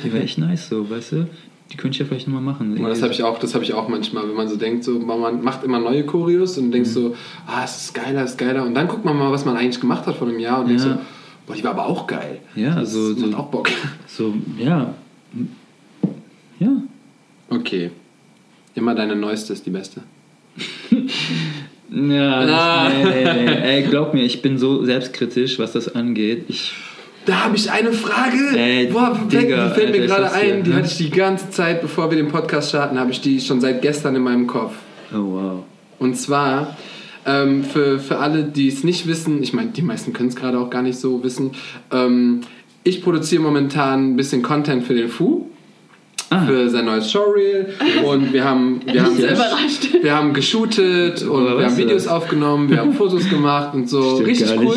Die 0.05 0.13
war 0.13 0.21
echt 0.21 0.37
nice 0.39 0.69
so, 0.69 0.91
weißt 0.91 1.13
du? 1.13 1.29
Die 1.73 1.77
könnte 1.77 1.95
ich 1.95 2.01
ja 2.01 2.05
vielleicht 2.05 2.27
nochmal 2.27 2.43
machen. 2.43 2.77
Aber 2.79 2.89
das 2.89 3.01
habe 3.01 3.13
ich 3.13 3.23
auch, 3.23 3.39
das 3.39 3.55
habe 3.55 3.63
ich 3.65 3.73
auch 3.73 3.89
manchmal, 3.89 4.29
wenn 4.29 4.35
man 4.35 4.49
so 4.49 4.57
denkt, 4.57 4.83
so 4.85 4.99
man 4.99 5.43
macht 5.43 5.63
immer 5.65 5.79
neue 5.79 6.05
Choreos 6.05 6.59
und 6.59 6.67
Mhm. 6.67 6.73
denkst 6.73 6.91
so, 6.91 7.15
ah, 7.47 7.63
es 7.65 7.85
ist 7.85 7.95
geiler, 7.95 8.25
es 8.25 8.33
ist 8.33 8.39
geiler 8.39 8.67
und 8.67 8.75
dann 8.75 8.89
guckt 8.89 9.05
man 9.05 9.17
mal, 9.17 9.31
was 9.31 9.45
man 9.45 9.57
eigentlich 9.57 9.81
gemacht 9.81 10.05
hat 10.07 10.17
vor 10.17 10.29
einem 10.29 10.41
Jahr 10.41 10.61
und 10.63 10.69
denkst 10.69 10.85
Ja. 10.85 10.95
so, 10.95 10.99
boah, 11.47 11.55
die 11.55 11.65
war 11.65 11.73
aber 11.73 11.87
auch 11.87 12.07
geil. 12.07 12.39
Ja, 12.55 12.75
das 12.77 12.93
so- 12.93 13.15
macht 13.17 13.31
so- 13.33 13.37
auch 13.37 13.47
Bock. 13.51 13.71
So, 14.07 14.35
ja. 14.59 14.95
Ja. 16.59 16.69
Okay. 17.49 17.91
Immer 18.75 18.95
deine 18.95 19.17
neueste 19.17 19.53
ist 19.53 19.67
die 19.67 19.71
beste. 19.71 20.03
Ja, 21.93 22.41
Ah. 22.43 22.89
nee, 22.89 23.05
nee, 23.05 23.33
nee. 23.47 23.53
Ey, 23.53 23.83
glaub 23.83 24.15
mir, 24.15 24.23
ich 24.23 24.43
bin 24.43 24.59
so 24.59 24.85
selbstkritisch, 24.85 25.59
was 25.59 25.73
das 25.73 25.93
angeht. 25.93 26.45
Ich, 26.47 26.73
Da 27.27 27.45
habe 27.45 27.57
ich 27.57 27.69
eine 27.69 27.93
Frage. 27.93 28.57
Ey, 28.57 28.87
Boah, 28.87 29.19
weg, 29.29 29.41
Digga, 29.41 29.69
die 29.69 29.75
fällt 29.75 29.91
mir 29.91 30.07
gerade 30.07 30.33
hier, 30.41 30.55
ein. 30.55 30.63
Die 30.63 30.71
ne? 30.71 30.77
hatte 30.77 30.87
ich 30.87 30.99
die 30.99 31.11
ganze 31.11 31.51
Zeit, 31.51 31.83
bevor 31.83 32.09
wir 32.11 32.17
den 32.17 32.29
Podcast 32.29 32.69
starten, 32.69 32.97
habe 32.99 33.11
ich 33.11 33.21
die 33.21 33.41
schon 33.41 33.61
seit 33.61 33.83
gestern 33.83 34.15
in 34.15 34.23
meinem 34.23 34.47
Kopf. 34.47 34.75
oh 35.13 35.17
wow. 35.17 35.65
Und 35.99 36.15
zwar, 36.17 36.77
ähm, 37.27 37.65
für, 37.65 37.99
für 37.99 38.19
alle, 38.19 38.45
die 38.45 38.69
es 38.69 38.85
nicht 38.85 39.07
wissen, 39.07 39.43
ich 39.43 39.53
meine, 39.53 39.71
die 39.71 39.83
meisten 39.83 40.13
können 40.13 40.29
es 40.29 40.37
gerade 40.37 40.59
auch 40.59 40.71
gar 40.71 40.83
nicht 40.83 40.99
so 40.99 41.23
wissen, 41.23 41.53
ähm, 41.93 42.41
ich 42.83 43.03
produziere 43.03 43.43
momentan 43.43 44.13
ein 44.13 44.17
bisschen 44.17 44.43
Content 44.43 44.85
für 44.85 44.95
den 44.95 45.09
Fu. 45.09 45.47
Ah. 46.33 46.47
Für 46.47 46.71
sein 46.71 46.85
neues 46.85 47.11
Showreel 47.11 47.75
und 48.07 48.33
wir 48.33 48.45
haben, 48.45 48.81
wir 48.85 49.03
haben, 49.03 49.19
überrascht. 49.19 49.89
wir 50.01 50.15
haben 50.15 50.33
geshootet 50.33 51.23
und 51.23 51.59
wir 51.59 51.65
haben 51.67 51.77
Videos 51.77 52.05
das? 52.05 52.13
aufgenommen, 52.13 52.71
wir 52.71 52.79
haben 52.79 52.93
Fotos 52.93 53.29
gemacht 53.29 53.75
und 53.75 53.89
so. 53.89 54.15
Stimmt 54.15 54.29
Richtig 54.29 54.61
cool. 54.61 54.77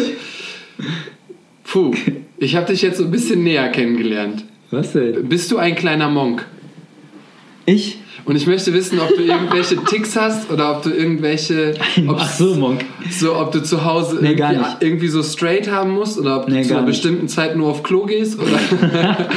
Puh, 1.64 1.92
ich 2.38 2.56
habe 2.56 2.66
dich 2.66 2.82
jetzt 2.82 2.98
so 2.98 3.04
ein 3.04 3.12
bisschen 3.12 3.44
näher 3.44 3.70
kennengelernt. 3.70 4.46
Was 4.72 4.94
denn? 4.94 5.30
Bist 5.30 5.52
du 5.52 5.58
ein 5.58 5.76
kleiner 5.76 6.10
Monk? 6.10 6.44
Ich? 7.68 8.00
Und 8.26 8.36
ich 8.36 8.48
möchte 8.48 8.74
wissen, 8.74 9.00
ob 9.00 9.10
du 9.10 9.22
irgendwelche 9.24 9.76
Ticks 9.84 10.16
hast 10.16 10.50
oder 10.52 10.78
ob 10.78 10.84
du 10.84 10.92
irgendwelche. 10.92 11.74
Ach 12.08 12.30
so, 12.32 12.56
Monk. 12.56 12.86
So, 13.12 13.36
ob 13.36 13.52
du 13.52 13.62
zu 13.62 13.84
Hause 13.84 14.20
Nee, 14.22 14.32
irgendwie, 14.32 14.58
nicht. 14.58 14.78
irgendwie 14.80 15.08
so 15.10 15.22
straight 15.24 15.70
haben 15.70 15.92
musst 15.92 16.18
oder 16.18 16.40
ob 16.40 16.46
du 16.48 16.54
Nee, 16.54 16.64
zu 16.64 16.72
einer 16.74 16.82
nicht. 16.86 16.92
bestimmten 17.02 17.28
Zeit 17.28 17.56
nur 17.58 17.68
auf 17.70 17.84
Klo 17.84 18.06
gehst 18.06 18.40
oder. 18.40 19.18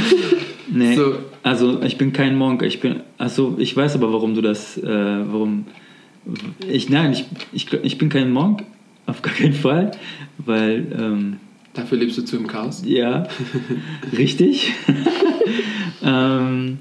Nee. 0.69 0.97
So. 0.97 1.15
Also, 1.43 1.81
ich 1.83 1.97
bin 1.97 2.13
kein 2.13 2.37
Monk. 2.37 2.63
Ich 2.63 2.81
bin. 2.81 3.01
Achso, 3.19 3.55
ich 3.57 3.75
weiß 3.77 3.95
aber, 3.95 4.13
warum 4.13 4.35
du 4.35 4.43
das. 4.43 4.77
Äh, 4.77 4.85
warum. 4.85 5.67
Ich, 6.69 6.91
nein, 6.91 7.13
ich, 7.13 7.25
ich, 7.53 7.73
ich 7.85 7.99
bin 7.99 8.09
kein 8.09 8.31
Monk. 8.33 8.63
Auf 9.07 9.23
gar 9.23 9.33
keinen 9.33 9.55
Fall. 9.55 9.93
Weil. 10.39 10.87
Ähm, 10.99 11.37
Dafür 11.73 11.99
lebst 11.99 12.19
du 12.19 12.23
zu 12.25 12.37
im 12.37 12.47
Chaos? 12.49 12.83
Ja, 12.85 13.29
richtig. 14.19 14.73
ähm, 16.05 16.79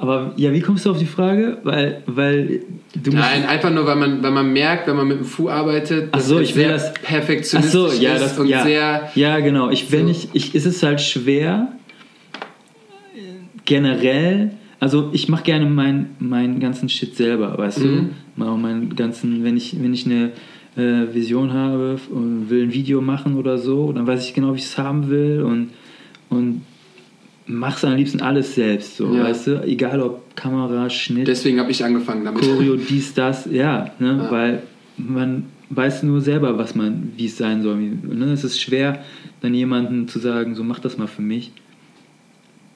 aber 0.00 0.32
ja, 0.36 0.52
wie 0.52 0.60
kommst 0.60 0.86
du 0.86 0.90
auf 0.90 0.98
die 0.98 1.06
Frage? 1.06 1.58
Weil, 1.64 2.02
weil 2.06 2.60
du 2.94 3.10
Nein, 3.10 3.44
einfach 3.46 3.70
nur, 3.70 3.84
weil 3.86 3.96
man, 3.96 4.22
weil 4.22 4.30
man 4.30 4.52
merkt, 4.52 4.86
wenn 4.86 4.96
man 4.96 5.08
mit 5.08 5.18
dem 5.18 5.24
Fu 5.24 5.48
arbeitet, 5.48 6.08
Ach 6.12 6.20
so, 6.20 6.38
ich 6.40 6.54
sehr 6.54 6.70
das- 6.72 6.92
perfektionistisch 6.94 7.72
so, 7.72 7.88
ja, 8.00 8.14
ist 8.14 8.22
das, 8.22 8.38
und 8.38 8.46
ja, 8.48 8.62
sehr... 8.62 9.10
ja, 9.14 9.40
genau. 9.40 9.70
Ich, 9.70 9.90
wenn 9.92 10.06
so- 10.06 10.10
ich, 10.12 10.28
ich, 10.34 10.54
ist 10.54 10.66
es 10.66 10.82
halt 10.82 11.00
schwer, 11.00 11.72
äh, 13.14 13.20
generell, 13.64 14.52
also 14.80 15.10
ich 15.12 15.28
mache 15.28 15.42
gerne 15.44 15.66
meinen 15.66 16.16
meinen 16.18 16.60
ganzen 16.60 16.88
Shit 16.88 17.16
selber, 17.16 17.56
weißt 17.58 17.78
Mhm. 17.80 18.10
du? 18.36 18.44
Auch 18.44 18.56
meinen 18.56 18.94
ganzen, 18.94 19.42
wenn 19.42 19.56
ich, 19.56 19.76
wenn 19.82 19.92
ich 19.92 20.06
eine 20.06 20.30
äh, 20.76 21.12
Vision 21.12 21.52
habe 21.52 21.98
und 22.10 22.50
will 22.50 22.62
ein 22.62 22.72
Video 22.72 23.00
machen 23.00 23.34
oder 23.36 23.58
so, 23.58 23.90
dann 23.92 24.06
weiß 24.06 24.24
ich 24.28 24.34
genau, 24.34 24.52
wie 24.54 24.58
ich 24.58 24.64
es 24.64 24.78
haben 24.78 25.10
will 25.10 25.42
und, 25.42 25.70
und 26.30 26.62
mach's 27.48 27.84
am 27.84 27.96
liebsten 27.96 28.20
alles 28.20 28.54
selbst, 28.54 28.96
so, 28.98 29.12
Ja. 29.14 29.24
weißt 29.24 29.46
du? 29.48 29.62
Egal 29.64 30.00
ob 30.00 30.36
Kamera, 30.36 30.88
Schnitt, 30.90 31.26
Deswegen 31.26 31.58
habe 31.58 31.70
ich 31.70 31.82
angefangen 31.84 32.24
damit. 32.24 32.42
Choreo, 32.42 32.76
dies, 32.76 33.14
das, 33.14 33.46
ja, 33.50 33.90
ne? 33.98 34.20
Ja. 34.24 34.30
weil 34.30 34.62
man 34.96 35.44
weiß 35.70 36.02
nur 36.04 36.20
selber, 36.20 36.56
was 36.58 36.74
man, 36.74 37.12
wie 37.16 37.26
es 37.26 37.36
sein 37.36 37.62
soll. 37.62 37.76
Ne? 37.76 38.32
Es 38.32 38.44
ist 38.44 38.60
schwer, 38.60 39.04
dann 39.40 39.54
jemandem 39.54 40.08
zu 40.08 40.18
sagen, 40.18 40.54
so 40.54 40.62
mach 40.64 40.78
das 40.78 40.96
mal 40.98 41.06
für 41.08 41.22
mich. 41.22 41.52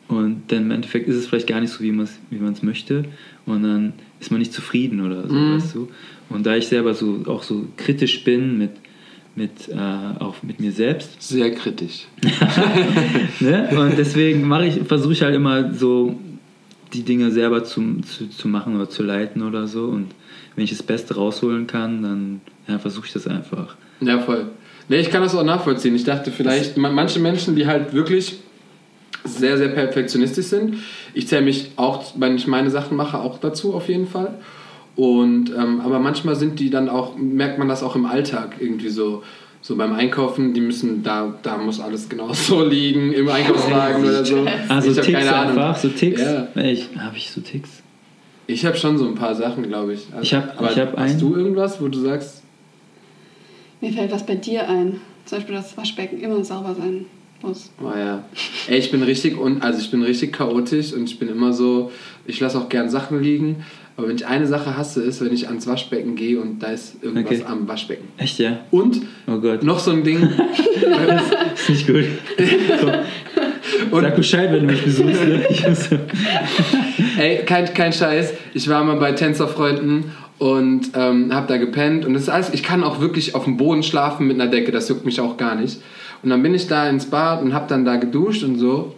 Und 0.09 0.43
dann 0.49 0.65
im 0.65 0.71
Endeffekt 0.73 1.09
ist 1.09 1.17
es 1.17 1.27
vielleicht 1.27 1.47
gar 1.47 1.61
nicht 1.61 1.71
so, 1.71 1.83
wie 1.83 1.93
man 1.93 2.05
es 2.05 2.19
wie 2.31 2.39
man's 2.39 2.63
möchte. 2.63 3.05
Und 3.47 3.63
dann 3.63 3.95
ist 4.21 4.31
man 4.31 4.41
nicht 4.41 4.53
zufrieden 4.53 5.01
oder 5.01 5.27
so, 5.29 5.35
Mhm. 5.35 5.55
weißt 5.57 5.75
du. 5.75 5.89
Und 6.29 6.45
da 6.45 6.55
ich 6.57 6.67
selber 6.69 6.93
so 6.95 7.23
auch 7.27 7.43
so 7.43 7.67
kritisch 7.77 8.23
bin 8.25 8.59
mit, 8.59 8.71
mit, 9.35 9.69
äh, 9.69 9.75
auch 10.23 10.37
mit 10.43 10.61
mir 10.61 10.73
selbst, 10.73 11.11
Sehr 11.23 11.51
kritisch. 11.55 12.07
ne? 13.41 13.69
Und 13.77 13.97
deswegen 13.99 14.47
mache 14.47 14.67
ich, 14.67 14.81
versuche 14.87 15.13
ich 15.13 15.23
halt 15.23 15.35
immer 15.35 15.73
so 15.75 16.19
die 16.93 17.03
Dinge 17.03 17.31
selber 17.31 17.65
zu, 17.65 18.01
zu, 18.03 18.29
zu 18.29 18.49
machen 18.49 18.77
oder 18.77 18.89
zu 18.91 19.03
leiten 19.03 19.43
oder 19.43 19.67
so. 19.67 19.85
Und 19.87 20.09
wenn 20.55 20.65
ich 20.65 20.71
das 20.71 20.83
Beste 20.83 21.15
rausholen 21.15 21.67
kann, 21.67 22.03
dann 22.03 22.41
ja, 22.69 22.79
versuche 22.79 23.07
ich 23.07 23.13
das 23.13 23.27
einfach. 23.27 23.77
Ja, 24.01 24.19
voll. 24.21 24.47
Nee, 24.89 24.99
ich 25.01 25.11
kann 25.11 25.23
das 25.23 25.35
auch 25.35 25.45
nachvollziehen. 25.45 25.95
Ich 25.95 26.05
dachte 26.05 26.31
vielleicht, 26.31 26.77
ma- 26.77 26.91
manche 26.91 27.19
Menschen, 27.19 27.57
die 27.57 27.67
halt 27.67 27.95
wirklich 27.95 28.37
sehr, 29.25 29.57
sehr 29.57 29.69
perfektionistisch 29.69 30.47
sind. 30.47 30.77
Ich 31.15 31.29
zähle 31.29 31.43
mich 31.43 31.71
auch, 31.77 32.05
wenn 32.17 32.37
ich 32.37 32.47
meine 32.47 32.71
Sachen 32.71 32.97
mache, 32.97 33.19
auch 33.21 33.39
dazu 33.39 33.73
auf 33.75 33.89
jeden 33.89 34.09
Fall. 34.09 34.35
Und, 34.97 35.51
ähm, 35.51 35.81
aber 35.81 35.99
manchmal 35.99 36.37
sind 36.37 36.61
die 36.61 36.69
dann 36.71 36.89
auch, 36.89 37.17
merkt 37.17 37.59
man 37.59 37.69
das 37.69 37.83
auch 37.83 37.97
im 37.97 38.07
Alltag 38.07 38.57
irgendwie 38.61 38.89
so. 38.91 39.23
So 39.65 39.77
beim 39.77 39.93
Einkaufen, 39.95 40.55
die 40.55 40.61
müssen, 40.61 41.05
da, 41.05 41.33
da 41.45 41.57
muss 41.57 41.79
alles 41.79 42.09
genau 42.09 42.33
so 42.33 42.65
liegen, 42.69 43.13
im 43.13 43.29
Einkaufswagen 43.29 44.03
oder 44.05 44.25
so. 44.25 44.45
Also 44.69 44.91
ich 44.91 44.99
hab 44.99 45.05
Ticks 45.05 45.19
keine 45.21 45.35
Ahnung. 45.37 45.51
einfach, 45.59 45.77
so 45.77 45.89
Ticks. 45.89 46.21
Ja. 46.21 46.49
Ich, 46.61 46.89
habe 46.99 47.17
ich 47.17 47.31
so 47.31 47.41
Ticks? 47.41 47.71
Ich 48.49 48.67
habe 48.67 48.77
schon 48.77 48.99
so 48.99 49.07
ein 49.07 49.15
paar 49.15 49.37
Sachen, 49.37 49.63
glaube 49.69 49.95
ich. 49.95 50.01
Also, 50.11 50.23
Ich 50.23 50.35
hab- 50.35 50.59
aber 50.59 50.73
ich 50.73 50.79
hab 50.81 50.97
hast 50.99 51.21
du 51.23 51.37
irgendwas, 51.37 51.81
wo 51.81 51.87
du 51.87 52.01
sagst, 52.01 52.43
Mir 53.81 53.93
fällt 53.93 54.11
was 54.11 54.27
bei 54.27 54.35
dir 54.35 54.69
ein. 54.69 55.01
Zum 55.27 55.39
Beispiel, 55.39 55.55
dass 55.55 55.69
das 55.69 55.77
Waschbecken 55.79 56.21
immer 56.21 56.43
sauber 56.45 56.75
sein 56.75 57.07
muss. 57.41 57.71
Oh 57.81 57.97
ja. 57.97 58.25
Ey, 58.69 58.79
ich 58.79 58.91
bin 58.91 59.03
richtig 59.05 59.39
und 59.39 59.63
also 59.63 59.79
ich 59.81 59.91
bin 59.93 60.03
richtig 60.03 60.33
chaotisch 60.33 60.93
und 60.93 61.05
ich 61.05 61.19
bin 61.21 61.29
immer 61.29 61.53
so, 61.53 61.93
ich 62.27 62.41
lasse 62.41 62.59
auch 62.59 62.69
gern 62.69 62.91
Sachen 62.91 63.23
liegen. 63.23 63.65
Aber 63.97 64.09
wenn 64.09 64.17
ich 64.17 64.27
eine 64.27 64.47
Sache 64.47 64.77
hasse, 64.77 65.03
ist, 65.03 65.23
wenn 65.23 65.33
ich 65.33 65.49
ans 65.49 65.67
Waschbecken 65.67 66.17
gehe 66.17 66.41
und 66.41 66.61
da 66.63 66.69
ist 66.69 67.03
irgendwas 67.03 67.41
Okay. 67.41 67.45
am 67.47 67.69
Waschbecken. 67.69 68.09
Echt, 68.17 68.39
ja? 68.39 68.61
Und 68.71 69.03
Oh 69.27 69.39
Gott. 69.39 69.63
noch 69.63 69.79
so 69.79 69.91
ein 69.91 70.03
Ding. 70.03 70.23
Ist 71.55 71.69
nicht 71.69 71.87
gut. 71.87 72.05
Komm, 73.91 74.01
Sag 74.03 74.17
Bescheid, 74.17 74.51
wenn 74.53 74.67
du 74.67 74.73
mich 74.73 74.83
besuchst. 74.83 75.25
Ne? 75.25 75.43
Ey, 77.19 77.45
kein, 77.45 77.73
kein 77.75 77.93
Scheiß. 77.93 78.33
Ich 78.55 78.69
war 78.69 78.83
mal 78.85 78.97
bei 78.97 79.13
Tänzerfreunden 79.13 80.05
und 80.39 80.91
ähm, 80.95 81.35
hab 81.35 81.49
da 81.49 81.57
gepennt. 81.59 82.05
Und 82.05 82.15
das 82.15 82.23
ist 82.23 82.29
alles, 82.29 82.51
ich 82.55 82.63
kann 82.63 82.83
auch 82.85 83.01
wirklich 83.01 83.35
auf 83.35 83.45
dem 83.45 83.57
Boden 83.57 83.83
schlafen 83.83 84.27
mit 84.27 84.41
einer 84.41 84.51
Decke, 84.51 84.73
das 84.73 84.89
juckt 84.89 85.05
mich 85.05 85.21
auch 85.21 85.37
gar 85.37 85.55
nicht. 85.55 85.81
Und 86.23 86.31
dann 86.31 86.43
bin 86.43 86.55
ich 86.55 86.67
da 86.69 86.89
ins 86.89 87.07
Bad 87.07 87.43
und 87.43 87.53
hab 87.55 87.69
dann 87.69 87.85
da 87.85 87.97
geduscht 87.97 88.43
und 88.45 88.57
so. 88.59 88.95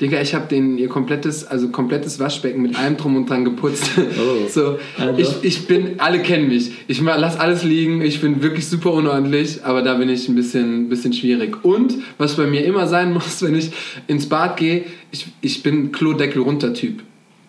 Digga, 0.00 0.20
ich 0.22 0.34
habe 0.34 0.46
den 0.48 0.78
ihr 0.78 0.88
komplettes, 0.88 1.46
also 1.46 1.68
komplettes 1.68 2.18
Waschbecken 2.18 2.62
mit 2.62 2.78
allem 2.78 2.96
drum 2.96 3.16
und 3.16 3.28
dran 3.28 3.44
geputzt. 3.44 3.90
Oh. 3.98 4.30
So, 4.48 4.78
Also? 4.98 5.20
ich, 5.20 5.44
ich 5.44 5.66
bin, 5.66 6.00
alle 6.00 6.20
kennen 6.20 6.48
mich. 6.48 6.72
Ich 6.88 7.00
lass 7.02 7.38
alles 7.38 7.62
liegen. 7.62 8.00
Ich 8.00 8.20
bin 8.20 8.42
wirklich 8.42 8.66
super 8.66 8.92
unordentlich, 8.92 9.64
aber 9.64 9.82
da 9.82 9.94
bin 9.94 10.08
ich 10.08 10.28
ein 10.28 10.34
bisschen, 10.34 10.88
bisschen 10.88 11.12
schwierig. 11.12 11.64
Und 11.64 11.94
was 12.18 12.36
bei 12.36 12.46
mir 12.46 12.64
immer 12.64 12.86
sein 12.86 13.12
muss, 13.14 13.42
wenn 13.42 13.54
ich 13.54 13.70
ins 14.06 14.28
Bad 14.28 14.56
gehe, 14.56 14.84
ich, 15.12 15.26
ich 15.42 15.62
bin 15.62 15.92
Klodeckel 15.92 16.42
runter 16.42 16.72
Typ. 16.72 17.02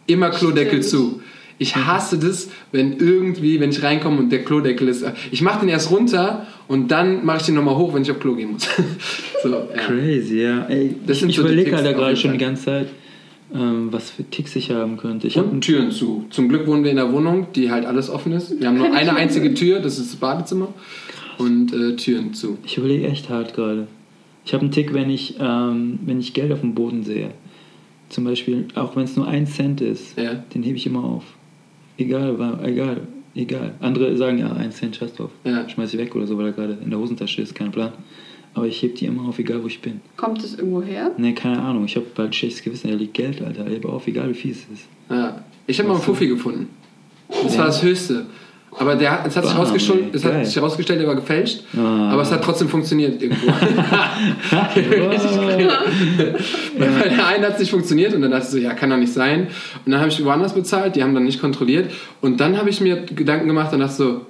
Immer 0.06 0.30
Klodeckel 0.30 0.84
Stimmt. 0.84 0.86
zu. 0.86 1.22
Ich 1.62 1.76
hasse 1.76 2.18
das, 2.18 2.49
wenn 2.72 2.97
irgendwie, 2.97 3.59
wenn 3.59 3.70
ich 3.70 3.84
reinkomme 3.84 4.18
und 4.18 4.32
der 4.32 4.43
Klodeckel 4.43 4.88
ist. 4.88 5.05
Ich 5.30 5.43
mache 5.43 5.59
den 5.59 5.70
erst 5.70 5.91
runter 5.91 6.47
und 6.68 6.89
dann 6.89 7.24
mache 7.24 7.38
ich 7.38 7.43
den 7.43 7.53
nochmal 7.53 7.76
hoch, 7.76 7.93
wenn 7.93 8.01
ich 8.01 8.09
auf 8.09 8.20
Klo 8.20 8.34
gehen 8.34 8.53
muss. 8.53 8.64
so, 9.43 9.49
ja. 9.49 9.66
Crazy, 9.86 10.41
ja. 10.41 10.66
Ey, 10.66 10.95
Das 11.05 11.22
ich 11.22 11.30
ich 11.30 11.36
so 11.36 11.43
überlege 11.43 11.76
halt 11.76 11.86
da 11.86 11.91
gerade 11.91 12.18
schon 12.18 12.32
die 12.32 12.39
ganze 12.39 12.64
Zeit, 12.66 12.88
ähm, 13.53 13.89
was 13.91 14.09
für 14.09 14.24
Ticks 14.24 14.55
ich 14.55 14.72
haben 14.72 14.97
könnte. 14.97 15.28
Ich 15.28 15.38
habe 15.38 15.49
Und 15.49 15.62
Türen 15.62 15.91
zu. 15.91 16.26
Zum 16.32 16.49
Glück 16.49 16.66
wohnen 16.66 16.84
wir 16.84 16.89
in 16.89 16.97
einer 16.97 17.14
Wohnung, 17.14 17.45
die 17.55 17.70
halt 17.70 17.86
alles 17.86 18.09
offen 18.09 18.32
ist. 18.32 18.59
Wir 18.59 18.68
haben 18.68 18.80
nur 18.80 18.91
eine 18.93 19.16
einzige 19.16 19.53
Tür, 19.53 19.80
das 19.82 19.99
ist 19.99 20.14
das 20.14 20.20
Badezimmer. 20.20 20.70
Und 21.38 21.74
äh, 21.76 21.95
Türen 21.95 22.34
zu. 22.34 22.57
Ich 22.66 22.78
überlege 22.78 23.05
echt 23.07 23.30
hart 23.30 23.53
gerade. 23.53 23.86
Ich 24.45 24.53
habe 24.55 24.64
einen 24.64 24.72
Tick, 24.72 24.95
wenn 24.95 25.12
ich, 25.12 25.36
ähm, 25.39 25.99
wenn 26.07 26.20
ich 26.20 26.34
Geld 26.34 26.51
auf 26.51 26.62
dem 26.62 26.74
Boden 26.74 27.03
sehe. 27.03 27.30
Zum 28.09 28.24
Beispiel, 28.24 28.68
auch 28.74 28.95
wenn 28.95 29.03
es 29.03 29.16
nur 29.16 29.28
ein 29.28 29.45
Cent 29.45 29.80
ist, 29.80 30.18
Ja. 30.18 30.34
den 30.55 30.64
hebe 30.64 30.78
ich 30.78 30.88
immer 30.88 31.03
auf. 31.03 31.24
Egal, 32.02 32.38
wa- 32.39 32.60
egal, 32.64 33.02
egal. 33.36 33.74
Andere 33.80 34.16
sagen 34.18 34.38
ja, 34.39 34.52
ein 34.54 34.72
Cent, 34.72 34.95
scheiß 34.95 35.14
drauf. 35.16 35.32
Ja. 35.43 35.68
Schmeiß 35.70 35.93
ich 35.93 35.99
weg 35.99 36.16
oder 36.16 36.26
so, 36.28 36.38
weil 36.38 36.47
er 36.47 36.52
gerade 36.54 36.78
in 36.84 36.89
der 36.89 36.99
Hosentasche 36.99 37.41
ist, 37.41 37.54
kein 37.56 37.72
Plan. 37.72 37.91
Aber 38.54 38.66
ich 38.68 38.82
heb 38.84 38.95
die 38.95 39.06
immer 39.06 39.28
auf, 39.30 39.39
egal 39.39 39.64
wo 39.64 39.68
ich 39.68 39.80
bin. 39.82 40.02
Kommt 40.18 40.43
es 40.43 40.56
irgendwo 40.58 40.82
her? 40.82 41.12
Ne, 41.18 41.34
keine 41.34 41.62
Ahnung. 41.62 41.86
Ich 41.86 41.95
habe 41.95 42.06
bald 42.16 42.36
schlechtes 42.36 42.64
Gewissen. 42.64 42.89
Da 42.89 42.95
liegt 42.95 43.14
Geld, 43.14 43.41
Alter. 43.41 43.66
Hebe 43.66 43.88
auf, 43.88 44.08
egal 44.08 44.30
wie 44.30 44.34
viel 44.34 44.52
es 44.52 44.66
ist. 44.74 44.88
Ja. 45.10 45.41
Ich 45.68 45.78
habe 45.80 45.88
mal 45.88 45.95
einen 45.95 46.04
Fuffi 46.04 46.28
gefunden. 46.28 46.68
Das 47.43 47.58
war 47.58 47.68
das 47.68 47.82
Höchste. 47.82 48.26
Aber 48.78 48.96
der, 48.96 49.24
es 49.26 49.36
hat, 49.36 49.44
sich 49.46 49.54
herausgestellt, 49.54 50.16
es 50.16 50.24
hat 50.24 50.46
sich 50.46 50.56
herausgestellt, 50.56 51.02
der 51.02 51.08
war 51.08 51.16
gefälscht. 51.16 51.64
Ah. 51.78 52.12
Aber 52.12 52.22
es 52.22 52.32
hat 52.32 52.44
trotzdem 52.44 52.70
funktioniert 52.70 53.22
irgendwo. 53.22 53.48
Bei 56.80 57.10
der 57.10 57.28
einen 57.28 57.44
hat 57.44 57.54
es 57.54 57.60
nicht 57.60 57.72
funktioniert 57.72 58.14
und 58.14 58.22
dann 58.22 58.32
dachte 58.32 58.46
ich 58.46 58.52
so, 58.52 58.58
ja, 58.58 58.74
kann 58.74 58.90
doch 58.90 58.98
nicht 58.98 59.12
sein. 59.12 59.48
Und 59.86 59.92
dann 59.92 60.00
habe 60.00 60.10
ich 60.10 60.24
woanders 60.24 60.54
bezahlt, 60.54 60.96
die 60.96 61.04
haben 61.04 61.14
dann 61.14 61.26
nicht 61.26 61.42
kontrolliert. 61.42 61.92
Und 62.22 62.40
dann 62.40 62.58
habe 62.58 62.70
ich 62.70 62.80
mir 62.80 63.02
Gedanken 63.02 63.48
gemacht 63.48 63.74
und 63.74 63.82
dachte 63.82 63.94
so, 63.94 64.22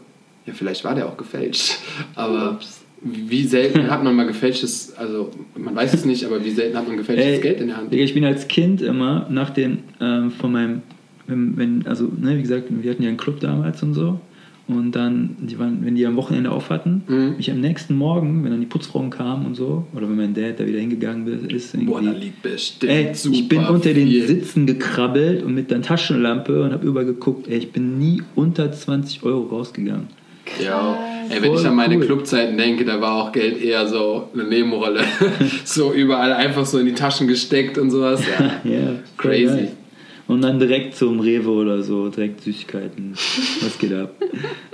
ja, 0.46 0.54
vielleicht 0.54 0.84
war 0.84 0.96
der 0.96 1.08
auch 1.08 1.18
gefälscht. 1.18 1.76
Aber 2.16 2.60
wie 3.02 3.44
selten 3.44 3.90
hat 3.92 4.04
man 4.04 4.16
mal 4.16 4.26
gefälschtes, 4.28 4.94
also 4.98 5.32
man 5.56 5.76
weiß 5.76 5.94
es 5.94 6.06
nicht, 6.06 6.26
aber 6.26 6.44
wie 6.44 6.52
selten 6.52 6.78
hat 6.78 6.88
man 6.88 6.98
gefälschtes 6.98 7.36
Ey, 7.36 7.42
Geld 7.42 7.62
in 7.62 7.68
der 7.68 7.78
Hand? 7.78 7.94
Ich 7.94 8.14
bin 8.14 8.26
als 8.26 8.48
Kind 8.48 8.82
immer 8.82 9.28
nach 9.30 9.52
dem, 9.52 9.80
ähm, 10.00 10.32
von 10.32 10.52
meinem, 10.52 10.82
wenn, 11.28 11.58
wenn, 11.58 11.88
also, 11.88 12.06
ne, 12.06 12.38
wie 12.38 12.42
gesagt, 12.42 12.66
wir 12.70 12.92
hatten 12.92 13.04
ja 13.04 13.10
einen 13.10 13.18
Club 13.18 13.40
damals 13.40 13.84
und 13.84 13.94
so. 13.94 14.20
Und 14.78 14.94
dann, 14.96 15.36
die 15.40 15.58
waren, 15.60 15.80
wenn 15.84 15.96
die 15.96 16.06
am 16.06 16.16
Wochenende 16.16 16.52
auf 16.52 16.70
hatten, 16.70 17.04
Mhm. 17.08 17.36
mich 17.38 17.50
am 17.52 17.60
nächsten 17.62 17.96
Morgen, 17.96 18.44
wenn 18.44 18.52
dann 18.52 18.60
die 18.60 18.66
Putzfrauen 18.68 19.10
kamen 19.10 19.46
und 19.46 19.56
so, 19.56 19.86
oder 19.96 20.08
wenn 20.10 20.16
mein 20.18 20.34
Dad 20.34 20.60
da 20.60 20.66
wieder 20.66 20.80
hingegangen 20.80 21.28
ist, 21.50 21.74
irgendwie, 21.74 21.92
Boah, 21.92 22.02
da 22.02 22.12
liegt 22.12 22.42
bestimmt 22.42 22.92
Ey, 22.92 23.14
super 23.14 23.36
ich 23.36 23.48
bin 23.50 23.66
unter 23.66 23.94
den 23.94 24.08
viel. 24.08 24.28
Sitzen 24.28 24.66
gekrabbelt 24.66 25.44
und 25.44 25.54
mit 25.56 25.72
der 25.72 25.82
Taschenlampe 25.82 26.64
und 26.64 26.72
habe 26.74 26.86
überall 26.86 27.06
geguckt. 27.06 27.48
Ey, 27.48 27.58
ich 27.58 27.72
bin 27.72 27.98
nie 28.00 28.22
unter 28.36 28.72
20 28.72 29.24
Euro 29.24 29.44
rausgegangen. 29.56 30.08
Ja, 30.62 30.98
ey, 31.30 31.42
wenn 31.42 31.52
Voll 31.52 31.62
ich 31.62 31.68
an 31.68 31.76
meine 31.76 31.96
cool. 31.98 32.06
Clubzeiten 32.06 32.58
denke, 32.58 32.84
da 32.84 33.00
war 33.00 33.16
auch 33.24 33.32
Geld 33.32 33.62
eher 33.62 33.88
so 33.88 34.30
eine 34.34 34.44
Nebenrolle. 34.44 35.00
so 35.64 35.94
überall 35.94 36.34
einfach 36.34 36.66
so 36.66 36.78
in 36.80 36.88
die 36.88 36.94
Taschen 36.94 37.28
gesteckt 37.28 37.78
und 37.78 37.90
sowas. 37.92 38.22
Ja. 38.40 38.52
Ja, 38.70 38.80
Crazy. 39.18 39.70
Und 40.32 40.42
dann 40.44 40.60
direkt 40.60 40.96
zum 40.96 41.20
Rewe 41.20 41.50
oder 41.52 41.84
so, 41.84 42.08
direkt 42.08 42.42
Süßigkeiten. 42.42 43.14
Was 43.62 43.78
geht 43.78 43.94
ab? 43.94 44.14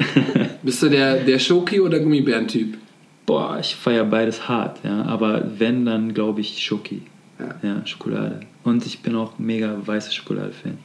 Bist 0.62 0.84
du 0.84 0.90
der, 0.90 1.18
der 1.24 1.40
Schoki- 1.40 1.82
oder 1.82 2.00
Gummibären-Typ? 2.00 2.78
Boah, 3.26 3.58
ich 3.60 3.76
feiere 3.76 4.06
beides 4.06 4.48
hart, 4.48 4.80
ja. 4.84 5.04
Aber 5.06 5.44
wenn, 5.58 5.86
dann 5.86 6.14
glaube 6.14 6.42
ich 6.42 6.64
Schoki. 6.64 7.02
Ja. 7.40 7.56
Ja, 7.68 7.86
Schokolade. 7.88 8.42
Und 8.64 8.86
ich 8.86 9.00
bin 9.00 9.16
auch 9.16 9.40
mega 9.40 9.76
weiße 9.84 10.12
Schokolade-Fan. 10.14 10.78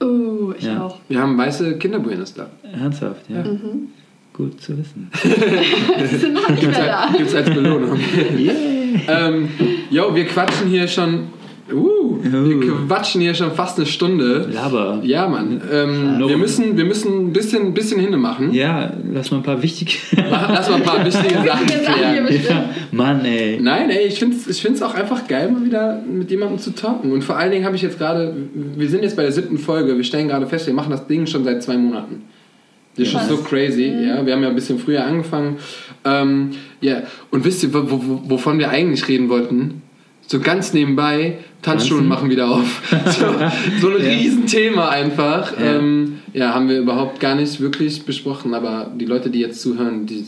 Oh, 0.00 0.52
ich 0.58 0.64
Ja. 0.64 0.82
auch. 0.82 0.98
Wir 1.08 1.20
haben 1.20 1.38
weiße 1.38 1.78
Kinderbuenos 1.78 2.34
da. 2.34 2.50
Ernsthaft, 2.62 3.28
ja. 3.30 3.42
Mhm. 3.44 3.88
Gut 4.32 4.60
zu 4.60 4.76
wissen. 4.78 5.10
Die 6.00 6.06
sind 6.16 6.34
noch 6.34 6.48
nicht 6.48 6.62
mehr 6.62 6.86
da. 6.86 7.12
Gibt's 7.16 7.34
als 7.34 7.50
Belohnung. 7.50 7.98
Yeah. 8.38 9.28
ähm, 9.28 9.48
jo, 9.90 10.14
wir 10.14 10.24
quatschen 10.26 10.68
hier 10.68 10.88
schon 10.88 11.28
Uh, 11.72 12.18
wir 12.22 12.56
Uh. 12.56 12.86
quatschen 12.86 13.20
hier 13.20 13.34
schon 13.34 13.52
fast 13.52 13.78
eine 13.78 13.86
Stunde. 13.86 14.48
Laber. 14.52 15.00
Ja, 15.02 15.28
Mann. 15.28 15.60
Ähm, 15.70 16.18
wir, 16.26 16.36
müssen, 16.36 16.76
wir 16.76 16.84
müssen 16.84 17.28
ein 17.28 17.32
bisschen, 17.32 17.74
bisschen 17.74 18.00
hinne 18.00 18.16
machen. 18.16 18.52
Ja, 18.52 18.92
lass 19.12 19.30
mal 19.30 19.38
ein 19.38 19.42
paar 19.42 19.62
wichtige. 19.62 19.92
Lass 20.30 20.68
mal 20.68 20.76
ein 20.76 20.82
paar 20.82 21.04
wichtige 21.04 21.34
Sachen 21.46 21.66
klären. 21.66 22.28
ja, 22.48 22.70
Mann, 22.90 23.24
ey. 23.24 23.58
Nein, 23.60 23.90
ey, 23.90 24.06
ich 24.06 24.18
finde 24.18 24.36
es 24.36 24.46
ich 24.46 24.62
find's 24.62 24.82
auch 24.82 24.94
einfach 24.94 25.26
geil, 25.28 25.50
mal 25.50 25.64
wieder 25.64 26.00
mit 26.02 26.30
jemandem 26.30 26.58
zu 26.58 26.74
talken. 26.74 27.12
Und 27.12 27.22
vor 27.22 27.36
allen 27.36 27.50
Dingen 27.50 27.64
habe 27.64 27.76
ich 27.76 27.82
jetzt 27.82 27.98
gerade, 27.98 28.34
wir 28.54 28.88
sind 28.88 29.02
jetzt 29.02 29.16
bei 29.16 29.22
der 29.22 29.32
siebten 29.32 29.58
Folge, 29.58 29.96
wir 29.96 30.04
stellen 30.04 30.28
gerade 30.28 30.46
fest, 30.46 30.66
wir 30.66 30.74
machen 30.74 30.90
das 30.90 31.06
Ding 31.06 31.26
schon 31.26 31.44
seit 31.44 31.62
zwei 31.62 31.76
Monaten. 31.76 32.22
Das 32.96 33.06
ist 33.06 33.12
schon 33.12 33.28
so 33.28 33.36
crazy, 33.36 33.86
ja. 33.86 34.26
Wir 34.26 34.32
haben 34.32 34.42
ja 34.42 34.48
ein 34.48 34.54
bisschen 34.56 34.78
früher 34.78 35.04
angefangen. 35.04 35.58
Ähm, 36.04 36.50
ja, 36.80 37.02
und 37.30 37.44
wisst 37.44 37.62
ihr, 37.62 37.72
wo, 37.72 37.84
wo, 37.88 38.22
wovon 38.24 38.58
wir 38.58 38.70
eigentlich 38.70 39.06
reden 39.06 39.28
wollten? 39.28 39.82
So 40.30 40.40
ganz 40.40 40.74
nebenbei, 40.74 41.38
Tanzschulen 41.62 42.02
Tanzen? 42.02 42.08
machen 42.08 42.30
wieder 42.30 42.50
auf. 42.50 42.82
So, 43.06 43.26
so 43.80 43.88
ein 43.96 44.02
Ja. 44.04 44.10
Riesenthema 44.10 44.88
einfach. 44.90 45.58
Ja. 45.58 45.76
Ähm, 45.78 46.18
ja, 46.34 46.52
haben 46.54 46.68
wir 46.68 46.78
überhaupt 46.78 47.18
gar 47.18 47.34
nicht 47.34 47.60
wirklich 47.60 48.04
besprochen, 48.04 48.52
aber 48.54 48.92
die 48.94 49.06
Leute, 49.06 49.30
die 49.30 49.40
jetzt 49.40 49.60
zuhören, 49.62 50.04
die, 50.06 50.26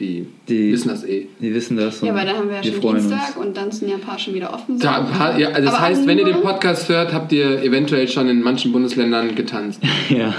die, 0.00 0.26
Die- 0.48 0.72
wissen 0.72 0.88
das 0.88 1.04
eh. 1.04 1.28
Die 1.40 1.54
wissen 1.54 1.76
das. 1.76 2.00
Ja, 2.00 2.10
aber 2.12 2.24
da 2.24 2.32
haben 2.36 2.48
wir 2.48 2.56
ja 2.56 2.62
schon 2.64 2.80
Dienstag 2.96 3.36
und 3.36 3.56
dann 3.56 3.70
sind 3.70 3.88
ja 3.88 3.94
ein 3.94 4.00
paar 4.00 4.18
schon 4.18 4.34
wieder 4.34 4.52
offen. 4.52 4.78
so. 4.78 4.82
Da, 4.82 5.00
paar- 5.02 5.38
ja, 5.38 5.48
also 5.50 5.62
das 5.66 5.74
Aber 5.76 5.84
heißt, 5.84 6.06
wenn 6.08 6.18
ihr 6.18 6.24
den 6.24 6.40
Podcast 6.42 6.88
hört, 6.88 7.12
habt 7.12 7.30
ihr 7.32 7.62
eventuell 7.62 8.08
schon 8.08 8.28
in 8.28 8.42
manchen 8.42 8.72
Bundesländern 8.72 9.34
getanzt. 9.36 9.80
Uns. 9.80 9.92
Ja, 10.18 10.34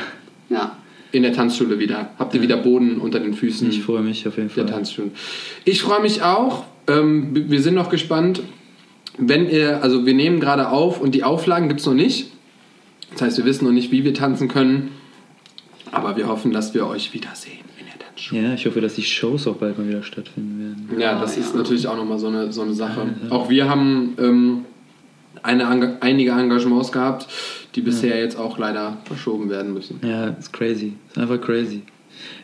Ja. 0.49 0.75
In 1.13 1.23
der 1.23 1.31
Tanzschule 1.31 1.79
wieder. 1.79 2.09
Habt 2.19 2.35
ihr 2.35 2.41
wieder 2.41 2.57
Boden 2.57 2.97
unter 2.99 3.21
den 3.21 3.33
Füßen 3.35 3.69
ich 3.69 3.81
freue 3.83 4.01
mich 4.01 4.27
auf 4.27 4.35
jeden 4.35 4.49
der 4.53 4.65
Fall. 4.65 4.73
Tanzschulen. 4.73 5.11
Ich 5.63 5.81
freue 5.81 6.01
mich 6.01 6.21
auch. 6.23 6.65
Ähm, 6.87 7.29
wir 7.49 7.61
sind 7.61 7.73
noch 7.75 7.89
gespannt. 7.89 8.41
Wenn 9.17 9.49
ihr, 9.49 9.81
also 9.81 10.05
wir 10.05 10.13
nehmen 10.13 10.39
gerade 10.39 10.69
auf 10.69 10.99
und 10.99 11.15
die 11.15 11.23
Auflagen 11.23 11.67
gibt 11.67 11.79
es 11.79 11.85
noch 11.85 11.93
nicht. 11.93 12.31
Das 13.11 13.21
heißt, 13.21 13.37
wir 13.37 13.45
wissen 13.45 13.65
noch 13.65 13.71
nicht, 13.71 13.91
wie 13.91 14.03
wir 14.03 14.13
tanzen 14.13 14.47
können. 14.47 14.91
Aber 15.91 16.17
wir 16.17 16.27
hoffen, 16.27 16.51
dass 16.51 16.73
wir 16.73 16.85
euch 16.87 17.13
wiedersehen 17.13 17.59
in 17.79 17.85
der 17.85 17.97
Tanzschule. 18.05 18.41
Ja, 18.41 18.53
ich 18.53 18.65
hoffe, 18.65 18.81
dass 18.81 18.95
die 18.95 19.03
Shows 19.03 19.47
auch 19.47 19.55
bald 19.55 19.77
mal 19.77 19.87
wieder 19.87 20.03
stattfinden 20.03 20.59
werden. 20.89 20.99
Ja, 20.99 21.19
das 21.19 21.37
ist 21.37 21.55
natürlich 21.55 21.87
auch 21.87 21.95
nochmal 21.95 22.19
so 22.19 22.27
eine, 22.27 22.51
so 22.51 22.63
eine 22.63 22.73
Sache. 22.73 23.07
Auch 23.29 23.49
wir 23.49 23.69
haben 23.69 24.15
ähm, 24.19 24.65
eine, 25.43 25.97
einige 26.01 26.31
Engagements 26.31 26.91
gehabt, 26.91 27.27
die 27.75 27.81
bisher 27.81 28.19
jetzt 28.19 28.37
auch 28.37 28.57
leider 28.57 28.97
verschoben 29.05 29.49
werden 29.49 29.73
müssen. 29.73 29.99
Ja, 30.03 30.27
ist 30.29 30.51
crazy. 30.51 30.93
Ist 31.09 31.17
einfach 31.17 31.39
crazy. 31.39 31.83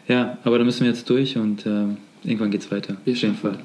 Ja, 0.07 0.38
aber 0.43 0.57
da 0.57 0.63
müssen 0.63 0.82
wir 0.82 0.91
jetzt 0.91 1.09
durch 1.09 1.38
und 1.38 1.65
ähm, 1.65 1.97
irgendwann 2.24 2.51
geht's 2.51 2.72
weiter. 2.72 2.97
Wir 3.03 3.13
auf 3.13 3.22
jeden 3.22 3.36
Fall. 3.36 3.59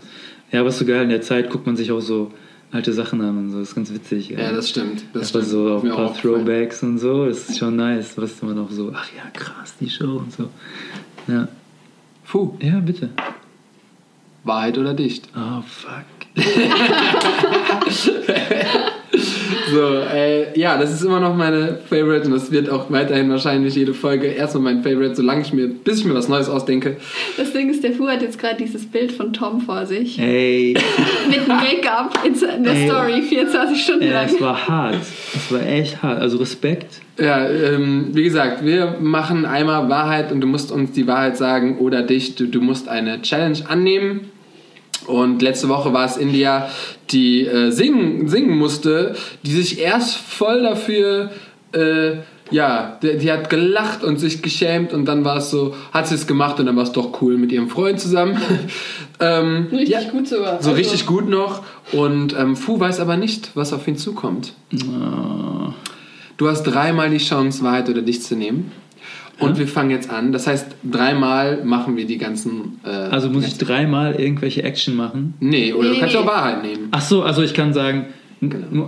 Ja, 0.52 0.60
aber 0.60 0.70
ist 0.70 0.78
so 0.78 0.84
geil, 0.84 1.02
in 1.02 1.10
der 1.10 1.22
Zeit 1.22 1.50
guckt 1.50 1.66
man 1.66 1.76
sich 1.76 1.92
auch 1.92 2.00
so 2.00 2.32
alte 2.72 2.92
Sachen 2.92 3.20
an 3.20 3.38
und 3.38 3.50
so. 3.50 3.60
Das 3.60 3.68
ist 3.70 3.74
ganz 3.74 3.92
witzig. 3.92 4.30
Ja, 4.30 4.52
das 4.52 4.70
stimmt. 4.70 5.04
Das 5.12 5.34
Einfach 5.34 5.46
stimmt. 5.46 5.46
so 5.46 5.74
auf 5.74 5.84
ein 5.84 5.90
paar 5.90 6.10
auch. 6.10 6.20
Throwbacks 6.20 6.82
und 6.82 6.98
so. 6.98 7.26
Das 7.26 7.48
ist 7.48 7.58
schon 7.58 7.76
nice. 7.76 8.16
Was 8.16 8.32
ist 8.32 8.42
man 8.42 8.58
auch 8.58 8.70
so, 8.70 8.92
ach 8.94 9.08
ja, 9.16 9.22
krass, 9.32 9.74
die 9.80 9.88
Show 9.88 10.16
und 10.18 10.32
so. 10.32 10.50
Ja, 11.28 11.48
Puh, 12.26 12.56
ja 12.60 12.80
bitte. 12.80 13.10
Wahrheit 14.44 14.78
oder 14.78 14.94
dicht? 14.94 15.28
Oh, 15.36 15.62
fuck. 15.62 16.04
So, 19.70 19.94
äh, 20.14 20.58
ja, 20.58 20.78
das 20.78 20.92
ist 20.92 21.02
immer 21.02 21.20
noch 21.20 21.34
meine 21.34 21.78
Favorite 21.88 22.26
und 22.26 22.32
das 22.32 22.50
wird 22.50 22.70
auch 22.70 22.90
weiterhin 22.90 23.30
wahrscheinlich 23.30 23.74
jede 23.74 23.94
Folge 23.94 24.28
erstmal 24.28 24.74
mein 24.74 24.82
Favorite, 24.82 25.14
solange 25.16 25.42
ich 25.42 25.52
mir, 25.52 25.68
bis 25.68 25.98
ich 25.98 26.04
mir 26.04 26.14
was 26.14 26.28
Neues 26.28 26.48
ausdenke. 26.48 26.96
Das 27.36 27.52
Ding 27.52 27.68
ist, 27.68 27.82
der 27.82 27.92
Fu 27.92 28.06
hat 28.06 28.22
jetzt 28.22 28.38
gerade 28.38 28.56
dieses 28.56 28.86
Bild 28.86 29.12
von 29.12 29.32
Tom 29.32 29.60
vor 29.60 29.86
sich. 29.86 30.18
Ey, 30.18 30.76
Mit 31.28 31.48
Make-up 31.48 32.18
in 32.24 32.64
der 32.64 32.74
Ey. 32.74 32.88
Story, 32.88 33.22
24 33.22 33.82
Stunden 33.82 34.04
ja, 34.04 34.22
lang. 34.22 34.26
es 34.26 34.40
war 34.40 34.68
hart. 34.68 34.96
Es 35.34 35.52
war 35.52 35.66
echt 35.66 36.02
hart. 36.02 36.20
Also 36.20 36.38
Respekt. 36.38 37.00
Ja, 37.18 37.48
ähm, 37.48 38.10
wie 38.12 38.22
gesagt, 38.22 38.64
wir 38.64 38.96
machen 39.00 39.46
einmal 39.46 39.88
Wahrheit 39.88 40.30
und 40.32 40.40
du 40.40 40.46
musst 40.46 40.70
uns 40.70 40.92
die 40.92 41.06
Wahrheit 41.06 41.36
sagen 41.36 41.78
oder 41.78 42.02
dich. 42.02 42.34
Du, 42.34 42.46
du 42.46 42.60
musst 42.60 42.88
eine 42.88 43.22
Challenge 43.22 43.58
annehmen. 43.66 44.30
Und 45.06 45.42
letzte 45.42 45.68
Woche 45.68 45.92
war 45.92 46.04
es 46.04 46.16
India, 46.16 46.68
die 47.10 47.46
äh, 47.46 47.70
singen, 47.70 48.28
singen 48.28 48.56
musste, 48.56 49.14
die 49.44 49.52
sich 49.52 49.80
erst 49.80 50.16
voll 50.16 50.62
dafür, 50.62 51.30
äh, 51.72 52.16
ja, 52.50 52.98
die, 53.02 53.18
die 53.18 53.32
hat 53.32 53.50
gelacht 53.50 54.04
und 54.04 54.18
sich 54.18 54.42
geschämt 54.42 54.92
und 54.92 55.06
dann 55.06 55.24
war 55.24 55.38
es 55.38 55.50
so, 55.50 55.74
hat 55.92 56.06
sie 56.06 56.14
es 56.14 56.26
gemacht 56.26 56.60
und 56.60 56.66
dann 56.66 56.76
war 56.76 56.84
es 56.84 56.92
doch 56.92 57.20
cool 57.20 57.36
mit 57.36 57.52
ihrem 57.52 57.68
Freund 57.68 58.00
zusammen. 58.00 58.40
ähm, 59.20 59.68
Richtig 59.70 59.88
ja, 59.88 60.10
gut 60.10 60.28
sogar. 60.28 60.62
So 60.62 60.70
Also, 60.70 60.72
richtig 60.72 61.06
gut 61.06 61.28
noch. 61.28 61.62
Und 61.92 62.36
ähm, 62.38 62.56
Fu 62.56 62.78
weiß 62.78 63.00
aber 63.00 63.16
nicht, 63.16 63.50
was 63.54 63.72
auf 63.72 63.86
ihn 63.88 63.96
zukommt. 63.96 64.52
Oh. 64.74 65.72
Du 66.36 66.48
hast 66.48 66.64
dreimal 66.64 67.10
die 67.10 67.18
Chance, 67.18 67.62
Wahrheit 67.62 67.88
oder 67.88 68.02
dich 68.02 68.22
zu 68.22 68.36
nehmen. 68.36 68.72
Und 69.38 69.58
wir 69.58 69.68
fangen 69.68 69.90
jetzt 69.90 70.08
an. 70.10 70.32
Das 70.32 70.46
heißt, 70.46 70.66
dreimal 70.82 71.62
machen 71.64 71.96
wir 71.96 72.06
die 72.06 72.16
ganzen. 72.18 72.80
Äh, 72.84 72.88
Also 72.88 73.28
muss 73.28 73.46
ich 73.46 73.58
dreimal 73.58 74.14
irgendwelche 74.14 74.62
Action 74.62 74.96
machen? 74.96 75.34
Nee, 75.40 75.72
oder 75.74 75.88
Nee, 75.88 75.94
du 75.94 76.00
kannst 76.00 76.14
nee. 76.14 76.20
auch 76.22 76.26
Wahrheit 76.26 76.62
nehmen. 76.62 76.88
Ach 76.92 77.02
so, 77.02 77.22
also 77.22 77.42
ich 77.42 77.52
kann 77.52 77.74
sagen, 77.74 78.06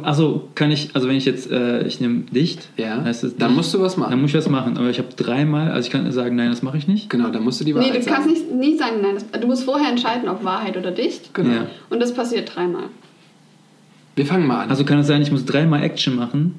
also 0.03 0.49
kann 0.55 0.70
ich, 0.70 0.90
also 0.94 1.09
wenn 1.09 1.16
ich 1.16 1.24
jetzt, 1.24 1.51
äh, 1.51 1.86
ich 1.86 2.01
nehme 2.01 2.20
dicht, 2.30 2.68
Ja. 2.76 3.03
heißt 3.03 3.24
es 3.24 3.36
dann 3.36 3.55
musst 3.55 3.72
du 3.74 3.80
was 3.80 3.94
dann 3.94 4.03
machen. 4.05 4.20
muss 4.22 4.30
ich 4.30 4.36
was 4.36 4.49
machen. 4.49 4.76
Aber 4.78 4.88
ich 4.90 4.99
habe 4.99 5.09
dreimal, 5.16 5.70
also 5.70 5.86
ich 5.86 5.90
kann 5.92 6.11
sagen, 6.12 6.36
nein, 6.36 6.51
das 6.51 6.62
mache 6.62 6.78
ich 6.78 6.88
nicht. 6.88 7.11
Genau, 7.11 7.28
dann 7.28 7.44
musst 7.44 7.61
du 7.61 7.64
die 7.64 7.72
Nee, 7.74 7.80
Wahrheit 7.80 7.94
du 8.07 8.11
kannst 8.11 8.28
sagen. 8.28 8.30
nicht, 8.30 8.53
nie 8.55 8.76
sagen, 8.78 8.96
nein. 9.03 9.14
Das, 9.30 9.40
du 9.40 9.46
musst 9.46 9.64
vorher 9.64 9.90
entscheiden, 9.90 10.28
ob 10.28 10.44
Wahrheit 10.44 10.76
oder 10.76 10.90
dicht. 10.92 11.32
Genau. 11.34 11.51
Ja. 11.55 11.66
Und 11.90 12.01
das 12.01 12.14
passiert 12.14 12.55
dreimal. 12.55 12.84
Wir 14.16 14.26
fangen 14.26 14.46
mal 14.46 14.62
an. 14.64 14.70
Also 14.70 14.84
kann 14.84 14.99
es 14.99 15.07
sein, 15.07 15.22
ich 15.22 15.30
muss 15.30 15.44
dreimal 15.44 15.82
Action 15.82 16.16
machen. 16.16 16.55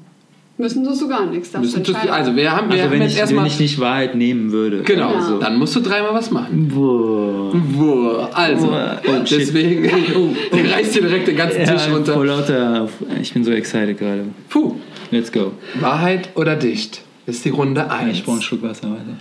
Müssen 0.60 0.84
du 0.84 0.92
so 0.94 1.08
gar 1.08 1.26
nichts. 1.26 1.52
Müssen 1.58 1.78
entscheiden. 1.78 2.10
also 2.10 2.36
wir 2.36 2.50
haben, 2.54 2.68
wir 2.68 2.74
Also 2.74 2.84
haben 2.84 2.92
wenn 2.92 3.02
jetzt 3.02 3.12
ich, 3.14 3.18
erstmal. 3.18 3.44
wenn 3.44 3.50
ich 3.50 3.58
nicht 3.60 3.80
Wahrheit 3.80 4.14
nehmen 4.14 4.52
würde. 4.52 4.82
genau, 4.82 5.12
Ja. 5.12 5.38
dann 5.40 5.56
musst 5.58 5.74
du 5.74 5.80
dreimal 5.80 6.12
was 6.14 6.30
machen. 6.30 6.68
Boah. 6.68 7.52
Boah, 7.76 8.30
also, 8.32 8.68
Oh, 8.70 9.24
shit. 9.26 9.40
deswegen, 9.40 9.88
oh, 10.16 10.28
der 10.56 10.70
reißt 10.72 10.94
dir 10.96 11.02
direkt 11.02 11.28
den 11.28 11.36
ganzen 11.36 11.64
Tisch 11.64 11.86
Ja, 11.88 11.92
runter. 11.94 12.12
voll 12.12 12.26
lauter. 12.26 12.88
Ich 13.20 13.32
bin 13.32 13.42
so 13.42 13.50
excited 13.52 13.98
gerade. 13.98 14.26
Puh, 14.50 14.76
Let's 15.10 15.32
go. 15.32 15.52
Wahrheit 15.80 16.28
oder 16.36 16.54
dicht? 16.54 17.02
Ist 17.26 17.44
die 17.44 17.48
Runde 17.48 17.90
1. 17.90 18.12
Ich 18.18 18.22
brauche 18.24 18.34
einen 18.34 18.42
Schluck 18.42 18.62
Wasser. 18.62 18.88
Warte. 18.90 19.16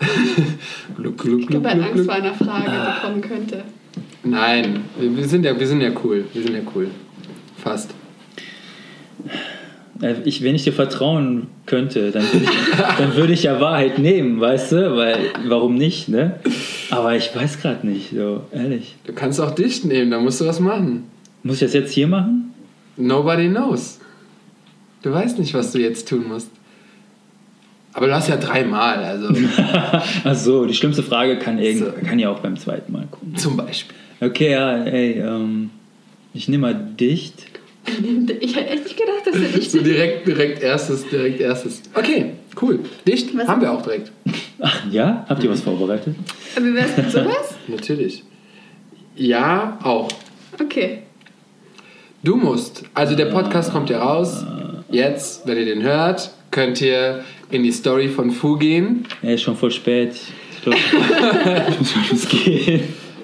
Gluck, 0.96 1.18
gluck, 1.18 1.40
Ich 1.40 1.46
gluck, 1.48 1.64
habe 1.64 1.82
halt 1.82 1.94
gluck, 1.94 1.94
Angst 1.96 2.04
vor 2.06 2.14
einer 2.14 2.34
Frage, 2.34 2.70
die 2.70 3.06
kommen 3.06 3.20
könnte. 3.22 3.64
Nein, 4.24 4.80
wir, 4.98 5.16
wir, 5.16 5.24
sind 5.26 5.44
ja, 5.44 5.58
wir 5.58 5.66
sind 5.66 5.80
ja 5.80 5.90
cool. 6.04 6.24
Wir 6.32 6.42
sind 6.42 6.54
ja 6.54 6.60
cool. 6.74 6.88
Fast. 7.62 7.90
Äh, 10.02 10.14
Ich, 10.24 10.42
wenn 10.42 10.54
ich 10.54 10.64
dir 10.64 10.72
vertrauen 10.72 11.46
könnte, 11.66 12.10
dann 12.10 12.24
würde 12.32 12.44
ich, 12.44 12.76
dann 12.98 13.16
würde 13.16 13.32
ich 13.32 13.42
ja 13.44 13.60
Wahrheit 13.60 13.98
nehmen, 13.98 14.40
weißt 14.40 14.72
du? 14.72 14.96
Weil, 14.96 15.16
warum 15.46 15.76
nicht, 15.76 16.08
ne? 16.08 16.40
Aber 16.90 17.16
ich 17.16 17.34
weiß 17.34 17.60
gerade 17.60 17.86
nicht, 17.86 18.10
so, 18.14 18.42
ehrlich. 18.52 18.96
Du 19.04 19.12
kannst 19.12 19.40
auch 19.40 19.52
dicht 19.54 19.84
nehmen, 19.84 20.10
da 20.10 20.20
musst 20.20 20.40
du 20.40 20.46
was 20.46 20.60
machen. 20.60 21.04
Muss 21.42 21.56
ich 21.56 21.60
das 21.62 21.72
jetzt 21.74 21.92
hier 21.92 22.06
machen? 22.08 22.52
Nobody 22.96 23.48
knows. 23.48 23.98
Du 25.02 25.10
weißt 25.12 25.38
nicht, 25.38 25.54
was 25.54 25.72
du 25.72 25.78
jetzt 25.80 26.08
tun 26.08 26.26
musst. 26.28 26.50
Aber 27.94 28.06
du 28.06 28.14
hast 28.14 28.28
ja 28.28 28.36
dreimal, 28.36 28.96
also 29.04 29.28
Ach 30.24 30.34
so, 30.34 30.64
die 30.64 30.74
schlimmste 30.74 31.02
Frage 31.02 31.38
kann, 31.38 31.58
irgend, 31.58 31.80
So. 31.84 32.06
kann 32.06 32.18
ja 32.18 32.30
auch 32.30 32.38
beim 32.40 32.56
zweiten 32.56 32.90
Mal 32.92 33.06
kommen. 33.10 33.36
zum 33.36 33.56
Beispiel. 33.56 33.96
Okay, 34.20 34.52
ja, 34.52 34.84
ey, 34.84 35.18
ähm, 35.18 35.70
ich 36.32 36.48
nehme 36.48 36.62
mal 36.62 36.74
dicht. 36.74 37.51
Ich 38.40 38.56
hätte 38.56 38.70
echt 38.70 38.84
nicht 38.84 38.96
gedacht, 38.96 39.26
dass 39.26 39.34
er 39.34 39.56
nicht 39.56 39.70
So 39.70 39.80
direkt, 39.80 40.26
direkt 40.26 40.62
erstes, 40.62 41.06
direkt 41.08 41.40
erstes. 41.40 41.82
Okay, 41.94 42.32
cool. 42.60 42.80
Dicht 43.06 43.36
Was- 43.36 43.48
haben 43.48 43.60
wir 43.60 43.72
auch 43.72 43.82
direkt. 43.82 44.12
Ach 44.60 44.82
ja? 44.90 45.24
Habt 45.28 45.42
ihr 45.44 45.50
was 45.50 45.60
vorbereitet? 45.60 46.14
Aber 46.56 46.66
wie 46.66 46.74
wär's 46.74 46.96
mit 46.96 47.10
sowas? 47.10 47.54
Natürlich. 47.68 48.22
Ja, 49.16 49.78
auch. 49.82 50.08
Okay. 50.60 51.00
Du 52.22 52.36
musst, 52.36 52.84
also 52.94 53.16
der 53.16 53.26
Podcast 53.26 53.72
kommt 53.72 53.90
ja 53.90 54.02
raus. 54.02 54.44
Jetzt, 54.90 55.46
wenn 55.46 55.58
ihr 55.58 55.64
den 55.64 55.82
hört, 55.82 56.30
könnt 56.50 56.80
ihr 56.80 57.24
in 57.50 57.62
die 57.64 57.72
Story 57.72 58.08
von 58.08 58.30
Fu 58.30 58.56
gehen. 58.56 59.06
Ey, 59.22 59.34
ist 59.34 59.42
schon 59.42 59.56
voll 59.56 59.70
spät. 59.72 60.14
Ich 60.56 60.62
glaube, 60.62 60.78
ich 61.80 62.12
muss 62.12 62.28
gehen. 62.28 62.82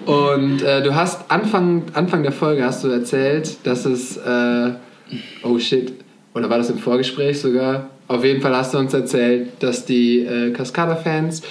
Und 0.08 0.62
äh, 0.62 0.82
du 0.82 0.94
hast 0.94 1.30
Anfang, 1.30 1.82
Anfang 1.92 2.22
der 2.22 2.32
Folge 2.32 2.64
hast 2.64 2.82
du 2.82 2.88
erzählt, 2.88 3.58
dass 3.64 3.84
es, 3.84 4.16
äh, 4.16 4.70
oh 5.42 5.58
shit, 5.58 5.92
oder 6.34 6.48
war 6.48 6.56
das 6.58 6.70
im 6.70 6.78
Vorgespräch 6.78 7.40
sogar? 7.40 7.90
Auf 8.08 8.24
jeden 8.24 8.40
Fall 8.40 8.56
hast 8.56 8.72
du 8.72 8.78
uns 8.78 8.94
erzählt, 8.94 9.48
dass 9.60 9.84
die 9.84 10.20
äh, 10.20 10.50
Cascada-Fans 10.52 11.42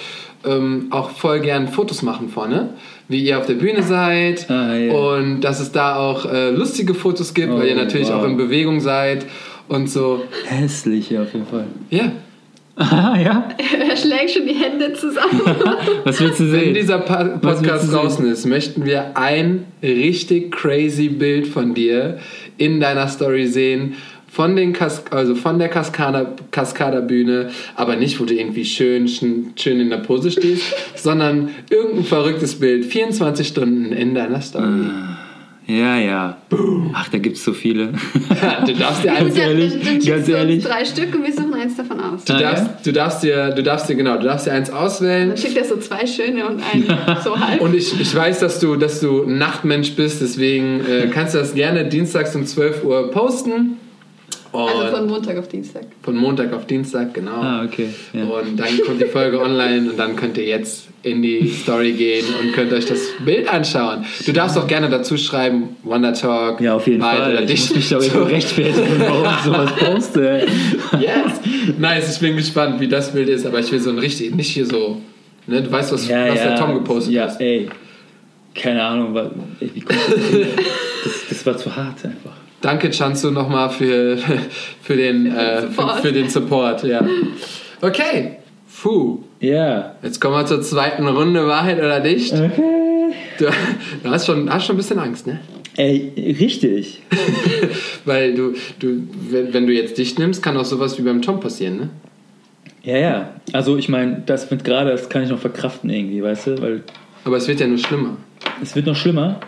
ähm, 0.44 0.88
auch 0.90 1.10
voll 1.10 1.38
gern 1.40 1.68
Fotos 1.68 2.02
machen 2.02 2.28
vorne, 2.30 2.70
wie 3.06 3.22
ihr 3.22 3.38
auf 3.38 3.46
der 3.46 3.54
Bühne 3.54 3.82
seid 3.84 4.50
Ah, 4.50 4.74
ja. 4.74 4.92
und 4.92 5.40
dass 5.42 5.60
es 5.60 5.70
da 5.70 5.96
auch 5.96 6.24
äh, 6.32 6.50
lustige 6.50 6.94
Fotos 6.94 7.34
gibt, 7.34 7.52
weil 7.52 7.68
ihr 7.68 7.74
Oh, 7.76 7.78
natürlich 7.78 8.08
wow. 8.08 8.16
auch 8.16 8.24
in 8.24 8.36
Bewegung 8.36 8.80
seid 8.80 9.24
und 9.68 9.88
so. 9.88 10.24
Hässlich, 10.46 11.10
ja, 11.10 11.22
auf 11.22 11.32
jeden 11.32 11.46
Fall. 11.46 11.64
Ja, 11.90 12.10
Ah, 12.78 13.18
ja? 13.20 13.48
schlägt 13.96 14.30
schon 14.30 14.46
die 14.46 14.54
Hände 14.54 14.92
zusammen. 14.92 15.40
Was 16.04 16.20
willst 16.20 16.40
du 16.40 16.52
Wenn 16.52 16.60
sehen? 16.60 16.74
dieser 16.74 16.98
pa 16.98 17.24
Podcast 17.24 17.92
draußen 17.92 18.30
ist, 18.30 18.46
möchten 18.46 18.84
wir 18.84 19.16
ein 19.16 19.64
richtig 19.82 20.52
crazy 20.52 21.08
Bild 21.08 21.48
von 21.48 21.74
dir 21.74 22.18
in 22.56 22.80
deiner 22.80 23.08
Story 23.08 23.46
sehen. 23.46 23.94
Von, 24.30 24.54
den 24.54 24.74
Kas 24.74 25.02
also 25.10 25.34
von 25.34 25.58
der 25.58 25.68
Kaskada, 25.68 26.34
Kaskaderbühne, 26.50 27.48
aber 27.74 27.96
nicht, 27.96 28.20
wo 28.20 28.24
du 28.24 28.34
irgendwie 28.34 28.64
schön, 28.64 29.08
schön 29.08 29.52
schön 29.56 29.80
in 29.80 29.90
der 29.90 29.96
Pose 29.96 30.30
stehst, 30.30 30.74
sondern 30.94 31.48
irgendein 31.70 32.04
verrücktes 32.04 32.60
Bild, 32.60 32.84
24 32.84 33.48
Stunden 33.48 33.90
in 33.90 34.14
deiner 34.14 34.40
Story. 34.40 34.84
Ja, 35.70 35.96
ja. 35.98 36.38
Ach, 36.94 37.08
da 37.10 37.18
gibt's 37.18 37.44
so 37.44 37.52
viele. 37.52 37.92
du 38.66 38.72
darfst 38.74 39.04
dir 39.04 39.12
eins 39.16 39.36
ehrlich, 39.36 39.74
dann, 39.74 39.98
dann 39.98 40.06
ganz 40.06 40.26
ehrlich. 40.28 40.64
drei 40.64 40.82
Stück 40.86 41.14
und 41.14 41.26
wir 41.26 41.32
suchen 41.32 41.52
eins 41.52 41.76
davon 41.76 42.00
aus. 42.00 42.24
Du 42.24 42.32
Ah, 42.32 42.40
darfst, 42.40 42.64
ja? 42.64 42.78
du 42.84 42.92
darfst 42.92 43.22
dir, 43.22 43.50
du 43.50 43.62
darfst 43.62 43.88
dir, 43.90 43.94
genau, 43.94 44.16
du 44.16 44.24
darfst 44.24 44.46
dir 44.46 44.52
eins 44.52 44.70
auswählen. 44.70 45.28
Dann 45.28 45.36
schickt 45.36 45.58
er 45.58 45.64
so 45.64 45.76
zwei 45.76 46.06
schöne 46.06 46.46
und 46.46 46.62
einen 46.62 46.86
so 47.22 47.38
halb. 47.38 47.60
Und 47.60 47.74
ich, 47.74 48.00
ich 48.00 48.14
weiß, 48.14 48.40
dass 48.40 48.60
du, 48.60 48.76
dass 48.76 49.00
du 49.00 49.24
ein 49.24 49.36
Nachtmensch 49.36 49.94
bist, 49.94 50.22
deswegen 50.22 50.80
äh, 50.86 51.08
kannst 51.12 51.34
du 51.34 51.38
das 51.38 51.54
gerne 51.54 51.84
dienstags 51.86 52.34
um 52.34 52.46
12 52.46 52.84
Uhr 52.84 53.10
posten. 53.10 53.77
Und 54.64 54.82
also 54.84 54.96
von 54.96 55.06
Montag 55.06 55.36
auf 55.38 55.48
Dienstag. 55.48 55.82
von 56.02 56.16
Montag 56.16 56.52
auf 56.52 56.66
Dienstag, 56.66 57.14
genau. 57.14 57.40
Ah, 57.40 57.64
okay. 57.64 57.88
Ja. 58.12 58.24
Und 58.24 58.56
dann 58.58 58.68
kommt 58.86 59.00
die 59.00 59.06
Folge 59.06 59.40
online 59.40 59.90
und 59.90 59.98
dann 59.98 60.16
könnt 60.16 60.36
ihr 60.38 60.44
jetzt 60.46 60.88
in 61.02 61.22
die 61.22 61.48
Story 61.48 61.92
gehen 61.92 62.24
und 62.42 62.52
könnt 62.52 62.72
euch 62.72 62.86
das 62.86 63.00
Bild 63.24 63.48
anschauen. 63.48 64.04
Du 64.26 64.32
darfst 64.32 64.58
auch 64.58 64.66
gerne 64.66 64.88
dazu 64.90 65.16
schreiben, 65.16 65.76
Wonder 65.84 66.12
Talk. 66.12 66.60
Ja, 66.60 66.74
auf 66.74 66.86
jeden 66.86 67.00
Fall. 67.00 67.32
Oder 67.32 67.42
Ich 67.42 67.46
dich. 67.50 67.60
muss 67.68 67.76
mich 67.76 67.88
da 67.88 68.00
So. 68.00 68.10
so 68.10 68.22
rechtfertigen, 68.24 68.86
warum 68.98 69.24
ich 69.24 69.44
sowas 69.44 69.70
poste. 69.76 70.46
Yes. 71.00 71.40
Nice, 71.78 72.14
ich 72.14 72.20
bin 72.20 72.36
gespannt, 72.36 72.80
wie 72.80 72.88
das 72.88 73.12
Bild 73.12 73.28
ist, 73.28 73.46
aber 73.46 73.60
ich 73.60 73.70
will 73.70 73.78
so 73.80 73.90
ein 73.90 73.98
richtig, 73.98 74.34
nicht 74.34 74.48
hier 74.50 74.66
so, 74.66 75.00
ne, 75.46 75.62
du 75.62 75.70
weißt, 75.70 75.92
was, 75.92 76.08
was 76.08 76.34
der 76.34 76.56
Tom 76.56 76.74
gepostet 76.74 77.12
ja, 77.12 77.24
hat. 77.30 77.40
ey. 77.40 77.68
Keine 78.54 78.82
Ahnung, 78.82 79.14
wa- 79.14 79.30
ey, 79.60 79.70
wie 79.74 79.80
kommt 79.80 80.00
das, 80.08 80.14
das, 81.04 81.12
das 81.28 81.46
war 81.46 81.56
zu 81.58 81.76
hart 81.76 82.04
einfach. 82.04 82.37
Danke, 82.60 82.92
Chanzu, 82.92 83.30
nochmal 83.30 83.70
für, 83.70 84.18
für, 84.82 84.96
den, 84.96 85.26
äh, 85.26 85.62
für, 85.62 85.68
Support. 85.68 86.00
für 86.00 86.12
den 86.12 86.28
Support. 86.28 86.84
Ja. 86.84 87.06
Okay, 87.80 88.38
puh. 88.82 89.18
Ja. 89.40 89.94
Jetzt 90.02 90.20
kommen 90.20 90.34
wir 90.34 90.46
zur 90.46 90.62
zweiten 90.62 91.06
Runde, 91.06 91.46
Wahrheit 91.46 91.78
oder 91.78 92.00
Dicht. 92.00 92.32
Okay. 92.32 93.14
Du, 93.38 93.46
du 94.02 94.10
hast, 94.10 94.26
schon, 94.26 94.52
hast 94.52 94.66
schon 94.66 94.74
ein 94.74 94.78
bisschen 94.78 94.98
Angst, 94.98 95.26
ne? 95.26 95.38
Ey, 95.76 96.12
richtig. 96.40 97.02
Weil 98.04 98.34
du, 98.34 98.54
du 98.80 99.02
wenn, 99.30 99.54
wenn 99.54 99.66
du 99.68 99.72
jetzt 99.72 99.96
Dicht 99.96 100.18
nimmst, 100.18 100.42
kann 100.42 100.56
auch 100.56 100.64
sowas 100.64 100.98
wie 100.98 101.02
beim 101.02 101.22
Tom 101.22 101.38
passieren, 101.38 101.76
ne? 101.76 101.90
Ja, 102.82 102.96
ja. 102.96 103.30
Also 103.52 103.76
ich 103.76 103.88
meine, 103.88 104.22
das 104.26 104.50
mit 104.50 104.64
gerade, 104.64 104.90
das 104.90 105.08
kann 105.08 105.22
ich 105.22 105.30
noch 105.30 105.38
verkraften 105.38 105.90
irgendwie, 105.90 106.22
weißt 106.22 106.48
du? 106.48 106.62
Weil 106.62 106.82
Aber 107.24 107.36
es 107.36 107.46
wird 107.46 107.60
ja 107.60 107.66
nur 107.68 107.78
schlimmer. 107.78 108.16
es 108.60 108.74
wird 108.74 108.86
noch 108.86 108.96
schlimmer. 108.96 109.38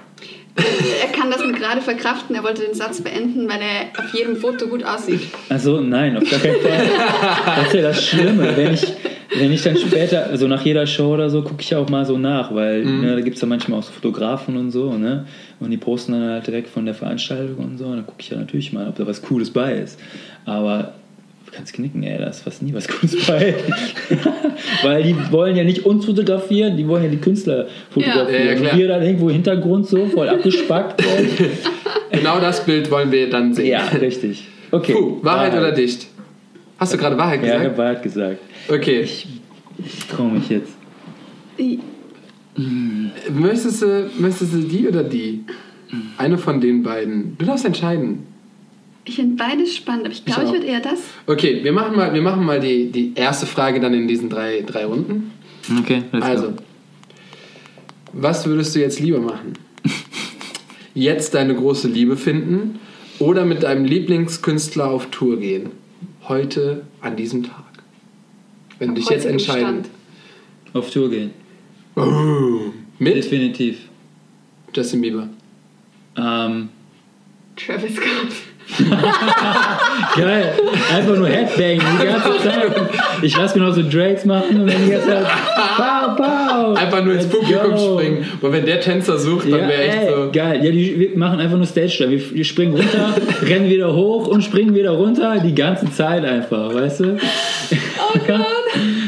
Er 1.31 1.37
kann 1.37 1.43
das 1.43 1.47
mit 1.47 1.61
gerade 1.61 1.81
verkraften. 1.81 2.35
Er 2.35 2.43
wollte 2.43 2.63
den 2.63 2.75
Satz 2.75 3.01
beenden, 3.01 3.49
weil 3.49 3.61
er 3.61 4.03
auf 4.03 4.13
jedem 4.13 4.37
Foto 4.37 4.67
gut 4.67 4.85
aussieht. 4.85 5.21
Also 5.49 5.81
nein, 5.81 6.17
auf 6.17 6.29
gar 6.29 6.41
keinen 6.41 6.61
Fall. 6.61 6.91
Das 7.57 7.67
ist 7.69 7.75
ja 7.75 7.83
das 7.83 8.05
Schlimme. 8.05 8.57
Wenn 8.57 8.75
ich, 8.75 8.87
wenn 9.39 9.53
ich 9.53 9.63
dann 9.63 9.77
später, 9.77 10.27
also 10.27 10.49
nach 10.49 10.63
jeder 10.63 10.87
Show 10.87 11.15
oder 11.15 11.31
so, 11.31 11.43
gucke 11.43 11.63
ich 11.63 11.75
auch 11.77 11.89
mal 11.89 12.05
so 12.05 12.19
nach, 12.19 12.53
weil 12.55 12.85
ne, 12.85 13.15
da 13.15 13.21
gibt 13.21 13.37
es 13.37 13.43
ja 13.43 13.47
manchmal 13.47 13.79
auch 13.79 13.85
so 13.85 13.93
Fotografen 13.93 14.57
und 14.57 14.73
so, 14.73 14.95
ne? 14.95 15.27
Und 15.61 15.71
die 15.71 15.77
posten 15.77 16.13
dann 16.13 16.31
halt 16.31 16.47
direkt 16.47 16.69
von 16.69 16.85
der 16.85 16.95
Veranstaltung 16.95 17.65
und 17.65 17.79
so. 17.79 17.85
Und 17.85 17.97
dann 17.97 18.07
gucke 18.07 18.21
ich 18.21 18.31
ja 18.31 18.37
natürlich 18.37 18.73
mal, 18.73 18.89
ob 18.89 18.97
da 18.97 19.07
was 19.07 19.23
Cooles 19.23 19.51
bei 19.51 19.75
ist. 19.75 20.01
Aber 20.47 20.95
du 21.51 21.57
kannst 21.57 21.73
knicken, 21.73 22.03
ey, 22.03 22.19
da 22.19 22.27
ist 22.29 22.43
fast 22.43 22.63
nie 22.63 22.73
was 22.73 22.87
Cooles 22.89 23.27
bei. 23.27 23.55
weil 24.83 25.03
die 25.03 25.17
wollen 25.31 25.57
ja 25.57 25.65
nicht 25.65 25.85
uns 25.85 26.07
fotografieren, 26.07 26.77
die 26.77 26.87
wollen 26.87 27.05
ja 27.05 27.11
die 27.11 27.17
Künstler 27.19 27.67
fotografieren. 27.91 28.33
Ja, 28.47 28.53
ja, 28.53 28.55
klar. 28.55 28.73
und 28.73 28.79
wir 28.79 28.89
dann 28.89 29.03
irgendwo 29.03 29.29
im 29.29 29.35
Hintergrund 29.35 29.87
so, 29.87 30.07
voll 30.07 30.29
abgespackt. 30.29 31.03
Genau 32.13 32.41
das 32.41 32.65
Bild 32.67 32.91
wollen 32.91 33.13
wir 33.13 33.31
dann 33.31 33.55
sehen. 33.55 33.67
ja, 33.69 33.85
richtig. 34.01 34.49
Okay. 34.73 34.93
Puh, 34.95 35.19
Wahrheit 35.23 35.53
oder 35.55 35.71
Dicht? 35.71 36.09
Hast 36.77 36.93
du 36.93 36.99
gerade 36.99 37.17
Wahrheit 37.17 37.41
Ja, 37.41 37.47
ich 37.47 37.53
gesagt? 37.53 37.65
habe 37.67 37.79
Wahrheit 37.79 38.03
gesagt. 38.03 38.39
Okay. 38.69 39.01
Ich, 39.03 39.29
ich 39.79 40.07
traue 40.07 40.33
mich 40.33 40.49
jetzt. 40.49 40.73
Möchtest 43.33 43.83
du, 43.83 44.11
möchtest 44.19 44.53
du 44.55 44.59
die 44.59 44.89
oder 44.89 45.05
die? 45.05 45.45
Eine 46.19 46.37
von 46.37 46.61
den 46.61 46.83
beiden. 46.83 47.37
Du 47.39 47.47
darfst 47.47 47.65
entscheiden. 47.65 48.27
Ich 49.11 49.17
finde 49.17 49.43
beides 49.43 49.75
spannend, 49.75 50.05
aber 50.05 50.13
ich 50.15 50.25
glaube, 50.25 50.43
ich, 50.43 50.49
auch. 50.49 50.53
würde 50.53 50.67
eher 50.67 50.79
das. 50.79 51.01
Okay, 51.27 51.65
wir 51.65 51.73
machen 51.73 51.97
mal, 51.97 52.15
wir 52.15 52.23
machen 52.23 52.45
mal 52.45 52.61
die, 52.61 52.93
die 52.93 53.13
erste 53.17 53.45
Frage 53.45 53.81
dann 53.81 53.93
in 53.93 54.07
diesen 54.07 54.31
drei, 54.31 54.63
drei 54.65 54.85
Runden. 54.85 55.33
Okay, 55.81 56.05
let's 56.13 56.25
Also, 56.25 56.51
go. 56.51 56.57
was 58.13 58.47
würdest 58.47 58.73
du 58.77 58.79
jetzt 58.79 59.01
lieber 59.01 59.19
machen? 59.19 59.55
Jetzt 60.95 61.35
deine 61.35 61.57
große 61.57 61.89
Liebe 61.89 62.17
finden 62.17 62.79
oder 63.19 63.45
mit 63.45 63.65
deinem 63.65 63.85
Lieblingskünstler 63.85 64.89
auf 64.89 65.07
Tour 65.11 65.41
gehen? 65.41 65.71
Heute, 66.29 66.85
an 67.01 67.17
diesem 67.17 67.43
Tag. 67.43 67.65
Wenn 68.79 68.91
du 68.91 68.95
dich 69.01 69.11
jetzt 69.11 69.27
entscheiden. 69.27 69.85
Stand. 69.85 69.91
Auf 70.73 70.89
Tour 70.93 71.11
gehen. 71.11 71.33
Oh, 71.97 72.71
mit 73.01 73.17
Definitiv. 73.17 73.79
Justin 74.73 75.01
Bieber. 75.01 75.29
Ähm, 76.17 76.69
Travis 77.57 77.97
Scott. 77.97 78.50
geil. 80.17 80.53
Einfach 80.95 81.17
nur 81.17 81.29
Headbang 81.29 81.79
die 82.01 82.07
ganze 82.07 82.39
Zeit. 82.49 82.73
Ich 83.23 83.37
lasse 83.37 83.59
mir 83.59 83.67
noch 83.67 83.75
so 83.75 83.83
Drakes 83.89 84.25
machen 84.25 84.61
und 84.61 84.67
dann 84.71 84.85
die 84.85 84.91
ganze 84.91 85.07
Zeit. 85.09 85.27
Pow, 85.77 86.17
pow. 86.17 86.77
Einfach 86.79 87.05
nur 87.05 87.15
ins 87.15 87.27
Publikum 87.27 87.73
go. 87.75 87.99
springen. 87.99 88.27
Und 88.41 88.53
wenn 88.53 88.65
der 88.65 88.81
Tänzer 88.81 89.19
sucht, 89.19 89.45
dann 89.51 89.61
Ja, 89.61 89.69
wäre 89.69 89.83
echt 89.83 89.99
ey, 90.03 90.09
so. 90.09 90.31
geil. 90.33 90.65
Ja, 90.65 90.71
die 90.71 90.99
wir 90.99 91.19
machen 91.19 91.41
einfach 91.41 91.57
nur 91.57 91.67
Stage. 91.67 92.07
Wir, 92.09 92.35
wir 92.35 92.45
springen 92.45 92.75
runter, 92.75 93.15
rennen 93.43 93.69
wieder 93.71 93.95
hoch 93.95 94.27
und 94.29 94.43
springen 94.43 94.75
wieder 94.75 94.91
runter. 94.93 95.39
Die 95.45 95.55
ganze 95.55 95.91
Zeit 95.93 96.25
einfach, 96.25 96.73
weißt 96.75 97.01
du? 97.01 97.17
Oh 98.15 98.19
Gott. 98.27 98.47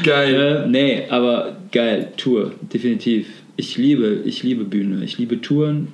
Geil. 0.03 0.65
Äh, 0.65 0.69
nee, 0.69 1.03
aber 1.09 1.53
geil, 1.71 2.09
Tour, 2.17 2.53
definitiv. 2.73 3.27
Ich 3.57 3.77
liebe, 3.77 4.19
ich 4.25 4.43
liebe 4.43 4.65
Bühne, 4.65 5.05
ich 5.05 5.19
liebe 5.19 5.41
Touren, 5.41 5.89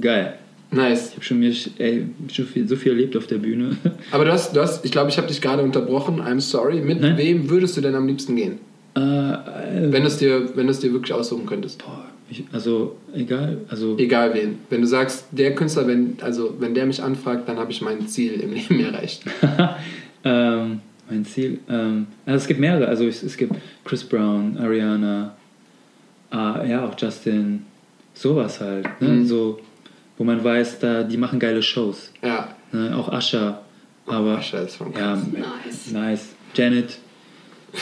geil. 0.00 0.34
Nice. 0.74 1.08
Ich 1.10 1.14
habe 1.14 1.24
schon, 1.24 1.38
mir, 1.38 1.52
ey, 1.78 2.06
schon 2.32 2.46
viel, 2.46 2.68
so 2.68 2.76
viel 2.76 2.92
erlebt 2.92 3.16
auf 3.16 3.26
der 3.26 3.38
Bühne. 3.38 3.76
Aber 4.10 4.24
du 4.24 4.32
hast, 4.32 4.54
du 4.54 4.60
hast 4.60 4.84
ich 4.84 4.90
glaube, 4.92 5.10
ich 5.10 5.16
habe 5.18 5.26
dich 5.28 5.40
gerade 5.40 5.62
unterbrochen. 5.62 6.20
I'm 6.20 6.40
sorry. 6.40 6.80
Mit 6.80 7.00
Nein. 7.00 7.16
wem 7.16 7.50
würdest 7.50 7.76
du 7.76 7.80
denn 7.80 7.94
am 7.94 8.06
liebsten 8.06 8.36
gehen? 8.36 8.58
äh, 8.96 9.00
äh, 9.00 9.92
Wenn 9.92 10.02
du 10.02 10.08
es 10.08 10.18
dir, 10.18 10.56
wenn 10.56 10.66
dir 10.66 10.92
wirklich 10.92 11.12
aussuchen 11.12 11.46
könntest. 11.46 11.82
boah, 11.84 12.04
ich, 12.30 12.44
also, 12.52 12.96
egal, 13.14 13.58
also, 13.68 13.98
Egal 13.98 14.34
wen. 14.34 14.58
Wenn 14.70 14.80
du 14.80 14.86
sagst, 14.86 15.26
der 15.30 15.54
Künstler, 15.54 15.86
wenn, 15.86 16.16
also 16.20 16.54
wenn 16.58 16.74
der 16.74 16.86
mich 16.86 17.02
anfragt, 17.02 17.48
dann 17.48 17.58
habe 17.58 17.70
ich 17.70 17.82
mein 17.82 18.06
Ziel 18.08 18.34
im 18.40 18.52
Leben 18.54 18.80
erreicht. 18.80 19.22
ähm, 20.24 20.80
mein 21.08 21.24
Ziel, 21.26 21.58
ähm, 21.68 22.06
also 22.24 22.38
es 22.38 22.46
gibt 22.46 22.60
mehrere, 22.60 22.88
also 22.88 23.04
es, 23.06 23.22
es 23.22 23.36
gibt 23.36 23.54
Chris 23.84 24.02
Brown, 24.04 24.56
Ariana, 24.58 25.36
äh, 26.32 26.70
ja, 26.70 26.86
auch 26.86 26.94
Justin, 26.98 27.64
sowas 28.14 28.60
halt, 28.60 28.86
ne? 29.02 29.08
Mhm. 29.08 29.26
so, 29.26 29.60
wo 30.18 30.24
man 30.24 30.42
weiß, 30.42 30.78
da, 30.80 31.02
die 31.02 31.16
machen 31.16 31.38
geile 31.38 31.62
Shows, 31.62 32.12
Ja. 32.22 32.48
ne? 32.72 32.94
auch 32.96 33.12
Usher, 33.12 33.60
aber, 34.06 34.38
Usher 34.38 34.62
ist 34.62 34.78
ja, 34.80 34.86
krass. 34.90 35.20
Nice. 35.32 35.90
nice, 35.92 36.28
Janet, 36.54 36.98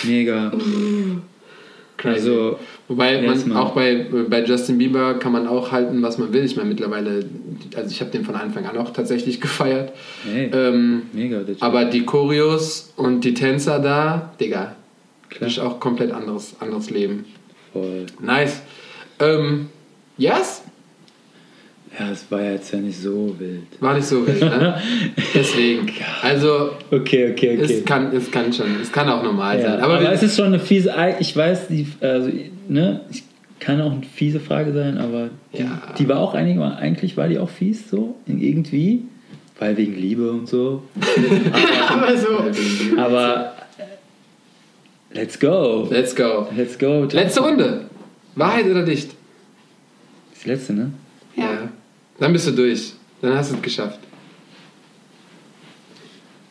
mega, 0.04 0.50
Crazy. 1.98 2.14
also, 2.16 2.58
Wobei 2.88 3.22
man 3.22 3.52
auch 3.56 3.74
bei, 3.74 4.06
bei 4.28 4.42
Justin 4.44 4.76
Bieber 4.78 5.14
kann 5.14 5.32
man 5.32 5.46
auch 5.46 5.70
halten, 5.72 6.02
was 6.02 6.18
man 6.18 6.32
will. 6.32 6.44
Ich 6.44 6.56
meine, 6.56 6.68
mittlerweile, 6.68 7.24
also 7.76 7.90
ich 7.90 8.00
habe 8.00 8.10
den 8.10 8.24
von 8.24 8.34
Anfang 8.34 8.66
an 8.66 8.76
auch 8.76 8.92
tatsächlich 8.92 9.40
gefeiert. 9.40 9.92
hey, 10.24 10.50
Ähm, 10.52 11.02
mega, 11.12 11.42
aber 11.60 11.84
die 11.86 12.04
Choreos 12.04 12.92
und 12.96 13.22
die 13.24 13.34
Tänzer 13.34 13.78
da, 13.78 14.32
Digga, 14.40 14.74
Klar. 15.30 15.48
ist 15.48 15.58
auch 15.60 15.78
komplett 15.80 16.10
anderes, 16.12 16.56
anderes 16.60 16.90
Leben. 16.90 17.24
voll. 17.72 18.06
Nice. 18.20 18.60
Ähm, 19.20 19.68
yes? 20.18 20.62
Ja, 21.98 22.10
es 22.10 22.30
war 22.30 22.40
ja 22.42 22.52
jetzt 22.52 22.72
ja 22.72 22.78
nicht 22.78 22.98
so 22.98 23.34
wild. 23.38 23.64
War 23.80 23.94
nicht 23.94 24.06
so 24.06 24.26
wild, 24.26 24.40
ne? 24.40 24.80
Deswegen. 25.34 25.90
Also, 26.22 26.70
Okay, 26.90 27.32
okay, 27.32 27.58
okay. 27.58 27.60
es 27.60 27.84
kann, 27.84 28.14
es 28.16 28.30
kann 28.30 28.50
schon, 28.52 28.80
es 28.80 28.90
kann 28.90 29.08
auch 29.10 29.22
normal 29.22 29.58
Ja, 29.60 29.72
sein. 29.72 29.80
aber 29.80 29.94
Aber, 29.98 30.12
es 30.12 30.22
ist 30.22 30.36
schon 30.36 30.46
eine 30.46 30.58
fiese, 30.58 30.92
ich 31.20 31.36
weiß, 31.36 31.68
die, 31.68 31.86
also, 32.00 32.30
ne, 32.68 33.02
ich 33.10 33.24
kann 33.60 33.80
auch 33.82 33.92
eine 33.92 34.02
fiese 34.04 34.40
Frage 34.40 34.72
sein, 34.72 34.96
aber 34.96 35.28
die, 35.52 35.58
Ja. 35.62 35.82
die 35.98 36.08
war 36.08 36.18
auch 36.18 36.32
einig, 36.34 36.58
eigentlich 36.58 37.16
war 37.18 37.28
die 37.28 37.38
auch 37.38 37.50
fies 37.50 37.90
so, 37.90 38.16
irgendwie, 38.26 39.02
weil 39.58 39.76
wegen 39.76 39.94
Liebe 39.94 40.30
und 40.32 40.48
so. 40.48 40.82
Aber 41.90 42.16
so. 42.16 42.98
Aber 42.98 43.52
let's 45.12 45.38
go. 45.38 45.86
let's 45.90 46.16
go. 46.16 46.48
Let's 46.56 46.76
go. 46.78 47.06
Letzte 47.12 47.40
Runde. 47.42 47.82
Wahrheit 48.34 48.64
oder 48.66 48.82
Dicht? 48.82 49.10
Das 50.34 50.46
letzte, 50.46 50.72
ne? 50.72 50.90
Ja. 51.36 51.68
Dann 52.22 52.32
bist 52.32 52.46
du 52.46 52.52
durch. 52.52 52.92
Dann 53.20 53.34
hast 53.34 53.50
du 53.50 53.56
es 53.56 53.62
geschafft. 53.62 53.98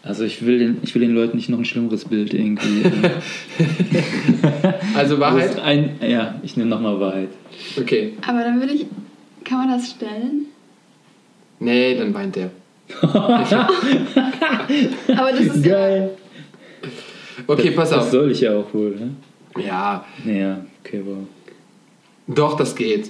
Also 0.03 0.25
ich 0.25 0.45
will, 0.45 0.59
den, 0.59 0.79
ich 0.81 0.93
will 0.93 1.01
den 1.01 1.13
Leuten 1.15 1.37
nicht 1.37 1.47
noch 1.47 1.59
ein 1.59 1.63
schlimmeres 1.63 2.03
Bild 2.03 2.33
irgendwie. 2.33 2.81
äh, 2.83 3.11
Also 4.95 5.15
das 5.15 5.19
Wahrheit? 5.21 5.57
ein, 5.59 5.95
ja, 6.01 6.35
ich 6.43 6.57
nehme 6.57 6.69
nochmal 6.69 6.99
Wahrheit. 6.99 7.29
Okay. 7.79 8.17
Aber 8.27 8.39
dann 8.43 8.59
würde 8.59 8.73
ich. 8.73 8.85
Kann 9.45 9.59
man 9.59 9.69
das 9.77 9.91
stellen? 9.91 10.47
Nee, 11.59 11.95
dann 11.97 12.13
weint 12.13 12.35
der. 12.35 12.49
Aber 13.01 13.45
das 15.31 15.55
ist 15.55 15.65
ja. 15.65 15.71
Geil. 15.71 16.09
Okay, 17.47 17.71
pass 17.71 17.91
Das 17.91 17.99
auf. 17.99 18.11
soll 18.11 18.31
ich 18.31 18.41
ja 18.41 18.57
auch 18.57 18.73
wohl, 18.73 18.91
ne? 18.91 19.11
Ja, 19.63 20.03
Naja, 20.25 20.65
okay, 20.83 21.01
wow. 21.05 21.19
doch, 22.27 22.57
das 22.57 22.75
geht. 22.75 23.09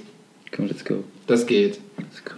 Komm, 0.56 0.68
let's 0.68 0.86
go. 0.86 1.04
Das 1.26 1.46
geht. 1.48 1.80
Let's 1.98 2.24
go. 2.24 2.34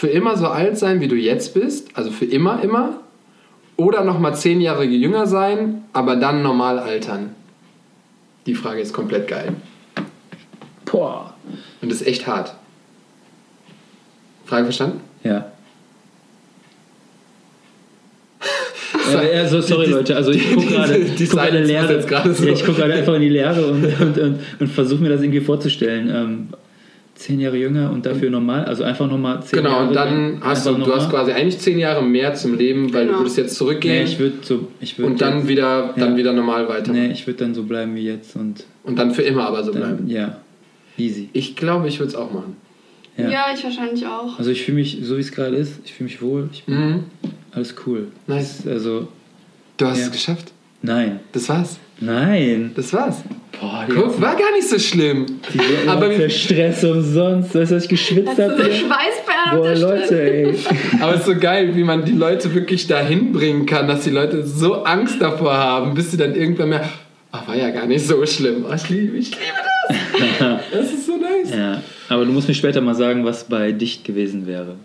Für 0.00 0.06
immer 0.08 0.34
so 0.38 0.46
alt 0.46 0.78
sein, 0.78 1.02
wie 1.02 1.08
du 1.08 1.14
jetzt 1.14 1.52
bist, 1.52 1.88
also 1.92 2.10
für 2.10 2.24
immer, 2.24 2.62
immer. 2.62 3.00
Oder 3.76 4.02
nochmal 4.02 4.34
zehn 4.34 4.62
Jahre 4.62 4.82
jünger 4.82 5.26
sein, 5.26 5.84
aber 5.92 6.16
dann 6.16 6.42
normal 6.42 6.78
altern. 6.78 7.34
Die 8.46 8.54
Frage 8.54 8.80
ist 8.80 8.94
komplett 8.94 9.28
geil. 9.28 9.52
Boah. 10.86 11.34
Und 11.82 11.92
ist 11.92 12.06
echt 12.06 12.26
hart. 12.26 12.54
Frage 14.46 14.64
verstanden? 14.64 15.00
Ja. 15.22 15.52
Äh, 19.12 19.38
also, 19.40 19.60
sorry 19.60 19.86
Die- 19.86 19.92
Leute, 19.92 20.16
also 20.16 20.30
ich 20.30 20.54
gucke 20.54 20.66
gerade 20.66 20.98
guck 21.00 21.42
Leere. 21.66 22.02
so. 22.02 22.44
Ja, 22.46 22.52
ich 22.52 22.64
gucke 22.64 22.78
gerade 22.80 22.94
einfach 22.94 23.14
in 23.14 23.22
die 23.22 23.28
Leere 23.28 23.66
und, 23.66 23.84
und, 23.84 24.18
und, 24.18 24.40
und 24.60 24.68
versuche 24.68 25.02
mir 25.02 25.08
das 25.10 25.20
irgendwie 25.20 25.40
vorzustellen. 25.40 26.08
Ähm, 26.08 26.48
zehn 27.20 27.38
Jahre 27.38 27.56
jünger 27.58 27.90
und 27.92 28.06
dafür 28.06 28.30
normal, 28.30 28.64
also 28.64 28.82
einfach 28.82 29.06
nochmal 29.08 29.42
zehn 29.42 29.58
Genau, 29.58 29.70
Jahre. 29.76 29.88
und 29.88 29.94
dann 29.94 30.38
hast 30.40 30.66
du, 30.66 30.74
du 30.74 30.94
hast 30.94 31.10
quasi 31.10 31.32
eigentlich 31.32 31.58
zehn 31.58 31.78
Jahre 31.78 32.02
mehr 32.02 32.34
zum 32.34 32.56
Leben, 32.56 32.92
weil 32.94 33.04
Genau. 33.04 33.18
du 33.18 33.24
würdest 33.24 33.36
jetzt 33.36 33.50
Nee, 33.52 33.56
zurückgehen 33.58 34.04
ich 34.06 34.18
würde 34.18 34.36
so, 34.42 34.68
ich 34.80 34.98
würd 34.98 35.10
und 35.10 35.20
dann 35.20 35.38
jetzt- 35.40 35.48
wieder, 35.48 35.92
dann 35.96 36.12
ja. 36.12 36.16
wieder 36.16 36.32
normal 36.32 36.68
weiter. 36.68 36.92
Nee, 36.92 37.10
ich 37.12 37.26
würde 37.26 37.40
dann 37.44 37.54
so 37.54 37.64
bleiben 37.64 37.94
wie 37.94 38.04
jetzt 38.06 38.36
und 38.36 38.64
Und 38.84 38.98
dann 38.98 39.10
für 39.12 39.22
immer 39.22 39.44
aber 39.46 39.62
so 39.64 39.70
dann, 39.72 39.82
bleiben. 39.82 40.08
ja, 40.08 40.38
easy. 40.96 41.28
Ich 41.34 41.56
glaube, 41.56 41.88
ich 41.88 41.98
würde 41.98 42.08
es 42.08 42.14
auch 42.16 42.32
machen. 42.32 42.56
Ja. 43.18 43.28
Ja, 43.28 43.44
ich 43.54 43.62
wahrscheinlich 43.62 44.06
auch. 44.06 44.38
Also 44.38 44.50
ich 44.50 44.62
fühle 44.62 44.76
mich, 44.76 44.98
so 45.02 45.16
wie 45.16 45.20
es 45.20 45.30
gerade 45.30 45.54
ist, 45.56 45.74
ich 45.84 45.92
fühle 45.92 46.08
mich 46.08 46.22
wohl, 46.22 46.48
ich 46.52 46.64
bin 46.64 46.74
Mhm. 46.74 47.04
alles 47.52 47.74
cool. 47.86 48.08
Nice. 48.26 48.66
Also, 48.66 49.08
Du 49.76 49.86
hast 49.86 49.98
Ja. 49.98 50.04
es 50.06 50.12
geschafft. 50.12 50.52
nein, 50.82 51.20
Das 51.32 51.48
war's. 51.50 51.78
Nein. 52.00 52.72
Das 52.74 52.92
war's. 52.92 53.22
Boah, 53.60 53.84
die 53.86 53.92
Guck, 53.92 54.20
war 54.20 54.36
gar 54.36 54.52
nicht 54.52 54.68
so 54.68 54.78
schlimm. 54.78 55.26
Aber 55.86 56.06
Aber, 56.06 56.08
der 56.08 56.30
Stress 56.30 56.82
umsonst, 56.84 57.54
was 57.54 57.70
ich 57.70 57.88
geschwitzt 57.88 58.38
habe? 58.38 58.56
so 58.56 58.62
Schweißperlen 58.62 59.50
auf 59.50 59.56
Boah? 59.56 59.74
Leute, 59.74 60.22
ey. 60.22 60.54
aber 61.00 61.14
es 61.14 61.20
ist 61.20 61.26
so 61.26 61.36
geil, 61.36 61.76
wie 61.76 61.84
man 61.84 62.04
die 62.04 62.12
Leute 62.12 62.54
wirklich 62.54 62.86
dahin 62.86 63.32
bringen 63.32 63.66
kann, 63.66 63.86
dass 63.86 64.04
die 64.04 64.10
Leute 64.10 64.46
so 64.46 64.84
Angst 64.84 65.20
davor 65.20 65.54
haben, 65.54 65.94
bis 65.94 66.10
sie 66.10 66.16
dann 66.16 66.34
irgendwann 66.34 66.70
mehr. 66.70 66.88
Ach, 67.32 67.46
war 67.46 67.56
ja 67.56 67.70
gar 67.70 67.86
nicht 67.86 68.06
so 68.06 68.24
schlimm. 68.26 68.64
Oh, 68.68 68.74
ich 68.74 68.88
liebe, 68.88 69.16
ich 69.16 69.30
liebe 69.30 69.40
das. 69.62 69.70
Das 70.72 70.92
ist 70.92 71.06
so 71.06 71.16
nice. 71.16 71.54
Ja, 71.54 71.82
aber 72.08 72.24
du 72.24 72.32
musst 72.32 72.48
mir 72.48 72.54
später 72.54 72.80
mal 72.80 72.94
sagen, 72.94 73.24
was 73.24 73.44
bei 73.44 73.72
dicht 73.72 74.04
gewesen 74.04 74.46
wäre. 74.46 74.76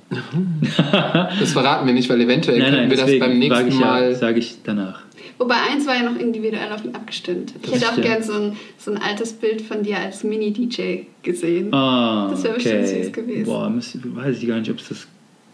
Das 1.39 1.51
verraten 1.53 1.85
wir 1.87 1.93
nicht, 1.93 2.09
weil 2.09 2.21
eventuell 2.21 2.57
nein, 2.57 2.69
können 2.69 2.89
nein, 2.89 2.91
wir 2.91 2.97
das 2.97 3.19
beim 3.19 3.39
nächsten 3.39 3.67
ich 3.67 3.79
ja, 3.79 3.85
Mal. 3.85 4.15
sage 4.15 4.39
ich 4.39 4.57
danach. 4.63 5.01
Wobei 5.37 5.55
eins 5.69 5.85
war 5.85 5.95
ja 5.95 6.03
noch 6.09 6.17
individuell 6.17 6.71
auf 6.71 6.85
ihn 6.85 6.95
abgestimmt. 6.95 7.53
Ich 7.61 7.71
Das 7.71 7.81
hätte 7.81 7.91
auch 7.91 8.01
gern 8.01 8.23
so 8.23 8.33
ein, 8.33 8.57
so 8.77 8.91
ein 8.91 8.97
altes 8.97 9.33
Bild 9.33 9.61
von 9.61 9.83
dir 9.83 9.97
als 9.99 10.23
Mini-DJ 10.23 11.07
gesehen. 11.23 11.73
Ah, 11.73 12.29
Das 12.29 12.43
wäre 12.43 12.53
bestimmt 12.55 12.85
okay. 12.85 13.03
süß 13.03 13.11
gewesen. 13.11 13.45
Boah, 13.45 13.73
weiß 13.75 14.41
ich 14.41 14.47
gar 14.47 14.59
nicht, 14.59 14.71
ob 14.71 14.79
es 14.79 14.89
das 14.89 15.07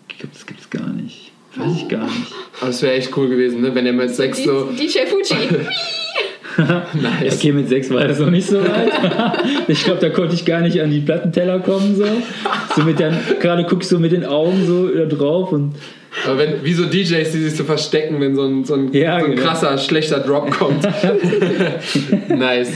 gibt. 0.08 0.36
Das 0.36 0.46
gibt 0.46 0.60
es 0.60 0.70
gar 0.70 0.90
nicht. 0.94 1.32
Weiß 1.56 1.76
ich 1.76 1.88
gar 1.90 2.06
nicht. 2.06 2.32
Aber 2.62 2.70
es 2.70 2.82
wäre 2.82 2.94
echt 2.94 3.16
cool 3.18 3.28
gewesen, 3.28 3.62
ne? 3.62 3.74
wenn 3.74 3.86
er 3.86 3.94
mit 3.94 4.14
sechs 4.14 4.44
so. 4.44 4.70
DJ 4.72 5.00
Fuji. 5.08 5.38
Nice. 6.58 7.38
okay, 7.38 7.52
mit 7.54 7.70
sechs 7.70 7.90
war 7.90 8.06
das 8.08 8.20
noch 8.20 8.30
nicht 8.30 8.48
so 8.48 8.62
weit. 8.62 8.92
ich 9.68 9.84
glaube, 9.84 10.02
da 10.02 10.10
konnte 10.10 10.36
ich 10.36 10.46
gar 10.46 10.62
nicht 10.62 10.82
an 10.82 10.92
die 10.92 11.00
Plattenteller 11.00 11.60
kommen. 11.60 11.96
So, 11.96 12.06
so 12.76 12.84
mit 12.84 13.00
der, 13.00 13.18
gerade 13.40 13.64
guckst 13.64 13.92
du 13.92 14.00
mit 14.00 14.12
den 14.12 14.26
Augen 14.26 14.66
so 14.66 14.90
da 14.90 15.06
drauf 15.06 15.52
und 15.52 15.76
Aber 16.26 16.38
wenn, 16.38 16.64
wie 16.64 16.74
so 16.74 16.86
DJs, 16.86 17.32
die 17.32 17.40
sich 17.40 17.56
so 17.56 17.64
verstecken, 17.64 18.20
wenn 18.20 18.36
so 18.36 18.44
ein, 18.44 18.66
so 18.66 18.74
ein, 18.74 18.92
Ja, 18.94 19.20
so 19.20 19.26
ein 19.26 19.32
genau. 19.32 19.44
krasser, 19.44 19.78
schlechter 19.78 20.20
Drop 20.20 20.52
kommt. 20.52 20.84
nice. 22.30 22.72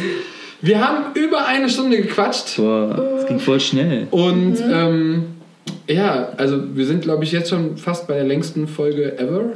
Wir 0.62 0.86
haben 0.86 1.14
über 1.16 1.46
eine 1.46 1.70
Stunde 1.70 1.98
gequatscht 1.98 2.56
boah, 2.58 3.14
das 3.18 3.28
ging 3.28 3.40
voll 3.40 3.60
schnell. 3.60 4.08
und 4.10 4.58
ähm, 4.62 5.26
ja, 5.88 6.30
also 6.38 6.76
wir 6.76 6.86
sind, 6.86 7.04
glaube 7.04 7.24
ich, 7.24 7.32
jetzt 7.32 7.50
schon 7.50 7.78
fast 7.78 8.08
bei 8.08 8.16
der 8.16 8.24
längsten 8.24 8.68
Folge 8.68 9.18
ever. 9.20 9.54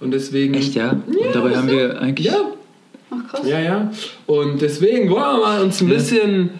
Und 0.00 0.12
deswegen. 0.12 0.54
Echt, 0.54 0.74
ja? 0.74 0.90
Und 1.06 1.34
dabei 1.34 1.56
haben 1.56 1.70
wir 1.70 2.00
eigentlich. 2.00 2.26
Ja, 2.26 2.52
Ach 3.10 3.30
krass. 3.30 3.46
ja, 3.46 3.60
ja. 3.60 3.90
Und 4.26 4.60
deswegen 4.60 5.08
wollen 5.10 5.22
wir 5.22 5.40
mal 5.40 5.62
uns 5.62 5.80
ein 5.80 5.88
bisschen 5.88 6.50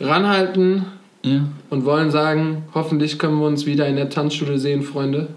ranhalten 0.00 0.84
ja. 1.24 1.44
und 1.70 1.84
wollen 1.84 2.10
sagen, 2.10 2.64
hoffentlich 2.74 3.18
können 3.18 3.38
wir 3.38 3.46
uns 3.46 3.66
wieder 3.66 3.86
in 3.88 3.96
der 3.96 4.10
Tanzschule 4.10 4.58
sehen, 4.58 4.82
Freunde. 4.82 5.28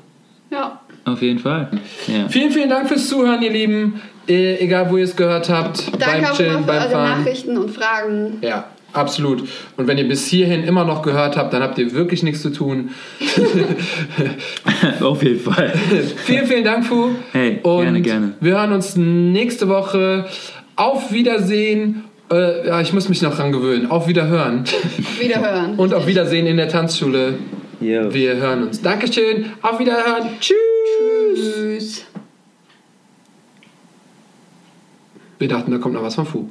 Ja. 0.52 0.82
Auf 1.06 1.22
jeden 1.22 1.40
Fall. 1.40 1.70
Ja. 2.08 2.28
Vielen, 2.30 2.52
vielen 2.52 2.70
Dank 2.70 2.88
fürs 2.88 3.08
Zuhören, 3.08 3.42
ihr 3.42 3.52
Lieben. 3.52 4.02
Äh, 4.28 4.64
egal, 4.64 4.92
wo 4.92 4.98
ihr 4.98 5.06
es 5.06 5.16
gehört 5.16 5.50
habt. 5.50 5.88
Danke 6.00 6.06
beim 6.06 6.26
auch 6.26 6.38
Chillen, 6.38 6.52
immer 6.52 6.62
für 6.62 6.68
beim 6.68 6.82
eure 6.82 6.90
Fahren. 6.92 7.20
Nachrichten 7.20 7.58
und 7.58 7.72
Fragen. 7.72 8.38
Ja, 8.42 8.66
absolut. 8.94 9.44
Und 9.78 9.88
wenn 9.88 9.98
ihr 9.98 10.08
bis 10.08 10.28
hierhin 10.28 10.64
immer 10.64 10.86
noch 10.86 11.02
gehört 11.02 11.38
habt, 11.38 11.54
dann 11.54 11.64
habt 11.64 11.80
ihr 11.80 11.92
wirklich 11.94 12.22
nichts 12.22 12.42
zu 12.44 12.52
tun. 12.52 12.92
Auf 15.02 15.24
jeden 15.24 15.40
Fall. 15.40 15.74
vielen, 16.18 16.46
vielen 16.46 16.64
Dank, 16.64 16.86
Fu. 16.86 17.10
Hey, 17.32 17.60
Und 17.64 17.84
gerne, 17.84 18.02
gerne. 18.02 18.34
wir 18.40 18.52
hören 18.54 18.74
uns 18.74 18.96
nächste 18.96 19.68
Woche. 19.70 20.26
Auf 20.76 21.12
Wiedersehen. 21.12 22.04
Äh, 22.32 22.68
ja, 22.68 22.80
ich 22.80 22.94
muss 22.94 23.10
mich 23.10 23.22
noch 23.22 23.36
dran 23.36 23.52
gewöhnen. 23.52 23.90
Auf 23.90 24.08
Wiederhören. 24.08 24.62
Auf 24.62 25.20
Wiederhören. 25.20 25.74
Und 25.78 25.94
auf 25.94 26.06
Wiedersehen 26.08 26.46
in 26.46 26.58
der 26.58 26.70
Tanzschule. 26.70 27.34
Jo. 27.82 28.14
Wir 28.14 28.36
hören 28.36 28.68
uns. 28.68 28.80
Dankeschön. 28.82 29.54
Auf 29.64 29.80
Wiederhören. 29.80 30.40
Tschüss. 30.40 30.56
Tschüss. 31.36 32.06
Wir 35.40 35.48
dachten, 35.48 35.72
da 35.72 35.80
kommt 35.80 35.96
noch 35.96 36.04
was 36.04 36.14
von 36.14 36.28
Fu. 36.28 36.50